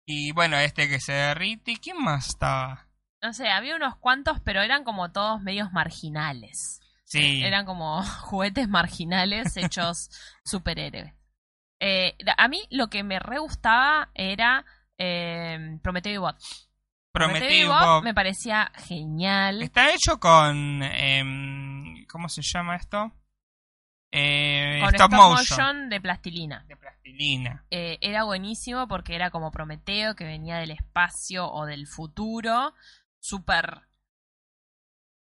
Y 0.06 0.32
bueno, 0.32 0.56
este 0.56 0.88
que 0.88 1.00
se 1.00 1.12
derrite. 1.12 1.72
¿Y 1.72 1.76
quién 1.76 2.02
más 2.02 2.28
estaba? 2.28 2.86
No 3.20 3.32
sé, 3.32 3.48
había 3.48 3.74
unos 3.76 3.96
cuantos, 3.96 4.38
pero 4.40 4.62
eran 4.62 4.84
como 4.84 5.10
todos 5.10 5.42
medios 5.42 5.72
marginales. 5.72 6.80
Sí. 7.04 7.42
Eran 7.42 7.66
como 7.66 8.02
juguetes 8.22 8.68
marginales 8.68 9.56
hechos 9.56 10.08
superhéroes. 10.44 11.12
Eh, 11.80 12.16
a 12.36 12.48
mí 12.48 12.62
lo 12.70 12.88
que 12.88 13.02
me 13.02 13.18
re 13.18 13.38
gustaba 13.38 14.10
era 14.14 14.64
eh, 14.96 15.78
Prometeo 15.82 16.14
y 16.14 16.18
Bot. 16.18 16.36
Prometeo 17.12 17.50
y 17.50 17.64
Bob, 17.64 17.84
Bob. 17.84 18.04
me 18.04 18.14
parecía 18.14 18.70
genial. 18.76 19.62
Está 19.62 19.92
hecho 19.92 20.20
con. 20.20 20.82
em, 20.82 22.06
¿Cómo 22.06 22.28
se 22.28 22.42
llama 22.42 22.76
esto? 22.76 23.12
Eh, 24.10 24.78
con 24.80 24.94
stop, 24.94 25.12
stop 25.12 25.12
motion. 25.12 25.58
motion 25.58 25.88
de 25.90 26.00
plastilina. 26.00 26.64
De 26.66 26.76
plastilina. 26.76 27.64
Eh, 27.70 27.98
era 28.00 28.24
buenísimo 28.24 28.88
porque 28.88 29.14
era 29.14 29.30
como 29.30 29.50
Prometeo 29.50 30.14
que 30.14 30.24
venía 30.24 30.56
del 30.56 30.70
espacio 30.70 31.50
o 31.50 31.66
del 31.66 31.86
futuro, 31.86 32.74
súper 33.20 33.82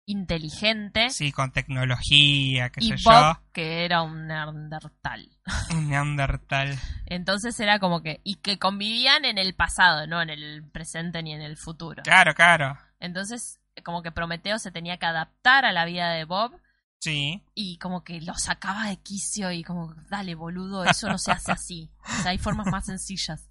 inteligente. 0.06 1.10
Sí, 1.12 1.32
con 1.32 1.52
tecnología, 1.52 2.70
qué 2.70 2.84
y 2.84 2.98
sé 2.98 3.04
Bob 3.04 3.38
que 3.54 3.86
era 3.86 4.02
un 4.02 4.28
neandertal. 4.28 5.30
yo. 5.30 5.36
Un 5.78 5.90
neandertal. 5.90 6.78
Entonces 7.06 7.60
era 7.60 7.80
como 7.80 8.02
que 8.02 8.22
y 8.24 8.36
que 8.36 8.58
convivían 8.58 9.26
en 9.26 9.38
el 9.38 9.54
pasado, 9.54 10.08
no 10.08 10.22
en 10.22 10.30
el 10.30 10.64
presente 10.72 11.22
ni 11.22 11.34
en 11.34 11.42
el 11.42 11.58
futuro. 11.58 12.02
Claro, 12.04 12.34
claro. 12.34 12.78
Entonces 13.00 13.60
como 13.84 14.02
que 14.02 14.12
Prometeo 14.12 14.58
se 14.60 14.72
tenía 14.72 14.98
que 14.98 15.06
adaptar 15.06 15.66
a 15.66 15.72
la 15.72 15.86
vida 15.86 16.12
de 16.12 16.26
Bob 16.26 16.60
Sí. 17.02 17.42
y 17.56 17.78
como 17.78 18.04
que 18.04 18.20
lo 18.22 18.34
sacaba 18.36 18.88
de 18.88 18.98
quicio 18.98 19.52
y 19.52 19.64
como, 19.64 19.94
dale, 20.10 20.36
boludo, 20.36 20.84
eso 20.84 21.08
no 21.08 21.18
se 21.18 21.32
hace 21.32 21.52
así. 21.54 21.90
O 22.04 22.22
sea, 22.22 22.32
hay 22.32 22.38
formas 22.38 22.68
más 22.68 22.86
sencillas. 22.88 23.50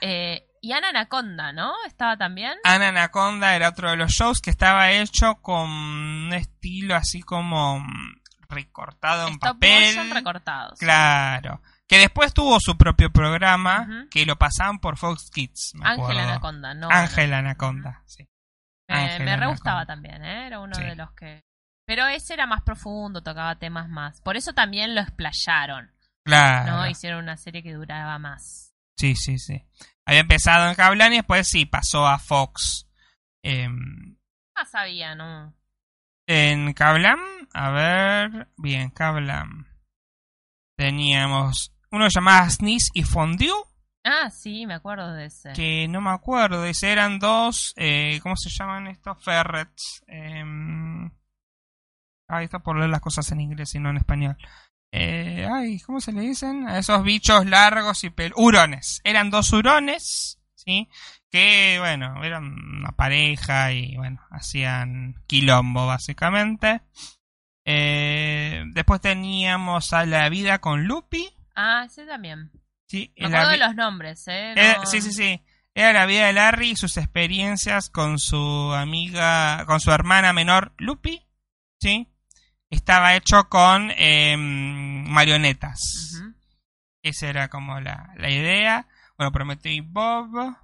Eh, 0.00 0.46
y 0.60 0.72
Ana 0.72 0.90
Anaconda, 0.90 1.52
¿no? 1.52 1.72
Estaba 1.86 2.16
también. 2.16 2.52
Ana 2.64 2.88
Anaconda 2.88 3.54
era 3.56 3.70
otro 3.70 3.90
de 3.90 3.96
los 3.96 4.12
shows 4.12 4.40
que 4.40 4.50
estaba 4.50 4.90
hecho 4.92 5.36
con 5.36 5.70
un 5.70 6.32
estilo 6.34 6.94
así 6.94 7.22
como 7.22 7.80
mm, 7.80 8.14
recortado 8.48 9.26
en 9.28 9.34
Stop 9.34 9.54
papel. 9.54 10.10
recortados. 10.12 10.78
Claro. 10.78 11.60
Que 11.86 11.98
después 11.98 12.32
tuvo 12.34 12.58
su 12.60 12.76
propio 12.76 13.10
programa 13.10 14.06
que 14.10 14.24
lo 14.26 14.36
pasaban 14.36 14.78
por 14.78 14.96
Fox 14.96 15.30
Kids. 15.30 15.72
Ángel. 15.82 16.18
Anaconda, 16.18 16.74
¿no? 16.74 16.88
Ángel 16.90 17.32
Anaconda, 17.34 18.02
sí. 18.06 18.26
Me, 18.88 19.36
re 19.36 19.46
gustaba 19.46 19.86
también, 19.86 20.22
¿eh? 20.24 20.46
Era 20.46 20.60
uno 20.60 20.74
Sí. 20.74 20.82
de 20.82 20.94
los 20.96 21.10
que... 21.12 21.42
Pero 21.86 22.06
ese 22.06 22.34
era 22.34 22.46
más 22.46 22.62
profundo, 22.62 23.22
tocaba 23.22 23.58
temas 23.58 23.88
más. 23.88 24.20
Por 24.22 24.36
eso 24.36 24.52
también 24.54 24.94
lo 24.94 25.00
explayaron, 25.02 25.90
Claro. 26.24 26.72
¿no? 26.72 26.86
Hicieron 26.88 27.22
una 27.22 27.36
serie 27.36 27.62
que 27.62 27.74
duraba 27.74 28.18
más. 28.18 28.74
Sí, 28.96 29.14
sí, 29.16 29.38
sí. 29.38 29.62
Había 30.06 30.20
empezado 30.20 30.68
en 30.68 30.74
Cablan 30.76 31.12
y 31.12 31.16
después 31.16 31.48
sí 31.48 31.66
pasó 31.66 32.06
a 32.06 32.18
Fox. 32.18 32.86
Em, 33.42 34.16
Ah, 34.54 34.64
sabía, 34.64 35.14
¿no? 35.14 35.52
en 36.26 36.72
Cablan, 36.72 37.18
a 37.52 37.70
ver, 37.70 38.48
bien, 38.56 38.88
Cablan. 38.90 39.66
Teníamos 40.76 41.72
uno 41.90 42.08
llamado 42.08 42.48
Sneeze 42.50 42.90
y 42.94 43.02
Fondue, 43.04 43.50
Ah, 44.06 44.28
sí, 44.30 44.66
me 44.66 44.74
acuerdo 44.74 45.12
de 45.14 45.26
ese. 45.26 45.52
que 45.54 45.86
no 45.88 46.00
me 46.02 46.10
acuerdo, 46.10 46.64
ese 46.66 46.92
eran 46.92 47.18
dos, 47.18 47.72
eh, 47.76 48.20
¿cómo 48.22 48.36
se 48.36 48.50
llaman 48.50 48.86
estos? 48.88 49.22
Ferrets. 49.24 50.02
Em, 50.06 51.10
Ahí 52.28 52.44
está 52.46 52.58
por 52.60 52.76
leer 52.76 52.90
las 52.90 53.00
cosas 53.00 53.30
en 53.32 53.40
inglés 53.40 53.74
y 53.74 53.78
no 53.80 53.90
en 53.90 53.96
español. 53.98 54.36
Eh, 54.92 55.46
ay, 55.52 55.80
¿cómo 55.80 56.00
se 56.00 56.12
le 56.12 56.20
dicen? 56.20 56.68
A 56.68 56.78
esos 56.78 57.02
bichos 57.02 57.44
largos 57.46 58.04
y 58.04 58.10
pel... 58.10 58.32
Hurones. 58.36 59.00
Eran 59.04 59.30
dos 59.30 59.52
hurones, 59.52 60.40
¿sí? 60.54 60.88
Que, 61.30 61.76
bueno, 61.80 62.22
eran 62.22 62.44
una 62.78 62.92
pareja 62.92 63.72
y, 63.72 63.96
bueno, 63.96 64.20
hacían 64.30 65.16
quilombo, 65.26 65.86
básicamente. 65.86 66.80
Eh, 67.64 68.62
después 68.72 69.00
teníamos 69.00 69.92
a 69.92 70.04
La 70.06 70.28
Vida 70.28 70.60
con 70.60 70.84
Lupi. 70.84 71.28
Ah, 71.54 71.84
ese 71.86 72.06
también. 72.06 72.50
Sí, 72.86 73.12
Me 73.16 73.26
acuerdo 73.26 73.50
de 73.50 73.56
los 73.58 73.74
nombres, 73.74 74.28
¿eh? 74.28 74.52
era- 74.52 74.84
sí, 74.86 75.00
sí, 75.00 75.12
sí. 75.12 75.42
Era 75.74 75.92
la 75.92 76.06
vida 76.06 76.26
de 76.26 76.32
Larry 76.34 76.70
y 76.70 76.76
sus 76.76 76.96
experiencias 76.98 77.90
con 77.90 78.18
su 78.20 78.72
amiga, 78.72 79.64
con 79.66 79.80
su 79.80 79.90
hermana 79.90 80.32
menor 80.32 80.72
Lupi, 80.78 81.26
¿sí? 81.80 82.08
Estaba 82.70 83.14
hecho 83.14 83.48
con 83.48 83.90
em, 83.96 85.04
marionetas. 85.08 85.80
Esa 87.02 87.28
era 87.28 87.48
como 87.48 87.80
la, 87.80 88.14
la 88.16 88.30
idea. 88.30 88.88
Bueno, 89.16 89.32
Prometeo 89.32 89.72
y 89.72 89.80
Bob. 89.80 90.56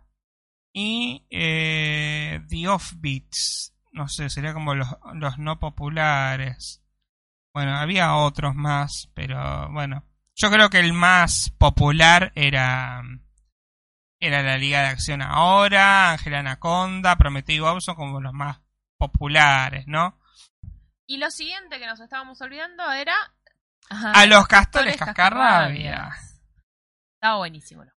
Y 0.73 1.27
eh, 1.31 2.41
The 2.49 2.69
Offbeats. 2.69 3.75
No 3.93 4.09
sé, 4.09 4.31
sería 4.31 4.55
como 4.55 4.75
los, 4.75 4.89
los 5.15 5.39
no 5.39 5.59
populares. 5.59 6.83
Bueno, 7.53 7.77
había 7.77 8.15
otros 8.15 8.55
más, 8.55 9.11
pero 9.15 9.71
bueno. 9.73 10.05
Yo 10.37 10.51
creo 10.51 10.71
que 10.71 10.79
el 10.79 10.93
más 10.93 11.51
popular 11.59 12.33
era. 12.35 13.03
Era 14.23 14.43
la 14.43 14.59
Liga 14.59 14.83
de 14.83 14.89
Acción 14.89 15.23
Ahora, 15.23 16.13
Ángela 16.13 16.41
Anaconda, 16.41 17.17
Prometeo 17.17 17.57
y 17.57 17.61
Bob 17.61 17.81
son 17.81 17.95
como 17.95 18.21
los 18.21 18.35
más 18.35 18.61
populares, 18.99 19.87
¿no? 19.87 20.20
Y 21.11 21.19
lo 21.19 21.29
siguiente 21.33 21.81
que 21.81 21.87
nos 21.87 21.99
estábamos 21.99 22.41
olvidando 22.41 22.89
era... 22.93 23.15
Ajá, 23.89 24.13
A 24.13 24.27
los 24.27 24.47
castores 24.47 24.97
cascarrabias. 24.97 25.99
cascarrabias. 25.99 26.41
Estaba 27.17 27.37
buenísimo. 27.39 27.83
los 27.85 27.93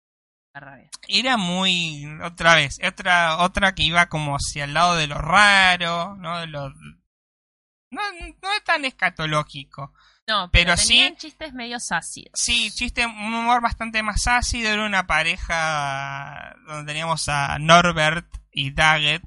cascarrabias. 0.53 0.91
era 1.09 1.35
muy 1.35 2.05
otra 2.23 2.55
vez 2.55 2.79
otra 2.81 3.37
otra 3.39 3.73
que 3.75 3.83
iba 3.83 4.05
como 4.07 4.35
hacia 4.35 4.63
el 4.63 4.73
lado 4.73 4.95
de 4.95 5.07
lo 5.07 5.17
raro 5.17 6.15
no 6.17 6.39
de 6.39 6.47
lo 6.47 6.69
no, 6.69 8.01
no 8.41 8.53
es 8.53 8.63
tan 8.63 8.85
escatológico 8.85 9.93
No, 10.27 10.49
Pero 10.51 10.67
pero, 10.71 10.77
sí- 10.77 10.87
tenían 10.89 11.17
chistes 11.17 11.53
medio 11.53 11.77
ácidos. 11.89 12.31
sí 12.33 12.71
chiste 12.71 13.05
un 13.05 13.33
humor 13.33 13.61
bastante 13.61 14.01
más 14.03 14.25
ácido 14.27 14.69
era 14.71 14.85
una 14.85 15.05
pareja 15.07 16.55
donde 16.67 16.85
teníamos 16.93 17.27
a 17.27 17.57
Norbert 17.59 18.27
y 18.51 18.71
Daggett 18.71 19.23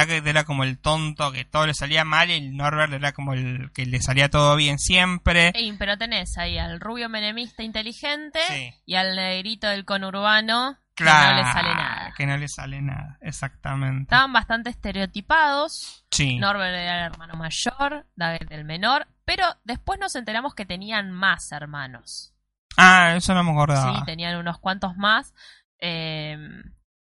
Daggett 0.00 0.26
era 0.26 0.44
como 0.44 0.64
el 0.64 0.78
tonto 0.78 1.32
que 1.32 1.44
todo 1.44 1.66
le 1.66 1.74
salía 1.74 2.04
mal 2.04 2.30
y 2.30 2.50
Norbert 2.50 2.92
era 2.92 3.12
como 3.12 3.32
el 3.34 3.70
que 3.72 3.86
le 3.86 4.00
salía 4.00 4.28
todo 4.28 4.56
bien 4.56 4.78
siempre 4.78 5.52
Ey, 5.54 5.72
pero 5.78 5.96
tenés 5.98 6.36
ahí 6.38 6.58
al 6.58 6.80
rubio 6.80 7.08
menemista 7.08 7.62
inteligente 7.62 8.40
Sí. 8.48 8.72
y 8.86 8.94
al 8.94 9.14
negrito 9.16 9.66
del 9.68 9.84
conurbano 9.84 10.78
claro 10.94 11.28
que 11.36 11.42
no 11.42 11.46
le 11.46 11.52
sale 11.52 11.74
nada. 11.74 12.14
que 12.16 12.26
no 12.26 12.36
le 12.36 12.48
sale 12.48 12.82
nada 12.82 13.18
exactamente 13.20 14.02
Estaban 14.02 14.32
bastante 14.32 14.70
estereotipados. 14.70 16.04
sí 16.10 16.38
Norbert 16.38 16.74
era 16.74 17.06
el 17.06 17.12
hermano 17.12 17.34
mayor, 17.34 18.06
David 18.16 18.50
el 18.50 18.64
menor, 18.64 19.06
pero 19.24 19.44
después 19.64 19.98
nos 20.00 20.14
enteramos 20.16 20.54
que 20.54 20.66
tenían 20.66 21.10
más 21.10 21.52
hermanos. 21.52 22.34
ah 22.76 23.14
eso 23.16 23.34
no 23.34 23.44
me 23.44 23.50
acordaba 23.52 23.94
Sí, 23.98 24.04
tenían 24.06 24.36
unos 24.36 24.58
cuantos 24.58 24.96
más. 24.96 25.32
eh, 25.78 26.36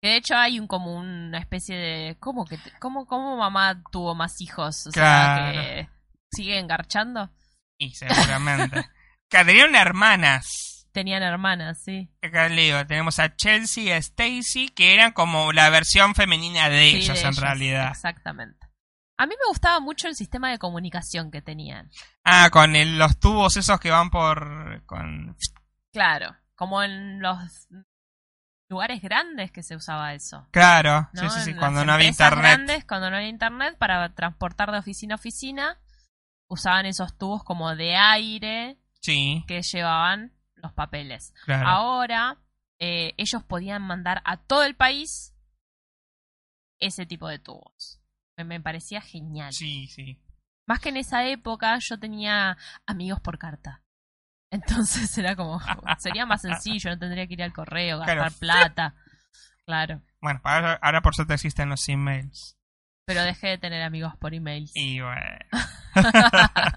que 0.06 0.10
de 0.12 0.16
hecho 0.18 0.36
hay 0.36 0.60
un 0.60 0.66
como 0.68 0.94
una 0.96 1.38
especie 1.38 1.76
de 1.76 2.16
¿cómo 2.20 2.44
que 2.44 2.58
te- 2.58 2.70
cómo, 2.78 3.06
cómo 3.06 3.36
mamá 3.36 3.82
tuvo 3.90 4.14
más 4.14 4.40
hijos? 4.40 4.86
O 4.86 4.90
Claro. 4.90 5.52
sea, 5.52 5.62
que 5.62 5.88
sigue 6.32 6.58
engarchando. 6.58 7.30
Y 7.78 7.90
seguramente. 7.94 8.84
tenían 9.28 9.74
hermanas. 9.74 10.86
Tenían 10.92 11.22
hermanas, 11.22 11.82
sí. 11.82 12.08
Acá 12.22 12.48
leo, 12.48 12.86
tenemos 12.86 13.18
a 13.18 13.34
Chelsea 13.36 13.84
y 13.84 13.90
a 13.90 13.96
Stacy, 13.98 14.68
que 14.68 14.94
eran 14.94 15.12
como 15.12 15.52
la 15.52 15.68
versión 15.70 16.14
femenina 16.14 16.68
de 16.70 16.90
Sí, 16.90 16.96
ellos 16.98 17.14
de 17.16 17.20
en 17.22 17.26
ellos, 17.26 17.40
realidad. 17.40 17.88
Exactamente. 17.90 18.66
A 19.18 19.26
mí 19.26 19.34
me 19.38 19.48
gustaba 19.48 19.80
mucho 19.80 20.08
el 20.08 20.14
sistema 20.14 20.50
de 20.50 20.58
comunicación 20.58 21.30
que 21.30 21.42
tenían. 21.42 21.90
Ah, 22.24 22.48
con 22.50 22.76
el- 22.76 22.96
los 22.98 23.18
tubos 23.18 23.56
esos 23.56 23.80
que 23.80 23.90
van 23.90 24.10
por... 24.10 24.84
con 24.86 25.36
Claro, 25.92 26.34
como 26.54 26.82
en 26.82 27.20
los 27.20 27.38
lugares 28.68 29.00
grandes 29.00 29.52
que 29.52 29.62
se 29.62 29.76
usaba 29.76 30.14
eso. 30.14 30.46
Claro, 30.50 31.08
¿no? 31.12 31.20
sí, 31.22 31.28
sí, 31.30 31.40
sí, 31.44 31.50
En 31.50 31.58
cuando 31.58 31.84
no 31.84 31.92
había 31.92 32.08
internet. 32.08 32.38
grandes, 32.44 32.84
cuando 32.84 33.10
no 33.10 33.16
había 33.16 33.28
internet, 33.28 33.76
para 33.78 34.14
transportar 34.14 34.72
de 34.72 34.78
oficina 34.78 35.14
a 35.14 35.16
oficina, 35.16 35.78
usaban 36.48 36.86
esos 36.86 37.16
tubos 37.16 37.44
como 37.44 37.74
de 37.76 37.96
aire 37.96 38.78
Sí, 39.00 39.44
que 39.46 39.62
llevaban 39.62 40.32
los 40.56 40.72
papeles. 40.72 41.32
claro. 41.44 41.68
Ahora, 41.68 42.38
eh, 42.80 43.14
ellos 43.18 43.44
podían 43.44 43.82
mandar 43.82 44.20
a 44.24 44.36
todo 44.38 44.64
el 44.64 44.74
país 44.74 45.32
ese 46.80 47.06
tipo 47.06 47.28
de 47.28 47.38
tubos. 47.38 48.00
Me, 48.36 48.44
me 48.44 48.60
parecía 48.60 49.00
genial. 49.00 49.52
Sí, 49.52 49.86
sí. 49.88 50.20
Más 50.66 50.80
que 50.80 50.88
en 50.88 50.96
esa 50.96 51.24
época 51.26 51.78
yo 51.80 51.98
tenía 51.98 52.58
amigos 52.86 53.20
por 53.20 53.38
carta. 53.38 53.82
Entonces 54.56 55.16
era 55.18 55.36
como, 55.36 55.60
sería 55.98 56.26
más 56.26 56.42
sencillo, 56.42 56.90
no 56.90 56.98
tendría 56.98 57.26
que 57.26 57.34
ir 57.34 57.42
al 57.42 57.52
correo, 57.52 57.98
gastar 57.98 58.16
Claro. 58.16 58.34
plata. 58.38 58.94
Claro. 59.64 60.02
Bueno, 60.20 60.40
ahora, 60.44 60.78
ahora 60.80 61.02
por 61.02 61.14
suerte 61.14 61.34
existen 61.34 61.68
los 61.68 61.88
emails. 61.88 62.56
Pero 63.06 63.22
dejé 63.22 63.48
de 63.48 63.58
tener 63.58 63.82
amigos 63.82 64.14
por 64.16 64.34
emails. 64.34 64.72
Y 64.74 65.00
bueno. 65.00 65.20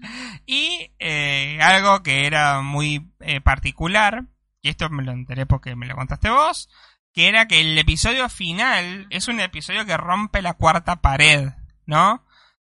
y 0.46 0.90
eh, 0.98 1.58
algo 1.62 2.02
que 2.02 2.26
era 2.26 2.62
muy 2.62 3.12
eh, 3.20 3.40
particular, 3.40 4.24
y 4.62 4.68
esto 4.68 4.88
me 4.90 5.02
lo 5.02 5.12
enteré 5.12 5.46
porque 5.46 5.76
me 5.76 5.86
lo 5.86 5.96
contaste 5.96 6.30
vos, 6.30 6.68
que 7.12 7.28
era 7.28 7.46
que 7.48 7.60
el 7.60 7.76
episodio 7.78 8.28
final 8.28 9.06
es 9.10 9.28
un 9.28 9.40
episodio 9.40 9.84
que 9.84 9.96
rompe 9.96 10.42
la 10.42 10.54
cuarta 10.54 11.00
pared, 11.00 11.48
¿no? 11.86 12.24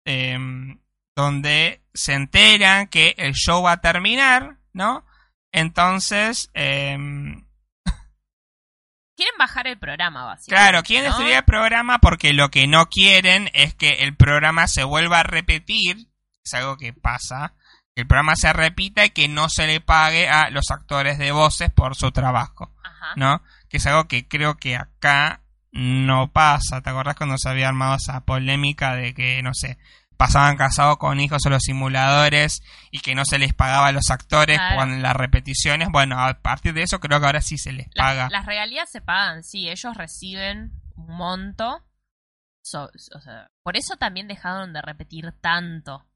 Em, 0.04 0.78
donde 1.16 1.82
se 1.94 2.12
enteran 2.12 2.86
que 2.88 3.14
el 3.16 3.32
show 3.32 3.62
va 3.62 3.72
a 3.72 3.80
terminar, 3.80 4.58
¿no? 4.74 5.04
Entonces, 5.50 6.50
em, 6.52 7.46
Quieren 9.16 9.38
bajar 9.38 9.66
el 9.66 9.78
programa, 9.78 10.24
básicamente. 10.24 10.70
Claro, 10.70 10.82
quieren 10.82 11.04
¿no? 11.04 11.16
destruir 11.16 11.36
el 11.38 11.44
programa 11.44 11.98
porque 12.00 12.34
lo 12.34 12.50
que 12.50 12.66
no 12.66 12.86
quieren 12.90 13.48
es 13.54 13.74
que 13.74 14.04
el 14.04 14.14
programa 14.14 14.68
se 14.68 14.84
vuelva 14.84 15.20
a 15.20 15.22
repetir. 15.22 16.08
Es 16.44 16.52
algo 16.52 16.76
que 16.76 16.92
pasa. 16.92 17.54
Que 17.94 18.02
el 18.02 18.06
programa 18.06 18.36
se 18.36 18.52
repita 18.52 19.06
y 19.06 19.10
que 19.10 19.26
no 19.26 19.48
se 19.48 19.66
le 19.66 19.80
pague 19.80 20.28
a 20.28 20.50
los 20.50 20.70
actores 20.70 21.16
de 21.16 21.32
voces 21.32 21.70
por 21.70 21.96
su 21.96 22.12
trabajo. 22.12 22.74
Ajá. 22.84 23.14
¿No? 23.16 23.42
Que 23.70 23.78
es 23.78 23.86
algo 23.86 24.06
que 24.06 24.28
creo 24.28 24.58
que 24.58 24.76
acá 24.76 25.40
no 25.72 26.30
pasa. 26.30 26.82
¿Te 26.82 26.90
acordás 26.90 27.16
cuando 27.16 27.38
se 27.38 27.48
había 27.48 27.68
armado 27.68 27.96
esa 27.96 28.26
polémica 28.26 28.96
de 28.96 29.14
que, 29.14 29.42
no 29.42 29.54
sé, 29.54 29.78
pasaban 30.16 30.56
casados 30.56 30.96
con 30.98 31.20
hijos 31.20 31.44
o 31.46 31.50
los 31.50 31.62
simuladores 31.62 32.62
y 32.90 33.00
que 33.00 33.14
no 33.14 33.24
se 33.24 33.38
les 33.38 33.52
pagaba 33.54 33.88
a 33.88 33.92
los 33.92 34.10
actores 34.10 34.58
Claro. 34.58 34.76
con 34.76 35.02
las 35.02 35.14
repeticiones? 35.14 35.88
Bueno, 35.90 36.18
a 36.18 36.34
partir 36.40 36.72
de 36.74 36.82
eso 36.82 37.00
creo 37.00 37.20
que 37.20 37.26
ahora 37.26 37.40
sí 37.42 37.58
se 37.58 37.72
les 37.72 37.88
paga. 37.94 38.28
Las, 38.30 38.46
regalías 38.46 38.90
se 38.90 39.00
pagan, 39.00 39.42
sí, 39.42 39.68
ellos 39.68 39.96
reciben 39.96 40.72
un 40.96 41.16
monto. 41.16 41.82
So- 42.62 42.90
o 43.14 43.20
sea, 43.20 43.50
por 43.62 43.76
eso 43.76 43.96
también 43.96 44.26
dejaron 44.28 44.72
de 44.72 44.82
repetir 44.82 45.32
tanto 45.40 46.06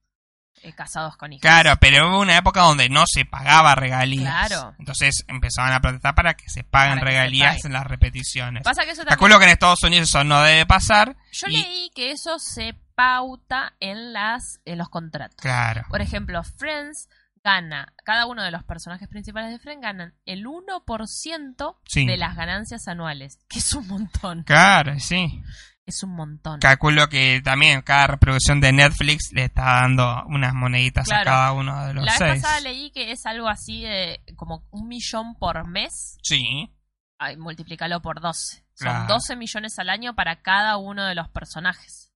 eh, 0.63 0.73
casados 0.75 1.17
con 1.17 1.33
hijos. 1.33 1.41
Claro, 1.43 1.75
pero 1.81 2.09
hubo 2.09 2.21
una 2.21 2.37
época 2.37 2.61
donde 2.61 2.89
no 2.89 3.05
se 3.07 3.25
pagaba 3.25 3.75
regalías. 3.75 4.49
Claro. 4.49 4.75
Entonces 4.79 5.25
empezaban 5.29 5.73
a 5.73 5.81
protestar 5.81 6.15
para 6.15 6.35
que 6.35 6.49
se 6.51 6.65
paguen 6.65 6.99
Para 6.99 7.01
que 7.01 7.07
se 7.07 7.19
regalías 7.19 7.57
pague. 7.57 7.67
en 7.69 7.73
las 7.73 7.87
repeticiones. 7.87 8.63
Pasa 8.63 8.83
que 8.85 8.91
eso 8.91 8.99
también- 9.03 9.11
Calculo 9.19 9.39
que 9.39 9.45
en 9.47 9.51
Estados 9.53 9.83
Unidos 9.83 10.09
eso 10.09 10.23
no 10.25 10.43
debe 10.43 10.67
pasar. 10.67 11.17
Yo 11.33 11.47
y- 11.49 11.53
leí 11.63 11.91
que 11.95 12.11
eso 12.13 12.39
se 12.39 12.75
pauta 12.95 13.73
en 13.81 14.13
las 14.13 14.61
en 14.67 14.77
los 14.79 14.89
contratos. 14.91 15.37
Claro. 15.41 15.85
Por 15.89 16.03
ejemplo, 16.03 16.43
Friends 16.45 17.09
gana, 17.43 17.95
cada 18.05 18.27
uno 18.27 18.43
de 18.43 18.51
los 18.51 18.63
personajes 18.65 19.09
principales 19.09 19.51
de 19.51 19.59
Friends 19.59 19.81
ganan 19.81 20.13
el 20.27 20.47
1% 20.47 21.79
Sí. 21.87 22.07
de 22.07 22.19
las 22.19 22.37
ganancias 22.37 22.87
anuales, 22.87 23.39
que 23.49 23.61
es 23.61 23.73
un 23.73 23.87
montón. 23.89 24.43
Claro, 24.45 24.99
sí. 25.01 25.43
Es 25.87 26.03
un 26.05 26.15
montón. 26.15 26.61
Calculo 26.61 27.09
que 27.09 27.41
también 27.43 27.83
cada 27.83 28.07
reproducción 28.09 28.61
de 28.61 28.73
Netflix 28.73 29.31
le 29.33 29.45
está 29.47 29.63
dando 29.83 30.25
unas 30.27 30.55
moneditas 30.55 31.11
a 31.11 31.23
cada 31.25 31.53
uno 31.53 31.85
de 31.87 31.95
los 31.95 32.05
La 32.05 32.13
vez 32.13 32.19
seis. 32.19 32.43
pasada 32.43 32.61
leí 32.61 32.91
que 32.93 33.11
es 33.11 33.27
algo 33.27 33.49
así 33.49 33.83
de 33.83 34.21
como 34.37 34.65
un 34.71 34.87
millón 34.89 35.35
por 35.37 35.67
mes. 35.67 36.17
Sí, 36.23 36.71
Ay, 37.19 37.37
multiplícalo 37.37 38.01
por 38.01 38.21
12. 38.21 38.65
Claro. 38.79 38.99
Son 39.01 39.09
12 39.09 39.37
millones 39.37 39.79
al 39.79 39.91
año 39.91 40.15
para 40.15 40.41
cada 40.41 40.79
uno 40.79 41.05
de 41.05 41.15
los 41.15 41.29
personajes. 41.29 42.13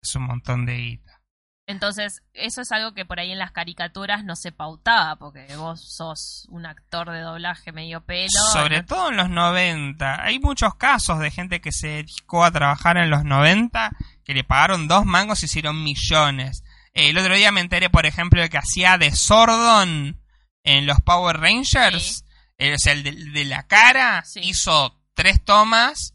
es 0.00 0.14
un 0.16 0.24
montón 0.26 0.64
de 0.66 0.76
guita. 0.76 1.13
Entonces, 1.66 2.22
eso 2.34 2.60
es 2.60 2.70
algo 2.72 2.92
que 2.92 3.06
por 3.06 3.18
ahí 3.20 3.32
en 3.32 3.38
las 3.38 3.52
caricaturas 3.52 4.22
no 4.22 4.36
se 4.36 4.52
pautaba, 4.52 5.16
porque 5.16 5.56
vos 5.56 5.80
sos 5.82 6.46
un 6.50 6.66
actor 6.66 7.10
de 7.10 7.20
doblaje 7.20 7.72
medio 7.72 8.02
pelo. 8.02 8.28
Sobre 8.52 8.78
no- 8.82 8.84
todo 8.86 9.08
en 9.10 9.16
los 9.16 9.30
90. 9.30 10.22
Hay 10.22 10.38
muchos 10.40 10.74
casos 10.74 11.20
de 11.20 11.30
gente 11.30 11.60
que 11.62 11.72
se 11.72 11.88
dedicó 11.88 12.44
a 12.44 12.50
trabajar 12.50 12.98
en 12.98 13.08
los 13.08 13.24
90 13.24 13.92
que 14.24 14.34
le 14.34 14.44
pagaron 14.44 14.88
dos 14.88 15.06
mangos 15.06 15.42
y 15.42 15.46
hicieron 15.46 15.82
millones. 15.82 16.64
El 16.92 17.16
otro 17.16 17.34
día 17.34 17.50
me 17.50 17.60
enteré, 17.62 17.88
por 17.88 18.04
ejemplo, 18.04 18.42
de 18.42 18.50
que 18.50 18.58
hacía 18.58 18.98
de 18.98 19.10
Sordon 19.16 20.20
en 20.64 20.86
los 20.86 21.00
Power 21.00 21.38
Rangers. 21.40 22.24
Eh, 22.58 22.74
o 22.74 22.78
sea, 22.78 22.92
el 22.92 23.02
de, 23.02 23.12
de 23.12 23.44
la 23.46 23.66
cara. 23.66 24.22
Sí. 24.24 24.40
Hizo 24.40 25.00
tres 25.14 25.42
tomas, 25.42 26.14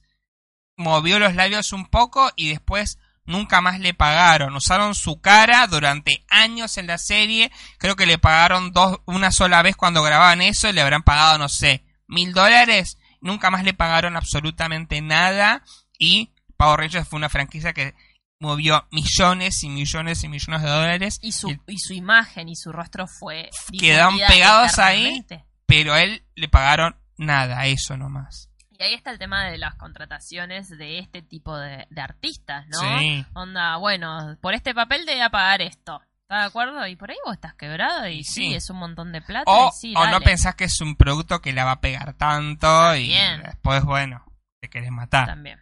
movió 0.78 1.18
los 1.20 1.34
labios 1.36 1.74
un 1.74 1.88
poco 1.88 2.32
y 2.36 2.50
después 2.50 2.98
nunca 3.30 3.62
más 3.62 3.80
le 3.80 3.94
pagaron. 3.94 4.56
Usaron 4.56 4.96
su 4.96 5.22
cara 5.22 5.66
durante 5.68 6.26
años 6.30 6.78
en 6.78 6.88
la 6.88 6.98
serie. 6.98 7.52
Creo 7.78 7.96
que 7.96 8.06
le 8.06 8.18
pagaron 8.18 8.72
dos, 8.74 9.00
una 9.06 9.32
sola 9.32 9.62
vez 9.62 9.76
cuando 9.76 10.04
grababan 10.04 10.42
eso 10.42 10.68
y 10.68 10.74
le 10.74 10.82
habrán 10.82 11.04
pagado, 11.04 11.38
no 11.38 11.48
sé, 11.48 11.86
mil 12.08 12.34
dólares. 12.34 12.98
Nunca 13.22 13.52
más 13.52 13.64
le 13.64 13.74
pagaron 13.74 14.18
absolutamente 14.18 15.02
nada. 15.02 15.64
Y 15.98 16.34
Power 16.58 16.80
Rangers 16.80 17.08
fue 17.08 17.18
una 17.18 17.30
franquicia 17.30 17.72
que 17.72 17.94
movió 18.40 18.88
millones 18.92 19.64
y 19.64 19.70
millones 19.70 20.24
y 20.24 20.28
millones 20.28 20.64
de 20.64 20.70
dólares. 20.70 21.20
Y 21.22 21.32
su, 21.32 21.56
y 21.68 21.78
su 21.78 21.94
imagen 21.94 22.50
y 22.50 22.56
su 22.56 22.72
rostro 22.72 23.08
fue. 23.08 23.50
Quedaron 23.78 24.18
pegados 24.28 24.80
ahí. 24.80 25.24
Pero 25.68 25.94
a 25.94 26.02
él 26.02 26.26
le 26.34 26.50
pagaron 26.50 26.96
nada, 27.16 27.68
eso 27.68 27.96
nomás. 27.96 28.49
Y 28.80 28.84
ahí 28.84 28.94
está 28.94 29.12
el 29.12 29.20
tema 29.20 29.44
de 29.44 29.58
las 29.58 29.76
contrataciones 29.76 30.70
de 30.70 31.00
este 31.00 31.22
tipo 31.22 31.58
de, 31.58 31.86
de 31.90 32.02
artistas, 32.02 32.66
¿no? 32.70 32.80
Sí. 32.80 33.26
Onda, 33.34 33.76
bueno, 33.76 34.38
por 34.40 34.54
este 34.54 34.74
papel 34.74 35.06
te 35.06 35.12
voy 35.12 35.22
a 35.22 35.30
pagar 35.30 35.62
esto. 35.62 36.02
¿Estás 36.22 36.44
de 36.44 36.48
acuerdo? 36.48 36.88
Y 36.88 36.96
por 36.96 37.12
ahí 37.12 37.18
vos 37.26 37.34
estás 37.34 37.56
quebrado 37.56 38.08
y, 38.08 38.24
sí. 38.24 38.48
sí. 38.48 38.54
es 38.54 38.70
un 38.70 38.78
montón 38.78 39.12
de 39.12 39.22
plata. 39.22 39.52
O, 39.52 39.68
y 39.68 39.72
sí, 39.74 39.94
o 39.98 40.08
no 40.08 40.22
pensás 40.22 40.56
que 40.56 40.64
es 40.64 40.80
un 40.80 40.96
producto 40.96 41.42
que 41.42 41.52
la 41.52 41.66
va 41.66 41.72
a 41.72 41.82
pegar 41.82 42.14
tanto 42.14 42.68
También. 42.68 43.42
y 43.42 43.44
después, 43.44 43.84
bueno, 43.84 44.24
te 44.62 44.70
querés 44.70 44.92
matar. 44.92 45.28
También. 45.28 45.60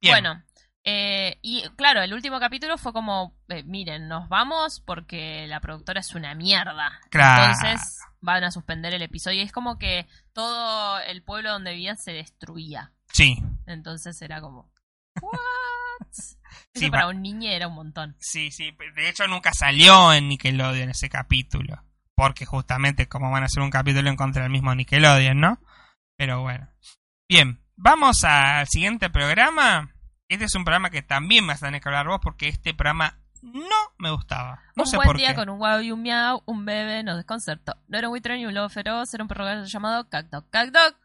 Bien. 0.00 0.14
Bueno, 0.14 0.42
eh, 0.84 1.38
y 1.40 1.62
claro, 1.76 2.02
el 2.02 2.12
último 2.12 2.38
capítulo 2.38 2.76
fue 2.76 2.92
como, 2.92 3.34
eh, 3.48 3.62
miren, 3.64 4.06
nos 4.06 4.28
vamos 4.28 4.80
porque 4.80 5.46
la 5.46 5.60
productora 5.60 6.00
es 6.00 6.14
una 6.14 6.34
mierda. 6.34 7.00
Claro. 7.10 7.52
Entonces 7.52 7.98
van 8.20 8.44
a 8.44 8.50
suspender 8.50 8.92
el 8.94 9.02
episodio. 9.02 9.38
Y 9.40 9.44
es 9.44 9.52
como 9.52 9.78
que 9.78 10.06
todo 10.32 11.00
el 11.00 11.22
pueblo 11.22 11.50
donde 11.52 11.72
vivían 11.72 11.96
se 11.96 12.12
destruía. 12.12 12.92
Sí, 13.12 13.38
Entonces 13.66 14.20
era 14.22 14.40
como, 14.40 14.70
¿what? 15.22 15.32
Eso 16.10 16.36
Sí, 16.74 16.90
para 16.90 17.08
un 17.08 17.22
niño 17.22 17.50
era 17.50 17.68
un 17.68 17.74
montón. 17.74 18.16
sí, 18.18 18.50
sí. 18.50 18.76
De 18.94 19.08
hecho, 19.08 19.26
nunca 19.26 19.52
salió 19.54 20.12
en 20.12 20.28
Nickelodeon 20.28 20.90
ese 20.90 21.08
capítulo. 21.08 21.82
Porque 22.14 22.44
justamente, 22.46 23.08
como 23.08 23.30
van 23.30 23.42
a 23.42 23.46
hacer 23.46 23.62
un 23.62 23.70
capítulo 23.70 24.08
en 24.08 24.16
contra 24.16 24.42
del 24.42 24.52
mismo 24.52 24.74
Nickelodeon, 24.74 25.40
¿no? 25.40 25.58
Pero 26.16 26.42
bueno. 26.42 26.68
Bien, 27.28 27.60
vamos 27.76 28.22
al 28.24 28.68
siguiente 28.68 29.10
programa. 29.10 29.93
Este 30.28 30.44
es 30.46 30.54
un 30.54 30.64
programa 30.64 30.90
que 30.90 31.02
también 31.02 31.44
me 31.44 31.52
vas 31.52 31.62
a 31.62 31.66
tener 31.66 31.80
que 31.80 31.88
hablar 31.88 32.06
vos 32.08 32.20
porque 32.22 32.48
este 32.48 32.74
programa 32.74 33.18
no 33.42 33.76
me 33.98 34.10
gustaba. 34.10 34.62
No 34.74 34.84
un 34.84 34.88
sé 34.88 34.96
buen 34.96 35.06
por 35.06 35.16
día 35.18 35.30
qué. 35.30 35.34
con 35.34 35.48
un 35.50 35.58
guau 35.58 35.80
y 35.80 35.92
un 35.92 36.02
miau, 36.02 36.42
un 36.46 36.64
bebé 36.64 37.02
nos 37.02 37.16
desconcertó. 37.16 37.76
No 37.88 37.98
era 37.98 38.08
un 38.08 38.12
buitre 38.12 38.36
ni 38.36 38.46
un 38.46 38.54
lobo 38.54 38.68
feroz, 38.70 39.12
era 39.12 39.22
un 39.22 39.28
perro 39.28 39.44
gallo 39.44 39.64
llamado 39.64 40.08
Cactoc. 40.08 40.48
Cactoc. 40.50 40.96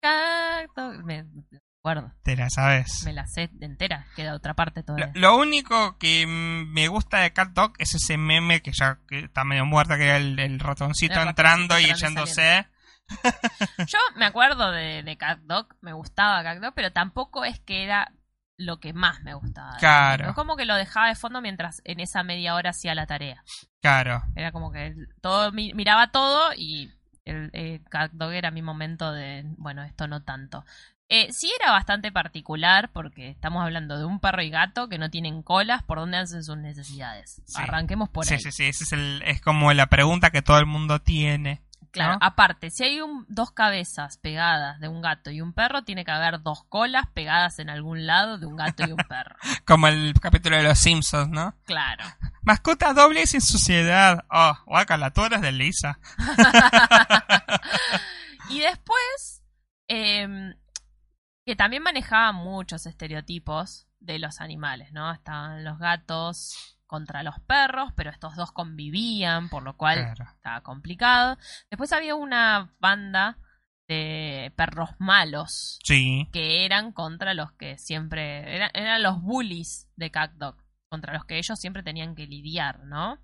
Cactoc. 0.00 1.02
Me, 1.04 1.24
acuerdo, 1.80 2.12
Te 2.22 2.36
la 2.36 2.48
sabes. 2.48 3.02
me 3.04 3.12
la 3.12 3.26
sé 3.26 3.50
entera, 3.60 4.06
queda 4.14 4.34
otra 4.34 4.54
parte 4.54 4.82
todavía. 4.82 5.10
lo 5.14 5.36
único 5.36 5.98
que 5.98 6.26
me 6.26 6.86
gusta 6.88 7.18
de 7.20 7.32
Cat 7.32 7.50
Dog 7.50 7.72
es 7.78 7.94
ese 7.94 8.16
meme 8.16 8.62
que 8.62 8.70
ya 8.72 8.98
que 9.08 9.20
está 9.20 9.44
medio 9.44 9.66
muerta, 9.66 9.96
que 9.96 10.04
era 10.04 10.16
el, 10.16 10.38
el 10.38 10.60
ratoncito 10.60 11.20
El 11.20 11.28
entrando 11.28 11.78
y 11.80 11.86
ratoncito 11.86 12.06
entrando 12.06 12.20
y 12.22 12.24
echándose. 12.30 12.68
Yo 13.86 13.98
me 14.16 14.24
acuerdo 14.26 14.70
de, 14.70 15.02
de 15.02 15.16
Cactoc, 15.16 15.74
me 15.80 15.92
gustaba 15.92 16.42
Cactoc, 16.42 16.72
pero 16.74 16.92
tampoco 16.92 17.44
es 17.44 17.58
que 17.60 17.82
era 17.84 18.12
lo 18.56 18.78
que 18.78 18.92
más 18.92 19.22
me 19.22 19.34
gustaba. 19.34 19.76
Claro. 19.78 20.28
Es 20.30 20.34
como 20.34 20.56
que 20.56 20.64
lo 20.64 20.74
dejaba 20.76 21.08
de 21.08 21.14
fondo 21.16 21.40
mientras 21.40 21.80
en 21.84 22.00
esa 22.00 22.22
media 22.22 22.54
hora 22.54 22.70
hacía 22.70 22.94
la 22.94 23.06
tarea. 23.06 23.42
Claro. 23.80 24.22
Era 24.36 24.52
como 24.52 24.70
que 24.72 24.94
todo 25.20 25.50
mi- 25.52 25.74
miraba 25.74 26.08
todo 26.12 26.52
y 26.56 26.90
el, 27.24 27.50
el 27.52 27.82
Cat 27.88 28.12
Dog 28.12 28.32
era 28.32 28.50
mi 28.50 28.62
momento 28.62 29.12
de, 29.12 29.42
bueno, 29.56 29.82
esto 29.82 30.06
no 30.06 30.22
tanto. 30.22 30.64
Eh, 31.10 31.32
sí 31.32 31.52
era 31.60 31.70
bastante 31.70 32.10
particular 32.12 32.90
porque 32.92 33.28
estamos 33.28 33.62
hablando 33.62 33.98
de 33.98 34.04
un 34.06 34.20
perro 34.20 34.40
y 34.42 34.48
gato 34.50 34.88
que 34.88 34.98
no 34.98 35.10
tienen 35.10 35.42
colas 35.42 35.82
por 35.82 35.98
donde 35.98 36.16
hacen 36.16 36.42
sus 36.42 36.56
necesidades. 36.56 37.42
Sí. 37.44 37.60
Arranquemos 37.60 38.08
por 38.08 38.24
sí, 38.24 38.34
ahí. 38.34 38.40
sí, 38.40 38.52
sí, 38.52 38.64
ese 38.64 38.84
es, 38.84 38.92
el, 38.92 39.22
es 39.26 39.40
como 39.42 39.72
la 39.74 39.86
pregunta 39.88 40.30
que 40.30 40.40
todo 40.42 40.58
el 40.58 40.66
mundo 40.66 41.00
tiene. 41.00 41.60
Claro, 41.94 42.14
¿no? 42.14 42.18
aparte, 42.22 42.70
si 42.70 42.82
hay 42.82 43.00
un, 43.00 43.24
dos 43.28 43.52
cabezas 43.52 44.18
pegadas 44.18 44.80
de 44.80 44.88
un 44.88 45.00
gato 45.00 45.30
y 45.30 45.40
un 45.40 45.52
perro, 45.52 45.84
tiene 45.84 46.04
que 46.04 46.10
haber 46.10 46.42
dos 46.42 46.64
colas 46.64 47.06
pegadas 47.14 47.60
en 47.60 47.70
algún 47.70 48.04
lado 48.04 48.36
de 48.36 48.46
un 48.46 48.56
gato 48.56 48.84
y 48.84 48.90
un 48.90 49.04
perro. 49.08 49.36
Como 49.64 49.86
el 49.86 50.12
capítulo 50.20 50.56
de 50.56 50.64
los 50.64 50.76
Simpsons, 50.76 51.30
¿no? 51.30 51.54
Claro. 51.64 52.04
Mascota 52.42 52.94
doble 52.94 53.28
sin 53.28 53.40
suciedad. 53.40 54.24
Oh, 54.28 54.58
guacala, 54.66 55.12
tú 55.12 55.24
eres 55.24 55.40
de 55.40 55.52
Lisa. 55.52 56.00
y 58.50 58.58
después, 58.58 59.44
em, 59.86 60.52
que 61.46 61.54
también 61.54 61.84
manejaba 61.84 62.32
muchos 62.32 62.86
estereotipos 62.86 63.86
de 64.00 64.18
los 64.18 64.40
animales, 64.40 64.90
¿no? 64.90 65.12
Estaban 65.12 65.62
los 65.62 65.78
gatos 65.78 66.73
contra 66.94 67.24
los 67.24 67.40
perros, 67.40 67.92
pero 67.96 68.10
estos 68.10 68.36
dos 68.36 68.52
convivían, 68.52 69.48
por 69.48 69.64
lo 69.64 69.76
cual 69.76 70.14
Claro. 70.14 70.30
estaba 70.32 70.60
complicado. 70.60 71.36
Después 71.70 71.92
había 71.92 72.14
una 72.14 72.72
banda 72.78 73.36
de 73.88 74.52
perros 74.56 74.90
malos 75.00 75.80
Sí. 75.82 76.28
que 76.32 76.64
eran 76.64 76.92
contra 76.92 77.34
los 77.34 77.50
que 77.52 77.78
siempre 77.78 78.54
eran, 78.54 78.70
eran 78.74 79.02
los 79.02 79.20
bullies 79.20 79.90
de 79.96 80.10
CatDog, 80.12 80.56
contra 80.88 81.12
los 81.14 81.24
que 81.24 81.36
ellos 81.38 81.58
siempre 81.58 81.82
tenían 81.82 82.14
que 82.14 82.28
lidiar, 82.28 82.84
¿no? 82.84 83.18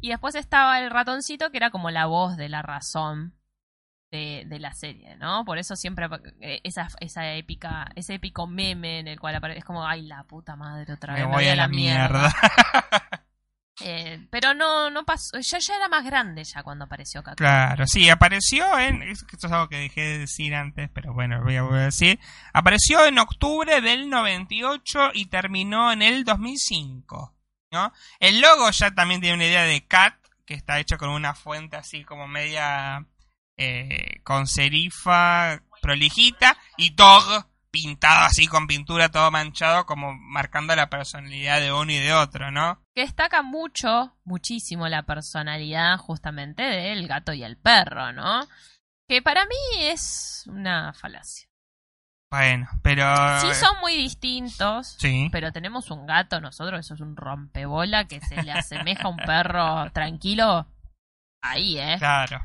Y 0.00 0.08
después 0.08 0.34
estaba 0.34 0.80
el 0.80 0.90
ratoncito 0.90 1.52
que 1.52 1.58
era 1.58 1.70
como 1.70 1.90
la 1.92 2.06
voz 2.06 2.36
de 2.36 2.48
la 2.48 2.62
razón 2.62 3.37
de, 4.10 4.44
de, 4.46 4.58
la 4.58 4.72
serie, 4.72 5.16
¿no? 5.16 5.44
Por 5.44 5.58
eso 5.58 5.76
siempre 5.76 6.06
eh, 6.40 6.60
esa, 6.64 6.88
esa 7.00 7.34
épica, 7.34 7.86
ese 7.94 8.14
épico 8.14 8.46
meme 8.46 9.00
en 9.00 9.08
el 9.08 9.20
cual 9.20 9.34
aparece, 9.34 9.58
es 9.58 9.64
como, 9.64 9.86
ay, 9.86 10.02
la 10.02 10.24
puta 10.24 10.56
madre, 10.56 10.92
otra 10.92 11.14
vez. 11.14 11.26
Me 11.26 11.32
voy, 11.32 11.46
a 11.46 11.54
la, 11.54 11.68
mierda. 11.68 12.34
eh, 13.82 14.26
pero 14.30 14.54
no, 14.54 14.88
no 14.88 15.04
pasó, 15.04 15.38
ya, 15.38 15.58
ya 15.58 15.76
era 15.76 15.88
más 15.88 16.04
grande 16.04 16.42
ya 16.44 16.62
cuando 16.62 16.86
apareció 16.86 17.22
Kaku. 17.22 17.36
Claro, 17.36 17.84
sí, 17.86 18.08
apareció 18.08 18.78
en, 18.78 19.02
esto 19.02 19.46
es 19.46 19.52
algo 19.52 19.68
que 19.68 19.76
dejé 19.76 20.00
de 20.00 20.18
decir 20.20 20.54
antes, 20.54 20.88
pero 20.94 21.12
bueno, 21.12 21.42
voy 21.42 21.56
a 21.56 21.62
volver 21.62 21.82
a 21.82 21.86
decir, 21.86 22.18
apareció 22.54 23.04
en 23.04 23.18
octubre 23.18 23.80
del 23.82 24.08
98 24.08 25.10
y 25.12 25.26
terminó 25.26 25.92
en 25.92 26.00
el 26.00 26.24
2005, 26.24 27.34
¿no? 27.72 27.92
El 28.20 28.40
logo 28.40 28.70
ya 28.70 28.90
también 28.92 29.20
tiene 29.20 29.36
una 29.36 29.46
idea 29.46 29.64
de 29.64 29.86
Cat, 29.86 30.14
que 30.46 30.54
está 30.54 30.80
hecho 30.80 30.96
con 30.96 31.10
una 31.10 31.34
fuente 31.34 31.76
así 31.76 32.04
como 32.04 32.26
media 32.26 33.04
eh, 33.58 34.20
con 34.22 34.46
serifa 34.46 35.60
prolijita 35.82 36.56
y 36.76 36.90
Dog 36.90 37.46
pintado 37.70 38.24
así 38.24 38.46
con 38.46 38.66
pintura 38.66 39.10
todo 39.10 39.30
manchado 39.30 39.84
como 39.84 40.14
marcando 40.14 40.74
la 40.74 40.88
personalidad 40.88 41.60
de 41.60 41.72
uno 41.72 41.92
y 41.92 41.98
de 41.98 42.12
otro, 42.14 42.50
¿no? 42.50 42.82
Que 42.94 43.02
destaca 43.02 43.42
mucho, 43.42 44.16
muchísimo 44.24 44.88
la 44.88 45.02
personalidad 45.02 45.98
justamente 45.98 46.62
del 46.62 47.06
gato 47.06 47.32
y 47.32 47.44
el 47.44 47.56
perro, 47.56 48.12
¿no? 48.12 48.46
Que 49.06 49.22
para 49.22 49.44
mí 49.44 49.82
es 49.82 50.44
una 50.46 50.92
falacia. 50.92 51.48
Bueno, 52.30 52.68
pero... 52.82 53.40
Sí 53.40 53.54
son 53.54 53.80
muy 53.80 53.96
distintos, 53.96 54.96
sí. 54.98 55.28
pero 55.32 55.50
tenemos 55.50 55.90
un 55.90 56.06
gato 56.06 56.40
nosotros, 56.40 56.80
eso 56.80 56.94
es 56.94 57.00
un 57.00 57.16
rompebola 57.16 58.06
que 58.06 58.20
se 58.20 58.42
le 58.42 58.52
asemeja 58.52 59.04
a 59.04 59.08
un 59.08 59.16
perro 59.16 59.90
tranquilo. 59.92 60.66
Ahí, 61.40 61.78
¿eh? 61.78 61.96
Claro. 61.98 62.40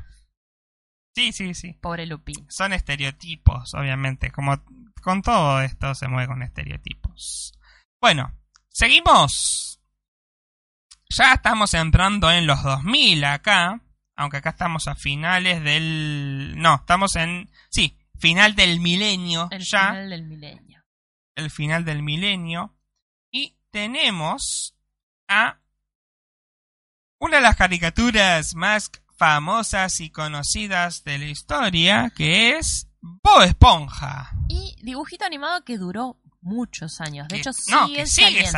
Sí, 1.14 1.32
sí, 1.32 1.54
sí. 1.54 1.74
Pobre 1.80 2.06
Lupín. 2.06 2.46
Son 2.50 2.72
estereotipos, 2.72 3.74
obviamente. 3.74 4.30
Como 4.30 4.62
con 5.00 5.22
todo 5.22 5.60
esto 5.60 5.94
se 5.94 6.08
mueve 6.08 6.28
con 6.28 6.42
estereotipos. 6.42 7.52
Bueno, 8.00 8.34
seguimos. 8.68 9.80
Ya 11.08 11.34
estamos 11.34 11.72
entrando 11.74 12.30
en 12.32 12.46
los 12.46 12.62
2000 12.62 13.24
acá. 13.24 13.80
Aunque 14.16 14.38
acá 14.38 14.50
estamos 14.50 14.88
a 14.88 14.94
finales 14.94 15.62
del... 15.62 16.54
No, 16.56 16.76
estamos 16.76 17.16
en... 17.16 17.50
Sí, 17.68 17.98
final 18.18 18.54
del 18.54 18.80
milenio 18.80 19.48
El 19.50 19.62
ya. 19.64 19.88
final 19.88 20.10
del 20.10 20.22
milenio. 20.24 20.84
El 21.34 21.50
final 21.50 21.84
del 21.84 22.02
milenio. 22.02 22.76
Y 23.30 23.56
tenemos 23.70 24.76
a 25.28 25.58
una 27.18 27.36
de 27.36 27.42
las 27.42 27.56
caricaturas 27.56 28.54
más 28.54 28.90
famosas 29.24 30.00
y 30.00 30.10
conocidas 30.10 31.02
de 31.04 31.16
la 31.18 31.24
historia, 31.24 32.12
que 32.14 32.58
es 32.58 32.88
Bob 33.00 33.40
Esponja. 33.42 34.32
Y 34.48 34.76
dibujito 34.82 35.24
animado 35.24 35.64
que 35.64 35.78
duró 35.78 36.20
muchos 36.42 37.00
años. 37.00 37.26
De 37.28 37.36
Que- 37.36 37.40
hecho, 37.40 37.50
no, 37.70 37.86
sigue 37.86 38.00
que 38.00 38.06
sigue 38.06 38.46
saliendo. 38.46 38.50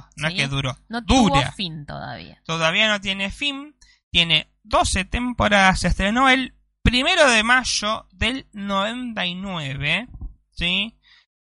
saliendo. 0.00 0.08
No 0.16 0.28
es 0.28 0.34
que 0.34 0.48
duró. 0.48 0.78
No 0.88 1.02
Dura. 1.02 1.42
tuvo 1.42 1.52
fin 1.52 1.84
todavía. 1.84 2.40
Todavía 2.46 2.88
no 2.88 2.98
tiene 3.02 3.30
fin. 3.30 3.76
Tiene 4.10 4.50
12 4.62 5.04
temporadas. 5.04 5.80
Se 5.80 5.88
estrenó 5.88 6.30
el 6.30 6.54
primero 6.82 7.28
de 7.30 7.42
mayo 7.42 8.06
del 8.12 8.46
99. 8.52 10.08
¿Sí? 10.52 10.98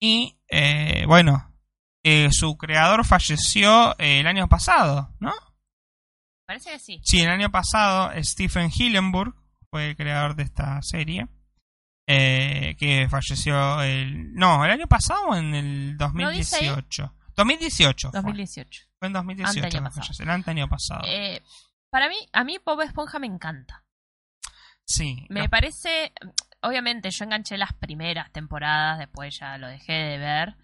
Y, 0.00 0.36
eh, 0.48 1.04
bueno, 1.06 1.54
eh, 2.02 2.30
su 2.32 2.56
creador 2.56 3.04
falleció 3.04 3.92
eh, 4.00 4.18
el 4.20 4.26
año 4.26 4.48
pasado, 4.48 5.14
¿no? 5.20 5.32
Parece 6.46 6.70
que 6.70 6.78
sí. 6.78 7.00
Sí, 7.02 7.20
el 7.20 7.28
año 7.30 7.50
pasado 7.50 8.10
Stephen 8.22 8.70
Hillenburg 8.74 9.34
fue 9.70 9.90
el 9.90 9.96
creador 9.96 10.36
de 10.36 10.44
esta 10.44 10.80
serie. 10.82 11.26
eh, 12.06 12.76
que 12.78 13.08
falleció 13.10 13.82
el... 13.82 14.32
No, 14.34 14.64
el 14.64 14.70
año 14.70 14.86
pasado 14.86 15.28
o 15.28 15.34
en 15.36 15.54
el 15.54 15.96
¿No 15.96 16.30
dice 16.30 16.56
ahí? 16.56 16.66
2018. 16.68 17.12
2018. 17.36 18.10
fue. 18.10 18.20
2018. 18.22 18.82
Fue 18.98 19.06
en 19.08 19.12
2018. 19.12 19.48
Anteaño 19.66 19.70
que 19.70 19.82
pasado. 19.84 20.02
falleció, 20.06 20.24
el 20.24 20.30
año 20.30 20.68
pasado. 20.68 21.02
Eh, 21.06 21.42
para 21.90 22.08
mí, 22.08 22.16
a 22.32 22.44
mí 22.44 22.58
Bob 22.64 22.80
Esponja 22.82 23.18
me 23.18 23.26
encanta. 23.26 23.84
sí. 24.84 25.26
Me 25.28 25.48
parece, 25.48 26.12
obviamente 26.62 27.10
yo 27.10 27.24
enganché 27.24 27.58
las 27.58 27.72
primeras 27.74 28.30
temporadas, 28.32 28.98
después 28.98 29.36
ya 29.38 29.58
lo 29.58 29.66
dejé 29.66 29.92
de 29.92 30.18
ver. 30.18 30.56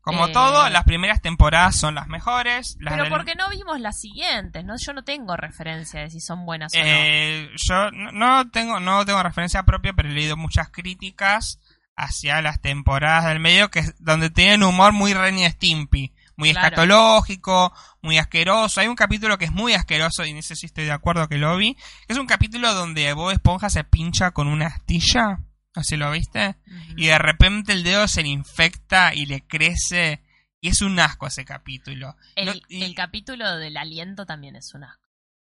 Como 0.00 0.26
eh, 0.26 0.32
todo, 0.32 0.68
las 0.68 0.82
primeras 0.84 1.22
temporadas 1.22 1.76
son 1.78 1.94
las 1.94 2.08
mejores. 2.08 2.76
Las 2.80 2.92
Pero 2.94 3.04
del- 3.04 3.12
porque 3.12 3.34
no 3.36 3.48
vimos 3.50 3.78
las 3.80 4.00
siguientes, 4.00 4.64
¿no? 4.64 4.74
Yo 4.84 4.92
no 4.92 5.04
tengo 5.04 5.36
referencia 5.36 6.00
de 6.00 6.10
si 6.10 6.18
son 6.20 6.44
buenas 6.44 6.74
o 6.74 6.78
no. 6.78 6.84
Eh, 6.84 7.48
yo 7.56 7.90
no, 7.92 8.50
tengo 8.50 8.80
no 8.80 9.04
tengo 9.04 9.22
referencia 9.22 9.62
propia, 9.62 9.92
pero 9.92 10.08
he 10.08 10.12
leído 10.12 10.36
muchas 10.36 10.70
críticas 10.70 11.60
hacia 11.94 12.42
las 12.42 12.60
temporadas 12.60 13.26
del 13.26 13.38
medio 13.38 13.70
que 13.70 13.78
es 13.80 13.94
donde 14.02 14.30
tienen 14.30 14.64
humor 14.64 14.92
muy 14.92 15.14
Ren 15.14 15.38
y 15.38 15.48
Stimpy, 15.48 16.12
muy 16.36 16.50
Claro. 16.50 16.66
escatológico, 16.68 17.72
muy 18.00 18.18
asqueroso. 18.18 18.80
Hay 18.80 18.88
un 18.88 18.96
capítulo 18.96 19.38
que 19.38 19.44
es 19.44 19.52
muy 19.52 19.74
asqueroso 19.74 20.24
y 20.24 20.32
no 20.32 20.42
sé 20.42 20.56
si 20.56 20.66
estoy 20.66 20.84
de 20.86 20.90
acuerdo 20.92 21.28
que 21.28 21.38
lo 21.38 21.56
vi, 21.56 21.76
es 22.08 22.18
un 22.18 22.26
capítulo 22.26 22.74
donde 22.74 23.12
Bob 23.12 23.30
Esponja 23.30 23.70
se 23.70 23.84
pincha 23.84 24.32
con 24.32 24.48
una 24.48 24.66
astilla, 24.66 25.38
si 25.82 25.96
lo 25.96 26.10
viste, 26.10 26.56
y 26.96 27.06
de 27.06 27.18
repente 27.18 27.72
el 27.72 27.82
dedo 27.82 28.06
se 28.08 28.22
le 28.22 28.28
infecta 28.28 29.14
y 29.14 29.26
le 29.26 29.40
crece 29.46 30.22
y 30.60 30.68
es 30.68 30.80
un 30.82 30.98
asco 31.00 31.26
ese 31.26 31.44
capítulo. 31.44 32.16
el, 32.36 32.46
no- 32.46 32.54
y- 32.68 32.82
el 32.84 32.94
capítulo 32.94 33.56
del 33.56 33.76
aliento 33.76 34.26
también 34.26 34.56
es 34.56 34.74
una. 34.74 34.98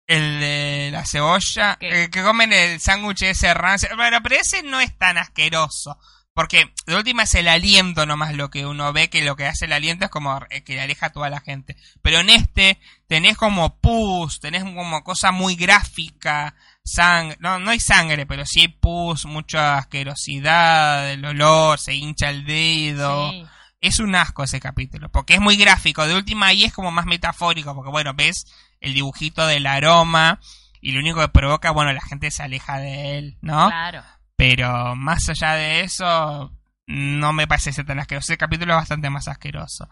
El 0.09 0.40
de 0.40 0.90
la 0.93 1.05
cebolla, 1.05 1.76
¿Qué? 1.80 2.05
eh, 2.05 2.10
que 2.10 2.22
comen 2.22 2.52
el 2.52 2.80
sándwich 2.80 3.22
ese 3.22 3.52
rancio. 3.55 3.88
Bueno, 3.97 4.18
pero 4.22 4.36
ese 4.36 4.62
no 4.62 4.80
es 4.80 4.97
tan 4.97 5.18
asqueroso. 5.18 5.98
Porque 6.32 6.72
de 6.86 6.94
última 6.97 7.22
es 7.22 7.34
el 7.34 7.48
aliento 7.48 8.05
nomás 8.05 8.34
lo 8.34 8.51
que 8.51 8.66
uno 8.66 8.93
ve, 8.93 9.09
que 9.09 9.24
lo 9.24 9.36
que 9.36 9.47
hace 9.47 9.64
el 9.64 9.72
aliento 9.72 10.05
es 10.05 10.10
como 10.10 10.38
eh, 10.51 10.62
que 10.62 10.74
le 10.74 10.82
aleja 10.82 11.06
a 11.06 11.12
toda 11.12 11.30
la 11.30 11.40
gente. 11.40 11.76
Pero 12.02 12.18
en 12.20 12.28
este 12.30 12.78
tenés 13.09 13.36
como 13.36 13.80
pus, 13.80 14.38
tenés 14.38 14.62
como 14.62 15.02
cosa 15.02 15.32
muy 15.32 15.56
gráfica, 15.56 16.55
sangre, 16.86 17.36
no, 17.40 17.58
no 17.58 17.70
hay 17.70 17.80
sangre, 17.80 18.26
pero 18.26 18.46
sí 18.46 18.60
hay 18.60 18.68
pus, 18.68 19.26
mucha 19.26 19.78
asquerosidad, 19.78 21.10
el 21.10 21.24
olor, 21.24 21.78
se 21.78 21.94
hincha 21.94 22.30
el 22.30 22.44
dedo. 22.46 23.30
Sí. 23.30 23.44
Es 23.80 23.98
un 23.98 24.14
asco 24.14 24.42
ese 24.42 24.58
capítulo, 24.58 25.10
porque 25.10 25.34
es 25.34 25.40
muy 25.40 25.56
gráfico. 25.56 26.06
De 26.06 26.14
última 26.14 26.46
ahí 26.46 26.64
es 26.64 26.72
como 26.72 26.90
más 26.90 27.06
metafórico, 27.06 27.74
porque 27.74 27.90
bueno, 27.90 28.14
ves 28.14 28.46
el 28.80 28.94
dibujito 28.94 29.46
del 29.46 29.66
aroma 29.66 30.40
y 30.80 30.92
lo 30.92 31.00
único 31.00 31.20
que 31.20 31.28
provoca, 31.28 31.72
bueno, 31.72 31.92
la 31.92 32.00
gente 32.00 32.30
se 32.30 32.42
aleja 32.42 32.78
de 32.78 33.18
él, 33.18 33.38
¿no? 33.42 33.68
Claro. 33.68 34.02
Pero 34.36 34.96
más 34.96 35.28
allá 35.28 35.54
de 35.54 35.80
eso, 35.80 36.52
no 36.86 37.32
me 37.32 37.46
parece 37.46 37.72
ser 37.72 37.86
tan 37.86 37.98
asqueroso. 37.98 38.32
Ese 38.32 38.38
capítulo 38.38 38.72
es 38.74 38.80
bastante 38.80 39.10
más 39.10 39.28
asqueroso. 39.28 39.88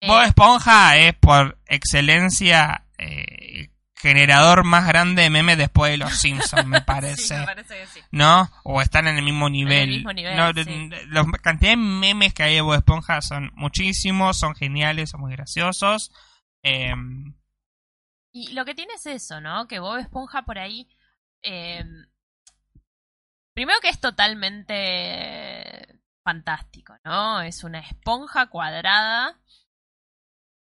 Eh, 0.00 0.06
Bob 0.06 0.22
Esponja 0.22 0.96
es 0.96 1.14
por 1.14 1.58
excelencia 1.66 2.84
eh, 2.98 3.70
generador 4.00 4.64
más 4.64 4.86
grande 4.86 5.22
de 5.22 5.30
memes 5.30 5.58
después 5.58 5.90
de 5.92 5.98
los 5.98 6.12
Simpsons, 6.14 6.66
me 6.66 6.80
parece. 6.82 7.16
sí, 7.28 7.34
me 7.34 7.44
parece 7.44 7.74
que 7.78 7.86
sí. 7.86 8.00
¿no? 8.10 8.50
O 8.64 8.80
están 8.80 9.06
en 9.08 9.16
el 9.18 9.24
mismo 9.24 9.48
nivel. 9.48 9.88
mismo 9.90 10.12
nivel, 10.12 10.36
No, 10.36 10.52
sí. 10.52 10.90
La 11.08 11.24
cantidad 11.42 11.72
de 11.72 11.76
memes 11.76 12.32
que 12.34 12.42
hay 12.42 12.54
de 12.54 12.60
Bob 12.62 12.74
Esponja 12.74 13.20
son 13.20 13.50
muchísimos, 13.54 14.38
son 14.38 14.54
geniales, 14.54 15.10
son 15.10 15.20
muy 15.20 15.32
graciosos. 15.32 16.10
Eh, 16.62 16.94
Y 18.32 18.52
lo 18.52 18.64
que 18.64 18.74
tiene 18.74 18.94
es 18.94 19.06
eso, 19.06 19.40
¿no? 19.40 19.66
Que 19.66 19.78
Bob 19.80 19.96
Esponja 19.98 20.42
por 20.42 20.58
ahí. 20.58 20.88
eh, 21.42 21.84
primero 23.54 23.78
que 23.82 23.88
es 23.90 24.00
totalmente 24.00 25.98
fantástico, 26.24 26.94
¿no? 27.04 27.40
Es 27.42 27.64
una 27.64 27.80
esponja 27.80 28.46
cuadrada, 28.46 29.38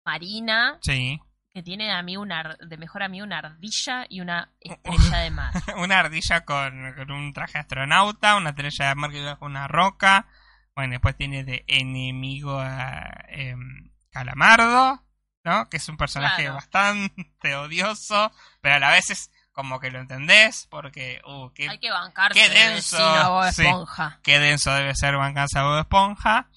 marina, 0.05 0.79
sí. 0.83 1.21
Que 1.53 1.63
tiene 1.63 1.93
a 1.93 2.03
mí 2.03 2.17
una, 2.17 2.57
de 2.61 2.77
mejor 2.79 3.03
a 3.03 3.09
mí 3.09 3.21
una 3.21 3.39
ardilla 3.39 4.07
y 4.09 4.21
una 4.21 4.51
estrella 4.61 5.19
de 5.19 5.31
mar. 5.31 5.53
una 5.77 5.99
ardilla 5.99 6.45
con, 6.45 6.95
con 6.95 7.11
un 7.11 7.33
traje 7.33 7.59
astronauta, 7.59 8.37
una 8.37 8.51
estrella 8.51 8.89
de 8.89 8.95
mar 8.95 9.11
que 9.11 9.37
con 9.39 9.51
una 9.51 9.69
roca. 9.69 10.27
Bueno, 10.75 10.93
después 10.93 11.17
tiene 11.17 11.45
de 11.45 11.65
enemigo 11.67 12.59
a 12.59 13.07
em, 13.29 13.91
Calamardo, 14.11 15.03
¿no? 15.45 15.69
Que 15.69 15.77
es 15.77 15.89
un 15.89 15.99
personaje 15.99 16.43
Claro. 16.43 16.55
bastante 16.55 17.55
odioso, 17.57 18.33
pero 18.63 18.77
a 18.77 18.79
la 18.79 18.91
vez 18.91 19.11
es 19.11 19.31
como 19.53 19.79
que 19.81 19.91
lo 19.91 19.99
entendés, 20.01 20.67
porque, 20.71 21.21
uh, 21.27 21.51
qué, 21.53 21.69
Hay 21.69 21.79
que 21.79 21.91
bancarse 21.91 22.41
qué 22.41 22.49
de 22.49 22.55
denso, 22.55 22.97
vecino 22.97 23.15
a 23.15 23.29
Bob 23.29 23.53
sí. 23.53 23.63
Esponja. 23.67 24.21
qué 24.23 24.39
denso 24.39 24.73
debe 24.73 24.95
ser 24.95 25.17
Bancanza 25.17 25.63
Bob 25.63 25.81
Esponja. 25.81 26.49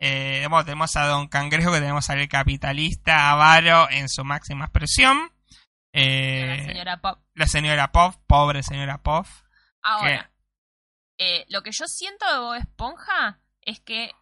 Eh, 0.00 0.46
bueno, 0.48 0.64
tenemos 0.64 0.96
a 0.96 1.04
Don 1.06 1.28
Cangrejo, 1.28 1.70
que 1.72 1.80
tenemos 1.80 2.08
al 2.08 2.26
capitalista 2.28 3.30
avaro 3.30 3.88
en 3.90 4.08
su 4.08 4.24
máxima 4.24 4.64
expresión. 4.64 5.30
Eh, 5.92 6.56
La 6.58 6.64
señora 6.64 6.96
Pop. 7.00 7.18
la 7.34 7.46
señora 7.46 7.92
Puff, 7.92 8.16
pobre 8.26 8.62
señora 8.62 9.02
Puff. 9.02 9.42
Ahora, 9.82 10.30
eh, 11.18 11.44
lo 11.48 11.62
que 11.62 11.72
yo 11.72 11.86
siento 11.86 12.24
de 12.32 12.38
Bob 12.38 12.54
Esponja 12.54 13.40
es 13.62 13.80
que 13.80 14.12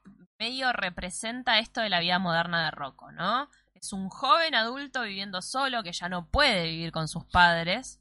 medio 0.40 0.72
representa 0.72 1.58
esto 1.58 1.80
de 1.80 1.88
la 1.90 2.00
vida 2.00 2.18
moderna 2.18 2.64
de 2.64 2.70
Rocco, 2.70 3.12
¿no? 3.12 3.48
Es 3.74 3.92
un 3.92 4.08
joven 4.08 4.54
adulto 4.56 5.02
viviendo 5.02 5.42
solo 5.42 5.82
que 5.84 5.92
ya 5.92 6.08
no 6.08 6.26
puede 6.28 6.64
vivir 6.64 6.90
con 6.90 7.06
sus 7.06 7.24
padres, 7.26 8.00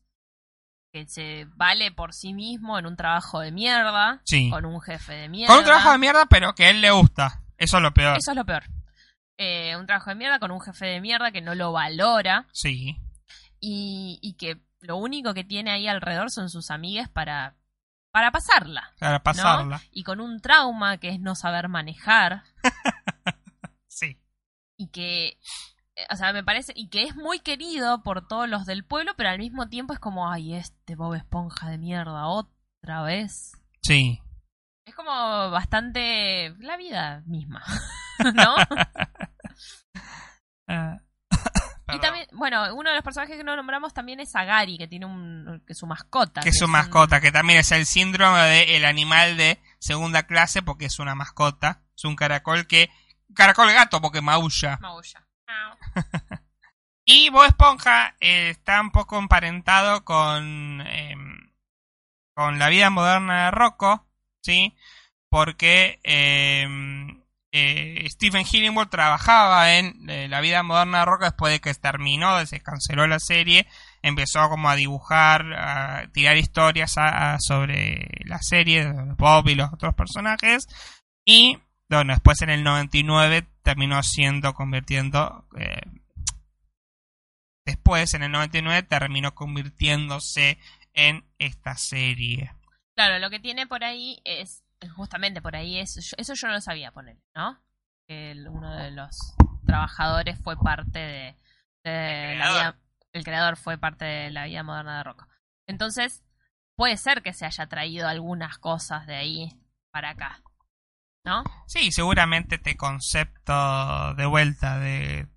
que 0.91 1.05
se 1.07 1.45
vale 1.55 1.91
por 1.91 2.13
sí 2.13 2.33
mismo 2.33 2.79
en 2.79 2.87
un 2.87 2.95
trabajo 2.95 3.39
de 3.41 3.51
mierda, 3.51 4.21
Sí. 4.23 4.49
con 4.49 4.65
un 4.65 4.81
jefe 4.81 5.13
de 5.13 5.29
mierda. 5.29 5.53
Con 5.53 5.59
un 5.59 5.65
trabajo 5.65 5.91
de 5.91 5.97
mierda, 5.99 6.25
pero 6.27 6.55
que 6.55 6.65
a 6.65 6.69
él 6.71 6.81
le 6.81 6.89
gusta. 6.91 7.43
Eso 7.57 7.77
es 7.77 7.83
lo 7.83 7.93
peor. 7.93 8.17
Eso 8.17 8.31
es 8.31 8.37
lo 8.37 8.45
peor. 8.45 8.63
Eh, 9.37 9.75
un 9.77 9.85
trabajo 9.85 10.09
de 10.09 10.15
mierda 10.15 10.39
con 10.39 10.51
un 10.51 10.61
jefe 10.61 10.85
de 10.87 11.01
mierda 11.01 11.31
que 11.31 11.41
no 11.41 11.53
lo 11.55 11.71
valora 11.71 12.47
Sí. 12.53 12.97
y, 13.59 14.17
y 14.21 14.33
que 14.33 14.61
lo 14.79 14.97
único 14.97 15.33
que 15.33 15.43
tiene 15.43 15.71
ahí 15.71 15.87
alrededor 15.87 16.31
son 16.31 16.49
sus 16.49 16.71
amigues 16.71 17.07
para, 17.09 17.55
para 18.11 18.31
pasarla. 18.31 18.93
Para 18.99 19.17
¿no? 19.17 19.23
pasarla. 19.23 19.81
Y 19.91 20.03
con 20.03 20.21
un 20.21 20.39
trauma 20.41 20.97
que 20.97 21.09
es 21.09 21.19
no 21.19 21.35
saber 21.35 21.67
manejar 21.67 22.43
Sí. 23.87 24.17
y 24.75 24.89
que, 24.89 25.27
eh, 25.95 26.05
o 26.11 26.15
sea, 26.15 26.33
me 26.33 26.43
parece, 26.43 26.73
y 26.75 26.89
que 26.89 27.03
es 27.03 27.15
muy 27.15 27.39
querido 27.39 28.03
por 28.03 28.27
todos 28.27 28.47
los 28.49 28.65
del 28.65 28.83
pueblo, 28.85 29.13
pero 29.17 29.29
al 29.29 29.39
mismo 29.39 29.67
tiempo 29.69 29.93
es 29.93 29.99
como, 29.99 30.31
ay, 30.31 30.53
este 30.55 30.95
Bob 30.95 31.13
Esponja 31.15 31.69
de 31.69 31.77
mierda, 31.77 32.27
otra 32.27 33.01
vez. 33.03 33.51
Sí. 33.81 34.19
Es 34.87 34.95
como 34.95 35.51
bastante 35.51 36.55
la 36.59 36.77
vida 36.77 37.21
misma, 37.25 37.61
¿no? 38.33 38.55
Ah, 40.69 40.97
y 41.93 41.99
también, 41.99 42.27
bueno, 42.33 42.75
uno 42.75 42.89
de 42.89 42.95
los 42.97 43.03
personajes 43.03 43.37
que 43.37 43.43
no 43.45 43.55
nombramos 43.55 43.93
también 43.93 44.19
es 44.19 44.35
Agari, 44.35 44.77
que 44.77 44.89
tiene 44.89 45.05
un, 45.05 45.63
que 45.65 45.71
es 45.71 45.79
su 45.79 45.87
mascota. 45.87 46.41
que 46.41 46.49
es 46.49 46.57
su 46.57 46.65
un- 46.65 46.71
mascota, 46.71 47.21
que 47.21 47.31
también 47.31 47.59
es 47.59 47.71
el 47.71 47.85
síndrome 47.85 48.41
del 48.41 48.83
animal 48.83 49.37
de 49.37 49.61
segunda 49.79 50.23
clase 50.23 50.61
porque 50.61 50.85
es 50.87 50.99
una 50.99 51.15
mascota. 51.15 51.83
Es 51.95 52.03
un 52.03 52.17
caracol 52.17 52.67
que... 52.67 52.89
Caracol 53.33 53.71
gato 53.71 54.01
porque 54.01 54.21
maulla. 54.21 54.77
Maulla. 54.81 55.25
Y 57.09 57.29
Bob 57.29 57.45
Esponja 57.45 58.15
eh, 58.19 58.49
está 58.49 58.81
un 58.81 58.91
poco 58.91 59.17
emparentado 59.17 60.03
con, 60.03 60.81
em, 60.81 61.53
con 62.35 62.59
la 62.59 62.67
vida 62.67 62.89
moderna 62.89 63.45
de 63.45 63.51
Rocco, 63.51 64.05
¿sí? 64.41 64.75
Porque 65.29 65.99
em, 66.03 67.21
eh, 67.51 68.05
Stephen 68.09 68.45
Hillingworth 68.49 68.89
trabajaba 68.89 69.75
en 69.75 70.09
eh, 70.09 70.27
la 70.29 70.41
vida 70.41 70.63
moderna 70.63 70.99
de 70.99 71.05
Rocco 71.05 71.25
después 71.25 71.51
de 71.53 71.59
que 71.59 71.73
terminó, 71.73 72.45
se 72.45 72.61
canceló 72.61 73.07
la 73.07 73.19
serie, 73.19 73.67
empezó 74.01 74.47
como 74.49 74.69
a 74.69 74.75
dibujar, 74.75 75.53
a 75.53 76.07
tirar 76.13 76.37
historias 76.37 76.93
a- 76.97 77.37
sobre 77.39 78.07
la 78.25 78.39
serie, 78.41 78.91
Bob 79.17 79.47
y 79.49 79.55
los 79.55 79.71
otros 79.73 79.95
personajes, 79.95 80.67
y 81.25 81.57
bueno, 81.89 82.13
después 82.13 82.41
en 82.41 82.49
el 82.49 82.63
99 82.63 83.45
terminó 83.63 84.01
siendo, 84.03 84.53
convirtiendo... 84.53 85.45
eh, 85.57 85.81
después, 87.65 88.13
en 88.13 88.23
el 88.23 88.31
99, 88.31 88.83
terminó 88.83 89.33
convirtiéndose 89.35 90.57
en 90.93 91.25
esta 91.37 91.75
serie. 91.77 92.51
Claro, 92.97 93.19
lo 93.19 93.29
que 93.29 93.39
tiene 93.39 93.67
por 93.67 93.83
ahí 93.83 94.19
es, 94.25 94.63
justamente 94.95 95.39
por 95.41 95.55
ahí 95.55 95.77
es, 95.77 95.97
eso 96.17 96.33
yo 96.33 96.47
no 96.47 96.53
lo 96.55 96.61
sabía 96.61 96.91
poner, 96.91 97.17
¿no? 97.35 97.59
Que 98.07 98.31
el- 98.31 98.47
uno 98.47 98.75
de 98.75 98.89
los 98.91 99.35
trabajadores 99.67 100.39
fue 100.43 100.57
parte 100.57 100.97
de, 100.97 101.35
de 101.83 102.33
El 102.33 102.39
la 102.39 102.45
creador. 102.45 102.73
vida, 102.73 102.75
el 103.13 103.23
creador 103.23 103.57
fue 103.57 103.77
parte 103.77 104.03
de 104.05 104.31
la 104.31 104.45
vida 104.45 104.63
moderna 104.63 104.97
de 104.97 105.03
Rocco. 105.03 105.27
Entonces, 105.67 106.23
puede 106.75 106.97
ser 106.97 107.21
que 107.21 107.33
se 107.33 107.45
haya 107.45 107.67
traído 107.67 108.07
algunas 108.07 108.57
cosas 108.57 109.05
de 109.05 109.15
ahí 109.15 109.49
para 109.91 110.09
acá, 110.11 110.41
¿no? 111.23 111.43
Sí, 111.67 111.91
seguramente 111.91 112.55
este 112.55 112.77
concepto 112.77 114.15
de 114.15 114.25
vuelta 114.25 114.79
de, 114.79 115.27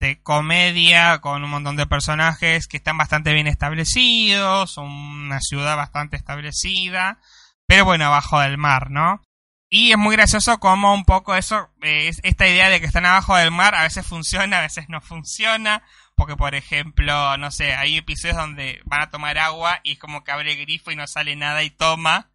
de 0.00 0.20
comedia 0.22 1.18
con 1.20 1.42
un 1.42 1.50
montón 1.50 1.76
de 1.76 1.86
personajes 1.86 2.66
que 2.68 2.76
están 2.76 2.98
bastante 2.98 3.32
bien 3.32 3.46
establecidos, 3.46 4.76
una 4.76 5.40
ciudad 5.40 5.76
bastante 5.76 6.16
establecida, 6.16 7.18
pero 7.66 7.84
bueno, 7.84 8.06
abajo 8.06 8.40
del 8.40 8.58
mar, 8.58 8.90
¿no? 8.90 9.22
Y 9.68 9.90
es 9.92 9.98
muy 9.98 10.14
gracioso 10.14 10.58
como 10.58 10.94
un 10.94 11.04
poco 11.04 11.34
eso, 11.34 11.70
eh, 11.82 12.08
es- 12.08 12.20
esta 12.22 12.46
idea 12.46 12.68
de 12.68 12.78
que 12.80 12.86
están 12.86 13.06
abajo 13.06 13.36
del 13.36 13.50
mar 13.50 13.74
a 13.74 13.82
veces 13.82 14.06
funciona, 14.06 14.58
a 14.58 14.62
veces 14.62 14.86
no 14.88 15.00
funciona, 15.00 15.82
porque 16.14 16.36
por 16.36 16.54
ejemplo, 16.54 17.36
no 17.38 17.50
sé, 17.50 17.74
hay 17.74 17.96
episodios 17.96 18.36
donde 18.36 18.80
van 18.84 19.00
a 19.02 19.10
tomar 19.10 19.38
agua 19.38 19.80
y 19.82 19.92
es 19.92 19.98
como 19.98 20.22
que 20.24 20.30
abre 20.32 20.52
el 20.52 20.58
grifo 20.58 20.90
y 20.92 20.96
no 20.96 21.06
sale 21.06 21.36
nada 21.36 21.62
y 21.62 21.70
toma, 21.70 22.30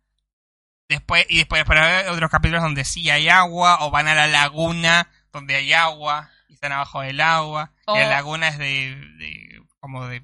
Después, 0.89 1.25
y 1.29 1.37
después 1.37 1.63
pero 1.65 1.81
hay 1.81 2.05
otros 2.09 2.29
capítulos 2.29 2.61
donde 2.63 2.83
sí 2.83 3.09
hay 3.09 3.29
agua, 3.29 3.77
o 3.81 3.91
van 3.91 4.09
a 4.09 4.13
la 4.15 4.27
laguna 4.27 5.07
donde 5.31 5.55
hay 5.55 5.71
agua, 5.71 6.29
y 6.51 6.55
están 6.55 6.73
abajo 6.73 6.99
del 7.01 7.21
agua, 7.21 7.71
y 7.87 7.97
la 7.97 8.07
O- 8.07 8.09
laguna 8.09 8.49
es 8.49 8.57
de, 8.57 8.95
de- 9.17 9.61
como 9.79 10.05
de 10.07 10.23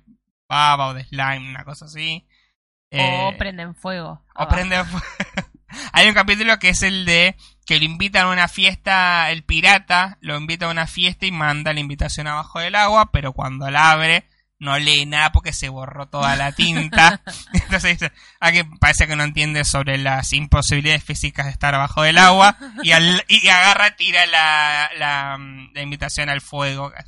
baba 0.49 0.87
o 0.87 0.93
de 0.93 1.05
slime, 1.05 1.49
una 1.49 1.63
cosa 1.63 1.85
así. 1.85 2.27
o 2.91 2.97
Eh, 2.97 3.35
prenden 3.37 3.73
fuego. 3.75 4.09
o 4.35 4.41
abajo. 4.41 4.55
prende 4.55 4.83
fu- 4.83 4.97
Hay 5.93 6.07
un 6.07 6.13
capítulo 6.13 6.59
que 6.59 6.69
es 6.69 6.81
el 6.83 7.05
de 7.05 7.35
que 7.65 7.79
lo 7.79 7.85
invitan 7.85 8.27
a 8.27 8.31
una 8.31 8.47
fiesta, 8.47 9.29
el 9.31 9.43
pirata 9.43 10.17
lo 10.21 10.37
invita 10.37 10.65
a 10.67 10.71
una 10.71 10.87
fiesta 10.87 11.25
y 11.25 11.31
manda 11.31 11.73
la 11.73 11.79
invitación 11.81 12.27
abajo 12.27 12.59
del 12.59 12.75
agua, 12.75 13.11
pero 13.11 13.33
cuando 13.33 13.69
la 13.69 13.91
abre 13.91 14.25
no 14.59 14.77
lee 14.79 15.05
nada 15.05 15.31
porque 15.31 15.53
se 15.53 15.69
borró 15.69 16.07
toda 16.07 16.35
la 16.35 16.51
tinta. 16.51 17.21
Entonces 17.53 17.99
dice, 17.99 18.11
alguien 18.39 18.77
parece 18.79 19.07
que 19.07 19.15
no 19.15 19.23
entiende 19.23 19.63
sobre 19.63 19.97
las 19.97 20.33
imposibilidades 20.33 21.03
físicas 21.03 21.45
de 21.45 21.51
estar 21.51 21.75
abajo 21.75 22.01
del 22.01 22.17
agua 22.17 22.57
y, 22.83 22.91
al- 22.91 23.23
y 23.27 23.47
agarra, 23.49 23.95
tira 23.95 24.25
la, 24.25 24.89
la, 24.97 25.37
mm, 25.37 25.73
la 25.73 25.81
invitación 25.81 26.29
al 26.29 26.41
fuego. 26.41 26.91
que. 26.91 26.97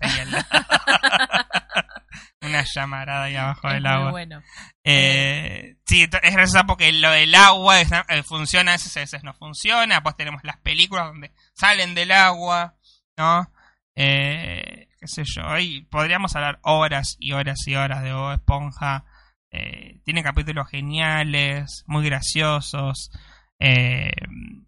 Una 2.41 2.63
llamarada 2.63 3.25
ahí 3.25 3.35
abajo 3.35 3.67
Es 3.67 3.73
del 3.73 3.83
muy 3.83 3.91
agua. 3.91 4.11
bueno. 4.11 4.41
Eh, 4.83 5.75
sí, 5.85 6.03
es 6.03 6.33
gracioso 6.33 6.65
porque 6.65 6.91
lo 6.93 7.11
del 7.11 7.35
agua 7.35 7.81
es- 7.81 7.91
eh, 8.07 8.23
funciona, 8.23 8.71
a 8.71 8.75
veces, 8.75 8.95
a 8.95 9.01
veces 9.01 9.23
no 9.23 9.33
funciona. 9.33 9.95
Después 9.95 10.15
tenemos 10.15 10.41
las 10.43 10.57
películas 10.57 11.07
donde 11.07 11.33
salen 11.53 11.95
del 11.95 12.11
agua, 12.11 12.75
¿no? 13.17 13.51
Eh, 13.95 14.87
qué 14.99 15.07
sé 15.07 15.23
yo. 15.25 15.57
Y 15.57 15.81
podríamos 15.85 16.35
hablar 16.35 16.59
horas 16.63 17.15
y 17.19 17.33
horas 17.33 17.59
y 17.67 17.75
horas 17.75 18.03
de 18.03 18.13
Bob 18.13 18.33
Esponja. 18.33 19.05
Eh, 19.51 19.99
tiene 20.03 20.21
capítulos 20.23 20.67
geniales, 20.69 21.83
muy 21.87 22.05
graciosos. 22.05 23.11
Eh, 23.59 24.11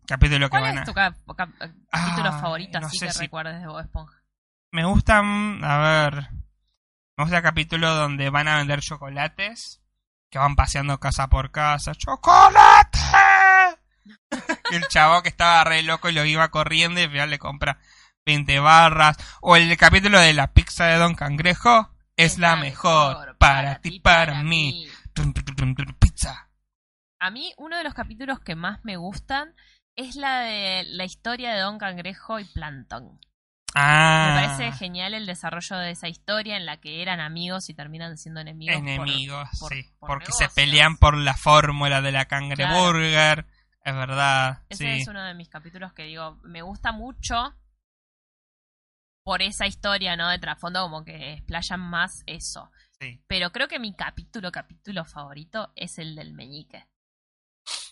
capítulo 0.07 0.47
que 0.47 0.49
¿Cuál 0.51 0.63
van 0.63 0.77
a... 0.79 0.81
es 0.81 0.87
tu 0.87 0.93
cap- 0.93 1.15
cap- 1.37 1.49
capítulo 1.89 2.29
Ah, 2.29 2.39
favorito 2.41 2.79
no 2.79 2.87
así 2.87 2.97
sé 2.97 3.07
que 3.07 3.13
si- 3.13 3.19
recuerdes 3.19 3.59
de 3.61 3.67
Bob 3.67 3.79
Esponja? 3.79 4.17
Me 4.73 4.85
gustan, 4.85 5.63
a 5.63 5.77
ver, 5.79 6.29
me 7.17 7.23
gusta 7.25 7.37
el 7.37 7.43
capítulo 7.43 7.93
donde 7.93 8.29
van 8.29 8.47
a 8.47 8.57
vender 8.57 8.79
chocolates, 8.81 9.81
que 10.29 10.39
van 10.39 10.55
paseando 10.55 10.97
casa 10.99 11.27
por 11.27 11.51
casa, 11.51 11.93
¡chocolate! 11.93 12.97
el 14.71 14.87
chavo 14.87 15.21
que 15.21 15.29
estaba 15.29 15.63
re 15.65 15.83
loco 15.83 16.09
y 16.09 16.13
lo 16.13 16.25
iba 16.25 16.49
corriendo 16.49 16.99
y 16.99 17.03
al 17.03 17.11
final 17.11 17.29
le 17.29 17.39
compra 17.39 17.79
20 18.25 18.59
barras. 18.59 19.17
O 19.41 19.55
el 19.55 19.75
capítulo 19.77 20.19
de 20.19 20.33
la 20.33 20.53
pizza 20.53 20.85
de 20.85 20.97
Don 20.97 21.15
Cangrejo, 21.15 21.89
es, 22.17 22.37
la 22.37 22.55
mejor, 22.55 23.35
para, 23.37 23.79
ti, 23.81 23.99
para, 23.99 24.43
mí. 24.43 24.87
Tum, 25.13 25.33
tum, 25.33 25.43
tum, 25.55 25.75
tum, 25.75 25.93
pizza. 25.99 26.49
A 27.19 27.31
mí, 27.31 27.53
uno 27.57 27.77
de 27.77 27.83
los 27.83 27.93
capítulos 27.93 28.39
que 28.39 28.55
más 28.55 28.79
me 28.83 28.97
gustan 28.97 29.55
es 29.95 30.15
la 30.15 30.41
de 30.41 30.83
la 30.87 31.03
historia 31.05 31.53
de 31.53 31.61
Don 31.61 31.77
Cangrejo 31.79 32.39
y 32.39 32.45
Plankton. 32.45 33.19
Ah, 33.73 34.33
Me 34.35 34.47
parece 34.47 34.77
genial 34.77 35.13
el 35.13 35.25
desarrollo 35.25 35.77
de 35.77 35.91
esa 35.91 36.09
historia 36.09 36.57
en 36.57 36.65
la 36.65 36.77
que 36.77 37.01
eran 37.01 37.19
amigos 37.21 37.69
y 37.69 37.73
terminan 37.73 38.17
siendo 38.17 38.41
enemigos. 38.41 38.75
enemigos, 38.75 39.49
por- 39.59 39.71
sí, 39.73 39.89
por 39.99 40.09
porque 40.09 40.31
se 40.33 40.49
pelean 40.49 40.97
por 40.97 41.15
la 41.15 41.35
fórmula 41.35 42.01
de 42.01 42.11
la 42.11 42.25
cangreburger, 42.25 43.45
es 43.83 43.95
verdad, 43.95 44.59
Ese 44.69 44.83
sí. 44.95 45.01
es 45.01 45.07
uno 45.07 45.23
de 45.23 45.33
mis 45.35 45.47
capítulos 45.47 45.93
que 45.93 46.03
digo, 46.03 46.37
me 46.43 46.61
gusta 46.61 46.91
mucho 46.91 47.53
por 49.23 49.41
esa 49.41 49.67
historia, 49.67 50.15
¿no? 50.15 50.29
De 50.29 50.39
trasfondo, 50.39 50.81
como 50.81 51.03
que 51.03 51.33
explayan 51.33 51.79
más 51.79 52.23
eso. 52.25 52.71
Sí. 52.99 53.21
Pero 53.27 53.51
creo 53.51 53.67
que 53.67 53.79
mi 53.79 53.95
capítulo, 53.95 54.51
capítulo 54.51 55.05
favorito 55.05 55.71
es 55.75 55.97
el 55.99 56.15
del 56.15 56.33
meñique. 56.33 56.87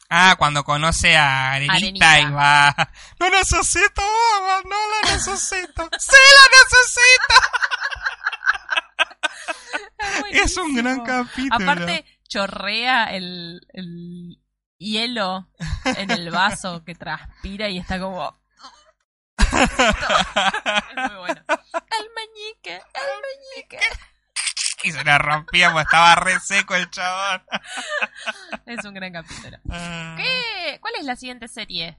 Ah, 0.09 0.35
cuando 0.39 0.63
conoce 0.63 1.15
a 1.15 1.51
Arenita, 1.53 1.75
Arenita. 1.75 2.19
y 2.19 2.31
va. 2.31 2.75
No 3.19 3.29
necesito 3.29 4.01
no 4.65 4.75
la 4.75 5.11
necesito. 5.11 5.89
¡Sí 5.99 6.15
la 6.35 6.45
necesito! 6.57 7.35
es 10.43 10.57
un 10.57 10.75
gran 10.75 11.03
capítulo. 11.03 11.71
Aparte, 11.71 12.05
chorrea 12.27 13.05
el, 13.05 13.61
el 13.73 14.41
hielo 14.77 15.47
en 15.85 16.11
el 16.11 16.31
vaso 16.31 16.83
que 16.83 16.95
transpira 16.95 17.69
y 17.69 17.77
está 17.77 17.99
como. 17.99 18.38
Es 19.63 21.09
muy 21.11 21.17
bueno. 21.19 21.41
El 21.49 22.07
meñique, 22.15 22.75
el 22.75 23.57
meñique. 23.57 23.79
y 24.83 24.91
se 24.91 25.03
la 25.03 25.17
rompía 25.17 25.71
porque 25.71 25.83
estaba 25.83 26.15
re 26.15 26.39
seco 26.39 26.75
el 26.75 26.89
chabón. 26.89 27.43
Es 28.65 28.83
un 28.85 28.93
gran 28.93 29.13
capítulo. 29.13 29.57
Ah. 29.69 30.15
¿Qué? 30.17 30.77
¿Cuál 30.81 30.93
es 30.99 31.05
la 31.05 31.15
siguiente 31.15 31.47
serie? 31.47 31.97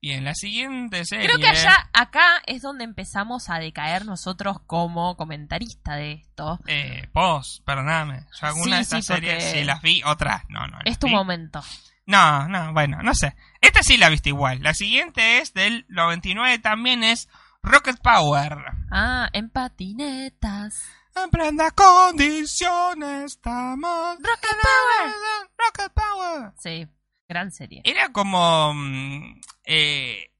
Y 0.00 0.12
en 0.12 0.24
la 0.24 0.34
siguiente 0.34 1.04
serie. 1.04 1.26
Creo 1.26 1.38
que 1.38 1.48
allá, 1.48 1.90
acá 1.92 2.40
es 2.46 2.62
donde 2.62 2.84
empezamos 2.84 3.50
a 3.50 3.58
decaer 3.58 4.06
nosotros 4.06 4.58
como 4.64 5.16
comentarista 5.16 5.96
de 5.96 6.12
esto. 6.12 6.60
Eh, 6.68 7.08
vos, 7.12 7.62
perdóname. 7.66 8.24
Yo 8.40 8.46
algunas 8.46 8.64
Sí, 8.66 8.70
de 8.94 9.00
estas 9.00 9.04
sí, 9.06 9.12
series 9.14 9.44
sí 9.44 9.64
las 9.64 9.82
vi, 9.82 10.02
otras 10.04 10.42
no, 10.48 10.60
no. 10.68 10.76
las 10.78 10.86
Es 10.86 11.00
tu 11.00 11.08
vi. 11.08 11.14
momento. 11.14 11.60
No, 12.06 12.46
no, 12.48 12.72
bueno, 12.72 13.02
no 13.02 13.12
sé. 13.12 13.34
Esta 13.60 13.82
sí 13.82 13.96
la 13.96 14.08
viste 14.08 14.30
igual. 14.30 14.62
La 14.62 14.74
siguiente 14.74 15.38
es 15.38 15.52
del 15.52 15.84
99, 15.88 16.58
también 16.58 17.02
es 17.02 17.28
Rocket 17.62 17.98
Power. 18.02 18.56
Ah, 18.90 19.28
en 19.32 19.50
patinetas. 19.50 20.84
En 21.14 21.30
prendas 21.30 21.72
condiciones 21.72 23.32
estamos. 23.32 24.16
Rocket 24.18 24.56
Power. 24.62 25.48
Rocket 25.58 25.92
Power. 25.92 26.52
Sí, 26.58 26.86
gran 27.28 27.50
serie. 27.50 27.82
Era 27.84 28.12
como 28.12 28.72
mm, 28.74 29.40
eh, 29.64 30.30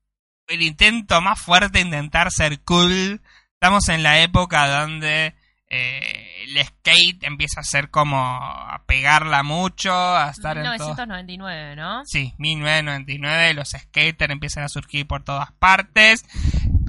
el 0.46 0.62
intento 0.62 1.20
más 1.20 1.40
fuerte 1.40 1.78
de 1.78 1.80
intentar 1.80 2.30
ser 2.30 2.62
cool. 2.62 3.20
Estamos 3.54 3.88
en 3.88 4.02
la 4.04 4.20
época 4.20 4.80
donde 4.80 5.34
eh, 5.70 6.44
el 6.44 6.64
skate 6.64 7.24
empieza 7.24 7.60
a 7.60 7.64
ser 7.64 7.90
como 7.90 8.16
a 8.18 8.82
pegarla 8.86 9.42
mucho, 9.42 9.92
a 9.92 10.30
estar 10.30 10.56
en 10.56 10.64
todo. 10.64 10.94
1999, 10.94 11.76
¿no? 11.76 12.02
Sí, 12.06 12.34
1999, 12.38 13.54
los 13.54 13.70
skaters 13.70 14.32
empiezan 14.32 14.64
a 14.64 14.68
surgir 14.68 15.06
por 15.06 15.24
todas 15.24 15.52
partes. 15.52 16.24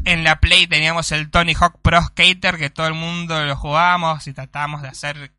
En 0.05 0.23
la 0.23 0.39
Play 0.39 0.67
teníamos 0.67 1.11
el 1.11 1.29
Tony 1.29 1.53
Hawk 1.53 1.81
Pro 1.81 2.01
Skater, 2.01 2.57
que 2.57 2.69
todo 2.69 2.87
el 2.87 2.93
mundo 2.93 3.43
lo 3.43 3.55
jugábamos 3.57 4.25
y 4.27 4.33
tratábamos 4.33 4.81
de 4.81 4.87
hacer 4.87 5.33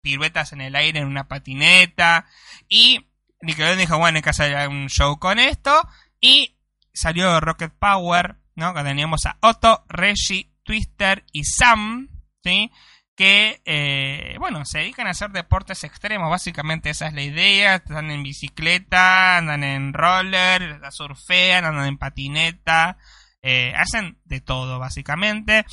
piruetas 0.00 0.52
en 0.52 0.62
el 0.62 0.74
aire 0.74 1.00
en 1.00 1.06
una 1.06 1.28
patineta. 1.28 2.24
Y 2.68 3.06
Nickelodeon 3.42 3.78
dijo, 3.78 3.98
bueno, 3.98 4.16
hay 4.16 4.22
que 4.22 4.30
hacer 4.30 4.68
un 4.68 4.88
show 4.88 5.18
con 5.18 5.38
esto. 5.38 5.86
Y 6.18 6.56
salió 6.94 7.40
Rocket 7.40 7.72
Power, 7.78 8.36
¿no? 8.54 8.72
Que 8.72 8.82
teníamos 8.82 9.26
a 9.26 9.36
Otto, 9.40 9.84
Reggie, 9.88 10.50
Twister 10.62 11.24
y 11.32 11.44
Sam, 11.44 12.08
¿sí? 12.46 12.70
que, 13.16 13.62
eh, 13.64 14.36
bueno, 14.38 14.64
se 14.66 14.80
dedican 14.80 15.06
a 15.06 15.10
hacer 15.10 15.30
deportes 15.30 15.82
extremos, 15.84 16.28
básicamente 16.30 16.90
esa 16.90 17.06
es 17.08 17.14
la 17.14 17.22
idea, 17.22 17.76
están 17.76 18.10
en 18.10 18.22
bicicleta, 18.22 19.38
andan 19.38 19.64
en 19.64 19.94
roller, 19.94 20.78
surfean, 20.90 21.64
andan 21.64 21.86
en 21.86 21.96
patineta, 21.96 22.98
eh, 23.42 23.72
hacen 23.74 24.18
de 24.24 24.42
todo, 24.42 24.78
básicamente. 24.78 25.64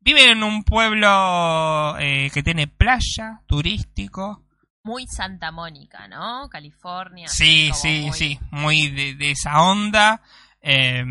Viven 0.00 0.28
en 0.28 0.42
un 0.42 0.62
pueblo 0.62 1.96
eh, 1.98 2.30
que 2.34 2.42
tiene 2.42 2.66
playa, 2.68 3.40
turístico. 3.46 4.44
Muy 4.82 5.06
Santa 5.06 5.50
Mónica, 5.50 6.06
¿no? 6.06 6.48
California. 6.50 7.28
Sí, 7.28 7.70
sí, 7.74 8.02
muy- 8.08 8.12
sí, 8.18 8.38
muy 8.50 8.88
de, 8.88 9.14
de 9.14 9.30
esa 9.30 9.62
onda. 9.62 10.20
eh, 10.60 11.02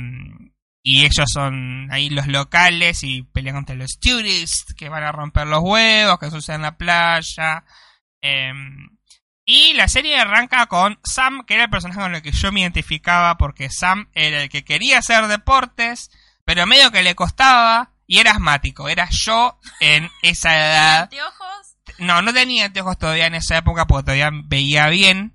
y 0.82 1.02
ellos 1.06 1.26
son 1.32 1.90
ahí 1.92 2.10
los 2.10 2.28
locales 2.28 3.04
y 3.04 3.24
pelean 3.24 3.56
contra 3.56 3.76
los 3.76 4.00
tourists 4.00 4.74
que 4.76 4.90
van 4.90 5.04
a 5.04 5.12
romper 5.12 5.48
los 5.48 5.62
huevos, 5.62 6.20
que 6.20 6.32
sucede 6.32 6.58
en 6.58 6.62
la 6.64 6.78
playa. 6.78 7.64
eh, 8.22 8.52
y 9.52 9.74
la 9.74 9.88
serie 9.88 10.16
arranca 10.16 10.68
con 10.68 11.00
Sam, 11.04 11.44
que 11.44 11.56
era 11.56 11.64
el 11.64 11.72
personaje 11.72 12.00
con 12.00 12.14
el 12.14 12.22
que 12.22 12.32
yo 12.32 12.52
me 12.52 12.60
identificaba, 12.60 13.36
porque 13.40 13.72
Sam 13.72 14.08
era 14.14 14.44
el 14.44 14.50
que 14.50 14.64
quería 14.64 15.00
hacer 15.00 15.26
deportes, 15.26 16.12
pero 16.46 16.68
medio 16.68 16.92
que 16.92 17.02
le 17.02 17.16
costaba 17.16 17.94
y 18.06 18.20
era 18.20 18.34
asmático. 18.34 18.90
Era 18.90 19.10
yo 19.10 19.58
en 19.80 20.08
esa 20.22 20.56
edad. 20.56 21.02
¿Anteojos? 21.06 21.78
No, 21.98 22.22
no 22.22 22.32
tenía 22.32 22.66
anteojos 22.66 23.00
todavía 23.00 23.26
en 23.26 23.34
esa 23.34 23.58
época 23.58 23.88
porque 23.88 24.04
todavía 24.04 24.30
veía 24.32 24.88
bien. 24.90 25.34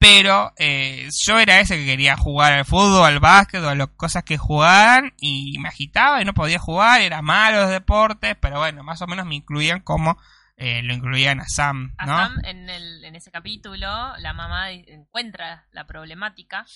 Pero 0.00 0.52
eh, 0.56 1.10
yo 1.26 1.38
era 1.38 1.60
ese 1.60 1.76
que 1.76 1.84
quería 1.84 2.16
jugar 2.16 2.54
al 2.54 2.64
fútbol, 2.64 3.04
al 3.04 3.20
básquet, 3.20 3.62
o 3.62 3.68
a 3.68 3.74
las 3.74 3.88
cosas 3.88 4.24
que 4.24 4.38
jugaban. 4.38 5.12
Y 5.18 5.58
me 5.58 5.68
agitaba 5.68 6.22
y 6.22 6.24
no 6.24 6.32
podía 6.32 6.58
jugar. 6.58 7.02
Era 7.02 7.20
malo 7.20 7.60
los 7.60 7.70
deportes. 7.70 8.34
Pero 8.40 8.58
bueno, 8.58 8.82
más 8.82 9.02
o 9.02 9.06
menos 9.06 9.26
me 9.26 9.34
incluían 9.34 9.80
como 9.80 10.18
eh, 10.56 10.82
lo 10.82 10.92
incluían 10.92 11.40
a 11.40 11.46
Sam, 11.48 11.94
A 11.96 12.04
¿no? 12.04 12.16
Sam, 12.18 12.36
en, 12.44 12.68
el, 12.68 13.02
en 13.04 13.16
ese 13.16 13.30
capítulo, 13.30 14.14
la 14.18 14.34
mamá 14.34 14.70
encuentra 14.72 15.66
la 15.72 15.86
problemática 15.86 16.66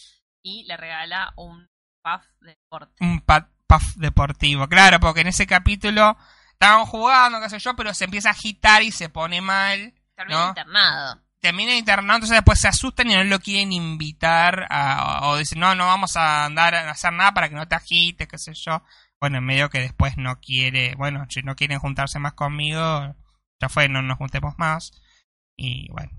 y 0.42 0.64
le 0.64 0.78
regala 0.78 1.34
un 1.36 1.68
puff 2.02 2.24
de 2.40 2.52
deporte. 2.52 2.94
un 3.00 3.20
puff 3.20 3.96
deportivo. 3.96 4.68
Claro, 4.68 5.00
porque 5.00 5.20
en 5.20 5.26
ese 5.26 5.46
capítulo 5.46 6.16
estaban 6.52 6.86
jugando, 6.86 7.40
qué 7.42 7.50
sé 7.50 7.58
yo, 7.58 7.76
pero 7.76 7.92
se 7.92 8.04
empieza 8.04 8.30
a 8.30 8.32
agitar 8.32 8.82
y 8.82 8.90
se 8.90 9.10
pone 9.10 9.42
mal. 9.42 9.92
Termina 10.14 10.40
¿no? 10.40 10.48
internado. 10.48 11.23
Termina 11.44 11.76
internado, 11.76 12.16
entonces 12.16 12.38
después 12.38 12.58
se 12.58 12.68
asustan 12.68 13.10
y 13.10 13.14
no 13.14 13.22
lo 13.22 13.38
quieren 13.38 13.70
invitar 13.70 14.66
a, 14.70 15.28
o 15.28 15.36
dicen, 15.36 15.60
no, 15.60 15.74
no 15.74 15.84
vamos 15.84 16.16
a 16.16 16.46
andar 16.46 16.74
a 16.74 16.90
hacer 16.90 17.12
nada 17.12 17.34
para 17.34 17.50
que 17.50 17.54
no 17.54 17.68
te 17.68 17.74
agites, 17.74 18.26
qué 18.26 18.38
sé 18.38 18.54
yo. 18.54 18.82
Bueno, 19.20 19.36
en 19.36 19.44
medio 19.44 19.68
que 19.68 19.80
después 19.80 20.16
no 20.16 20.40
quiere, 20.40 20.94
bueno, 20.94 21.26
si 21.28 21.42
no 21.42 21.54
quieren 21.54 21.80
juntarse 21.80 22.18
más 22.18 22.32
conmigo, 22.32 23.14
ya 23.60 23.68
fue, 23.68 23.90
no 23.90 24.00
nos 24.00 24.16
juntemos 24.16 24.54
más. 24.56 24.92
Y 25.54 25.90
bueno. 25.90 26.12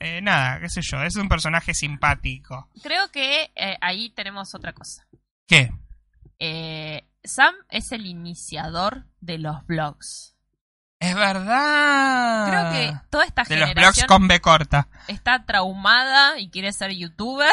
Eh, 0.00 0.20
nada, 0.20 0.58
qué 0.58 0.68
sé 0.68 0.80
yo, 0.82 1.00
es 1.04 1.14
un 1.14 1.28
personaje 1.28 1.74
simpático. 1.74 2.68
Creo 2.82 3.08
que 3.12 3.52
eh, 3.54 3.78
ahí 3.80 4.10
tenemos 4.10 4.52
otra 4.52 4.72
cosa. 4.72 5.06
¿Qué? 5.46 5.70
Eh, 6.40 7.08
Sam 7.22 7.54
es 7.68 7.92
el 7.92 8.06
iniciador 8.06 9.06
de 9.20 9.38
los 9.38 9.64
blogs. 9.64 10.31
Es 11.02 11.16
verdad. 11.16 12.46
Creo 12.48 12.70
que 12.70 13.00
toda 13.10 13.24
esta. 13.24 13.42
De 13.42 13.56
los 13.56 13.74
blogs 13.74 13.74
generación 13.74 14.06
con 14.06 14.28
B 14.28 14.40
corta. 14.40 14.86
está 15.08 15.44
traumada 15.44 16.38
y 16.38 16.48
quiere 16.48 16.72
ser 16.72 16.92
youtuber 16.92 17.50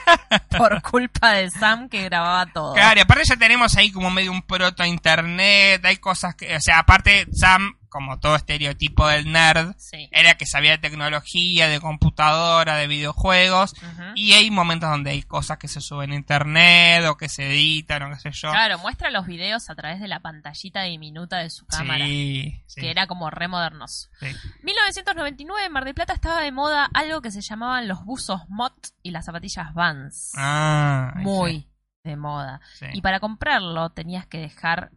por 0.56 0.80
culpa 0.80 1.32
de 1.32 1.50
Sam 1.50 1.90
que 1.90 2.04
grababa 2.04 2.46
todo. 2.46 2.72
Claro, 2.72 2.98
y 2.98 3.02
aparte 3.02 3.24
ya 3.28 3.36
tenemos 3.36 3.76
ahí 3.76 3.92
como 3.92 4.10
medio 4.10 4.32
un 4.32 4.40
proto 4.40 4.82
internet, 4.82 5.84
hay 5.84 5.98
cosas 5.98 6.34
que, 6.34 6.56
o 6.56 6.60
sea, 6.60 6.78
aparte 6.78 7.26
Sam, 7.32 7.75
como 7.88 8.18
todo 8.20 8.36
estereotipo 8.36 9.06
del 9.08 9.30
nerd, 9.32 9.74
Sí. 9.78 10.08
era 10.12 10.34
que 10.34 10.46
sabía 10.46 10.72
de 10.72 10.78
tecnología, 10.78 11.68
de 11.68 11.80
computadora, 11.80 12.76
de 12.76 12.86
videojuegos, 12.86 13.74
y 14.14 14.32
hay 14.32 14.50
momentos 14.50 14.90
donde 14.90 15.10
hay 15.10 15.22
cosas 15.22 15.58
que 15.58 15.68
se 15.68 15.80
suben 15.80 16.12
a 16.12 16.14
internet 16.14 17.04
o 17.06 17.16
que 17.16 17.28
se 17.28 17.46
editan 17.50 18.02
o 18.02 18.10
qué 18.10 18.20
sé 18.20 18.30
yo. 18.32 18.50
Claro, 18.50 18.78
muestra 18.78 19.10
los 19.10 19.26
videos 19.26 19.70
a 19.70 19.74
través 19.74 20.00
de 20.00 20.08
la 20.08 20.20
pantallita 20.20 20.82
diminuta 20.82 21.38
de 21.38 21.50
su 21.50 21.66
cámara. 21.66 22.04
Sí, 22.06 22.62
sí, 22.66 22.80
Que 22.80 22.90
era 22.90 23.06
como 23.06 23.30
re 23.30 23.48
modernos. 23.48 24.10
sí. 24.20 24.26
1999 24.62 25.66
en 25.66 25.72
Mar 25.72 25.84
del 25.84 25.94
Plata 25.94 26.12
estaba 26.12 26.40
de 26.40 26.52
moda 26.52 26.88
algo 26.94 27.22
que 27.22 27.30
se 27.30 27.40
llamaban 27.40 27.88
los 27.88 28.04
buzos 28.04 28.42
Mott 28.48 28.88
y 29.02 29.10
las 29.10 29.24
zapatillas 29.26 29.72
Vans. 29.74 30.32
Ah, 30.36 31.12
Muy 31.16 31.68
de 32.04 32.16
moda. 32.16 32.60
Y 32.92 33.00
para 33.00 33.18
comprarlo 33.20 33.90
tenías 33.90 34.26
que 34.26 34.38
dejar 34.38 34.90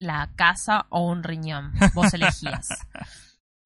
la 0.00 0.30
casa 0.36 0.86
o 0.90 1.06
un 1.06 1.22
riñón. 1.22 1.72
Vos 1.94 2.12
elegías. 2.14 2.68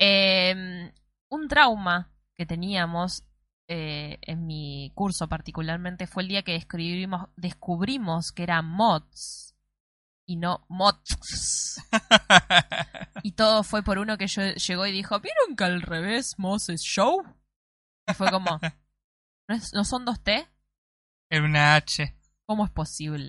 Eh, 0.04 0.92
un 1.28 1.46
trauma 1.46 2.10
que 2.34 2.44
teníamos 2.44 3.22
eh, 3.68 4.18
en 4.22 4.46
mi 4.48 4.90
curso 4.96 5.28
particularmente 5.28 6.08
fue 6.08 6.24
el 6.24 6.28
día 6.28 6.42
que 6.42 6.54
descubrimos, 6.54 7.28
descubrimos 7.36 8.32
que 8.32 8.42
eran 8.42 8.66
mods 8.66 9.54
y 10.26 10.36
no 10.36 10.64
mods. 10.68 11.78
Y 13.22 13.32
todo 13.32 13.62
fue 13.62 13.84
por 13.84 13.98
uno 13.98 14.18
que 14.18 14.26
yo- 14.26 14.54
llegó 14.54 14.86
y 14.86 14.90
dijo, 14.90 15.20
¿vieron 15.20 15.54
que 15.56 15.62
al 15.62 15.80
revés 15.82 16.36
Moss 16.38 16.68
es 16.70 16.80
show? 16.82 17.22
Y 18.08 18.14
fue 18.14 18.28
como, 18.32 18.58
¿no, 19.48 19.54
es- 19.54 19.72
¿no 19.72 19.84
son 19.84 20.04
dos 20.04 20.20
T? 20.20 20.48
Era 21.30 21.44
una 21.44 21.76
H. 21.76 22.12
¿Cómo 22.44 22.64
es 22.64 22.72
posible? 22.72 23.28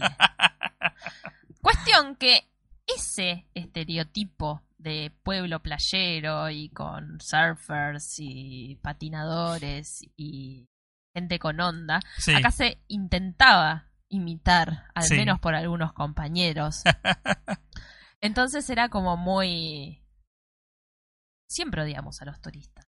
Cuestión 1.62 2.16
que 2.16 2.50
ese 2.88 3.48
estereotipo 3.54 4.62
de 4.78 5.12
pueblo 5.24 5.62
playero 5.62 6.50
y 6.50 6.70
con 6.70 7.20
surfers 7.22 8.16
y 8.20 8.76
patinadores 8.82 10.02
y 10.18 10.68
gente 11.16 11.40
con 11.40 11.60
onda, 11.62 12.00
Sí. 12.18 12.34
acá 12.34 12.52
se 12.52 12.82
intentaba 12.88 13.90
imitar, 14.10 14.86
al 14.94 15.04
Sí. 15.04 15.16
menos 15.16 15.40
por 15.40 15.56
algunos 15.56 15.94
compañeros. 15.94 16.84
Entonces 18.22 18.70
era 18.70 18.90
como 18.90 19.16
muy... 19.18 20.04
Siempre 21.50 21.84
odiamos 21.84 22.22
a 22.22 22.26
los 22.26 22.40
turistas. 22.42 22.86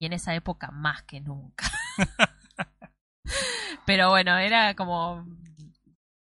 Y 0.00 0.06
en 0.06 0.12
esa 0.12 0.34
época 0.34 0.70
más 0.70 1.02
que 1.04 1.20
nunca. 1.20 1.66
Pero 3.86 4.10
bueno, 4.10 4.36
era 4.38 4.74
como 4.74 5.24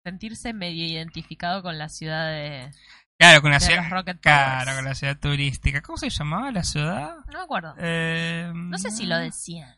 sentirse 0.04 0.52
medio 0.52 0.84
identificado 0.84 1.62
con 1.62 1.78
la 1.78 1.88
ciudad 1.88 2.26
de, 2.28 2.70
Claro, 3.18 3.40
con 3.42 3.50
la 3.52 3.58
de 3.58 3.66
ciudad. 3.66 3.82
los 3.82 3.90
Rocket 3.90 4.20
Claro, 4.20 4.74
con 4.74 4.84
la 4.84 4.94
ciudad 4.94 5.18
turística. 5.18 5.80
¿Cómo 5.82 5.96
se 5.96 6.10
llamaba 6.10 6.50
la 6.50 6.64
ciudad? 6.64 7.16
No 7.26 7.38
me 7.38 7.44
acuerdo. 7.44 7.74
Eh, 7.78 8.50
No 8.54 8.78
sé 8.78 8.90
si 8.90 9.06
lo 9.06 9.16
decían. 9.18 9.74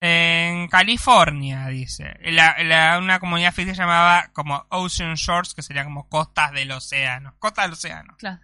En 0.00 0.68
California, 0.68 1.66
dice. 1.68 2.16
La, 2.22 2.56
la- 2.64 2.98
una 2.98 3.20
comunidad 3.20 3.52
ficticia 3.54 3.84
llamaba 3.84 4.28
como 4.32 4.66
Ocean 4.68 5.14
Shores, 5.14 5.54
que 5.54 5.62
sería 5.62 5.84
como 5.84 6.08
costas 6.08 6.52
del 6.52 6.72
océano. 6.72 7.34
Costas 7.38 7.66
del 7.66 7.72
océano. 7.74 8.16
Claro, 8.18 8.40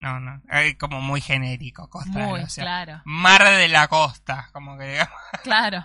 No, 0.00 0.18
no. 0.20 0.42
eh, 0.50 0.76
como 0.78 1.00
muy 1.02 1.20
genérico, 1.20 1.88
costa 1.90 2.10
muy 2.10 2.38
del 2.38 2.46
océano. 2.46 2.66
claro. 2.70 3.02
Mar 3.04 3.44
de 3.44 3.68
la 3.68 3.88
costa, 3.88 4.48
como 4.52 4.78
que 4.78 4.84
digamos. 4.92 5.14
Claro. 5.44 5.84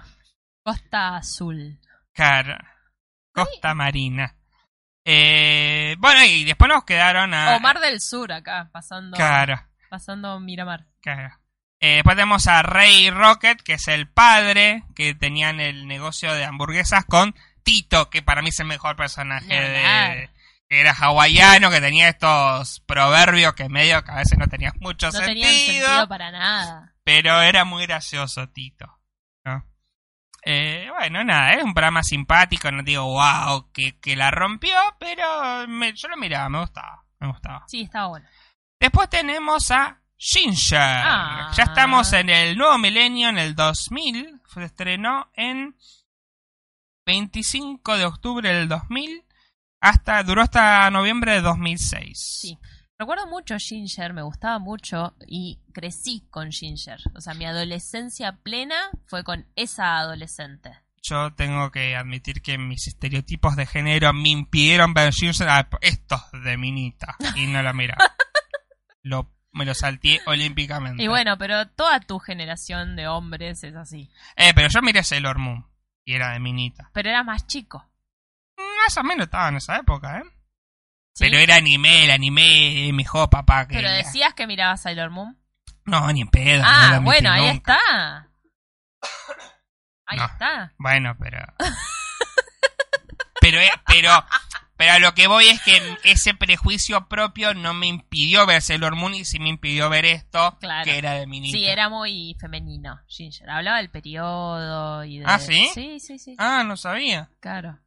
Costa 0.63 1.17
Azul. 1.17 1.77
Claro. 2.13 2.57
Costa 3.33 3.73
Marina. 3.75 4.33
Eh, 5.05 5.95
bueno, 5.99 6.23
y 6.25 6.43
después 6.43 6.67
nos 6.67 6.83
quedaron 6.83 7.33
a... 7.33 7.55
O 7.55 7.59
Mar 7.59 7.79
del 7.79 8.01
Sur 8.01 8.33
acá, 8.33 8.69
pasando... 8.71 9.15
Claro. 9.15 9.61
Pasando 9.89 10.39
Miramar. 10.39 10.85
Claro. 11.01 11.37
Eh, 11.79 11.95
después 11.95 12.15
tenemos 12.15 12.47
a 12.47 12.63
Rey 12.63 13.11
Rocket, 13.11 13.61
que 13.61 13.73
es 13.73 13.87
el 13.87 14.07
padre 14.07 14.83
que 14.95 15.13
tenían 15.13 15.59
el 15.59 15.87
negocio 15.87 16.33
de 16.33 16.43
hamburguesas 16.43 17.05
con 17.05 17.35
Tito, 17.63 18.09
que 18.09 18.23
para 18.23 18.41
mí 18.41 18.49
es 18.49 18.59
el 18.59 18.65
mejor 18.65 18.95
personaje 18.95 19.53
de, 19.53 20.29
que 20.67 20.79
era 20.79 20.93
hawaiano, 20.93 21.69
que 21.69 21.81
tenía 21.81 22.09
estos 22.09 22.79
proverbios 22.81 23.53
que 23.53 23.69
medio 23.69 24.03
que 24.03 24.11
a 24.11 24.15
veces 24.15 24.37
no 24.37 24.47
tenían 24.47 24.73
mucho 24.79 25.07
no 25.07 25.11
sentido. 25.11 25.33
Tenían 25.33 25.53
sentido 25.53 26.07
para 26.07 26.31
nada. 26.31 26.93
Pero 27.03 27.41
era 27.41 27.65
muy 27.65 27.85
gracioso 27.85 28.49
Tito. 28.49 28.94
Eh, 30.47 30.87
bueno, 30.95 31.23
nada, 31.23 31.53
es 31.53 31.63
un 31.63 31.73
programa 31.73 32.03
simpático, 32.03 32.71
no 32.71 32.83
digo 32.83 33.03
wow, 33.03 33.71
que, 33.73 33.99
que 33.99 34.15
la 34.15 34.29
rompió, 34.29 34.77
pero 34.99 35.67
me, 35.67 35.91
yo 35.93 36.07
lo 36.07 36.17
miraba, 36.17 36.49
me 36.49 36.59
gustaba, 36.59 37.03
me 37.19 37.27
gustaba. 37.29 37.63
Sí, 37.67 37.81
estaba 37.81 38.07
bueno. 38.09 38.27
Después 38.79 39.09
tenemos 39.09 39.71
a 39.71 39.99
Ginger. 40.17 40.79
Ah. 40.79 41.51
Ya 41.55 41.63
estamos 41.63 42.13
en 42.13 42.29
el 42.29 42.57
nuevo 42.57 42.77
milenio, 42.77 43.29
en 43.29 43.39
el 43.39 43.55
2000. 43.55 44.41
Se 44.53 44.63
estrenó 44.63 45.31
en 45.33 45.75
25 47.07 47.97
de 47.97 48.05
octubre 48.05 48.53
del 48.53 48.67
2000. 48.67 49.23
Hasta, 49.81 50.21
duró 50.21 50.43
hasta 50.43 50.89
noviembre 50.91 51.33
de 51.33 51.41
2006. 51.41 52.39
Sí. 52.41 52.59
Recuerdo 52.97 53.27
mucho 53.27 53.57
Ginger, 53.57 54.13
me 54.13 54.21
gustaba 54.21 54.57
mucho 54.57 55.15
y 55.27 55.59
crecí 55.73 56.25
con 56.29 56.51
Ginger. 56.51 56.99
O 57.13 57.19
sea, 57.19 57.33
mi 57.33 57.45
adolescencia 57.45 58.37
plena 58.37 58.75
fue 59.07 59.25
con 59.25 59.45
esa 59.55 59.97
adolescente. 59.97 60.71
Yo 61.03 61.33
tengo 61.35 61.71
que 61.71 61.95
admitir 61.95 62.41
que 62.41 62.57
mis 62.57 62.87
estereotipos 62.87 63.57
de 63.57 63.65
género 63.65 64.13
me 64.13 64.29
impidieron 64.29 64.93
ver 64.93 65.13
Ginger 65.13 65.49
a 65.49 65.69
estos 65.81 66.21
de 66.43 66.57
minita. 66.57 67.17
Y 67.35 67.47
no 67.47 67.61
la 67.61 67.73
miraba. 67.73 68.05
lo, 69.03 69.29
me 69.51 69.65
lo 69.65 69.73
salté 69.73 70.21
olímpicamente. 70.25 71.03
Y 71.03 71.07
bueno, 71.07 71.37
pero 71.37 71.67
toda 71.67 71.99
tu 71.99 72.19
generación 72.19 72.95
de 72.95 73.09
hombres 73.09 73.61
es 73.65 73.75
así. 73.75 74.09
Eh, 74.37 74.53
pero 74.55 74.69
yo 74.69 74.81
miré 74.81 75.03
Sailor 75.03 75.37
Moon. 75.37 75.67
Y 76.05 76.13
era 76.13 76.31
de 76.31 76.39
minita. 76.39 76.91
Pero 76.93 77.09
era 77.09 77.23
más 77.23 77.45
chico. 77.45 77.85
Más 78.57 78.97
o 78.97 79.03
menos 79.03 79.25
estaba 79.25 79.49
en 79.49 79.57
esa 79.57 79.77
época, 79.77 80.19
¿eh? 80.19 80.23
¿Sí? 81.15 81.23
Pero 81.23 81.37
era 81.37 81.55
anime, 81.55 82.03
el 82.03 82.11
anime 82.11 82.91
mejor 82.93 83.29
papá 83.29 83.67
que... 83.67 83.75
¿Pero 83.75 83.89
decías 83.89 84.33
que 84.33 84.47
mirabas 84.47 84.81
Sailor 84.81 85.11
Moon? 85.11 85.39
No, 85.85 86.11
ni 86.11 86.21
en 86.21 86.27
pedo. 86.27 86.61
Ah, 86.65 86.95
no 86.95 87.01
bueno, 87.03 87.31
ahí 87.31 87.47
nunca. 87.53 87.75
está. 87.77 88.29
Ahí 90.07 90.17
No. 90.19 90.25
está. 90.25 90.73
Bueno, 90.77 91.15
pero... 91.19 91.39
pero, 93.41 93.59
eh, 93.59 93.69
pero, 93.87 94.11
pero 94.77 94.91
a 94.93 94.99
lo 94.99 95.13
que 95.13 95.27
voy 95.27 95.47
es 95.47 95.61
que 95.63 95.97
ese 96.03 96.33
prejuicio 96.33 97.07
propio 97.07 97.53
no 97.53 97.73
me 97.73 97.87
impidió 97.87 98.45
ver 98.45 98.61
Sailor 98.61 98.95
Moon 98.95 99.13
y 99.15 99.25
sí 99.25 99.39
me 99.39 99.49
impidió 99.49 99.89
ver 99.89 100.05
esto, 100.05 100.57
Claro. 100.59 100.83
que 100.85 100.97
era 100.97 101.13
de 101.13 101.27
minita. 101.27 101.57
Sí, 101.57 101.65
era 101.65 101.89
muy 101.89 102.35
femenino, 102.39 102.99
Ginger. 103.07 103.49
Hablaba 103.49 103.77
del 103.77 103.89
periodo 103.89 105.03
y 105.05 105.19
de... 105.19 105.25
¿Ah, 105.27 105.39
sí? 105.39 105.69
Sí, 105.73 105.99
sí, 105.99 106.19
sí. 106.19 106.35
Ah, 106.37 106.63
no 106.63 106.77
sabía. 106.77 107.29
Claro. 107.39 107.79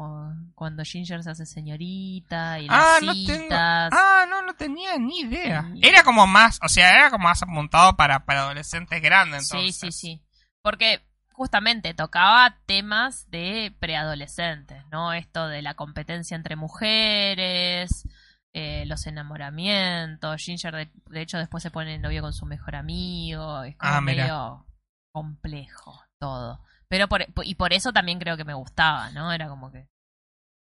O 0.00 0.30
cuando 0.54 0.84
Ginger 0.84 1.24
se 1.24 1.30
hace 1.30 1.44
señorita 1.44 2.60
y 2.60 2.68
Ah, 2.70 2.98
las 3.00 3.02
no 3.02 3.12
tengo... 3.14 3.42
citas. 3.42 3.90
Ah, 3.92 4.26
no, 4.28 4.42
no 4.42 4.54
tenía 4.54 4.96
ni 4.96 5.20
idea. 5.22 5.68
Sí. 5.74 5.80
Era 5.82 6.04
como 6.04 6.26
más, 6.28 6.60
o 6.62 6.68
sea, 6.68 6.94
era 6.94 7.10
como 7.10 7.24
más 7.24 7.42
apuntado 7.42 7.96
para, 7.96 8.24
para 8.24 8.42
adolescentes 8.42 9.02
grandes, 9.02 9.48
sí, 9.48 9.56
entonces. 9.56 9.96
sí, 9.96 10.16
sí. 10.16 10.22
Porque 10.62 11.00
justamente 11.32 11.94
tocaba 11.94 12.58
temas 12.66 13.28
de 13.30 13.74
preadolescentes, 13.80 14.84
¿no? 14.92 15.12
Esto 15.12 15.48
de 15.48 15.62
la 15.62 15.74
competencia 15.74 16.36
entre 16.36 16.54
mujeres, 16.54 18.08
eh, 18.52 18.84
los 18.86 19.04
enamoramientos. 19.06 20.40
Ginger, 20.40 20.74
de, 20.76 20.90
de 21.10 21.20
hecho, 21.22 21.38
después 21.38 21.62
se 21.62 21.70
pone 21.72 21.94
en 21.94 22.02
novio 22.02 22.22
con 22.22 22.32
su 22.32 22.46
mejor 22.46 22.76
amigo. 22.76 23.64
Es 23.64 23.76
como 23.76 23.92
Ah, 23.94 24.00
medio 24.00 24.64
complejo 25.12 26.00
todo. 26.20 26.60
Pero 26.88 27.08
por, 27.08 27.24
y 27.44 27.54
por 27.54 27.72
eso 27.72 27.92
también 27.92 28.18
creo 28.18 28.36
que 28.36 28.44
me 28.44 28.54
gustaba, 28.54 29.10
¿no? 29.10 29.30
Era 29.32 29.48
como 29.48 29.70
que. 29.70 29.86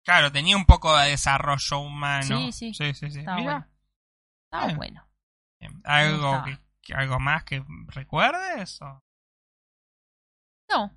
Claro, 0.04 0.32
tenía 0.32 0.56
un 0.56 0.64
poco 0.64 0.96
de 0.96 1.10
desarrollo 1.10 1.78
humano. 1.78 2.26
Sí, 2.26 2.52
sí. 2.52 2.74
Sí, 2.74 2.94
sí, 2.94 3.10
sí. 3.10 3.18
Estaba 3.20 3.36
Mira, 3.38 3.52
bueno. 3.52 3.66
Estaba 4.44 4.66
Bien. 4.66 4.76
bueno. 4.76 5.08
bien. 5.60 5.80
¿Algo, 5.84 6.44
que, 6.44 6.58
que- 6.82 6.94
¿Algo 6.94 7.20
más 7.20 7.44
que 7.44 7.62
recuerdes? 7.88 8.80
o? 8.82 9.00
No. 10.70 10.92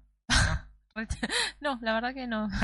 no, 1.60 1.80
la 1.82 1.94
verdad 1.94 2.14
que 2.14 2.28
no. 2.28 2.48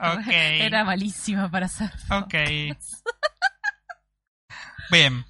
Ok. 0.00 0.26
Era 0.28 0.84
malísima 0.84 1.50
para 1.50 1.66
hacer. 1.66 1.90
Ok. 2.10 2.34
Bien. 4.90 5.24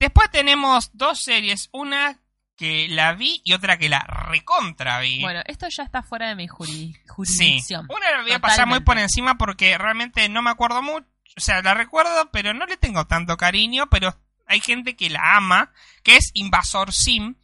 Después 0.00 0.30
tenemos 0.30 0.90
dos 0.92 1.20
series. 1.22 1.68
Una 1.72 2.18
que 2.56 2.88
la 2.88 3.14
vi 3.14 3.40
y 3.44 3.54
otra 3.54 3.78
que 3.78 3.88
la 3.88 4.00
recontra 4.00 5.00
vi. 5.00 5.20
Bueno, 5.20 5.40
esto 5.46 5.66
ya 5.68 5.82
está 5.82 6.02
fuera 6.02 6.28
de 6.28 6.34
mi 6.34 6.48
sí. 6.64 6.94
jurisdicción. 7.08 7.86
Una 7.88 8.10
la 8.10 8.22
voy 8.22 8.32
a 8.32 8.38
pasar 8.38 8.66
muy 8.66 8.80
por 8.80 8.98
encima 8.98 9.36
porque 9.36 9.76
realmente 9.78 10.28
no 10.28 10.42
me 10.42 10.50
acuerdo 10.50 10.82
mucho. 10.82 11.06
O 11.36 11.40
sea, 11.40 11.62
la 11.62 11.74
recuerdo, 11.74 12.30
pero 12.30 12.52
no 12.54 12.66
le 12.66 12.76
tengo 12.76 13.06
tanto 13.06 13.36
cariño. 13.36 13.88
Pero 13.90 14.16
hay 14.46 14.60
gente 14.60 14.96
que 14.96 15.10
la 15.10 15.36
ama. 15.36 15.72
Que 16.02 16.16
es 16.16 16.30
Invasor 16.34 16.92
Sim. 16.92 17.36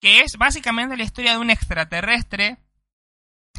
Que 0.00 0.20
es 0.20 0.36
básicamente 0.36 0.96
la 0.96 1.04
historia 1.04 1.32
de 1.32 1.38
un 1.38 1.50
extraterrestre 1.50 2.58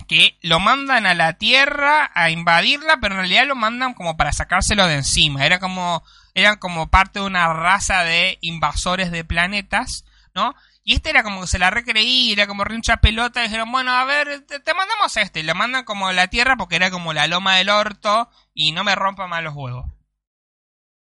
que 0.07 0.37
lo 0.41 0.59
mandan 0.59 1.05
a 1.05 1.15
la 1.15 1.33
Tierra 1.33 2.11
a 2.13 2.29
invadirla, 2.29 2.97
pero 3.01 3.15
en 3.15 3.21
realidad 3.21 3.47
lo 3.47 3.55
mandan 3.55 3.93
como 3.93 4.15
para 4.15 4.31
sacárselo 4.31 4.85
de 4.87 4.95
encima. 4.95 5.45
Era 5.45 5.59
como, 5.59 6.03
eran 6.35 6.57
como 6.57 6.87
parte 6.89 7.19
de 7.19 7.25
una 7.25 7.51
raza 7.51 8.03
de 8.03 8.37
invasores 8.41 9.11
de 9.11 9.25
planetas, 9.25 10.05
¿no? 10.35 10.55
Y 10.89 10.93
este 10.93 11.09
era 11.09 11.21
como 11.21 11.41
que 11.41 11.47
se 11.47 11.59
la 11.59 11.69
recreí, 11.69 12.31
era 12.31 12.47
como 12.47 12.63
rincha 12.63 12.95
pelota, 13.01 13.41
y 13.41 13.47
dijeron, 13.47 13.69
bueno, 13.73 13.91
a 13.91 14.05
ver, 14.05 14.45
te, 14.45 14.73
mandamos 14.73 15.17
a 15.17 15.21
este, 15.21 15.41
y 15.41 15.43
lo 15.43 15.53
mandan 15.53 15.83
como 15.83 16.07
a 16.07 16.13
la 16.13 16.29
Tierra 16.29 16.55
porque 16.55 16.77
era 16.77 16.89
como 16.89 17.11
la 17.11 17.27
loma 17.27 17.57
del 17.57 17.67
orto, 17.67 18.29
y 18.53 18.71
no 18.71 18.85
me 18.85 18.95
rompa 18.95 19.27
más 19.27 19.43
los 19.43 19.53
huevos. 19.53 19.85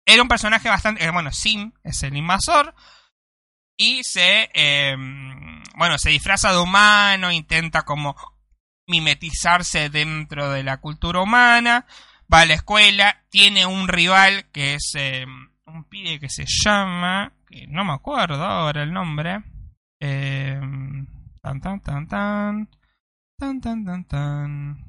Era 0.07 0.23
un 0.23 0.29
personaje 0.29 0.71
bastante, 0.71 1.05
eh, 1.05 1.11
bueno, 1.11 1.31
Sim 1.33 1.73
es 1.85 2.03
el 2.03 2.17
invasor, 2.17 2.75
y 3.77 4.03
se, 4.05 4.49
eh, 4.55 4.97
bueno, 5.77 5.99
se 5.99 6.09
disfraza 6.09 6.51
de 6.51 6.61
humano, 6.61 7.31
intenta 7.31 7.83
como 7.83 8.17
mimetizarse 8.87 9.91
dentro 9.91 10.49
de 10.49 10.63
la 10.63 10.79
cultura 10.79 11.21
humana, 11.21 11.85
va 12.33 12.41
a 12.41 12.47
la 12.47 12.55
escuela, 12.55 13.23
tiene 13.29 13.67
un 13.67 13.87
rival 13.87 14.47
que 14.51 14.77
es 14.77 14.93
eh, 14.95 15.27
un 15.67 15.85
pibe 15.85 16.21
que 16.21 16.31
se 16.31 16.47
llama, 16.47 17.35
que 17.47 17.67
no 17.67 17.85
me 17.85 17.93
acuerdo 17.93 18.47
ahora 18.47 18.83
el 18.83 18.95
nombre, 18.95 19.43
eh, 20.01 20.61
tan 21.43 21.61
tan 21.61 21.81
tan 21.81 22.09
tan, 22.09 22.69
tan 23.39 23.61
tan 23.61 23.85
tan 23.85 24.05
tan, 24.05 24.89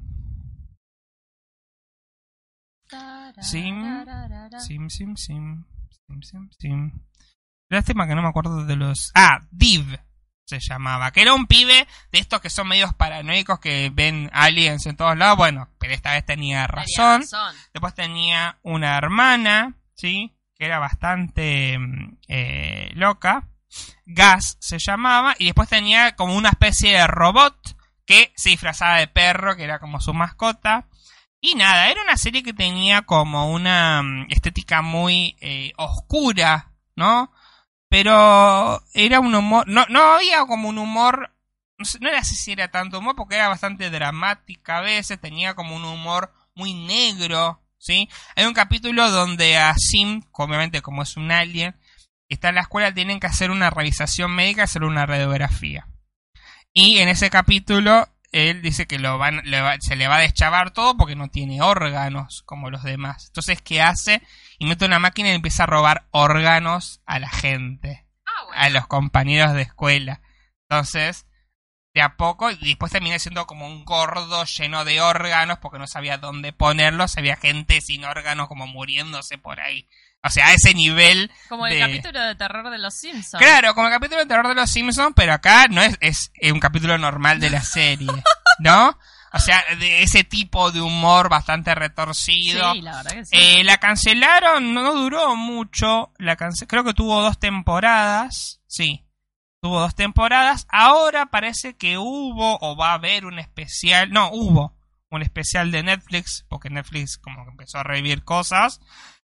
Sim, 3.40 3.84
sim, 4.58 4.88
sim, 4.90 5.16
sim, 5.16 5.64
sim, 5.88 6.22
sim, 6.22 6.50
sim. 6.58 6.92
Lástima 7.70 8.06
que 8.06 8.14
no 8.16 8.22
me 8.22 8.28
acuerdo 8.28 8.66
de 8.66 8.74
los... 8.76 9.12
Ah, 9.14 9.46
Div 9.52 9.96
se 10.44 10.58
llamaba, 10.58 11.12
que 11.12 11.22
era 11.22 11.32
un 11.32 11.46
pibe 11.46 11.86
de 12.10 12.18
estos 12.18 12.40
que 12.40 12.50
son 12.50 12.66
medios 12.66 12.92
paranoicos 12.94 13.60
que 13.60 13.90
ven 13.94 14.28
aliens 14.32 14.84
en 14.86 14.96
todos 14.96 15.16
lados, 15.16 15.36
bueno, 15.36 15.68
pero 15.78 15.94
esta 15.94 16.12
vez 16.12 16.26
tenía 16.26 16.66
razón. 16.66 17.22
Después 17.72 17.94
tenía 17.94 18.58
una 18.62 18.98
hermana, 18.98 19.76
¿sí? 19.94 20.34
Que 20.56 20.66
era 20.66 20.80
bastante 20.80 21.78
mm, 21.78 22.18
eh, 22.26 22.90
loca. 22.94 23.46
Gas 24.06 24.56
se 24.60 24.78
llamaba. 24.78 25.34
Y 25.38 25.46
después 25.46 25.68
tenía 25.68 26.16
como 26.16 26.36
una 26.36 26.50
especie 26.50 26.92
de 26.92 27.06
robot 27.06 27.56
que 28.04 28.32
se 28.36 28.50
disfrazaba 28.50 28.98
de 28.98 29.06
perro, 29.06 29.56
que 29.56 29.64
era 29.64 29.78
como 29.78 30.00
su 30.00 30.12
mascota. 30.12 30.88
Y 31.40 31.54
nada, 31.54 31.90
era 31.90 32.02
una 32.02 32.16
serie 32.16 32.42
que 32.42 32.52
tenía 32.52 33.02
como 33.02 33.50
una 33.50 34.02
mm, 34.02 34.26
estética 34.30 34.82
muy 34.82 35.36
eh, 35.40 35.72
oscura, 35.76 36.72
¿no? 36.96 37.32
Pero 37.88 38.82
era 38.94 39.20
un 39.20 39.34
humor, 39.34 39.66
no, 39.66 39.86
no 39.88 40.00
había 40.14 40.44
como 40.46 40.68
un 40.68 40.78
humor, 40.78 41.32
no, 41.78 42.08
era 42.08 42.18
así 42.18 42.36
si 42.36 42.52
era 42.52 42.70
tanto 42.70 42.98
humor, 42.98 43.16
porque 43.16 43.36
era 43.36 43.48
bastante 43.48 43.90
dramática 43.90 44.78
a 44.78 44.82
veces, 44.82 45.20
tenía 45.20 45.54
como 45.54 45.74
un 45.74 45.84
humor 45.84 46.32
muy 46.54 46.74
negro, 46.74 47.60
¿sí? 47.78 48.08
Hay 48.36 48.44
un 48.44 48.52
capítulo 48.54 49.10
donde 49.10 49.56
a 49.56 49.74
Sim, 49.76 50.22
obviamente 50.32 50.82
como 50.82 51.02
es 51.02 51.16
un 51.16 51.32
alien, 51.32 51.74
está 52.34 52.48
en 52.50 52.56
la 52.56 52.60
escuela, 52.62 52.92
tienen 52.94 53.20
que 53.20 53.26
hacer 53.26 53.50
una 53.50 53.70
revisación 53.70 54.32
médica, 54.34 54.62
hacer 54.64 54.84
una 54.84 55.06
radiografía. 55.06 55.86
Y 56.72 56.98
en 56.98 57.08
ese 57.08 57.30
capítulo, 57.30 58.08
él 58.32 58.62
dice 58.62 58.86
que 58.86 58.98
lo 58.98 59.18
van, 59.18 59.40
le 59.44 59.60
va- 59.60 59.76
se 59.80 59.96
le 59.96 60.06
va 60.08 60.16
a 60.16 60.20
deschavar 60.20 60.70
todo 60.70 60.96
porque 60.96 61.16
no 61.16 61.28
tiene 61.28 61.62
órganos 61.62 62.42
como 62.46 62.70
los 62.70 62.82
demás. 62.84 63.26
Entonces, 63.28 63.60
¿qué 63.60 63.82
hace? 63.82 64.22
Y 64.58 64.66
mete 64.66 64.84
una 64.84 64.98
máquina 65.00 65.30
y 65.30 65.32
empieza 65.32 65.64
a 65.64 65.66
robar 65.66 66.06
órganos 66.12 67.00
a 67.06 67.18
la 67.18 67.28
gente, 67.28 68.06
Ah, 68.26 68.44
bueno. 68.46 68.62
a 68.62 68.70
los 68.70 68.86
compañeros 68.86 69.52
de 69.54 69.62
escuela. 69.62 70.20
Entonces, 70.68 71.26
de 71.92 72.02
a 72.02 72.16
poco 72.16 72.52
y 72.52 72.56
después 72.68 72.92
terminé 72.92 73.18
siendo 73.18 73.46
como 73.48 73.66
un 73.66 73.84
gordo 73.84 74.44
lleno 74.44 74.84
de 74.84 75.00
órganos 75.00 75.58
porque 75.58 75.80
no 75.80 75.88
sabía 75.88 76.18
dónde 76.18 76.52
ponerlos, 76.52 77.16
había 77.18 77.34
gente 77.34 77.80
sin 77.80 78.04
órganos 78.04 78.46
como 78.46 78.68
muriéndose 78.68 79.38
por 79.38 79.58
ahí. 79.58 79.88
O 80.22 80.28
sea, 80.28 80.48
a 80.48 80.54
ese 80.54 80.74
nivel. 80.74 81.30
Como 81.48 81.66
el 81.66 81.78
capítulo 81.78 82.22
de 82.22 82.34
terror 82.34 82.70
de 82.70 82.78
los 82.78 82.94
Simpsons. 82.94 83.42
Claro, 83.42 83.74
como 83.74 83.86
el 83.86 83.92
capítulo 83.92 84.20
de 84.20 84.26
terror 84.26 84.48
de 84.48 84.54
los 84.54 84.70
Simpsons, 84.70 85.12
pero 85.16 85.32
acá 85.32 85.66
no 85.68 85.82
es, 85.82 85.96
es 86.00 86.52
un 86.52 86.60
capítulo 86.60 86.98
normal 86.98 87.40
de 87.40 87.50
la 87.50 87.62
serie, 87.62 88.08
¿no? 88.58 88.98
O 89.32 89.38
sea, 89.38 89.62
de 89.78 90.02
ese 90.02 90.24
tipo 90.24 90.72
de 90.72 90.80
humor 90.80 91.28
bastante 91.28 91.74
retorcido. 91.74 92.72
Sí, 92.72 92.82
la 92.82 92.96
verdad 92.96 93.12
que 93.12 93.24
sí. 93.24 93.36
Eh, 93.36 93.64
la 93.64 93.78
cancelaron, 93.78 94.74
no 94.74 94.92
duró 94.92 95.36
mucho. 95.36 96.12
La 96.18 96.36
cance 96.36 96.66
creo 96.66 96.82
que 96.82 96.94
tuvo 96.94 97.22
dos 97.22 97.38
temporadas. 97.38 98.60
Sí, 98.66 99.06
tuvo 99.62 99.80
dos 99.80 99.94
temporadas. 99.94 100.66
Ahora 100.68 101.26
parece 101.26 101.76
que 101.76 101.96
hubo 101.96 102.58
o 102.60 102.76
va 102.76 102.90
a 102.90 102.94
haber 102.94 103.24
un 103.24 103.38
especial. 103.38 104.10
No, 104.10 104.30
hubo 104.32 104.76
un 105.10 105.22
especial 105.22 105.70
de 105.70 105.84
Netflix, 105.84 106.44
porque 106.48 106.68
Netflix 106.68 107.16
como 107.16 107.44
que 107.44 107.50
empezó 107.50 107.78
a 107.78 107.84
revivir 107.84 108.24
cosas. 108.24 108.80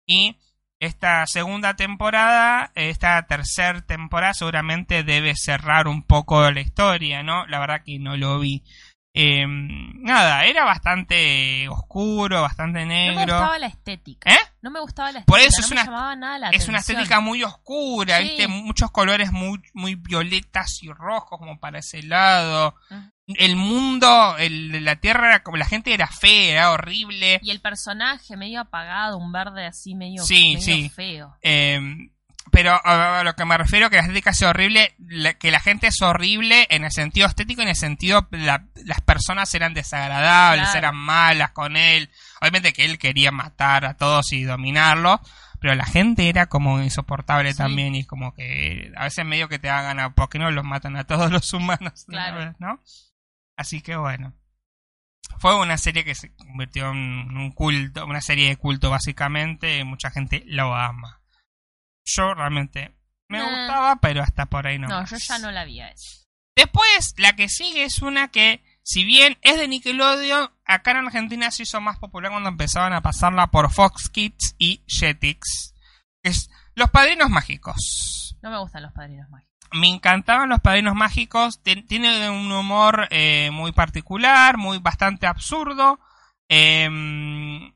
Y 0.05 0.37
esta 0.79 1.25
segunda 1.25 1.75
temporada, 1.75 2.71
esta 2.75 3.25
tercera 3.25 3.81
temporada 3.81 4.33
seguramente 4.33 5.03
debe 5.03 5.33
cerrar 5.35 5.87
un 5.87 6.03
poco 6.03 6.49
la 6.51 6.61
historia, 6.61 7.23
¿no? 7.23 7.45
La 7.47 7.59
verdad 7.59 7.81
que 7.83 7.99
no 7.99 8.15
lo 8.15 8.39
vi. 8.39 8.63
Eh, 9.19 9.45
nada, 9.47 10.45
era 10.45 10.63
bastante 10.63 11.67
oscuro, 11.69 12.43
bastante 12.43 12.85
negro. 12.85 13.15
No 13.15 13.25
me 13.25 13.31
gustaba 13.33 13.59
la 13.59 13.65
estética. 13.67 14.31
¿Eh? 14.31 14.37
No 14.61 14.69
me 14.69 14.79
gustaba 14.79 15.11
la 15.11 15.19
estética. 15.19 15.31
Por 15.31 15.39
eso 15.39 15.61
no 15.61 15.65
es, 15.65 15.71
me 15.87 15.91
una, 15.91 16.15
nada 16.15 16.37
la 16.37 16.49
es 16.49 16.67
una 16.67 16.77
estética 16.77 17.19
muy 17.19 17.43
oscura, 17.43 18.19
Sí. 18.19 18.23
¿viste? 18.25 18.47
Muchos 18.47 18.91
colores 18.91 19.31
muy, 19.31 19.59
muy 19.73 19.95
violetas 19.95 20.83
y 20.83 20.91
rojos, 20.91 21.39
como 21.39 21.59
para 21.59 21.79
ese 21.79 22.03
lado. 22.03 22.75
El 23.27 23.55
mundo, 23.57 24.35
el, 24.37 24.83
la 24.85 24.95
tierra, 24.95 25.27
era 25.27 25.43
como 25.43 25.57
la 25.57 25.65
gente 25.65 25.93
era 25.93 26.07
fea, 26.07 26.51
era 26.53 26.71
horrible. 26.71 27.39
Y 27.43 27.51
el 27.51 27.59
personaje 27.59 28.37
medio 28.37 28.61
apagado, 28.61 29.17
un 29.17 29.31
verde 29.33 29.65
así 29.65 29.95
medio, 29.95 30.23
Sí, 30.23 30.53
medio 30.55 30.61
sí. 30.61 30.89
feo. 30.89 31.35
Eh, 31.41 31.79
pero 32.49 32.79
a, 32.81 33.23
lo 33.25 33.35
que 33.35 33.43
me 33.43 33.57
refiero 33.57 33.89
que 33.89 33.97
la 33.97 34.03
estética 34.03 34.31
sea 34.33 34.51
horrible, 34.51 34.95
la- 34.99 35.33
que 35.33 35.51
la 35.51 35.59
gente 35.59 35.87
es 35.87 36.01
horrible 36.01 36.65
en 36.69 36.85
el 36.85 36.91
sentido 36.91 37.27
estético, 37.27 37.61
en 37.61 37.67
el 37.67 37.75
sentido 37.75 38.27
la- 38.31 38.63
las 38.85 39.01
personas 39.01 39.53
eran 39.53 39.73
desagradables, 39.73 40.63
Claro. 40.63 40.77
eran 40.79 40.95
malas 40.95 41.51
con 41.51 41.75
él. 41.75 42.09
Obviamente 42.39 42.71
que 42.71 42.85
él 42.85 42.97
quería 42.97 43.31
matar 43.33 43.83
a 43.83 43.95
todos 43.97 44.31
y 44.31 44.43
dominarlo, 44.43 45.19
pero 45.59 45.75
la 45.75 45.85
gente 45.85 46.29
era 46.29 46.45
como 46.45 46.81
insoportable 46.81 47.51
Sí. 47.51 47.57
también 47.57 47.93
y 47.95 48.05
como 48.05 48.33
que 48.33 48.93
a 48.95 49.03
veces 49.03 49.25
medio 49.25 49.49
que 49.49 49.59
te 49.59 49.69
hagan 49.69 49.99
a 49.99 50.11
¿por 50.13 50.29
qué 50.29 50.39
no 50.39 50.49
los 50.49 50.63
matan 50.63 50.95
a 50.95 51.03
todos 51.03 51.29
los 51.29 51.51
humanos? 51.53 52.05
Claro. 52.07 52.55
¿no? 52.59 52.79
Así 53.57 53.81
que 53.81 53.97
bueno. 53.97 54.33
Fue 55.39 55.59
una 55.59 55.77
serie 55.77 56.05
que 56.05 56.15
se 56.15 56.33
convirtió 56.33 56.89
en 56.89 57.37
un 57.37 57.51
culto, 57.51 58.05
una 58.05 58.21
serie 58.21 58.47
de 58.47 58.55
culto 58.55 58.89
básicamente, 58.89 59.79
y 59.79 59.83
mucha 59.83 60.09
gente 60.09 60.43
lo 60.47 60.73
ama. 60.73 61.21
Yo 62.05 62.33
realmente 62.33 62.95
me 63.27 63.43
gustaba, 63.43 63.97
pero 63.97 64.23
hasta 64.23 64.45
por 64.45 64.65
ahí 64.65 64.79
no. 64.79 64.87
No, 64.87 65.01
más. 65.01 65.11
yo 65.11 65.17
ya 65.17 65.37
no 65.39 65.51
la 65.51 65.65
vi 65.65 65.81
a. 65.81 65.93
Después, 66.55 67.13
la 67.17 67.35
que 67.35 67.49
sigue 67.49 67.83
es 67.83 68.01
una 68.01 68.29
que, 68.29 68.63
si 68.81 69.03
bien 69.03 69.37
es 69.41 69.59
de 69.59 69.67
Nickelodeon, 69.67 70.49
acá 70.65 70.91
en 70.91 71.05
Argentina 71.05 71.51
se 71.51 71.63
hizo 71.63 71.81
más 71.81 71.99
popular 71.99 72.31
cuando 72.31 72.49
empezaban 72.49 72.93
a 72.93 73.01
pasarla 73.01 73.47
por 73.47 73.71
Fox 73.71 74.09
Kids 74.09 74.55
y 74.57 74.83
Jetix. 74.87 75.75
Es 76.23 76.49
Los 76.73 76.89
Padrinos 76.89 77.29
Mágicos. 77.29 78.35
No 78.41 78.49
me 78.49 78.59
gustan 78.59 78.83
los 78.83 78.93
padrinos 78.93 79.29
mágicos. 79.29 79.56
Me 79.73 79.87
encantaban 79.87 80.49
los 80.49 80.59
padrinos 80.59 80.95
mágicos. 80.95 81.61
Tien- 81.63 81.85
Tiene 81.87 82.29
un 82.29 82.51
humor 82.51 83.07
eh, 83.11 83.49
muy 83.51 83.71
particular, 83.71 84.57
muy 84.57 84.79
bastante 84.79 85.27
absurdo. 85.27 85.99
Em, 86.49 87.73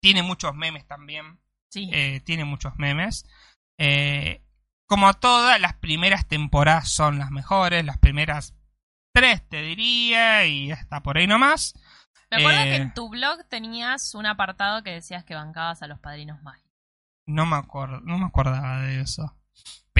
tiene 0.00 0.22
muchos 0.22 0.54
memes 0.54 0.86
también. 0.86 1.38
Sí. 1.70 1.88
Eh, 1.92 2.20
tiene 2.24 2.44
muchos 2.44 2.76
memes. 2.76 3.24
Eh, 3.78 4.42
como 4.86 5.12
todas, 5.14 5.60
las 5.60 5.74
primeras 5.74 6.26
temporadas 6.26 6.88
son 6.88 7.18
las 7.18 7.30
mejores. 7.30 7.84
Las 7.84 7.98
primeras 7.98 8.54
tres, 9.12 9.46
te 9.48 9.62
diría, 9.62 10.46
y 10.46 10.70
hasta 10.72 11.02
por 11.02 11.18
ahí 11.18 11.26
nomás. 11.26 11.74
me 12.30 12.38
acuerdo 12.38 12.62
que 12.64 12.76
en 12.76 12.94
tu 12.94 13.08
blog 13.08 13.44
tenías 13.48 14.14
un 14.14 14.26
apartado 14.26 14.82
que 14.82 14.90
decías 14.90 15.24
que 15.24 15.34
bancabas 15.34 15.82
a 15.82 15.86
los 15.86 15.98
padrinos 16.00 16.42
mágicos. 16.42 16.70
No 17.26 17.46
me 17.46 17.56
acuerdo, 17.56 18.00
no 18.00 18.18
me 18.18 18.26
acordaba 18.26 18.80
de 18.82 19.00
eso. 19.00 19.36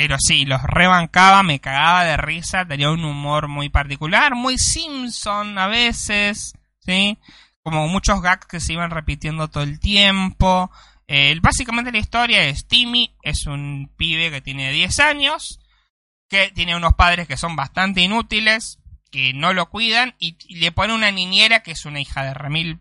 Pero 0.01 0.17
sí, 0.19 0.47
los 0.47 0.63
rebancaba, 0.63 1.43
me 1.43 1.61
cagaba 1.61 2.05
de 2.05 2.17
risa, 2.17 2.65
tenía 2.65 2.91
un 2.91 3.05
humor 3.05 3.49
muy 3.49 3.69
particular, 3.69 4.35
muy 4.35 4.57
Simpson 4.57 5.59
a 5.59 5.67
veces, 5.67 6.55
¿sí? 6.79 7.19
Como 7.63 7.87
muchos 7.87 8.23
gags 8.23 8.47
que 8.47 8.61
se 8.61 8.73
iban 8.73 8.91
repitiendo 8.91 9.49
todo 9.49 9.63
el 9.63 9.79
tiempo. 9.79 10.71
Eh, 11.07 11.39
básicamente 11.43 11.93
la 11.93 11.99
historia 11.99 12.45
es 12.45 12.67
Timmy, 12.67 13.15
es 13.23 13.45
un 13.45 13.93
pibe 13.99 14.31
que 14.31 14.41
tiene 14.41 14.73
10 14.73 15.01
años, 15.01 15.61
que 16.31 16.51
tiene 16.51 16.75
unos 16.75 16.95
padres 16.95 17.29
que 17.29 17.37
son 17.37 17.55
bastante 17.55 18.01
inútiles, 18.01 18.79
que 19.11 19.35
no 19.35 19.53
lo 19.53 19.69
cuidan, 19.69 20.15
y, 20.19 20.39
y 20.49 20.61
le 20.61 20.73
pone 20.73 20.95
una 20.95 21.11
niñera 21.11 21.63
que 21.63 21.73
es 21.73 21.85
una 21.85 22.01
hija 22.01 22.25
de 22.25 22.33
Remil 22.33 22.81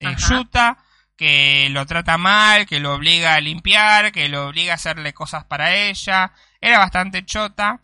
eh. 0.00 0.14
Yuta, 0.28 0.76
que 1.16 1.68
lo 1.70 1.86
trata 1.86 2.18
mal, 2.18 2.66
que 2.66 2.80
lo 2.80 2.94
obliga 2.94 3.34
a 3.34 3.40
limpiar, 3.40 4.12
que 4.12 4.28
lo 4.28 4.46
obliga 4.48 4.72
a 4.72 4.76
hacerle 4.76 5.12
cosas 5.12 5.44
para 5.44 5.74
ella. 5.74 6.32
Era 6.60 6.78
bastante 6.78 7.24
chota. 7.24 7.80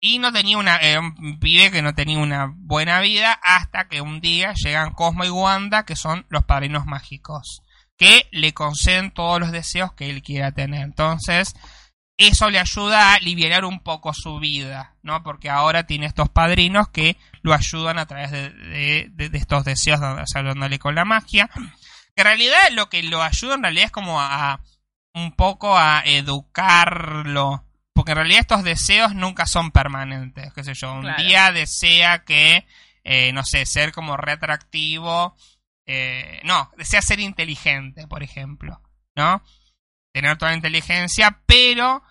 Y 0.00 0.18
no 0.18 0.32
tenía 0.32 0.58
una. 0.58 0.76
Era 0.76 1.00
un 1.00 1.38
pibe 1.40 1.70
que 1.70 1.80
no 1.80 1.94
tenía 1.94 2.18
una 2.18 2.52
buena 2.54 3.00
vida. 3.00 3.32
Hasta 3.42 3.88
que 3.88 4.02
un 4.02 4.20
día 4.20 4.52
llegan 4.54 4.92
Cosmo 4.92 5.24
y 5.24 5.30
Wanda, 5.30 5.84
que 5.84 5.96
son 5.96 6.26
los 6.28 6.44
padrinos 6.44 6.84
mágicos. 6.84 7.62
Que 7.96 8.28
le 8.32 8.52
conceden 8.52 9.12
todos 9.12 9.40
los 9.40 9.50
deseos 9.50 9.94
que 9.94 10.10
él 10.10 10.22
quiera 10.22 10.52
tener. 10.52 10.82
Entonces, 10.82 11.54
eso 12.18 12.50
le 12.50 12.58
ayuda 12.60 13.12
a 13.12 13.14
aliviar 13.14 13.64
un 13.64 13.80
poco 13.80 14.12
su 14.12 14.38
vida, 14.38 14.94
¿no? 15.02 15.22
Porque 15.22 15.48
ahora 15.48 15.84
tiene 15.86 16.06
estos 16.06 16.28
padrinos 16.28 16.88
que 16.90 17.16
lo 17.42 17.54
ayudan 17.54 17.98
a 17.98 18.06
través 18.06 18.30
de, 18.30 18.50
de- 18.50 19.28
de- 19.28 19.38
estos 19.38 19.64
deseos, 19.64 20.00
o 20.00 20.78
con 20.78 20.94
la 20.94 21.04
magia. 21.04 21.48
Que 22.16 22.22
en 22.22 22.26
realidad 22.26 22.70
lo 22.72 22.88
que 22.88 23.02
lo 23.02 23.22
ayuda 23.22 23.54
en 23.54 23.62
realidad 23.62 23.86
es 23.86 23.90
como 23.92 24.20
a 24.20 24.60
un 25.14 25.32
poco 25.36 25.76
a 25.78 26.02
educarlo. 26.04 27.64
Porque 27.92 28.12
en 28.12 28.16
realidad 28.18 28.40
estos 28.40 28.64
deseos 28.64 29.14
nunca 29.14 29.46
son 29.46 29.70
permanentes. 29.70 30.52
Qué 30.52 30.64
sé 30.64 30.74
yo, 30.74 30.92
un 30.92 31.02
Claro. 31.02 31.22
día 31.22 31.52
desea 31.52 32.24
que, 32.24 32.66
eh, 33.04 33.32
no 33.32 33.44
sé, 33.44 33.64
ser 33.66 33.92
como 33.92 34.16
reatractivo. 34.16 35.36
Eh, 35.86 36.40
no, 36.44 36.70
desea 36.76 37.02
ser 37.02 37.20
inteligente, 37.20 38.06
por 38.08 38.22
ejemplo. 38.22 38.80
¿No? 39.16 39.42
Tener 40.12 40.36
toda 40.38 40.50
la 40.50 40.56
inteligencia, 40.56 41.40
pero 41.46 42.02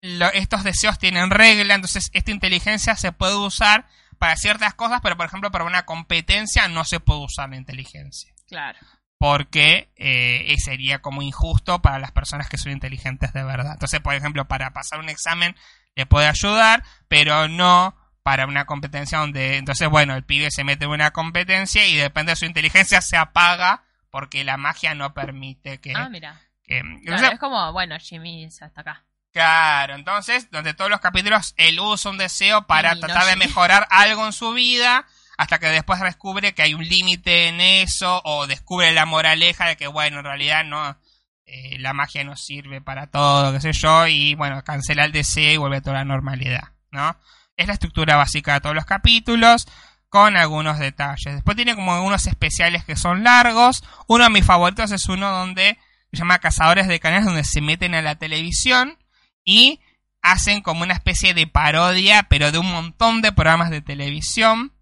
lo- 0.00 0.30
estos 0.32 0.62
deseos 0.62 0.96
tienen 0.98 1.30
regla. 1.30 1.74
Entonces, 1.74 2.08
esta 2.12 2.30
inteligencia 2.30 2.94
se 2.94 3.10
puede 3.10 3.34
usar 3.34 3.88
para 4.18 4.36
ciertas 4.36 4.74
cosas, 4.74 5.00
pero 5.02 5.16
por 5.16 5.26
ejemplo, 5.26 5.50
para 5.50 5.64
una 5.64 5.84
competencia 5.84 6.68
no 6.68 6.84
se 6.84 7.00
puede 7.00 7.20
usar 7.24 7.50
la 7.50 7.56
inteligencia 7.56 8.32
Claro. 8.46 8.78
Porque 9.18 9.90
eh, 9.96 10.54
sería 10.58 11.00
como 11.00 11.22
injusto 11.22 11.80
para 11.80 11.98
las 11.98 12.12
personas 12.12 12.48
que 12.48 12.58
son 12.58 12.72
inteligentes 12.72 13.32
de 13.32 13.42
verdad. 13.44 13.72
Entonces, 13.74 14.00
por 14.00 14.14
ejemplo, 14.14 14.46
para 14.46 14.72
pasar 14.72 14.98
un 15.00 15.08
examen 15.08 15.56
le 15.94 16.06
puede 16.06 16.26
ayudar, 16.28 16.82
pero 17.08 17.48
no 17.48 17.96
para 18.22 18.46
una 18.46 18.66
competencia 18.66 19.18
donde, 19.18 19.56
entonces, 19.56 19.88
bueno, 19.88 20.14
el 20.16 20.24
pibe 20.24 20.50
se 20.50 20.64
mete 20.64 20.84
en 20.84 20.90
una 20.90 21.12
competencia 21.12 21.86
y 21.86 21.96
depende 21.96 22.32
de 22.32 22.36
su 22.36 22.44
inteligencia 22.44 23.00
se 23.00 23.16
apaga 23.16 23.84
porque 24.10 24.44
la 24.44 24.56
magia 24.56 24.94
no 24.94 25.14
permite 25.14 25.78
que... 25.80 25.92
Ah, 25.94 26.08
mira. 26.08 26.40
que- 26.64 26.82
Claro, 27.04 27.28
es 27.32 27.38
como, 27.38 27.72
bueno, 27.72 27.96
Jimmy 28.00 28.44
es 28.44 28.60
hasta 28.62 28.80
acá. 28.80 29.04
Claro, 29.32 29.94
entonces, 29.94 30.50
durante 30.50 30.74
todos 30.74 30.90
los 30.90 31.00
capítulos, 31.00 31.54
él 31.58 31.78
usa 31.78 32.10
un 32.10 32.16
deseo 32.18 32.66
para 32.66 32.94
no 32.94 33.00
tratar 33.00 33.26
de 33.26 33.36
mejorar 33.36 33.86
algo 33.90 34.24
en 34.26 34.32
su 34.32 34.52
vida, 34.54 35.04
hasta 35.36 35.58
que 35.58 35.66
después 35.66 36.00
descubre 36.00 36.54
que 36.54 36.62
hay 36.62 36.74
un 36.74 36.84
límite 36.84 37.48
en 37.48 37.60
eso, 37.60 38.22
o 38.24 38.46
descubre 38.46 38.92
la 38.92 39.06
moraleja 39.06 39.66
de 39.66 39.76
que, 39.76 39.86
bueno, 39.86 40.18
en 40.18 40.24
realidad 40.24 40.64
no, 40.64 40.98
eh, 41.46 41.78
la 41.78 41.92
magia 41.92 42.24
no 42.24 42.36
sirve 42.36 42.80
para 42.80 43.08
todo, 43.08 43.52
qué 43.52 43.60
sé 43.60 43.72
yo, 43.72 44.06
y 44.06 44.34
bueno, 44.34 44.62
cancela 44.64 45.04
el 45.04 45.12
deseo 45.12 45.52
y 45.52 45.56
vuelve 45.56 45.78
a 45.78 45.82
toda 45.82 45.96
la 45.96 46.04
normalidad, 46.04 46.72
¿no? 46.90 47.16
Es 47.56 47.66
la 47.66 47.74
estructura 47.74 48.16
básica 48.16 48.54
de 48.54 48.60
todos 48.60 48.74
los 48.74 48.84
capítulos, 48.84 49.66
con 50.08 50.36
algunos 50.36 50.78
detalles. 50.78 51.34
Después 51.34 51.56
tiene 51.56 51.74
como 51.74 51.94
algunos 51.94 52.26
especiales 52.26 52.84
que 52.84 52.96
son 52.96 53.24
largos. 53.24 53.82
Uno 54.06 54.24
de 54.24 54.30
mis 54.30 54.44
favoritos 54.44 54.90
es 54.92 55.08
uno 55.08 55.30
donde 55.30 55.78
se 56.12 56.18
llama 56.18 56.38
Cazadores 56.38 56.88
de 56.88 57.00
Canas, 57.00 57.24
donde 57.24 57.44
se 57.44 57.60
meten 57.60 57.94
a 57.94 58.02
la 58.02 58.14
televisión 58.14 58.98
y 59.44 59.80
hacen 60.22 60.62
como 60.62 60.82
una 60.82 60.94
especie 60.94 61.34
de 61.34 61.46
parodia, 61.46 62.24
pero 62.24 62.50
de 62.50 62.58
un 62.58 62.70
montón 62.70 63.22
de 63.22 63.32
programas 63.32 63.70
de 63.70 63.82
televisión. 63.82 64.72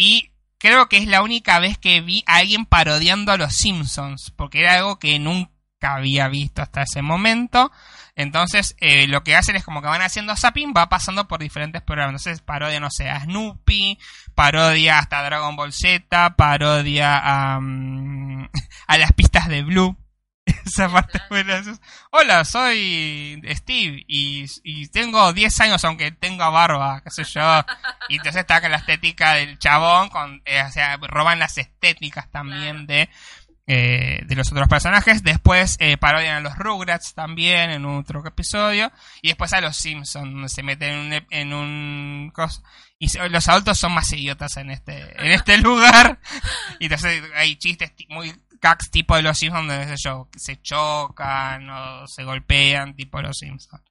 Y 0.00 0.30
creo 0.58 0.88
que 0.88 0.98
es 0.98 1.06
la 1.08 1.22
única 1.22 1.58
vez 1.58 1.76
que 1.76 2.00
vi 2.00 2.22
a 2.26 2.36
alguien 2.36 2.66
parodiando 2.66 3.32
a 3.32 3.36
los 3.36 3.54
Simpsons, 3.54 4.32
porque 4.36 4.60
era 4.60 4.74
algo 4.74 4.98
que 5.00 5.18
nun- 5.18 5.50
había 5.80 6.28
visto 6.28 6.62
hasta 6.62 6.82
ese 6.82 7.02
momento. 7.02 7.70
Entonces, 8.14 8.74
eh, 8.80 9.06
lo 9.08 9.22
que 9.24 9.34
hacen 9.36 9.54
es 9.56 9.64
como 9.64 9.80
que 9.80 9.86
van 9.88 10.02
haciendo 10.02 10.34
zapping, 10.36 10.72
va 10.76 10.88
pasando 10.88 11.26
por 11.28 11.40
diferentes 11.40 11.82
programas. 11.82 12.20
Entonces, 12.26 12.42
parodia, 12.42 12.80
no 12.80 12.90
sé, 12.90 13.08
a 13.08 13.20
Snoopy, 13.20 13.98
parodia 14.34 14.98
hasta 14.98 15.22
Dragon 15.22 15.54
Ball 15.56 15.72
Z, 15.72 16.34
parodia 16.36 17.18
a, 17.18 17.60
mm, 17.60 18.48
a 18.88 18.98
las 18.98 19.12
pistas 19.12 19.48
de 19.48 19.62
Blue. 19.62 19.96
Esa 20.74 20.88
parte 20.88 21.20
Hola, 22.10 22.44
soy 22.44 23.40
Steve 23.48 24.04
y, 24.06 24.44
y, 24.62 24.88
tengo 24.88 25.32
10 25.32 25.60
años 25.60 25.84
aunque 25.84 26.12
tengo 26.12 26.50
barba, 26.50 27.00
qué 27.02 27.10
sé 27.10 27.24
yo. 27.24 27.64
Y 28.08 28.16
entonces 28.16 28.40
está 28.40 28.60
con 28.60 28.70
la 28.70 28.78
estética 28.78 29.34
del 29.34 29.58
chabón, 29.58 30.08
con, 30.10 30.42
eh, 30.44 30.62
o 30.62 30.70
sea, 30.70 30.96
roban 30.98 31.38
las 31.38 31.56
estéticas 31.58 32.30
también 32.30 32.86
de 32.86 33.08
eh, 33.70 34.22
de 34.24 34.34
los 34.34 34.50
otros 34.50 34.66
personajes. 34.66 35.22
Después 35.22 35.76
eh, 35.78 35.98
parodian 35.98 36.36
a 36.36 36.40
los 36.40 36.56
Rugrats 36.56 37.12
también 37.12 37.70
en 37.70 37.84
otro 37.84 38.26
episodio. 38.26 38.90
Y 39.20 39.28
después 39.28 39.52
a 39.52 39.60
los 39.60 39.76
Simpsons, 39.76 40.32
donde 40.32 40.48
se 40.48 40.62
meten 40.62 41.26
en 41.28 41.52
un, 41.52 42.32
Y 42.98 43.08
los 43.28 43.46
adultos 43.46 43.78
son 43.78 43.92
más 43.92 44.10
idiotas 44.14 44.56
en 44.56 44.70
este, 44.70 45.14
en 45.22 45.32
este 45.32 45.58
lugar. 45.62 46.18
Y 46.78 46.86
entonces 46.86 47.22
hay 47.36 47.56
chistes 47.56 47.92
muy 48.08 48.34
cax 48.58 48.90
tipo 48.90 49.16
de 49.16 49.22
los 49.22 49.38
Simpsons, 49.38 49.68
donde 49.68 49.96
yo, 49.96 50.28
se 50.36 50.60
chocan 50.60 51.68
o 51.70 52.06
se 52.06 52.24
golpean, 52.24 52.94
tipo 52.94 53.20
los 53.22 53.36
Simpsons. 53.38 53.82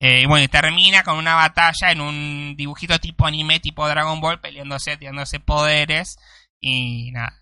Eh, 0.00 0.22
y 0.22 0.26
bueno, 0.26 0.44
y 0.44 0.48
termina 0.48 1.02
con 1.02 1.16
una 1.16 1.34
batalla 1.34 1.90
en 1.92 2.00
un 2.00 2.54
dibujito 2.56 2.98
tipo 2.98 3.26
anime, 3.26 3.60
tipo 3.60 3.86
Dragon 3.86 4.20
Ball, 4.20 4.40
peleándose, 4.40 4.96
tirándose 4.96 5.40
poderes. 5.40 6.16
Y 6.58 7.10
nada, 7.12 7.34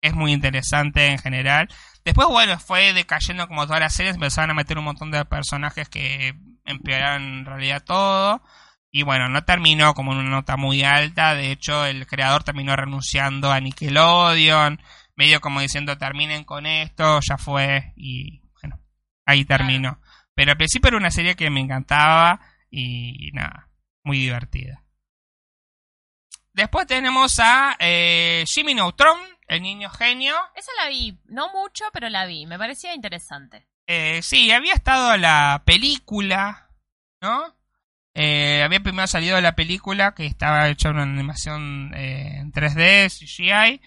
es 0.00 0.14
muy 0.14 0.32
interesante 0.32 1.06
en 1.08 1.18
general. 1.18 1.68
Después, 2.04 2.28
bueno, 2.28 2.58
fue 2.58 2.92
decayendo 2.92 3.48
como 3.48 3.66
todas 3.66 3.80
las 3.80 3.94
series, 3.94 4.14
empezaron 4.14 4.50
a 4.50 4.54
meter 4.54 4.78
un 4.78 4.84
montón 4.84 5.10
de 5.10 5.24
personajes 5.24 5.88
que 5.88 6.34
empeoraron 6.64 7.22
en 7.40 7.44
realidad 7.44 7.82
todo. 7.84 8.42
Y 8.90 9.02
bueno, 9.02 9.28
no 9.28 9.44
terminó 9.44 9.94
como 9.94 10.12
en 10.12 10.18
una 10.18 10.30
nota 10.30 10.56
muy 10.56 10.82
alta, 10.82 11.34
de 11.34 11.52
hecho 11.52 11.84
el 11.84 12.06
creador 12.06 12.44
terminó 12.44 12.76
renunciando 12.76 13.52
a 13.52 13.60
Nickelodeon, 13.60 14.80
medio 15.16 15.40
como 15.40 15.60
diciendo 15.60 15.98
terminen 15.98 16.44
con 16.44 16.66
esto, 16.66 17.20
ya 17.28 17.36
fue, 17.38 17.92
y 17.96 18.40
bueno, 18.60 18.80
ahí 19.24 19.44
terminó. 19.44 20.00
Pero 20.34 20.52
al 20.52 20.58
principio 20.58 20.88
era 20.88 20.98
una 20.98 21.10
serie 21.10 21.34
que 21.34 21.50
me 21.50 21.60
encantaba 21.60 22.40
y 22.70 23.30
nada, 23.32 23.70
muy 24.04 24.18
divertida. 24.18 24.86
Después 26.56 26.86
tenemos 26.86 27.38
a 27.38 27.76
eh, 27.78 28.42
Jimmy 28.46 28.72
Neutron, 28.72 29.18
el 29.46 29.60
niño 29.60 29.90
genio. 29.90 30.34
Esa 30.54 30.70
la 30.82 30.88
vi, 30.88 31.18
no 31.26 31.52
mucho, 31.52 31.84
pero 31.92 32.08
la 32.08 32.24
vi, 32.24 32.46
me 32.46 32.58
parecía 32.58 32.94
interesante. 32.94 33.66
Eh, 33.86 34.22
sí, 34.22 34.50
había 34.50 34.72
estado 34.72 35.14
la 35.18 35.62
película, 35.66 36.70
¿no? 37.20 37.54
Eh, 38.14 38.62
había 38.64 38.80
primero 38.80 39.06
salido 39.06 39.38
la 39.42 39.54
película 39.54 40.14
que 40.14 40.24
estaba 40.24 40.70
hecha 40.70 40.88
una 40.88 41.02
animación 41.02 41.92
eh, 41.94 42.38
en 42.38 42.50
3D, 42.52 43.10
CGI, 43.10 43.82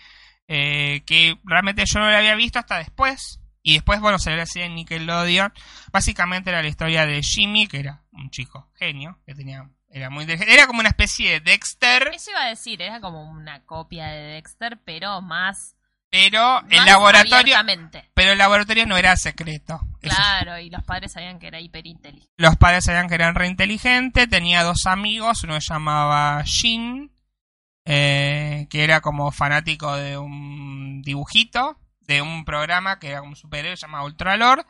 eh, 0.49 1.03
que 1.05 1.37
realmente 1.45 1.85
yo 1.85 1.99
no 1.99 2.09
la 2.09 2.17
había 2.17 2.35
visto 2.35 2.59
hasta 2.59 2.79
después. 2.79 3.39
Y 3.61 3.75
después, 3.75 3.99
bueno, 3.99 4.17
se 4.17 4.31
le 4.31 4.41
hacía 4.41 4.65
en 4.65 4.75
Nickelodeon. 4.75 5.53
Básicamente 5.91 6.49
era 6.49 6.63
la 6.63 6.67
historia 6.67 7.05
de 7.05 7.21
Jimmy, 7.21 7.67
que 7.67 7.79
era 7.79 8.03
un 8.11 8.31
chico 8.31 8.71
genio, 8.75 9.19
que 9.25 9.35
tenía 9.35 9.69
era 9.91 10.09
muy 10.09 10.25
Era 10.29 10.67
como 10.67 10.79
una 10.79 10.89
especie 10.89 11.31
de 11.31 11.51
Dexter. 11.51 12.11
Eso 12.13 12.31
iba 12.31 12.43
a 12.43 12.49
decir, 12.49 12.81
era 12.81 12.99
como 12.99 13.29
una 13.29 13.63
copia 13.65 14.07
de 14.07 14.21
Dexter, 14.33 14.79
pero 14.83 15.21
más. 15.21 15.75
Pero 16.11 16.63
el 16.69 16.85
laboratorio. 16.85 17.55
Pero 18.13 18.31
el 18.31 18.37
laboratorio 18.37 18.85
no 18.85 18.97
era 18.97 19.15
secreto. 19.15 19.79
Claro, 20.01 20.57
y 20.59 20.69
los 20.69 20.83
padres 20.83 21.11
sabían 21.11 21.37
que 21.39 21.47
era 21.47 21.59
hiperinteligente. 21.59 22.31
Los 22.37 22.55
padres 22.57 22.85
sabían 22.85 23.07
que 23.07 23.15
era 23.15 23.31
reinteligente. 23.31 24.27
Tenía 24.27 24.63
dos 24.63 24.87
amigos. 24.87 25.43
Uno 25.43 25.59
se 25.61 25.73
llamaba 25.73 26.41
Shin, 26.45 27.11
eh, 27.91 28.67
que 28.69 28.83
era 28.83 29.01
como 29.01 29.31
fanático 29.31 29.95
de 29.95 30.15
un 30.15 31.01
dibujito, 31.01 31.75
de 32.01 32.21
un 32.21 32.45
programa 32.45 32.99
que 32.99 33.09
era 33.09 33.23
un 33.23 33.35
superhéroe 33.35 33.75
llamado 33.75 34.05
Ultralord. 34.05 34.63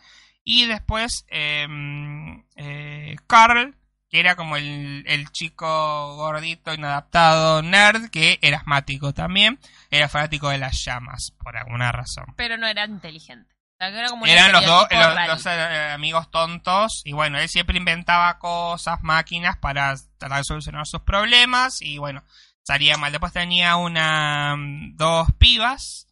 Y 0.46 0.68
después 0.68 1.26
em, 1.28 2.46
eh, 2.56 3.18
Carl, 3.28 3.76
que 4.10 4.22
era 4.22 4.38
como 4.38 4.56
el, 4.56 5.04
el, 5.06 5.30
chico 5.32 6.16
gordito, 6.16 6.74
inadaptado, 6.74 7.62
nerd, 7.62 8.10
que 8.10 8.40
era 8.42 8.60
asmático 8.60 9.14
también, 9.14 9.60
era 9.92 10.08
fanático 10.08 10.48
de 10.48 10.60
las 10.60 10.82
llamas, 10.86 11.34
por 11.44 11.58
alguna 11.58 11.92
razón. 11.92 12.24
Pero 12.38 12.56
no 12.56 12.68
era 12.68 12.86
inteligente. 12.86 13.54
Eran 13.82 14.52
los 14.52 14.66
dos 14.66 14.88
los, 14.92 15.46
eh, 15.46 15.92
amigos 15.94 16.30
tontos, 16.32 17.02
y 17.06 17.14
bueno, 17.14 17.38
él 17.40 17.48
siempre 17.48 17.78
inventaba 17.78 18.38
cosas, 18.38 19.00
máquinas 19.04 19.58
para 19.58 19.96
tratar 20.18 20.40
de 20.40 20.44
solucionar 20.44 20.86
sus 20.86 21.02
problemas, 21.02 21.82
y 21.82 21.98
bueno, 21.98 22.24
salía 22.70 22.98
mal. 22.98 23.12
Después 23.12 23.34
tenía 23.34 23.78
una, 23.78 24.56
mm, 24.56 24.96
dos 24.96 25.28
pibas, 25.40 26.08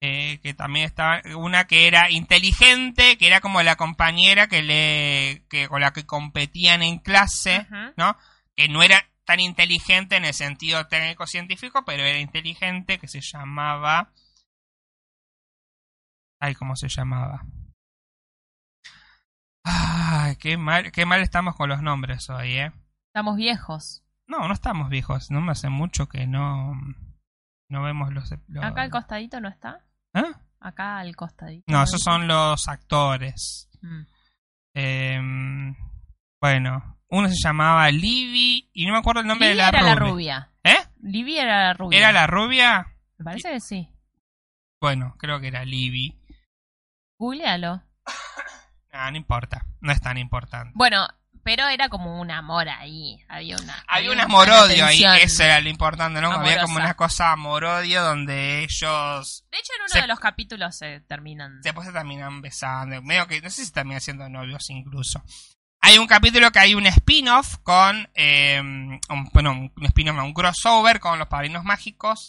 eh, 0.00 0.38
que 0.44 0.54
también 0.54 0.86
estaba 0.86 1.20
una 1.36 1.66
que 1.66 1.88
era 1.88 2.08
inteligente, 2.08 3.18
que 3.18 3.26
era 3.26 3.40
como 3.40 3.60
la 3.62 3.74
compañera 3.74 4.46
que 4.46 4.62
le 4.62 5.44
que 5.50 5.66
con 5.66 5.80
la 5.80 5.92
que 5.92 6.06
competían 6.06 6.82
en 6.82 6.98
clase, 7.00 7.66
¿no? 7.96 8.16
Que 8.54 8.68
no 8.68 8.84
era 8.84 9.04
tan 9.24 9.40
inteligente 9.40 10.14
en 10.16 10.24
el 10.24 10.34
sentido 10.34 10.86
técnico 10.86 11.26
científico, 11.26 11.84
pero 11.84 12.04
era 12.04 12.20
inteligente, 12.20 12.98
que 12.98 13.08
se 13.08 13.20
llamaba 13.20 14.12
Ay, 16.40 16.54
¿cómo 16.54 16.76
se 16.76 16.88
llamaba? 16.88 17.44
Ay, 19.64 20.36
qué 20.36 20.56
mal, 20.56 20.92
qué 20.92 21.04
mal 21.06 21.20
estamos 21.22 21.56
con 21.56 21.68
los 21.68 21.82
nombres 21.82 22.30
hoy, 22.30 22.52
¿eh? 22.56 22.72
Estamos 23.08 23.36
viejos. 23.36 24.04
No, 24.28 24.46
no 24.46 24.54
estamos 24.54 24.90
viejos. 24.90 25.30
No 25.30 25.40
me 25.40 25.52
hace 25.52 25.70
mucho 25.70 26.08
que 26.08 26.26
no, 26.26 26.74
no 27.70 27.82
vemos 27.82 28.12
los, 28.12 28.30
los... 28.46 28.64
¿Acá 28.64 28.82
al 28.82 28.90
costadito 28.90 29.40
no 29.40 29.48
está? 29.48 29.80
¿Eh? 30.14 30.32
Acá 30.60 30.98
al 30.98 31.16
costadito. 31.16 31.64
No, 31.66 31.82
esos 31.82 32.00
son 32.00 32.28
los 32.28 32.68
actores. 32.68 33.70
Mm. 33.80 34.02
Em, 34.74 35.76
bueno, 36.40 36.98
uno 37.08 37.28
se 37.28 37.36
llamaba 37.42 37.90
Libby 37.90 38.68
y 38.72 38.86
no 38.86 38.92
me 38.92 38.98
acuerdo 38.98 39.22
el 39.22 39.26
nombre 39.26 39.48
de 39.48 39.54
la 39.54 39.68
era 39.68 39.80
rubia. 39.80 39.94
la 39.94 40.10
rubia. 40.10 40.50
¿Eh? 40.62 40.86
Libby 41.00 41.38
era 41.38 41.64
la 41.64 41.72
rubia. 41.72 41.98
¿Era 41.98 42.12
la 42.12 42.26
rubia? 42.26 42.86
Me 43.16 43.24
parece 43.24 43.50
que 43.50 43.60
sí. 43.60 43.88
Bueno, 44.80 45.16
creo 45.18 45.40
que 45.40 45.48
era 45.48 45.64
Libby. 45.64 46.20
Googlealo. 47.18 47.82
Ah, 48.90 49.10
no 49.10 49.18
importa. 49.18 49.64
No 49.80 49.92
es 49.92 50.00
tan 50.00 50.16
importante. 50.16 50.72
Bueno, 50.74 51.06
pero 51.42 51.68
era 51.68 51.88
como 51.88 52.20
un 52.20 52.30
amor 52.30 52.68
ahí. 52.68 53.18
Había 53.28 53.56
una. 53.56 53.84
Había, 53.86 54.12
un 54.12 54.20
amor-odio 54.20 54.84
ahí. 54.84 55.04
Eso 55.22 55.42
era 55.44 55.60
lo 55.60 55.68
importante, 55.68 56.20
¿no? 56.20 56.32
Había 56.32 56.62
como 56.62 56.76
una 56.76 56.94
cosa 56.94 57.32
amor-odio 57.32 58.02
donde 58.02 58.64
ellos. 58.64 59.44
De 59.50 59.58
hecho, 59.58 59.72
en 59.76 59.82
uno 59.90 60.00
de 60.00 60.08
los 60.08 60.20
capítulos 60.20 60.76
se 60.76 61.00
terminan. 61.00 61.60
Después 61.62 61.86
se 61.86 61.92
terminan 61.92 62.40
besando. 62.40 63.00
Medio 63.02 63.26
que. 63.26 63.40
No 63.40 63.50
sé 63.50 63.64
si 63.64 63.72
terminan 63.72 64.00
siendo 64.00 64.28
novios 64.28 64.68
incluso. 64.70 65.22
Hay 65.80 65.96
un 65.96 66.06
capítulo 66.06 66.50
que 66.50 66.58
hay 66.58 66.74
un 66.74 66.86
spin-off 66.86 67.58
con. 67.62 68.08
Eh, 68.14 68.60
un, 68.60 69.00
bueno, 69.32 69.52
un 69.52 69.86
spin-off, 69.86 70.18
un 70.18 70.34
crossover 70.34 71.00
con 71.00 71.18
los 71.18 71.28
padrinos 71.28 71.64
mágicos. 71.64 72.28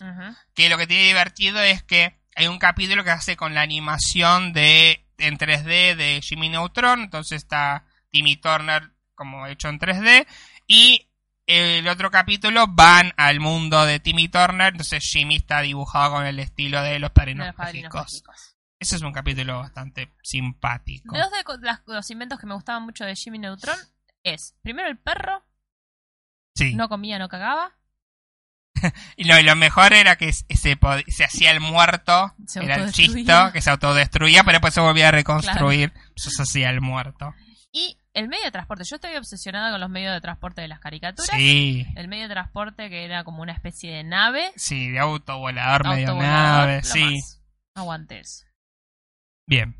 Que 0.53 0.69
lo 0.69 0.77
que 0.77 0.87
tiene 0.87 1.03
divertido 1.03 1.59
es 1.61 1.83
que 1.83 2.19
hay 2.35 2.47
un 2.47 2.59
capítulo 2.59 3.03
que 3.03 3.11
hace 3.11 3.35
con 3.35 3.53
la 3.53 3.61
animación 3.61 4.53
de 4.53 5.05
en 5.17 5.37
3D 5.37 5.95
de 5.95 6.21
Jimmy 6.23 6.49
Neutron. 6.49 7.01
Entonces 7.01 7.43
está 7.43 7.85
Timmy 8.11 8.37
Turner 8.37 8.91
como 9.19 9.45
hecho 9.45 9.67
en 9.67 9.79
3D. 9.79 10.25
Y 10.65 11.05
el 11.45 11.87
otro 11.87 12.09
capítulo 12.09 12.67
van 12.67 13.11
al 13.17 13.39
mundo 13.39 13.85
de 13.85 13.99
Timmy 13.99 14.29
Turner, 14.29 14.69
entonces 14.71 15.03
Jimmy 15.03 15.35
está 15.35 15.61
dibujado 15.61 16.13
con 16.13 16.25
el 16.25 16.39
estilo 16.39 16.81
de 16.81 16.99
los 16.99 17.11
padrinos, 17.11 17.55
mágicos. 17.57 18.23
Ese 18.79 18.95
es 18.95 19.01
un 19.01 19.11
capítulo 19.11 19.59
bastante 19.59 20.13
simpático. 20.23 21.17
Dos 21.17 21.29
de 21.31 21.93
los 21.93 22.09
inventos 22.11 22.39
que 22.39 22.47
me 22.47 22.53
gustaban 22.53 22.83
mucho 22.83 23.03
de 23.03 23.15
Jimmy 23.15 23.39
Neutron 23.39 23.77
es, 24.23 24.55
primero 24.61 24.87
el 24.87 24.97
perro, 24.97 25.43
sí. 26.55 26.75
no 26.75 26.87
comía, 26.87 27.19
no 27.19 27.27
cagaba. 27.27 27.75
y, 29.17 29.25
lo, 29.25 29.55
mejor 29.57 29.91
era 29.91 30.15
que 30.15 30.31
se, 30.31 30.45
se 31.07 31.23
hacía 31.25 31.51
el 31.51 31.59
muerto, 31.59 32.33
era 32.55 32.75
el 32.75 32.93
chisto, 32.93 33.51
que 33.51 33.61
se 33.61 33.69
autodestruía, 33.69 34.43
pero 34.43 34.53
después 34.53 34.73
se 34.73 34.79
volvía 34.79 35.09
a 35.09 35.11
reconstruir, 35.11 35.91
eso 36.15 36.29
se 36.29 36.43
hacía 36.43 36.69
el 36.69 36.79
muerto. 36.79 37.33
Y 37.73 37.97
el 38.19 38.27
medio 38.27 38.43
de 38.43 38.51
transporte, 38.51 38.83
yo 38.83 38.95
estoy 38.95 39.15
obsesionada 39.15 39.71
con 39.71 39.79
los 39.79 39.89
medios 39.89 40.13
de 40.13 40.21
transporte 40.21 40.61
de 40.61 40.67
las 40.67 40.79
caricaturas. 40.79 41.35
Sí. 41.35 41.85
El 41.95 42.09
medio 42.09 42.23
de 42.23 42.33
transporte 42.33 42.89
que 42.89 43.05
era 43.05 43.23
como 43.23 43.41
una 43.41 43.53
especie 43.53 43.91
de 43.93 44.03
nave. 44.03 44.51
Sí, 44.55 44.89
de 44.91 44.99
auto 44.99 45.37
volador, 45.39 45.87
medio 45.87 46.15
nave, 46.15 46.83
sí. 46.83 47.17
Aguantes. 47.75 48.45
Bien. 49.47 49.75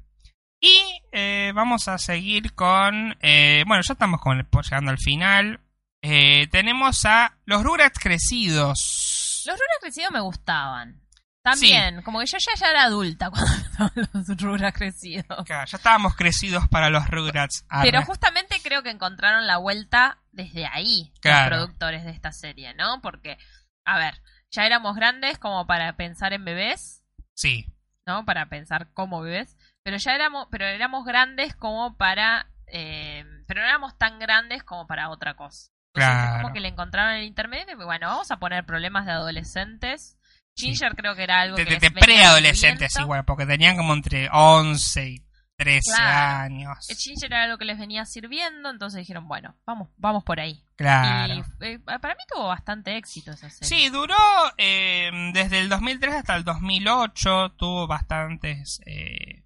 Y 0.62 0.80
eh, 1.12 1.52
vamos 1.54 1.88
a 1.88 1.98
seguir 1.98 2.54
con... 2.54 3.18
Eh, 3.22 3.64
bueno, 3.68 3.84
ya 3.86 3.94
estamos 3.94 4.22
con, 4.22 4.48
llegando 4.64 4.92
al 4.92 4.98
final. 4.98 5.60
Eh, 6.02 6.48
tenemos 6.50 7.06
a 7.06 7.38
los 7.46 7.64
Rugrats 7.64 8.00
crecidos. 8.00 9.44
Los 9.46 9.56
Rugrats 9.56 9.82
crecidos 9.82 10.12
me 10.12 10.22
gustaban. 10.22 11.02
También, 11.52 12.02
como 12.04 12.20
que 12.20 12.26
yo 12.26 12.38
ya, 12.38 12.52
ya 12.56 12.70
era 12.72 12.84
adulta 12.84 13.30
cuando 13.30 14.10
los 14.14 14.42
Rugrats 14.42 14.78
crecidos. 14.78 15.46
Claro, 15.46 15.66
ya 15.66 15.78
estábamos 15.78 16.16
crecidos 16.16 16.68
para 16.70 16.90
los 16.90 17.08
Rugrats. 17.08 17.66
Pero 17.82 18.02
justamente 18.04 18.60
creo 18.64 18.84
que 18.84 18.90
encontraron 18.90 19.48
la 19.48 19.58
vuelta 19.58 20.20
desde 20.32 20.66
ahí, 20.66 21.12
los 21.24 21.48
productores 21.48 22.04
de 22.04 22.12
esta 22.12 22.32
serie, 22.32 22.74
¿no? 22.74 23.02
Porque, 23.02 23.38
a 23.86 23.98
ver, 23.98 24.22
ya 24.52 24.66
éramos 24.66 24.96
grandes 24.96 25.38
como 25.38 25.66
para 25.68 25.94
pensar 25.96 26.34
en 26.34 26.46
bebés. 26.46 27.04
Sí. 27.34 27.66
¿No? 28.06 28.26
Para 28.26 28.48
pensar 28.50 28.92
como 28.94 29.22
bebés. 29.22 29.58
Pero 29.84 29.98
ya 29.98 30.14
éramos, 30.14 30.48
pero 30.52 30.66
éramos 30.66 31.06
grandes 31.06 31.56
como 31.56 31.96
para. 31.98 32.48
Eh, 32.68 33.26
pero 33.48 33.62
no 33.62 33.68
éramos 33.68 33.98
tan 33.98 34.20
grandes 34.20 34.64
como 34.64 34.88
para 34.88 35.10
otra 35.10 35.36
cosa. 35.36 35.72
claro. 35.94 36.42
como 36.42 36.54
que 36.54 36.60
le 36.60 36.68
encontraron 36.68 37.14
el 37.14 37.24
intermedio 37.24 37.74
y 37.74 37.84
bueno, 37.84 38.08
vamos 38.08 38.30
a 38.32 38.38
poner 38.38 38.66
problemas 38.66 39.06
de 39.06 39.14
adolescentes. 39.14 40.19
Ginger 40.56 40.96
creo 40.96 41.16
que 41.16 41.24
era 41.24 41.42
algo 41.42 41.56
de, 41.56 41.66
que 41.66 41.80
de, 41.80 41.92
preadolescentes 41.92 42.98
igual, 43.00 43.24
porque 43.26 43.46
tenían 43.46 43.78
como 43.78 43.94
entre 43.94 44.30
11 44.32 45.10
y 45.10 45.24
13 45.60 46.02
años. 46.02 46.90
El 46.90 46.96
Ginger 46.96 47.32
era 47.32 47.44
algo 47.44 47.58
que 47.58 47.66
les 47.66 47.78
venía 47.78 48.06
sirviendo, 48.06 48.70
entonces 48.70 49.00
dijeron, 49.00 49.28
bueno, 49.28 49.58
vamos, 49.66 49.90
vamos 49.98 50.24
por 50.24 50.40
ahí. 50.40 50.64
Claro. 50.78 51.34
Y 51.34 51.66
eh, 51.66 51.80
para 51.80 52.16
mí 52.16 52.22
tuvo 52.34 52.48
bastante 52.48 52.96
éxito 52.96 53.32
esa 53.32 53.50
serie. 53.50 53.68
Sí, 53.68 53.90
duró 53.90 54.16
eh, 54.58 55.12
desde 55.34 55.60
el 55.60 55.68
2003 55.68 56.16
hasta 56.16 56.38
el 56.38 56.46
2008, 56.46 57.56
tuvo 57.58 57.88
bastantes 57.88 58.80
eh, 58.86 59.44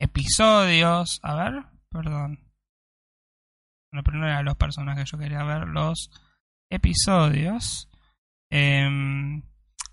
episodios. 0.00 1.20
A 1.22 1.34
ver, 1.36 1.62
perdón. 1.88 2.44
Bueno, 3.92 4.02
pero 4.04 4.18
no 4.18 4.26
eran 4.26 4.44
los 4.44 4.56
personajes, 4.56 5.08
yo 5.08 5.18
quería 5.18 5.44
ver 5.44 5.68
los 5.68 6.10
episodios. 6.68 7.88
Em, 8.50 9.42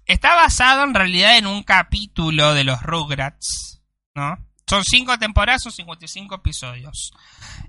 está 0.06 0.36
basado 0.36 0.84
en 0.84 0.94
realidad 0.94 1.38
en 1.38 1.48
un 1.48 1.64
capítulo 1.64 2.54
de 2.54 2.64
los 2.64 2.82
Rugrats, 2.82 3.82
¿no? 4.14 4.38
Son 4.68 4.84
cinco 4.84 5.18
temporadas, 5.20 5.62
son 5.62 5.72
55 5.72 6.36
episodios. 6.36 7.12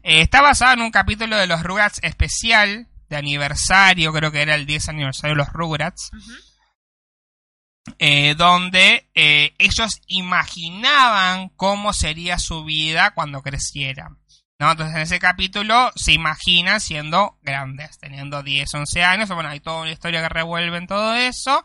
Eh, 0.03 0.23
está 0.23 0.41
basado 0.41 0.75
en 0.75 0.81
un 0.81 0.91
capítulo 0.91 1.37
de 1.37 1.47
los 1.47 1.63
Rugrats 1.63 2.01
especial, 2.03 2.89
de 3.09 3.17
aniversario, 3.17 4.13
creo 4.13 4.33
que 4.33 4.43
era 4.43 4.55
el 4.55 4.67
10 4.67 4.89
aniversario 4.89 5.35
de 5.35 5.39
los 5.39 5.53
Rugrats. 5.53 6.11
Eh, 7.99 8.35
donde 8.35 9.09
eh, 9.15 9.55
ellos 9.59 10.01
imaginaban 10.09 11.51
cómo 11.51 11.93
sería 11.93 12.39
su 12.39 12.65
vida 12.65 13.13
cuando 13.13 13.43
crecieran. 13.43 14.19
¿no? 14.59 14.73
Entonces 14.73 14.97
en 14.97 15.03
ese 15.03 15.19
capítulo 15.21 15.93
se 15.95 16.13
imaginan 16.13 16.81
siendo 16.81 17.39
grandes, 17.43 17.99
teniendo 17.99 18.43
10, 18.43 18.75
11 18.75 19.05
años. 19.05 19.29
Bueno, 19.29 19.51
hay 19.51 19.61
toda 19.61 19.83
una 19.83 19.93
historia 19.93 20.23
que 20.23 20.29
revuelve 20.29 20.79
en 20.79 20.87
todo 20.87 21.15
eso. 21.15 21.65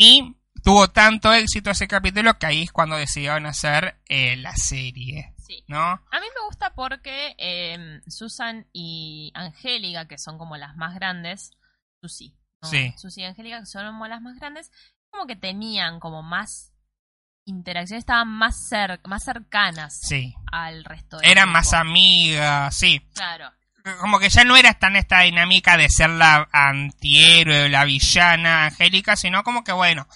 Y 0.00 0.36
tuvo 0.64 0.88
tanto 0.88 1.32
éxito 1.32 1.70
ese 1.70 1.88
capítulo 1.88 2.38
que 2.38 2.46
ahí 2.46 2.62
es 2.62 2.72
cuando 2.72 2.96
decidieron 2.96 3.44
hacer 3.46 4.00
eh, 4.08 4.36
la 4.36 4.54
serie. 4.56 5.34
Sí. 5.44 5.64
¿No? 5.66 5.78
A 5.80 6.20
mí 6.20 6.26
me 6.34 6.46
gusta 6.46 6.72
porque 6.74 7.34
eh, 7.36 8.00
Susan 8.06 8.66
y 8.72 9.32
Angélica, 9.34 10.06
que 10.06 10.16
son 10.18 10.38
como 10.38 10.56
las 10.56 10.76
más 10.76 10.94
grandes, 10.94 11.50
Susi, 12.00 12.36
¿no? 12.62 12.68
Sí. 12.68 12.94
Susi 12.96 13.22
y 13.22 13.24
Angélica, 13.24 13.58
que 13.60 13.66
son 13.66 13.86
como 13.86 14.06
las 14.06 14.20
más 14.22 14.36
grandes, 14.36 14.70
como 15.10 15.26
que 15.26 15.36
tenían 15.36 15.98
como 16.00 16.22
más 16.22 16.72
interacciones, 17.44 18.02
estaban 18.02 18.28
más, 18.28 18.68
cer 18.68 19.00
más 19.04 19.24
cercanas 19.24 19.98
Sí. 20.02 20.34
al 20.52 20.84
resto 20.84 21.18
Eran 21.22 21.46
grupo. 21.46 21.52
más 21.54 21.72
amigas, 21.72 22.76
sí. 22.76 23.00
Claro. 23.14 23.50
Como 24.00 24.18
que 24.18 24.28
ya 24.28 24.44
no 24.44 24.56
era 24.56 24.74
tan 24.74 24.96
esta 24.96 25.20
dinámica 25.20 25.76
de 25.76 25.88
ser 25.88 26.10
la 26.10 26.48
antihéroe 26.52 27.68
la 27.68 27.84
villana 27.84 28.66
Angélica, 28.66 29.16
sino 29.16 29.42
como 29.42 29.64
que 29.64 29.72
bueno, 29.72 30.06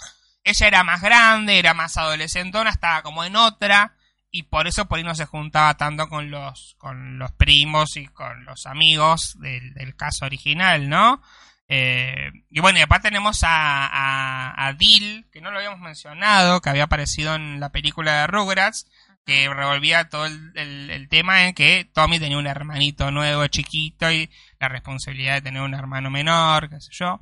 ella 0.45 0.67
era 0.67 0.85
más 0.85 1.01
grande, 1.01 1.59
era 1.59 1.75
más 1.75 1.97
adolescentona, 1.97 2.71
estaba 2.71 3.03
como 3.03 3.25
en 3.25 3.37
otra, 3.37 3.95
y 4.31 4.45
por 4.45 4.67
eso 4.67 4.87
por 4.87 4.99
ahí 4.99 5.05
no 5.05 5.15
se 5.15 5.27
juntaba 5.27 5.77
tanto 5.77 6.09
con 6.09 6.31
los, 6.31 6.75
con 6.79 7.19
los 7.19 7.33
primos 7.33 7.97
y 7.97 8.07
con 8.07 8.45
los 8.45 8.67
amigos 8.67 9.37
del, 9.39 9.95
caso 9.95 10.25
original, 10.25 10.89
¿no? 10.89 11.23
Eh, 11.69 12.31
y 12.51 12.61
bueno, 12.61 12.79
y 12.79 12.83
aparte 12.83 13.09
tenemos 13.09 13.45
a, 13.45 13.87
a, 13.87 14.67
a 14.67 14.73
Dil, 14.73 15.27
que 15.33 15.41
no 15.41 15.51
lo 15.51 15.59
habíamos 15.59 15.81
mencionado, 15.81 16.61
que 16.61 16.71
había 16.71 16.85
aparecido 16.85 17.35
en 17.35 17.61
la 17.61 17.71
película 17.71 18.23
de 18.23 18.27
Rugrats, 18.27 18.87
que 19.25 19.49
revolvía 19.49 20.09
todo 20.09 20.27
el, 20.27 21.09
tema 21.09 21.47
en 21.47 21.55
que 21.55 21.89
Tommy 21.93 22.19
tenía 22.19 22.39
un 22.39 22.47
hermanito 22.47 23.11
nuevo, 23.11 23.47
chiquito, 23.47 24.11
y 24.11 24.31
la 24.59 24.69
responsabilidad 24.69 25.35
de 25.35 25.43
tener 25.43 25.63
un 25.63 25.75
hermano 25.75 26.11
menor, 26.11 26.69
qué 26.69 26.81
sé 26.81 26.91
yo. 26.93 27.21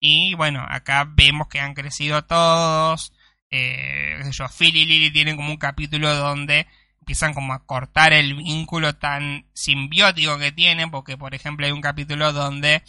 Y 0.00 0.34
bueno, 0.34 0.64
acá 0.68 1.06
vemos 1.08 1.48
que 1.48 1.60
han 1.60 1.74
crecido 1.74 2.24
todos. 2.24 3.12
Eh, 3.50 4.16
qué 4.18 4.24
sé 4.24 4.32
yo, 4.32 4.46
Phil 4.48 4.76
y 4.76 4.86
Lily 4.86 5.10
tienen 5.10 5.36
como 5.36 5.50
un 5.50 5.58
capítulo 5.58 6.14
donde 6.14 6.66
empiezan 7.00 7.32
como 7.32 7.54
a 7.54 7.64
cortar 7.64 8.12
el 8.12 8.34
vínculo 8.34 8.96
tan 8.96 9.46
simbiótico 9.54 10.38
que 10.38 10.52
tienen, 10.52 10.90
porque 10.90 11.16
por 11.16 11.34
ejemplo 11.34 11.64
hay 11.64 11.72
un 11.72 11.80
capítulo 11.80 12.32
donde 12.32 12.82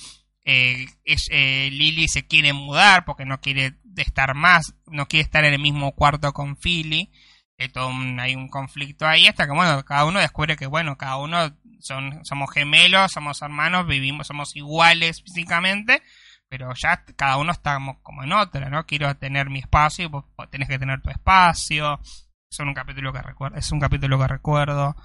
eh, 0.43 0.87
es, 1.05 1.29
eh, 1.31 1.69
Lily 1.71 2.07
se 2.07 2.27
quiere 2.27 2.53
mudar 2.53 3.05
porque 3.05 3.23
no 3.23 3.39
quiere 3.39 3.75
estar 3.95 4.35
más, 4.35 4.73
no 4.87 5.07
quiere 5.07 5.23
estar 5.23 5.45
en 5.45 5.53
el 5.53 5.61
mismo 5.61 5.93
cuarto 5.93 6.33
con 6.33 6.57
Philly. 6.57 7.11
Hay, 7.59 7.69
todo 7.69 7.89
un, 7.89 8.19
hay 8.19 8.35
un 8.35 8.47
conflicto 8.47 9.05
ahí 9.05 9.27
hasta 9.27 9.45
que 9.45 9.51
bueno, 9.53 9.83
cada 9.83 10.05
uno 10.05 10.19
descubre 10.19 10.55
que 10.55 10.65
bueno, 10.65 10.97
cada 10.97 11.17
uno 11.17 11.51
son, 11.79 12.23
somos 12.23 12.51
gemelos, 12.53 13.11
somos 13.11 13.41
hermanos, 13.41 13.85
vivimos, 13.85 14.27
somos 14.27 14.55
iguales 14.55 15.21
físicamente, 15.21 16.01
pero 16.47 16.73
ya 16.73 17.03
cada 17.15 17.37
uno 17.37 17.51
estamos 17.51 17.97
como 18.01 18.23
en 18.23 18.33
otra, 18.33 18.69
¿no? 18.69 18.85
Quiero 18.85 19.15
tener 19.17 19.49
mi 19.49 19.59
espacio 19.59 20.05
y 20.05 20.07
vos 20.07 20.25
tenés 20.49 20.67
que 20.67 20.79
tener 20.79 21.01
tu 21.01 21.09
espacio. 21.09 21.99
Es 22.49 22.59
un 22.59 22.73
capítulo 22.73 23.13
que 23.13 23.21
recuerdo, 23.21 23.57
es 23.57 23.71
un 23.71 23.79
capítulo 23.79 24.17
que 24.17 24.27
recuerdo. 24.27 24.95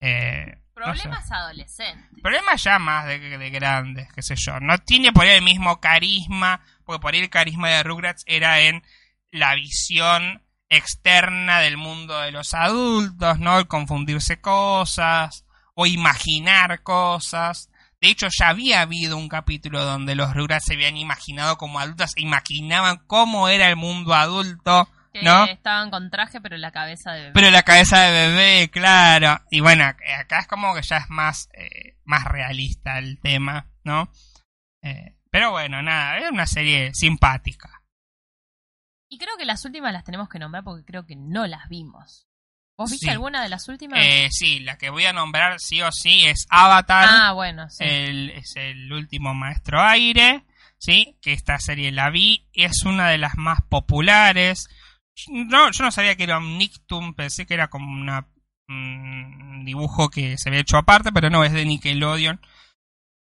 Eh, 0.00 0.60
Problemas 0.72 1.20
no 1.20 1.26
sé. 1.26 1.34
adolescentes. 1.34 2.22
Problemas 2.22 2.62
ya 2.62 2.78
más 2.78 3.06
de, 3.06 3.38
de, 3.38 3.50
grandes, 3.50 4.12
qué 4.12 4.22
sé 4.22 4.34
yo. 4.36 4.58
No 4.60 4.78
tiene 4.78 5.12
por 5.12 5.24
ahí 5.24 5.36
el 5.36 5.44
mismo 5.44 5.80
carisma, 5.80 6.60
porque 6.84 7.00
por 7.00 7.14
ahí 7.14 7.20
el 7.20 7.30
carisma 7.30 7.68
de 7.68 7.82
Rugrats 7.82 8.24
era 8.26 8.60
en 8.60 8.82
la 9.30 9.54
visión 9.54 10.43
externa 10.68 11.60
del 11.60 11.76
mundo 11.76 12.18
de 12.20 12.32
los 12.32 12.54
adultos, 12.54 13.38
¿no? 13.38 13.58
El 13.58 13.66
confundirse 13.66 14.40
cosas 14.40 15.44
o 15.74 15.86
imaginar 15.86 16.82
cosas. 16.82 17.70
De 18.00 18.10
hecho, 18.10 18.28
ya 18.30 18.48
había 18.48 18.82
habido 18.82 19.16
un 19.16 19.28
capítulo 19.28 19.84
donde 19.84 20.14
los 20.14 20.34
Rugrats 20.34 20.66
se 20.66 20.74
habían 20.74 20.96
imaginado 20.96 21.56
como 21.56 21.80
adultos, 21.80 22.12
imaginaban 22.16 23.02
cómo 23.06 23.48
era 23.48 23.68
el 23.68 23.76
mundo 23.76 24.14
adulto, 24.14 24.88
que 25.12 25.22
¿no? 25.22 25.44
estaban 25.44 25.90
con 25.90 26.10
traje, 26.10 26.40
pero 26.40 26.56
la 26.56 26.72
cabeza 26.72 27.12
de 27.12 27.20
bebé. 27.20 27.32
Pero 27.34 27.50
la 27.50 27.62
cabeza 27.62 28.00
de 28.00 28.28
bebé, 28.28 28.70
claro. 28.70 29.40
Y 29.50 29.60
bueno, 29.60 29.84
acá 29.84 30.40
es 30.40 30.46
como 30.48 30.74
que 30.74 30.82
ya 30.82 30.98
es 30.98 31.08
más, 31.08 31.48
eh, 31.54 31.96
más 32.04 32.24
realista 32.24 32.98
el 32.98 33.20
tema, 33.20 33.68
¿no? 33.84 34.10
Eh, 34.82 35.16
pero 35.30 35.52
bueno, 35.52 35.82
nada, 35.82 36.18
es 36.18 36.30
una 36.30 36.46
serie 36.46 36.92
simpática. 36.94 37.83
Y 39.14 39.18
creo 39.18 39.36
que 39.38 39.44
las 39.44 39.64
últimas 39.64 39.92
las 39.92 40.02
tenemos 40.02 40.28
que 40.28 40.40
nombrar 40.40 40.64
porque 40.64 40.84
creo 40.84 41.06
que 41.06 41.14
no 41.14 41.46
las 41.46 41.68
vimos. 41.68 42.26
¿Vos 42.76 42.90
viste 42.90 43.06
Sí. 43.06 43.12
alguna 43.12 43.44
de 43.44 43.48
las 43.48 43.68
últimas? 43.68 44.00
Eh, 44.02 44.26
sí, 44.32 44.58
la 44.58 44.76
que 44.76 44.90
voy 44.90 45.04
a 45.04 45.12
nombrar 45.12 45.60
sí 45.60 45.80
o 45.82 45.92
sí 45.92 46.26
es 46.26 46.46
Avatar. 46.50 47.06
ah, 47.08 47.32
bueno, 47.32 47.70
sí. 47.70 47.84
el, 47.84 48.30
es 48.30 48.54
el 48.56 48.92
último 48.92 49.32
maestro 49.32 49.80
aire, 49.80 50.44
¿sí? 50.78 51.16
Que 51.22 51.32
esta 51.32 51.60
serie 51.60 51.92
la 51.92 52.10
vi, 52.10 52.48
es 52.52 52.82
una 52.84 53.08
de 53.08 53.18
las 53.18 53.36
más 53.36 53.60
populares. 53.68 54.66
No, 55.28 55.70
yo 55.70 55.84
no 55.84 55.92
sabía 55.92 56.16
que 56.16 56.24
era 56.24 56.38
un 56.38 56.58
Nicktoon, 56.58 57.14
pensé 57.14 57.46
que 57.46 57.54
era 57.54 57.68
como 57.68 57.92
una, 57.92 58.26
un 58.68 59.62
dibujo 59.64 60.10
que 60.10 60.36
se 60.38 60.48
había 60.48 60.62
hecho 60.62 60.76
aparte, 60.76 61.12
pero 61.12 61.30
no, 61.30 61.44
es 61.44 61.52
de 61.52 61.64
Nickelodeon. 61.64 62.40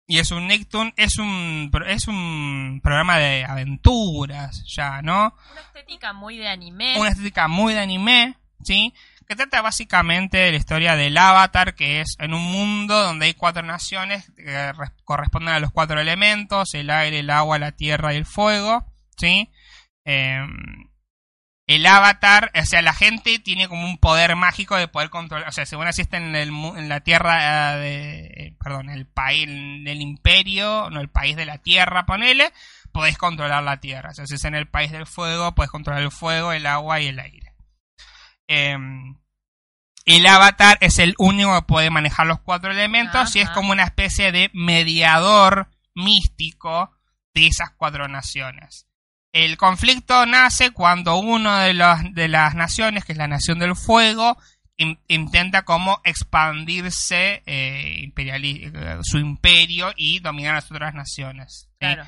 Y 0.06 0.18
es 0.18 0.30
un 0.30 0.46
Nicktoon, 0.48 0.92
es 0.96 1.18
un, 1.18 1.70
es 1.86 2.08
un 2.08 2.80
programa 2.82 3.18
de 3.18 3.44
aventuras, 3.44 4.64
ya, 4.66 5.00
¿no? 5.02 5.34
Una 5.52 5.60
estética 5.60 6.12
muy 6.12 6.36
de 6.36 6.48
anime. 6.48 6.98
una 7.00 7.10
estética 7.10 7.48
muy 7.48 7.72
de 7.74 7.80
anime, 7.80 8.36
¿sí? 8.62 8.92
Que 9.28 9.36
trata 9.36 9.62
básicamente 9.62 10.36
de 10.38 10.50
la 10.50 10.56
historia 10.58 10.96
del 10.96 11.16
Avatar, 11.16 11.74
que 11.74 12.00
es 12.00 12.16
en 12.18 12.34
un 12.34 12.42
mundo 12.42 13.00
donde 13.02 13.26
hay 13.26 13.34
cuatro 13.34 13.62
naciones 13.62 14.30
que 14.36 14.72
res- 14.72 14.90
corresponden 15.04 15.54
a 15.54 15.60
los 15.60 15.70
cuatro 15.70 15.98
elementos, 16.00 16.74
el 16.74 16.90
aire, 16.90 17.20
el 17.20 17.30
agua, 17.30 17.58
la 17.58 17.72
tierra 17.72 18.12
y 18.12 18.16
el 18.16 18.26
fuego, 18.26 18.84
¿sí? 19.16 19.50
Eh, 20.04 20.44
el 21.66 21.86
Avatar, 21.86 22.50
o 22.60 22.64
sea, 22.64 22.82
la 22.82 22.92
gente 22.92 23.38
tiene 23.38 23.68
como 23.68 23.84
un 23.84 23.98
poder 23.98 24.34
mágico 24.36 24.76
de 24.76 24.88
poder 24.88 25.10
controlar, 25.10 25.48
o 25.48 25.52
sea, 25.52 25.64
según 25.64 25.86
así 25.86 26.02
está 26.02 26.16
en, 26.16 26.34
el, 26.34 26.48
en 26.48 26.88
la 26.88 27.00
tierra 27.00 27.76
eh, 27.76 27.78
de, 27.78 28.26
eh, 28.26 28.56
perdón, 28.62 28.90
el 28.90 29.06
país, 29.06 29.48
en 29.48 29.86
el 29.86 30.00
imperio, 30.00 30.90
no 30.90 31.00
el 31.00 31.08
país 31.08 31.36
de 31.36 31.46
la 31.46 31.58
tierra, 31.58 32.04
ponele, 32.04 32.52
podés 32.92 33.16
controlar 33.16 33.62
la 33.62 33.78
tierra. 33.78 34.10
O 34.10 34.14
sea, 34.14 34.26
si 34.26 34.34
es 34.34 34.44
en 34.44 34.54
el 34.54 34.68
país 34.68 34.90
del 34.90 35.06
fuego, 35.06 35.54
podés 35.54 35.70
controlar 35.70 36.02
el 36.02 36.10
fuego, 36.10 36.52
el 36.52 36.66
agua 36.66 37.00
y 37.00 37.06
el 37.06 37.20
aire. 37.20 37.54
Eh, 38.48 38.76
el 40.04 40.26
avatar 40.26 40.78
es 40.80 40.98
el 40.98 41.14
único 41.18 41.54
que 41.54 41.66
puede 41.66 41.90
manejar 41.90 42.26
los 42.26 42.40
cuatro 42.40 42.72
elementos 42.72 43.36
y 43.36 43.40
es 43.40 43.48
como 43.50 43.70
una 43.70 43.84
especie 43.84 44.32
de 44.32 44.50
mediador 44.52 45.68
místico 45.94 46.90
de 47.34 47.46
esas 47.46 47.70
cuatro 47.76 48.08
naciones. 48.08 48.88
El 49.32 49.56
conflicto 49.56 50.26
nace 50.26 50.70
cuando 50.70 51.16
uno 51.16 51.56
de, 51.58 51.74
los, 51.74 51.98
de 52.12 52.28
las 52.28 52.54
naciones, 52.54 53.04
que 53.04 53.12
es 53.12 53.18
la 53.18 53.28
Nación 53.28 53.58
del 53.58 53.74
Fuego, 53.74 54.36
in, 54.76 54.98
intenta 55.08 55.62
como 55.62 56.00
expandirse 56.04 57.42
eh, 57.46 58.12
su 59.02 59.18
imperio 59.18 59.92
y 59.96 60.20
dominar 60.20 60.52
a 60.52 60.56
las 60.56 60.70
otras 60.70 60.94
naciones. 60.94 61.68
Claro. 61.78 62.04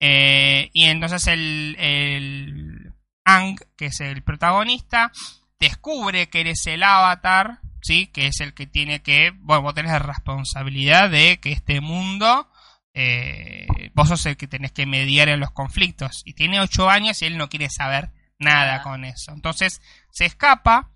Eh, 0.00 0.70
y 0.72 0.84
entonces 0.84 1.26
el, 1.28 1.76
el 1.78 2.92
Ang, 3.24 3.58
que 3.76 3.86
es 3.86 4.00
el 4.00 4.22
protagonista, 4.22 5.12
descubre 5.60 6.28
que 6.28 6.40
eres 6.40 6.66
el 6.66 6.82
avatar, 6.82 7.60
¿sí? 7.82 8.06
Que 8.08 8.26
es 8.26 8.40
el 8.40 8.54
que 8.54 8.66
tiene 8.66 9.02
que, 9.02 9.32
bueno, 9.36 9.62
vos 9.62 9.74
tenés 9.74 9.92
la 9.92 10.00
responsabilidad 10.00 11.08
de 11.10 11.38
que 11.38 11.52
este 11.52 11.80
mundo, 11.80 12.48
eh, 12.94 13.90
vos 13.94 14.08
sos 14.08 14.26
el 14.26 14.36
que 14.36 14.48
tenés 14.48 14.72
que 14.72 14.86
mediar 14.86 15.28
en 15.28 15.40
los 15.40 15.50
conflictos. 15.50 16.22
Y 16.24 16.34
tiene 16.34 16.60
ocho 16.60 16.90
años 16.90 17.20
y 17.22 17.26
él 17.26 17.36
no 17.36 17.48
quiere 17.48 17.68
saber 17.70 18.10
nada 18.38 18.82
con 18.82 19.04
eso. 19.04 19.32
Entonces 19.32 19.80
se 20.10 20.24
escapa 20.24 20.90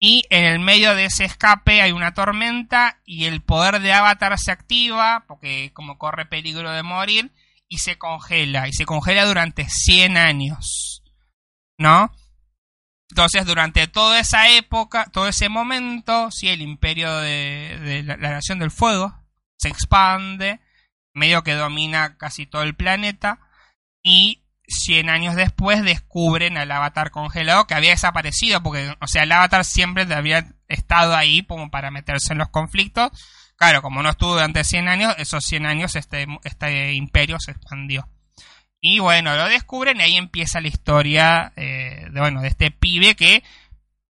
y 0.00 0.24
en 0.30 0.44
el 0.44 0.58
medio 0.58 0.94
de 0.94 1.06
ese 1.06 1.24
escape 1.24 1.80
hay 1.80 1.92
una 1.92 2.14
tormenta 2.14 3.00
y 3.04 3.24
el 3.24 3.40
poder 3.42 3.80
de 3.80 3.92
Avatar 3.92 4.38
se 4.38 4.52
activa 4.52 5.24
porque 5.26 5.70
como 5.72 5.98
corre 5.98 6.26
peligro 6.26 6.72
de 6.72 6.82
morir 6.82 7.32
y 7.68 7.78
se 7.78 7.96
congela 7.96 8.68
y 8.68 8.72
se 8.72 8.84
congela 8.84 9.24
durante 9.24 9.66
100 9.68 10.16
años. 10.16 11.02
¿No? 11.78 12.12
Entonces, 13.10 13.46
durante 13.46 13.86
toda 13.86 14.18
esa 14.18 14.48
época, 14.48 15.06
todo 15.12 15.28
ese 15.28 15.48
momento, 15.48 16.30
sí, 16.30 16.48
el 16.48 16.62
imperio 16.62 17.16
de, 17.18 18.02
la, 18.04 18.16
Nación 18.16 18.58
del 18.58 18.70
Fuego 18.70 19.14
se 19.56 19.68
expande, 19.68 20.60
medio 21.14 21.42
que 21.42 21.54
domina 21.54 22.16
casi 22.18 22.46
todo 22.46 22.62
el 22.62 22.74
planeta, 22.74 23.40
y 24.02 24.44
100 24.66 25.08
años 25.08 25.34
después 25.34 25.82
descubren 25.82 26.56
al 26.56 26.70
avatar 26.70 27.10
congelado 27.10 27.66
que 27.66 27.74
había 27.74 27.90
desaparecido, 27.90 28.62
porque, 28.62 28.94
o 29.00 29.06
sea, 29.06 29.22
el 29.22 29.32
avatar 29.32 29.64
siempre 29.64 30.02
había 30.14 30.46
estado 30.68 31.14
ahí 31.14 31.42
como 31.42 31.70
para 31.70 31.90
meterse 31.90 32.32
en 32.32 32.38
los 32.38 32.48
conflictos. 32.48 33.10
Claro, 33.56 33.82
como 33.82 34.02
no 34.02 34.10
estuvo 34.10 34.34
durante 34.34 34.64
100 34.64 34.88
años, 34.88 35.14
esos 35.18 35.44
100 35.44 35.66
años 35.66 35.96
este, 35.96 36.26
este 36.44 36.92
imperio 36.94 37.38
se 37.38 37.52
expandió. 37.52 38.08
Y 38.80 38.98
bueno, 38.98 39.34
lo 39.36 39.48
descubren 39.48 39.98
y 39.98 40.02
ahí 40.02 40.16
empieza 40.16 40.60
la 40.60 40.68
historia 40.68 41.52
eh, 41.56 42.06
de, 42.10 42.20
bueno, 42.20 42.42
de 42.42 42.48
este 42.48 42.70
pibe 42.70 43.14
que 43.14 43.42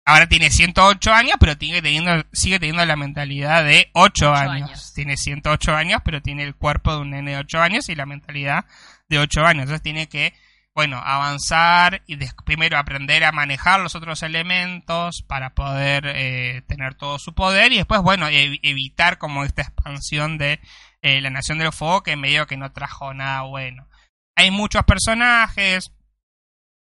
ahora 0.06 0.28
tiene 0.28 0.50
108 0.50 1.14
años, 1.14 1.38
pero 1.40 1.54
sigue 1.54 1.82
teniendo, 1.82 2.26
sigue 2.34 2.60
teniendo 2.60 2.86
la 2.86 2.96
mentalidad 2.96 3.64
de 3.64 3.90
8, 3.94 4.34
años. 4.34 4.94
Tiene 4.94 5.18
108 5.18 5.76
años, 5.76 6.02
pero 6.04 6.22
tiene 6.22 6.44
el 6.44 6.56
cuerpo 6.56 6.94
de 6.94 7.02
un 7.02 7.12
nene 7.12 7.32
de 7.32 7.38
8 7.38 7.62
años 7.62 7.90
y 7.90 7.96
la 7.96 8.06
mentalidad 8.06 8.66
de 9.10 9.20
8 9.20 9.46
años. 9.46 9.64
Entonces 9.64 9.82
tiene 9.82 10.08
que, 10.08 10.34
bueno, 10.76 10.98
avanzar 11.04 12.02
y 12.08 12.18
primero 12.46 12.78
aprender 12.78 13.24
a 13.24 13.32
manejar 13.32 13.80
los 13.80 13.96
otros 13.96 14.24
elementos 14.24 15.24
para 15.28 15.54
poder 15.54 16.06
eh, 16.08 16.64
tener 16.68 16.96
todo 16.96 17.20
su 17.20 17.34
poder 17.34 17.72
y 17.72 17.78
después, 17.78 18.02
bueno, 18.02 18.28
evitar 18.30 19.18
como 19.18 19.44
esta 19.44 19.62
expansión 19.62 20.38
de 20.38 20.60
eh, 21.02 21.22
la 21.22 21.30
Nación 21.30 21.60
del 21.60 21.72
Fuego 21.72 22.04
que 22.04 22.16
medio 22.16 22.48
que 22.48 22.58
no 22.58 22.72
trajo 22.72 23.14
nada 23.14 23.44
bueno. 23.44 23.88
Hay 24.36 24.50
muchos 24.50 24.84
personajes, 24.84 25.93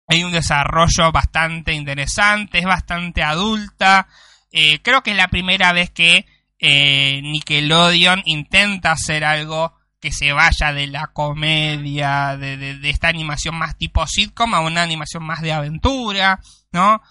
hay 0.07 0.23
un 0.23 0.31
desarrollo 0.31 1.11
bastante 1.11 1.73
interesante, 1.73 2.59
es 2.59 2.65
bastante 2.65 3.23
adulta. 3.23 4.07
Eh, 4.51 4.79
creo 4.81 5.01
que 5.01 5.11
es 5.11 5.17
la 5.17 5.29
primera 5.29 5.71
vez 5.73 5.89
que 5.89 6.25
eh, 6.59 7.21
Nickelodeon 7.23 8.21
intenta 8.25 8.91
hacer 8.91 9.25
algo 9.25 9.73
que 9.99 10.11
se 10.11 10.33
vaya 10.33 10.73
de 10.73 10.87
la 10.87 11.07
comedia, 11.07 12.35
de, 12.37 12.77
esta 12.83 13.07
animación 13.07 13.55
más 13.55 13.77
tipo 13.77 14.05
sitcom 14.05 14.53
a 14.53 14.59
una 14.59 14.83
animación 14.83 15.23
más 15.23 15.41
de 15.41 15.53
aventura, 15.53 16.41
¿no? 16.73 17.01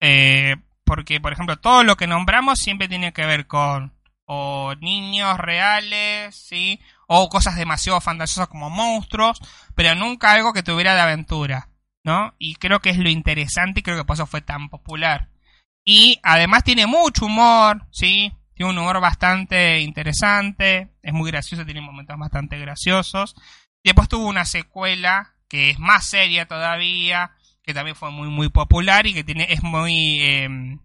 Eh, 0.00 0.56
porque, 0.84 1.18
por 1.18 1.32
ejemplo, 1.32 1.56
todo 1.56 1.82
lo 1.82 1.96
que 1.96 2.06
nombramos 2.06 2.58
siempre 2.58 2.88
tiene 2.88 3.14
que 3.14 3.24
ver 3.24 3.46
con 3.46 3.94
o 4.26 4.74
niños 4.80 5.38
reales, 5.38 6.34
¿sí? 6.36 6.80
O 7.06 7.28
cosas 7.28 7.56
demasiado 7.56 8.00
fantasiosas 8.00 8.48
como 8.48 8.70
monstruos, 8.70 9.40
pero 9.74 9.94
nunca 9.94 10.32
algo 10.32 10.52
que 10.52 10.62
tuviera 10.62 10.94
de 10.94 11.00
aventura, 11.00 11.68
¿no? 12.04 12.34
Y 12.38 12.56
creo 12.56 12.80
que 12.80 12.90
es 12.90 12.98
lo 12.98 13.08
interesante 13.08 13.80
y 13.80 13.82
creo 13.82 13.96
que 13.96 14.04
por 14.04 14.14
eso 14.14 14.26
fue 14.26 14.40
tan 14.40 14.68
popular. 14.68 15.28
Y 15.84 16.18
además 16.22 16.64
tiene 16.64 16.86
mucho 16.86 17.26
humor, 17.26 17.86
¿sí? 17.90 18.32
Tiene 18.54 18.70
un 18.70 18.78
humor 18.78 19.00
bastante 19.00 19.80
interesante, 19.80 20.88
es 21.02 21.12
muy 21.12 21.30
gracioso, 21.30 21.64
tiene 21.64 21.80
momentos 21.80 22.18
bastante 22.18 22.58
graciosos. 22.58 23.34
Y 23.82 23.88
después 23.88 24.08
tuvo 24.08 24.26
una 24.26 24.44
secuela 24.44 25.34
que 25.48 25.70
es 25.70 25.78
más 25.78 26.06
seria 26.06 26.46
todavía, 26.46 27.32
que 27.62 27.74
también 27.74 27.96
fue 27.96 28.10
muy 28.10 28.28
muy 28.28 28.48
popular 28.48 29.06
y 29.06 29.14
que 29.14 29.24
tiene 29.24 29.46
es 29.50 29.62
muy 29.62 30.20
em, 30.22 30.78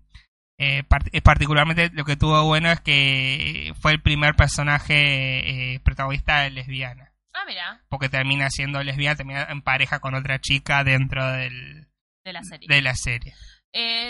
eh, 0.59 0.83
eh, 1.11 1.21
particularmente 1.21 1.91
lo 1.93 2.03
que 2.03 2.15
tuvo 2.15 2.43
bueno 2.43 2.71
es 2.71 2.81
que 2.81 3.73
fue 3.79 3.91
el 3.91 4.01
primer 4.01 4.35
personaje 4.35 5.75
eh, 5.75 5.79
protagonista 5.81 6.41
de 6.41 6.51
lesbiana. 6.51 7.06
Ah, 7.37 7.43
mira. 7.45 7.81
Porque 7.89 8.09
termina 8.09 8.49
siendo 8.49 8.81
lesbiana, 8.83 9.15
termina 9.15 9.43
en 9.49 9.61
pareja 9.61 9.99
con 9.99 10.15
otra 10.15 10.39
chica 10.39 10.83
dentro 10.83 11.25
del, 11.27 11.87
de 12.23 12.33
la 12.33 12.43
serie. 12.43 12.67
De 12.67 12.81
la 12.81 12.95
serie. 12.95 13.35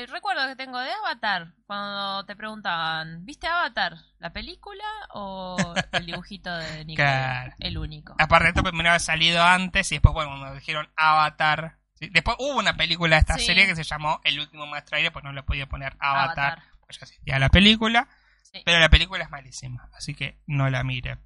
recuerdo 0.07 0.47
que 0.47 0.55
tengo 0.55 0.79
de 0.79 0.91
Avatar, 0.91 1.53
cuando 1.65 2.25
te 2.25 2.35
preguntaban, 2.35 3.25
¿viste 3.25 3.47
Avatar? 3.47 3.95
¿La 4.19 4.31
película 4.31 4.85
o 5.13 5.73
el 5.91 6.05
dibujito 6.05 6.55
de 6.55 6.85
Nico? 6.85 7.03
El 7.59 7.77
único. 7.77 8.15
Aparte, 8.17 8.49
esto 8.49 8.63
primero 8.63 8.89
había 8.89 8.99
salido 8.99 9.43
antes 9.43 9.91
y 9.91 9.95
después, 9.95 10.13
bueno, 10.13 10.37
nos 10.37 10.55
dijeron 10.55 10.89
Avatar 10.95 11.77
Después 11.99 12.37
hubo 12.39 12.59
una 12.59 12.77
película 12.77 13.15
de 13.15 13.21
esta 13.21 13.37
serie 13.37 13.65
que 13.65 13.75
se 13.75 13.83
llamó 13.83 14.21
El 14.23 14.39
último 14.39 14.67
maestro 14.67 14.97
aire, 14.97 15.11
pues 15.11 15.25
no 15.25 15.31
le 15.31 15.43
podía 15.43 15.67
poner 15.67 15.95
Avatar, 15.99 16.61
pues 16.85 16.99
ya 17.25 17.39
la 17.39 17.49
película. 17.49 18.07
Pero 18.65 18.79
la 18.79 18.89
película 18.89 19.23
es 19.23 19.29
malísima, 19.29 19.89
así 19.93 20.13
que 20.13 20.39
no 20.45 20.69
la 20.69 20.83
mire. 20.83 21.17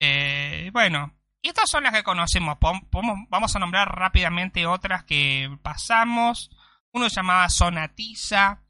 Eh, 0.00 0.70
bueno, 0.72 1.14
y 1.42 1.48
estas 1.48 1.70
son 1.70 1.84
las 1.84 1.92
que 1.92 2.02
conocemos. 2.02 2.58
vamos 2.60 3.56
a 3.56 3.58
nombrar 3.58 3.88
rápidamente 3.88 4.66
otras 4.66 5.04
que 5.04 5.56
pasamos. 5.62 6.50
Uno 6.92 7.08
se 7.08 7.16
llamaba 7.16 7.48
Sonatiza. 7.48 8.60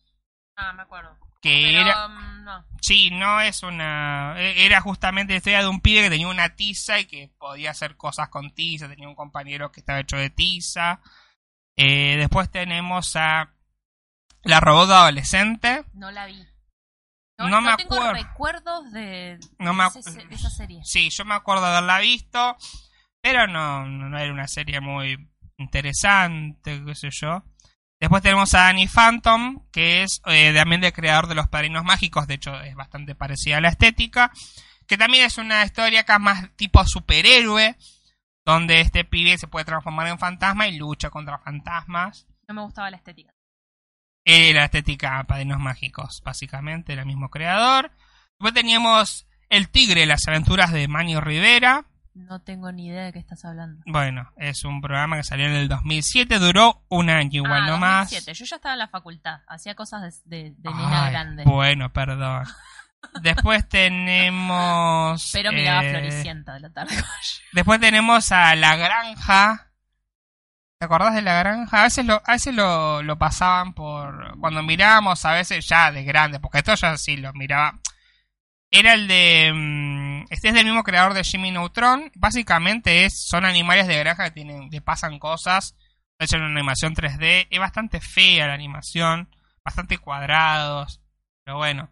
Ah, 0.56 0.72
me 0.74 0.82
acuerdo. 0.82 1.16
Que 1.40 1.80
era. 1.80 2.06
Um, 2.06 2.44
no. 2.44 2.64
Sí, 2.80 3.10
no 3.10 3.40
es 3.40 3.62
una. 3.62 4.34
E, 4.38 4.66
era 4.66 4.80
justamente 4.80 5.32
la 5.32 5.38
historia 5.38 5.62
de 5.62 5.68
un 5.68 5.80
pibe 5.80 6.02
que 6.02 6.10
tenía 6.10 6.28
una 6.28 6.55
tiza 6.55 7.01
y 7.01 7.06
que 7.06 7.30
podía 7.38 7.70
hacer 7.70 7.97
cosas 7.97 8.28
con 8.28 8.51
tiza. 8.51 8.88
Tenía 8.88 9.09
un 9.09 9.14
compañero 9.14 9.72
que 9.72 9.80
estaba 9.80 10.01
hecho 10.01 10.16
de 10.16 10.30
tiza. 10.30 11.01
Eh, 11.76 12.16
después 12.18 12.51
tenemos 12.51 13.16
a 13.16 13.55
La 14.42 14.60
Robot 14.60 14.90
Adolescente. 14.90 15.84
No 15.94 16.10
la 16.10 16.26
vi. 16.26 16.47
No, 17.49 17.61
me 17.61 17.77
tengo 17.77 17.95
acuerdo. 17.95 18.12
recuerdos 18.12 18.93
de, 18.93 19.39
esa 20.31 20.51
serie. 20.51 20.81
Sí, 20.85 21.11
yo 21.11 21.25
me 21.25 21.35
acuerdo 21.35 21.62
de 21.62 21.71
haberla 21.71 21.99
visto, 21.99 22.57
pero 23.21 23.47
no, 23.47 23.87
no 23.87 24.19
era 24.19 24.33
una 24.33 24.49
serie 24.49 24.81
muy 24.81 25.31
interesante, 25.57 26.83
qué 26.85 26.95
sé 26.95 27.09
yo. 27.11 27.43
Después 28.01 28.23
tenemos 28.23 28.55
a 28.55 28.69
Annie 28.69 28.89
Phantom, 28.89 29.62
que 29.71 30.03
es 30.03 30.23
eh, 30.27 30.55
también 30.55 30.81
del 30.81 30.93
creador 30.93 31.27
de 31.27 31.35
los 31.35 31.49
Padrinos 31.49 31.85
Mágicos, 31.85 32.27
de 32.27 32.35
hecho 32.35 32.59
es 32.61 32.75
bastante 32.75 33.15
parecida 33.15 33.59
a 33.59 33.61
la 33.61 33.69
estética, 33.69 34.33
que 34.87 34.97
también 34.97 35.27
es 35.27 35.37
una 35.37 35.62
historia 35.65 36.01
acá 36.01 36.19
más 36.19 36.51
tipo 36.57 36.83
superhéroe, 36.85 37.77
donde 38.45 38.81
este 38.81 39.05
pibe 39.05 39.37
se 39.37 39.49
puede 39.49 39.67
transformar 39.67 40.07
en 40.07 40.19
fantasma 40.19 40.67
y 40.67 40.79
lucha 40.79 41.11
contra 41.11 41.39
fantasmas. 41.39 42.27
No 42.49 42.55
me 42.55 42.62
gustaba 42.62 42.91
la 42.91 42.97
estética. 42.97 43.35
Era 44.31 44.61
la 44.61 44.65
estética 44.66 45.24
Padrinos 45.24 45.59
Mágicos, 45.59 46.23
básicamente, 46.24 46.93
era 46.93 47.02
el 47.02 47.09
mismo 47.09 47.31
creador. 47.31 47.90
Después 48.39 48.55
teníamos 48.55 49.27
El 49.48 49.69
Tigre, 49.69 50.07
las 50.07 50.27
aventuras 50.28 50.73
de 50.73 50.86
Manio 50.86 51.20
Rivera. 51.20 51.85
No 52.15 52.40
tengo 52.40 52.70
ni 52.70 52.86
idea 52.86 53.05
de 53.05 53.12
qué 53.12 53.19
estás 53.19 53.44
hablando. 53.44 53.82
Bueno, 53.86 54.32
es 54.36 54.65
un 54.65 54.81
programa 54.81 55.16
que 55.16 55.24
salió 55.24 55.47
en 55.47 55.52
el 55.52 55.69
2007, 55.69 56.39
duró 56.39 56.85
un 56.89 57.11
año 57.11 57.43
igual 57.43 57.65
ah, 57.65 57.66
nomás. 57.66 58.11
Yo 58.11 58.32
ya 58.32 58.57
estaba 58.57 58.74
en 58.74 58.78
la 58.78 58.89
facultad, 58.89 59.40
hacía 59.48 59.74
cosas 59.74 60.23
de, 60.24 60.55
de, 60.57 60.70
nena 60.74 61.11
grande. 61.11 61.44
Bueno, 61.44 61.93
perdón. 61.93 62.44
Después 63.23 63.69
tenemos. 63.69 65.31
Pero 65.32 65.51
miraba 65.51 65.85
eh, 65.85 65.90
Floricienta 65.90 66.55
de 66.55 66.61
la 66.61 66.70
tarde. 66.70 66.94
Después 67.52 67.81
tenemos 67.81 68.31
a 68.31 68.55
La 68.55 68.77
Granja. 68.77 69.69
¿Te 70.81 70.86
acordás 70.86 71.15
de 71.15 71.20
La 71.20 71.40
Granja? 71.40 71.81
A 71.81 71.82
veces 71.82 72.55
lo, 72.55 73.19
pasaban 73.19 73.74
por. 73.74 74.39
Cuando 74.40 74.62
mirábamos, 74.62 75.23
a 75.27 75.35
veces 75.35 75.66
ya 75.69 75.93
de 75.93 76.05
grande, 76.05 76.40
porque 76.40 76.59
esto 76.59 76.74
ya 76.74 76.97
sí 76.97 77.19
lo 77.19 77.35
miraba. 77.35 77.78
Era 78.70 78.94
el 78.94 79.07
de. 79.07 79.52
Mm, 79.55 80.24
este 80.31 80.48
es 80.48 80.55
del 80.55 80.65
mismo 80.65 80.82
creador 80.82 81.12
de 81.12 81.23
Jimmy 81.23 81.51
Neutron. 81.51 82.11
Básicamente 82.15 83.05
es, 83.05 83.27
son 83.28 83.44
animales 83.44 83.89
de 83.89 83.98
granja 83.98 84.24
que 84.24 84.31
tienen, 84.31 84.70
que 84.70 84.81
pasan 84.81 85.19
cosas. 85.19 85.77
Es 86.19 86.32
una 86.32 86.47
animación 86.47 86.94
3D. 86.94 87.48
Es 87.51 87.61
bastante 87.61 88.01
fea 88.01 88.47
la 88.47 88.55
animación. 88.55 89.28
Bastante 89.62 89.98
cuadrados. 89.98 91.02
Pero 91.44 91.59
bueno. 91.59 91.90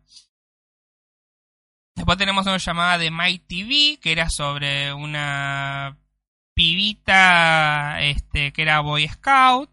Después 1.94 2.16
tenemos 2.16 2.47
una 2.47 2.56
llamada 2.56 2.97
de 2.97 3.10
My 3.10 3.39
TV, 3.39 3.98
que 4.01 4.12
era 4.12 4.31
sobre 4.31 4.94
una 4.94 5.98
pibita 6.59 8.02
este, 8.02 8.52
que 8.52 8.62
era 8.62 8.80
Boy 8.80 9.06
Scout. 9.06 9.70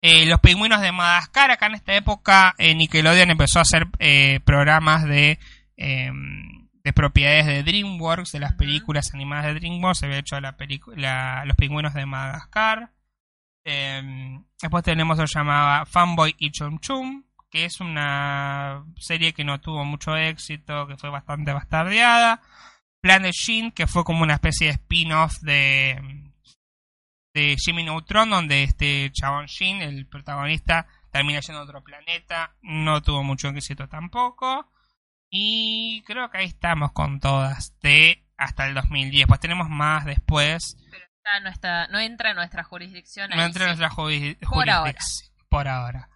Eh, 0.00 0.24
los 0.26 0.38
pingüinos 0.38 0.80
de 0.80 0.92
Madagascar, 0.92 1.50
acá 1.50 1.66
en 1.66 1.74
esta 1.74 1.94
época 1.94 2.54
eh, 2.58 2.76
Nickelodeon 2.76 3.30
empezó 3.30 3.58
a 3.58 3.62
hacer 3.62 3.88
eh, 3.98 4.38
programas 4.44 5.04
de, 5.04 5.40
em, 5.76 6.68
de 6.84 6.92
propiedades 6.92 7.46
de 7.46 7.64
DreamWorks, 7.64 8.30
de 8.30 8.38
las 8.38 8.54
películas 8.54 9.12
animadas 9.14 9.46
de 9.46 9.54
DreamWorks, 9.54 9.98
se 9.98 10.06
había 10.06 10.18
hecho 10.18 10.40
la 10.40 10.56
la, 10.94 11.44
Los 11.44 11.56
pingüinos 11.56 11.92
de 11.92 12.06
Madagascar. 12.06 12.90
Em, 13.64 14.44
después 14.60 14.84
tenemos 14.84 15.18
lo 15.18 15.24
llamaba 15.26 15.86
Fanboy 15.86 16.36
y 16.38 16.52
Chum 16.52 16.78
Chum, 16.78 17.24
que 17.50 17.64
es 17.64 17.80
una 17.80 18.84
serie 18.96 19.32
que 19.32 19.44
no 19.44 19.60
tuvo 19.60 19.84
mucho 19.84 20.16
éxito, 20.16 20.86
que 20.86 20.96
fue 20.96 21.10
bastante 21.10 21.52
bastardeada. 21.52 22.40
Planet 23.02 23.32
Shin, 23.32 23.72
que 23.72 23.86
fue 23.86 24.04
como 24.04 24.22
una 24.22 24.34
especie 24.34 24.68
de 24.68 24.72
spin-off 24.74 25.38
de 25.40 26.00
de 27.34 27.56
Jimmy 27.58 27.84
Neutron, 27.84 28.30
donde 28.30 28.62
este 28.62 29.10
chabón 29.12 29.46
Shin, 29.46 29.80
el 29.80 30.06
protagonista, 30.06 30.86
termina 31.10 31.40
yendo 31.40 31.60
a 31.60 31.64
otro 31.64 31.82
planeta. 31.82 32.54
No 32.62 33.02
tuvo 33.02 33.22
mucho 33.22 33.48
éxito 33.48 33.88
tampoco. 33.88 34.70
Y 35.30 36.02
creo 36.06 36.30
que 36.30 36.38
ahí 36.38 36.46
estamos 36.46 36.92
con 36.92 37.18
todas, 37.20 37.74
de 37.80 38.22
hasta 38.36 38.66
el 38.66 38.74
2010. 38.74 39.26
Pues 39.26 39.40
tenemos 39.40 39.68
más 39.68 40.04
después. 40.04 40.76
Pero 40.90 41.06
no, 41.90 41.98
entra 41.98 42.30
en 42.30 42.36
nuestra 42.36 42.64
jurisdicción. 42.64 43.30
No 43.30 43.42
entra 43.42 43.64
en 43.64 43.68
nuestra 43.68 43.90
jurisdicción. 43.90 44.50
Por 44.50 44.68
ahora. 44.68 44.94
Por 45.48 45.68
ahora. 45.68 46.08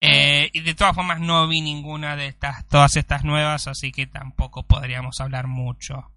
Eh, 0.00 0.50
y 0.52 0.60
de 0.60 0.74
todas 0.74 0.94
formas 0.94 1.18
no 1.18 1.48
vi 1.48 1.60
ninguna 1.60 2.14
de 2.14 2.26
estas, 2.28 2.64
todas 2.68 2.94
estas 2.96 3.24
nuevas, 3.24 3.66
así 3.66 3.90
que 3.90 4.06
tampoco 4.06 4.62
podríamos 4.62 5.18
hablar 5.20 5.48
mucho. 5.48 6.12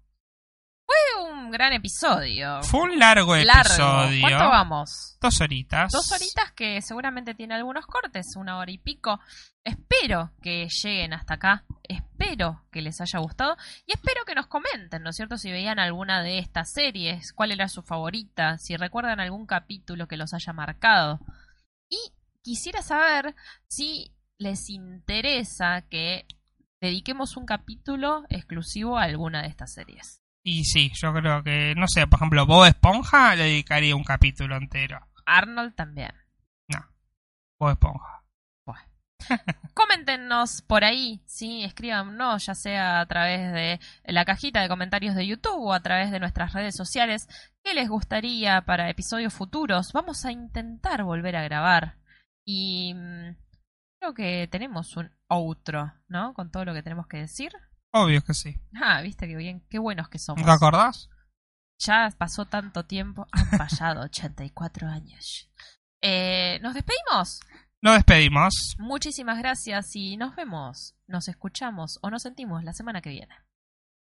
Gran 1.52 1.74
episodio. 1.74 2.62
Fue 2.62 2.80
un 2.80 2.98
largo, 2.98 3.36
episodio. 3.36 4.22
¿Cuánto 4.22 4.48
vamos? 4.48 5.18
Dos 5.20 5.38
horitas. 5.42 5.92
Dos 5.92 6.10
horitas 6.10 6.50
que 6.52 6.80
seguramente 6.80 7.34
tiene 7.34 7.54
algunos 7.54 7.84
cortes, 7.84 8.36
una 8.36 8.56
hora 8.56 8.70
y 8.70 8.78
pico. 8.78 9.20
Espero 9.62 10.32
que 10.40 10.66
lleguen 10.70 11.12
hasta 11.12 11.34
acá. 11.34 11.66
Espero 11.82 12.64
que 12.72 12.80
les 12.80 13.02
haya 13.02 13.18
gustado. 13.18 13.58
Y 13.84 13.92
espero 13.92 14.24
que 14.24 14.34
nos 14.34 14.46
comenten, 14.46 15.02
¿no 15.02 15.10
es 15.10 15.16
cierto? 15.16 15.36
Si 15.36 15.50
veían 15.50 15.78
alguna 15.78 16.22
de 16.22 16.38
estas 16.38 16.72
series, 16.72 17.34
cuál 17.34 17.52
era 17.52 17.68
su 17.68 17.82
favorita, 17.82 18.56
si 18.56 18.78
recuerdan 18.78 19.20
algún 19.20 19.44
capítulo 19.44 20.08
que 20.08 20.16
los 20.16 20.32
haya 20.32 20.54
marcado. 20.54 21.20
Y 21.90 21.98
quisiera 22.40 22.80
saber 22.80 23.34
si 23.68 24.16
les 24.38 24.70
interesa 24.70 25.82
que 25.82 26.24
dediquemos 26.80 27.36
un 27.36 27.44
capítulo 27.44 28.24
exclusivo 28.30 28.96
a 28.96 29.02
alguna 29.02 29.42
de 29.42 29.48
estas 29.48 29.74
series. 29.74 30.21
Y 30.44 30.64
sí, 30.64 30.90
yo 30.94 31.12
creo 31.14 31.42
que, 31.42 31.74
no 31.76 31.86
sé, 31.86 32.06
por 32.06 32.18
ejemplo, 32.18 32.46
Bob 32.46 32.66
Esponja 32.66 33.36
le 33.36 33.44
dedicaría 33.44 33.94
un 33.94 34.02
capítulo 34.02 34.56
entero. 34.56 34.98
Arnold 35.24 35.74
también. 35.76 36.12
No, 36.68 36.84
Bob 37.58 37.70
Esponja. 37.70 38.24
Bueno. 38.66 38.82
Coméntenos 39.74 40.62
por 40.62 40.82
ahí, 40.82 41.22
sí, 41.26 41.62
escríbanos, 41.62 42.44
ya 42.44 42.56
sea 42.56 43.00
a 43.00 43.06
través 43.06 43.52
de 43.52 43.80
la 44.04 44.24
cajita 44.24 44.60
de 44.60 44.68
comentarios 44.68 45.14
de 45.14 45.28
YouTube 45.28 45.62
o 45.62 45.72
a 45.72 45.80
través 45.80 46.10
de 46.10 46.18
nuestras 46.18 46.52
redes 46.54 46.74
sociales, 46.74 47.28
qué 47.62 47.72
les 47.72 47.88
gustaría 47.88 48.62
para 48.62 48.90
episodios 48.90 49.32
futuros. 49.32 49.92
Vamos 49.92 50.24
a 50.24 50.32
intentar 50.32 51.04
volver 51.04 51.36
a 51.36 51.44
grabar. 51.44 51.98
Y 52.44 52.94
mm, 52.94 53.36
creo 54.00 54.14
que 54.14 54.48
tenemos 54.50 54.96
un 54.96 55.12
outro, 55.28 55.92
¿no? 56.08 56.34
Con 56.34 56.50
todo 56.50 56.64
lo 56.64 56.74
que 56.74 56.82
tenemos 56.82 57.06
que 57.06 57.18
decir. 57.18 57.52
Obvio 57.92 58.24
que 58.24 58.34
sí. 58.34 58.56
Ah, 58.82 59.02
viste 59.02 59.28
qué 59.28 59.36
bien, 59.36 59.64
qué 59.68 59.78
buenos 59.78 60.08
que 60.08 60.18
somos. 60.18 60.44
¿Te 60.44 60.50
acordás? 60.50 61.10
Ya 61.78 62.08
pasó 62.16 62.46
tanto 62.46 62.86
tiempo, 62.86 63.26
han 63.32 63.50
pasado 63.58 64.02
84 64.04 64.88
años. 64.88 65.50
Eh, 66.00 66.58
¿Nos 66.62 66.74
despedimos? 66.74 67.40
Nos 67.82 67.94
despedimos. 67.94 68.76
Muchísimas 68.78 69.38
gracias 69.38 69.94
y 69.94 70.16
nos 70.16 70.34
vemos, 70.36 70.96
nos 71.06 71.28
escuchamos 71.28 71.98
o 72.02 72.10
nos 72.10 72.22
sentimos 72.22 72.64
la 72.64 72.72
semana 72.72 73.02
que 73.02 73.10
viene. 73.10 73.34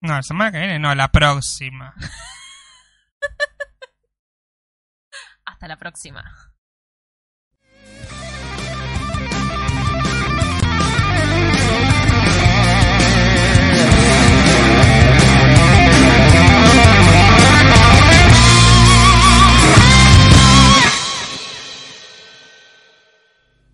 No, 0.01 0.13
la 0.13 0.23
semana 0.23 0.51
que 0.51 0.59
viene, 0.59 0.77
no, 0.77 0.93
la 0.93 1.11
próxima. 1.11 1.95
Hasta 5.45 5.67
la 5.67 5.77
próxima. 5.77 6.50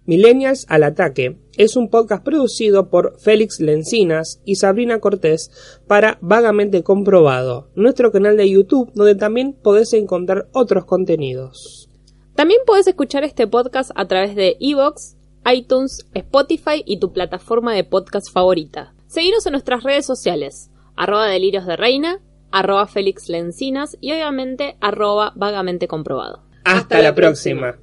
Millennials 0.07 0.65
al 0.69 0.83
Ataque 0.83 1.37
es 1.57 1.75
un 1.75 1.89
podcast 1.89 2.23
producido 2.23 2.89
por 2.89 3.19
Félix 3.19 3.59
Lencinas 3.59 4.41
y 4.45 4.55
Sabrina 4.55 4.99
Cortés 5.01 5.51
para 5.85 6.17
Vagamente 6.21 6.81
Comprobado, 6.81 7.67
nuestro 7.75 8.09
canal 8.13 8.37
de 8.37 8.49
YouTube 8.49 8.89
donde 8.93 9.15
también 9.15 9.51
podés 9.51 9.91
encontrar 9.91 10.47
otros 10.53 10.85
contenidos. 10.85 11.89
También 12.35 12.61
podés 12.65 12.87
escuchar 12.87 13.25
este 13.25 13.47
podcast 13.47 13.91
a 13.95 14.07
través 14.07 14.33
de 14.35 14.55
Evox, 14.61 15.17
iTunes, 15.45 16.07
Spotify 16.13 16.83
y 16.85 17.01
tu 17.01 17.11
plataforma 17.11 17.73
de 17.73 17.83
podcast 17.83 18.31
favorita. 18.31 18.93
Seguinos 19.07 19.45
en 19.45 19.51
nuestras 19.51 19.83
redes 19.83 20.05
sociales, 20.05 20.71
arroba 20.95 21.27
delirios 21.27 21.65
de 21.65 21.75
reina, 21.75 22.21
arroba 22.49 22.87
Félix 22.87 23.27
Lencinas 23.27 23.97
y 23.99 24.13
obviamente 24.13 24.77
arroba 24.79 25.33
vagamente 25.35 25.89
comprobado. 25.89 26.43
Hasta, 26.63 27.01
la 27.01 27.13
próxima. 27.13 27.77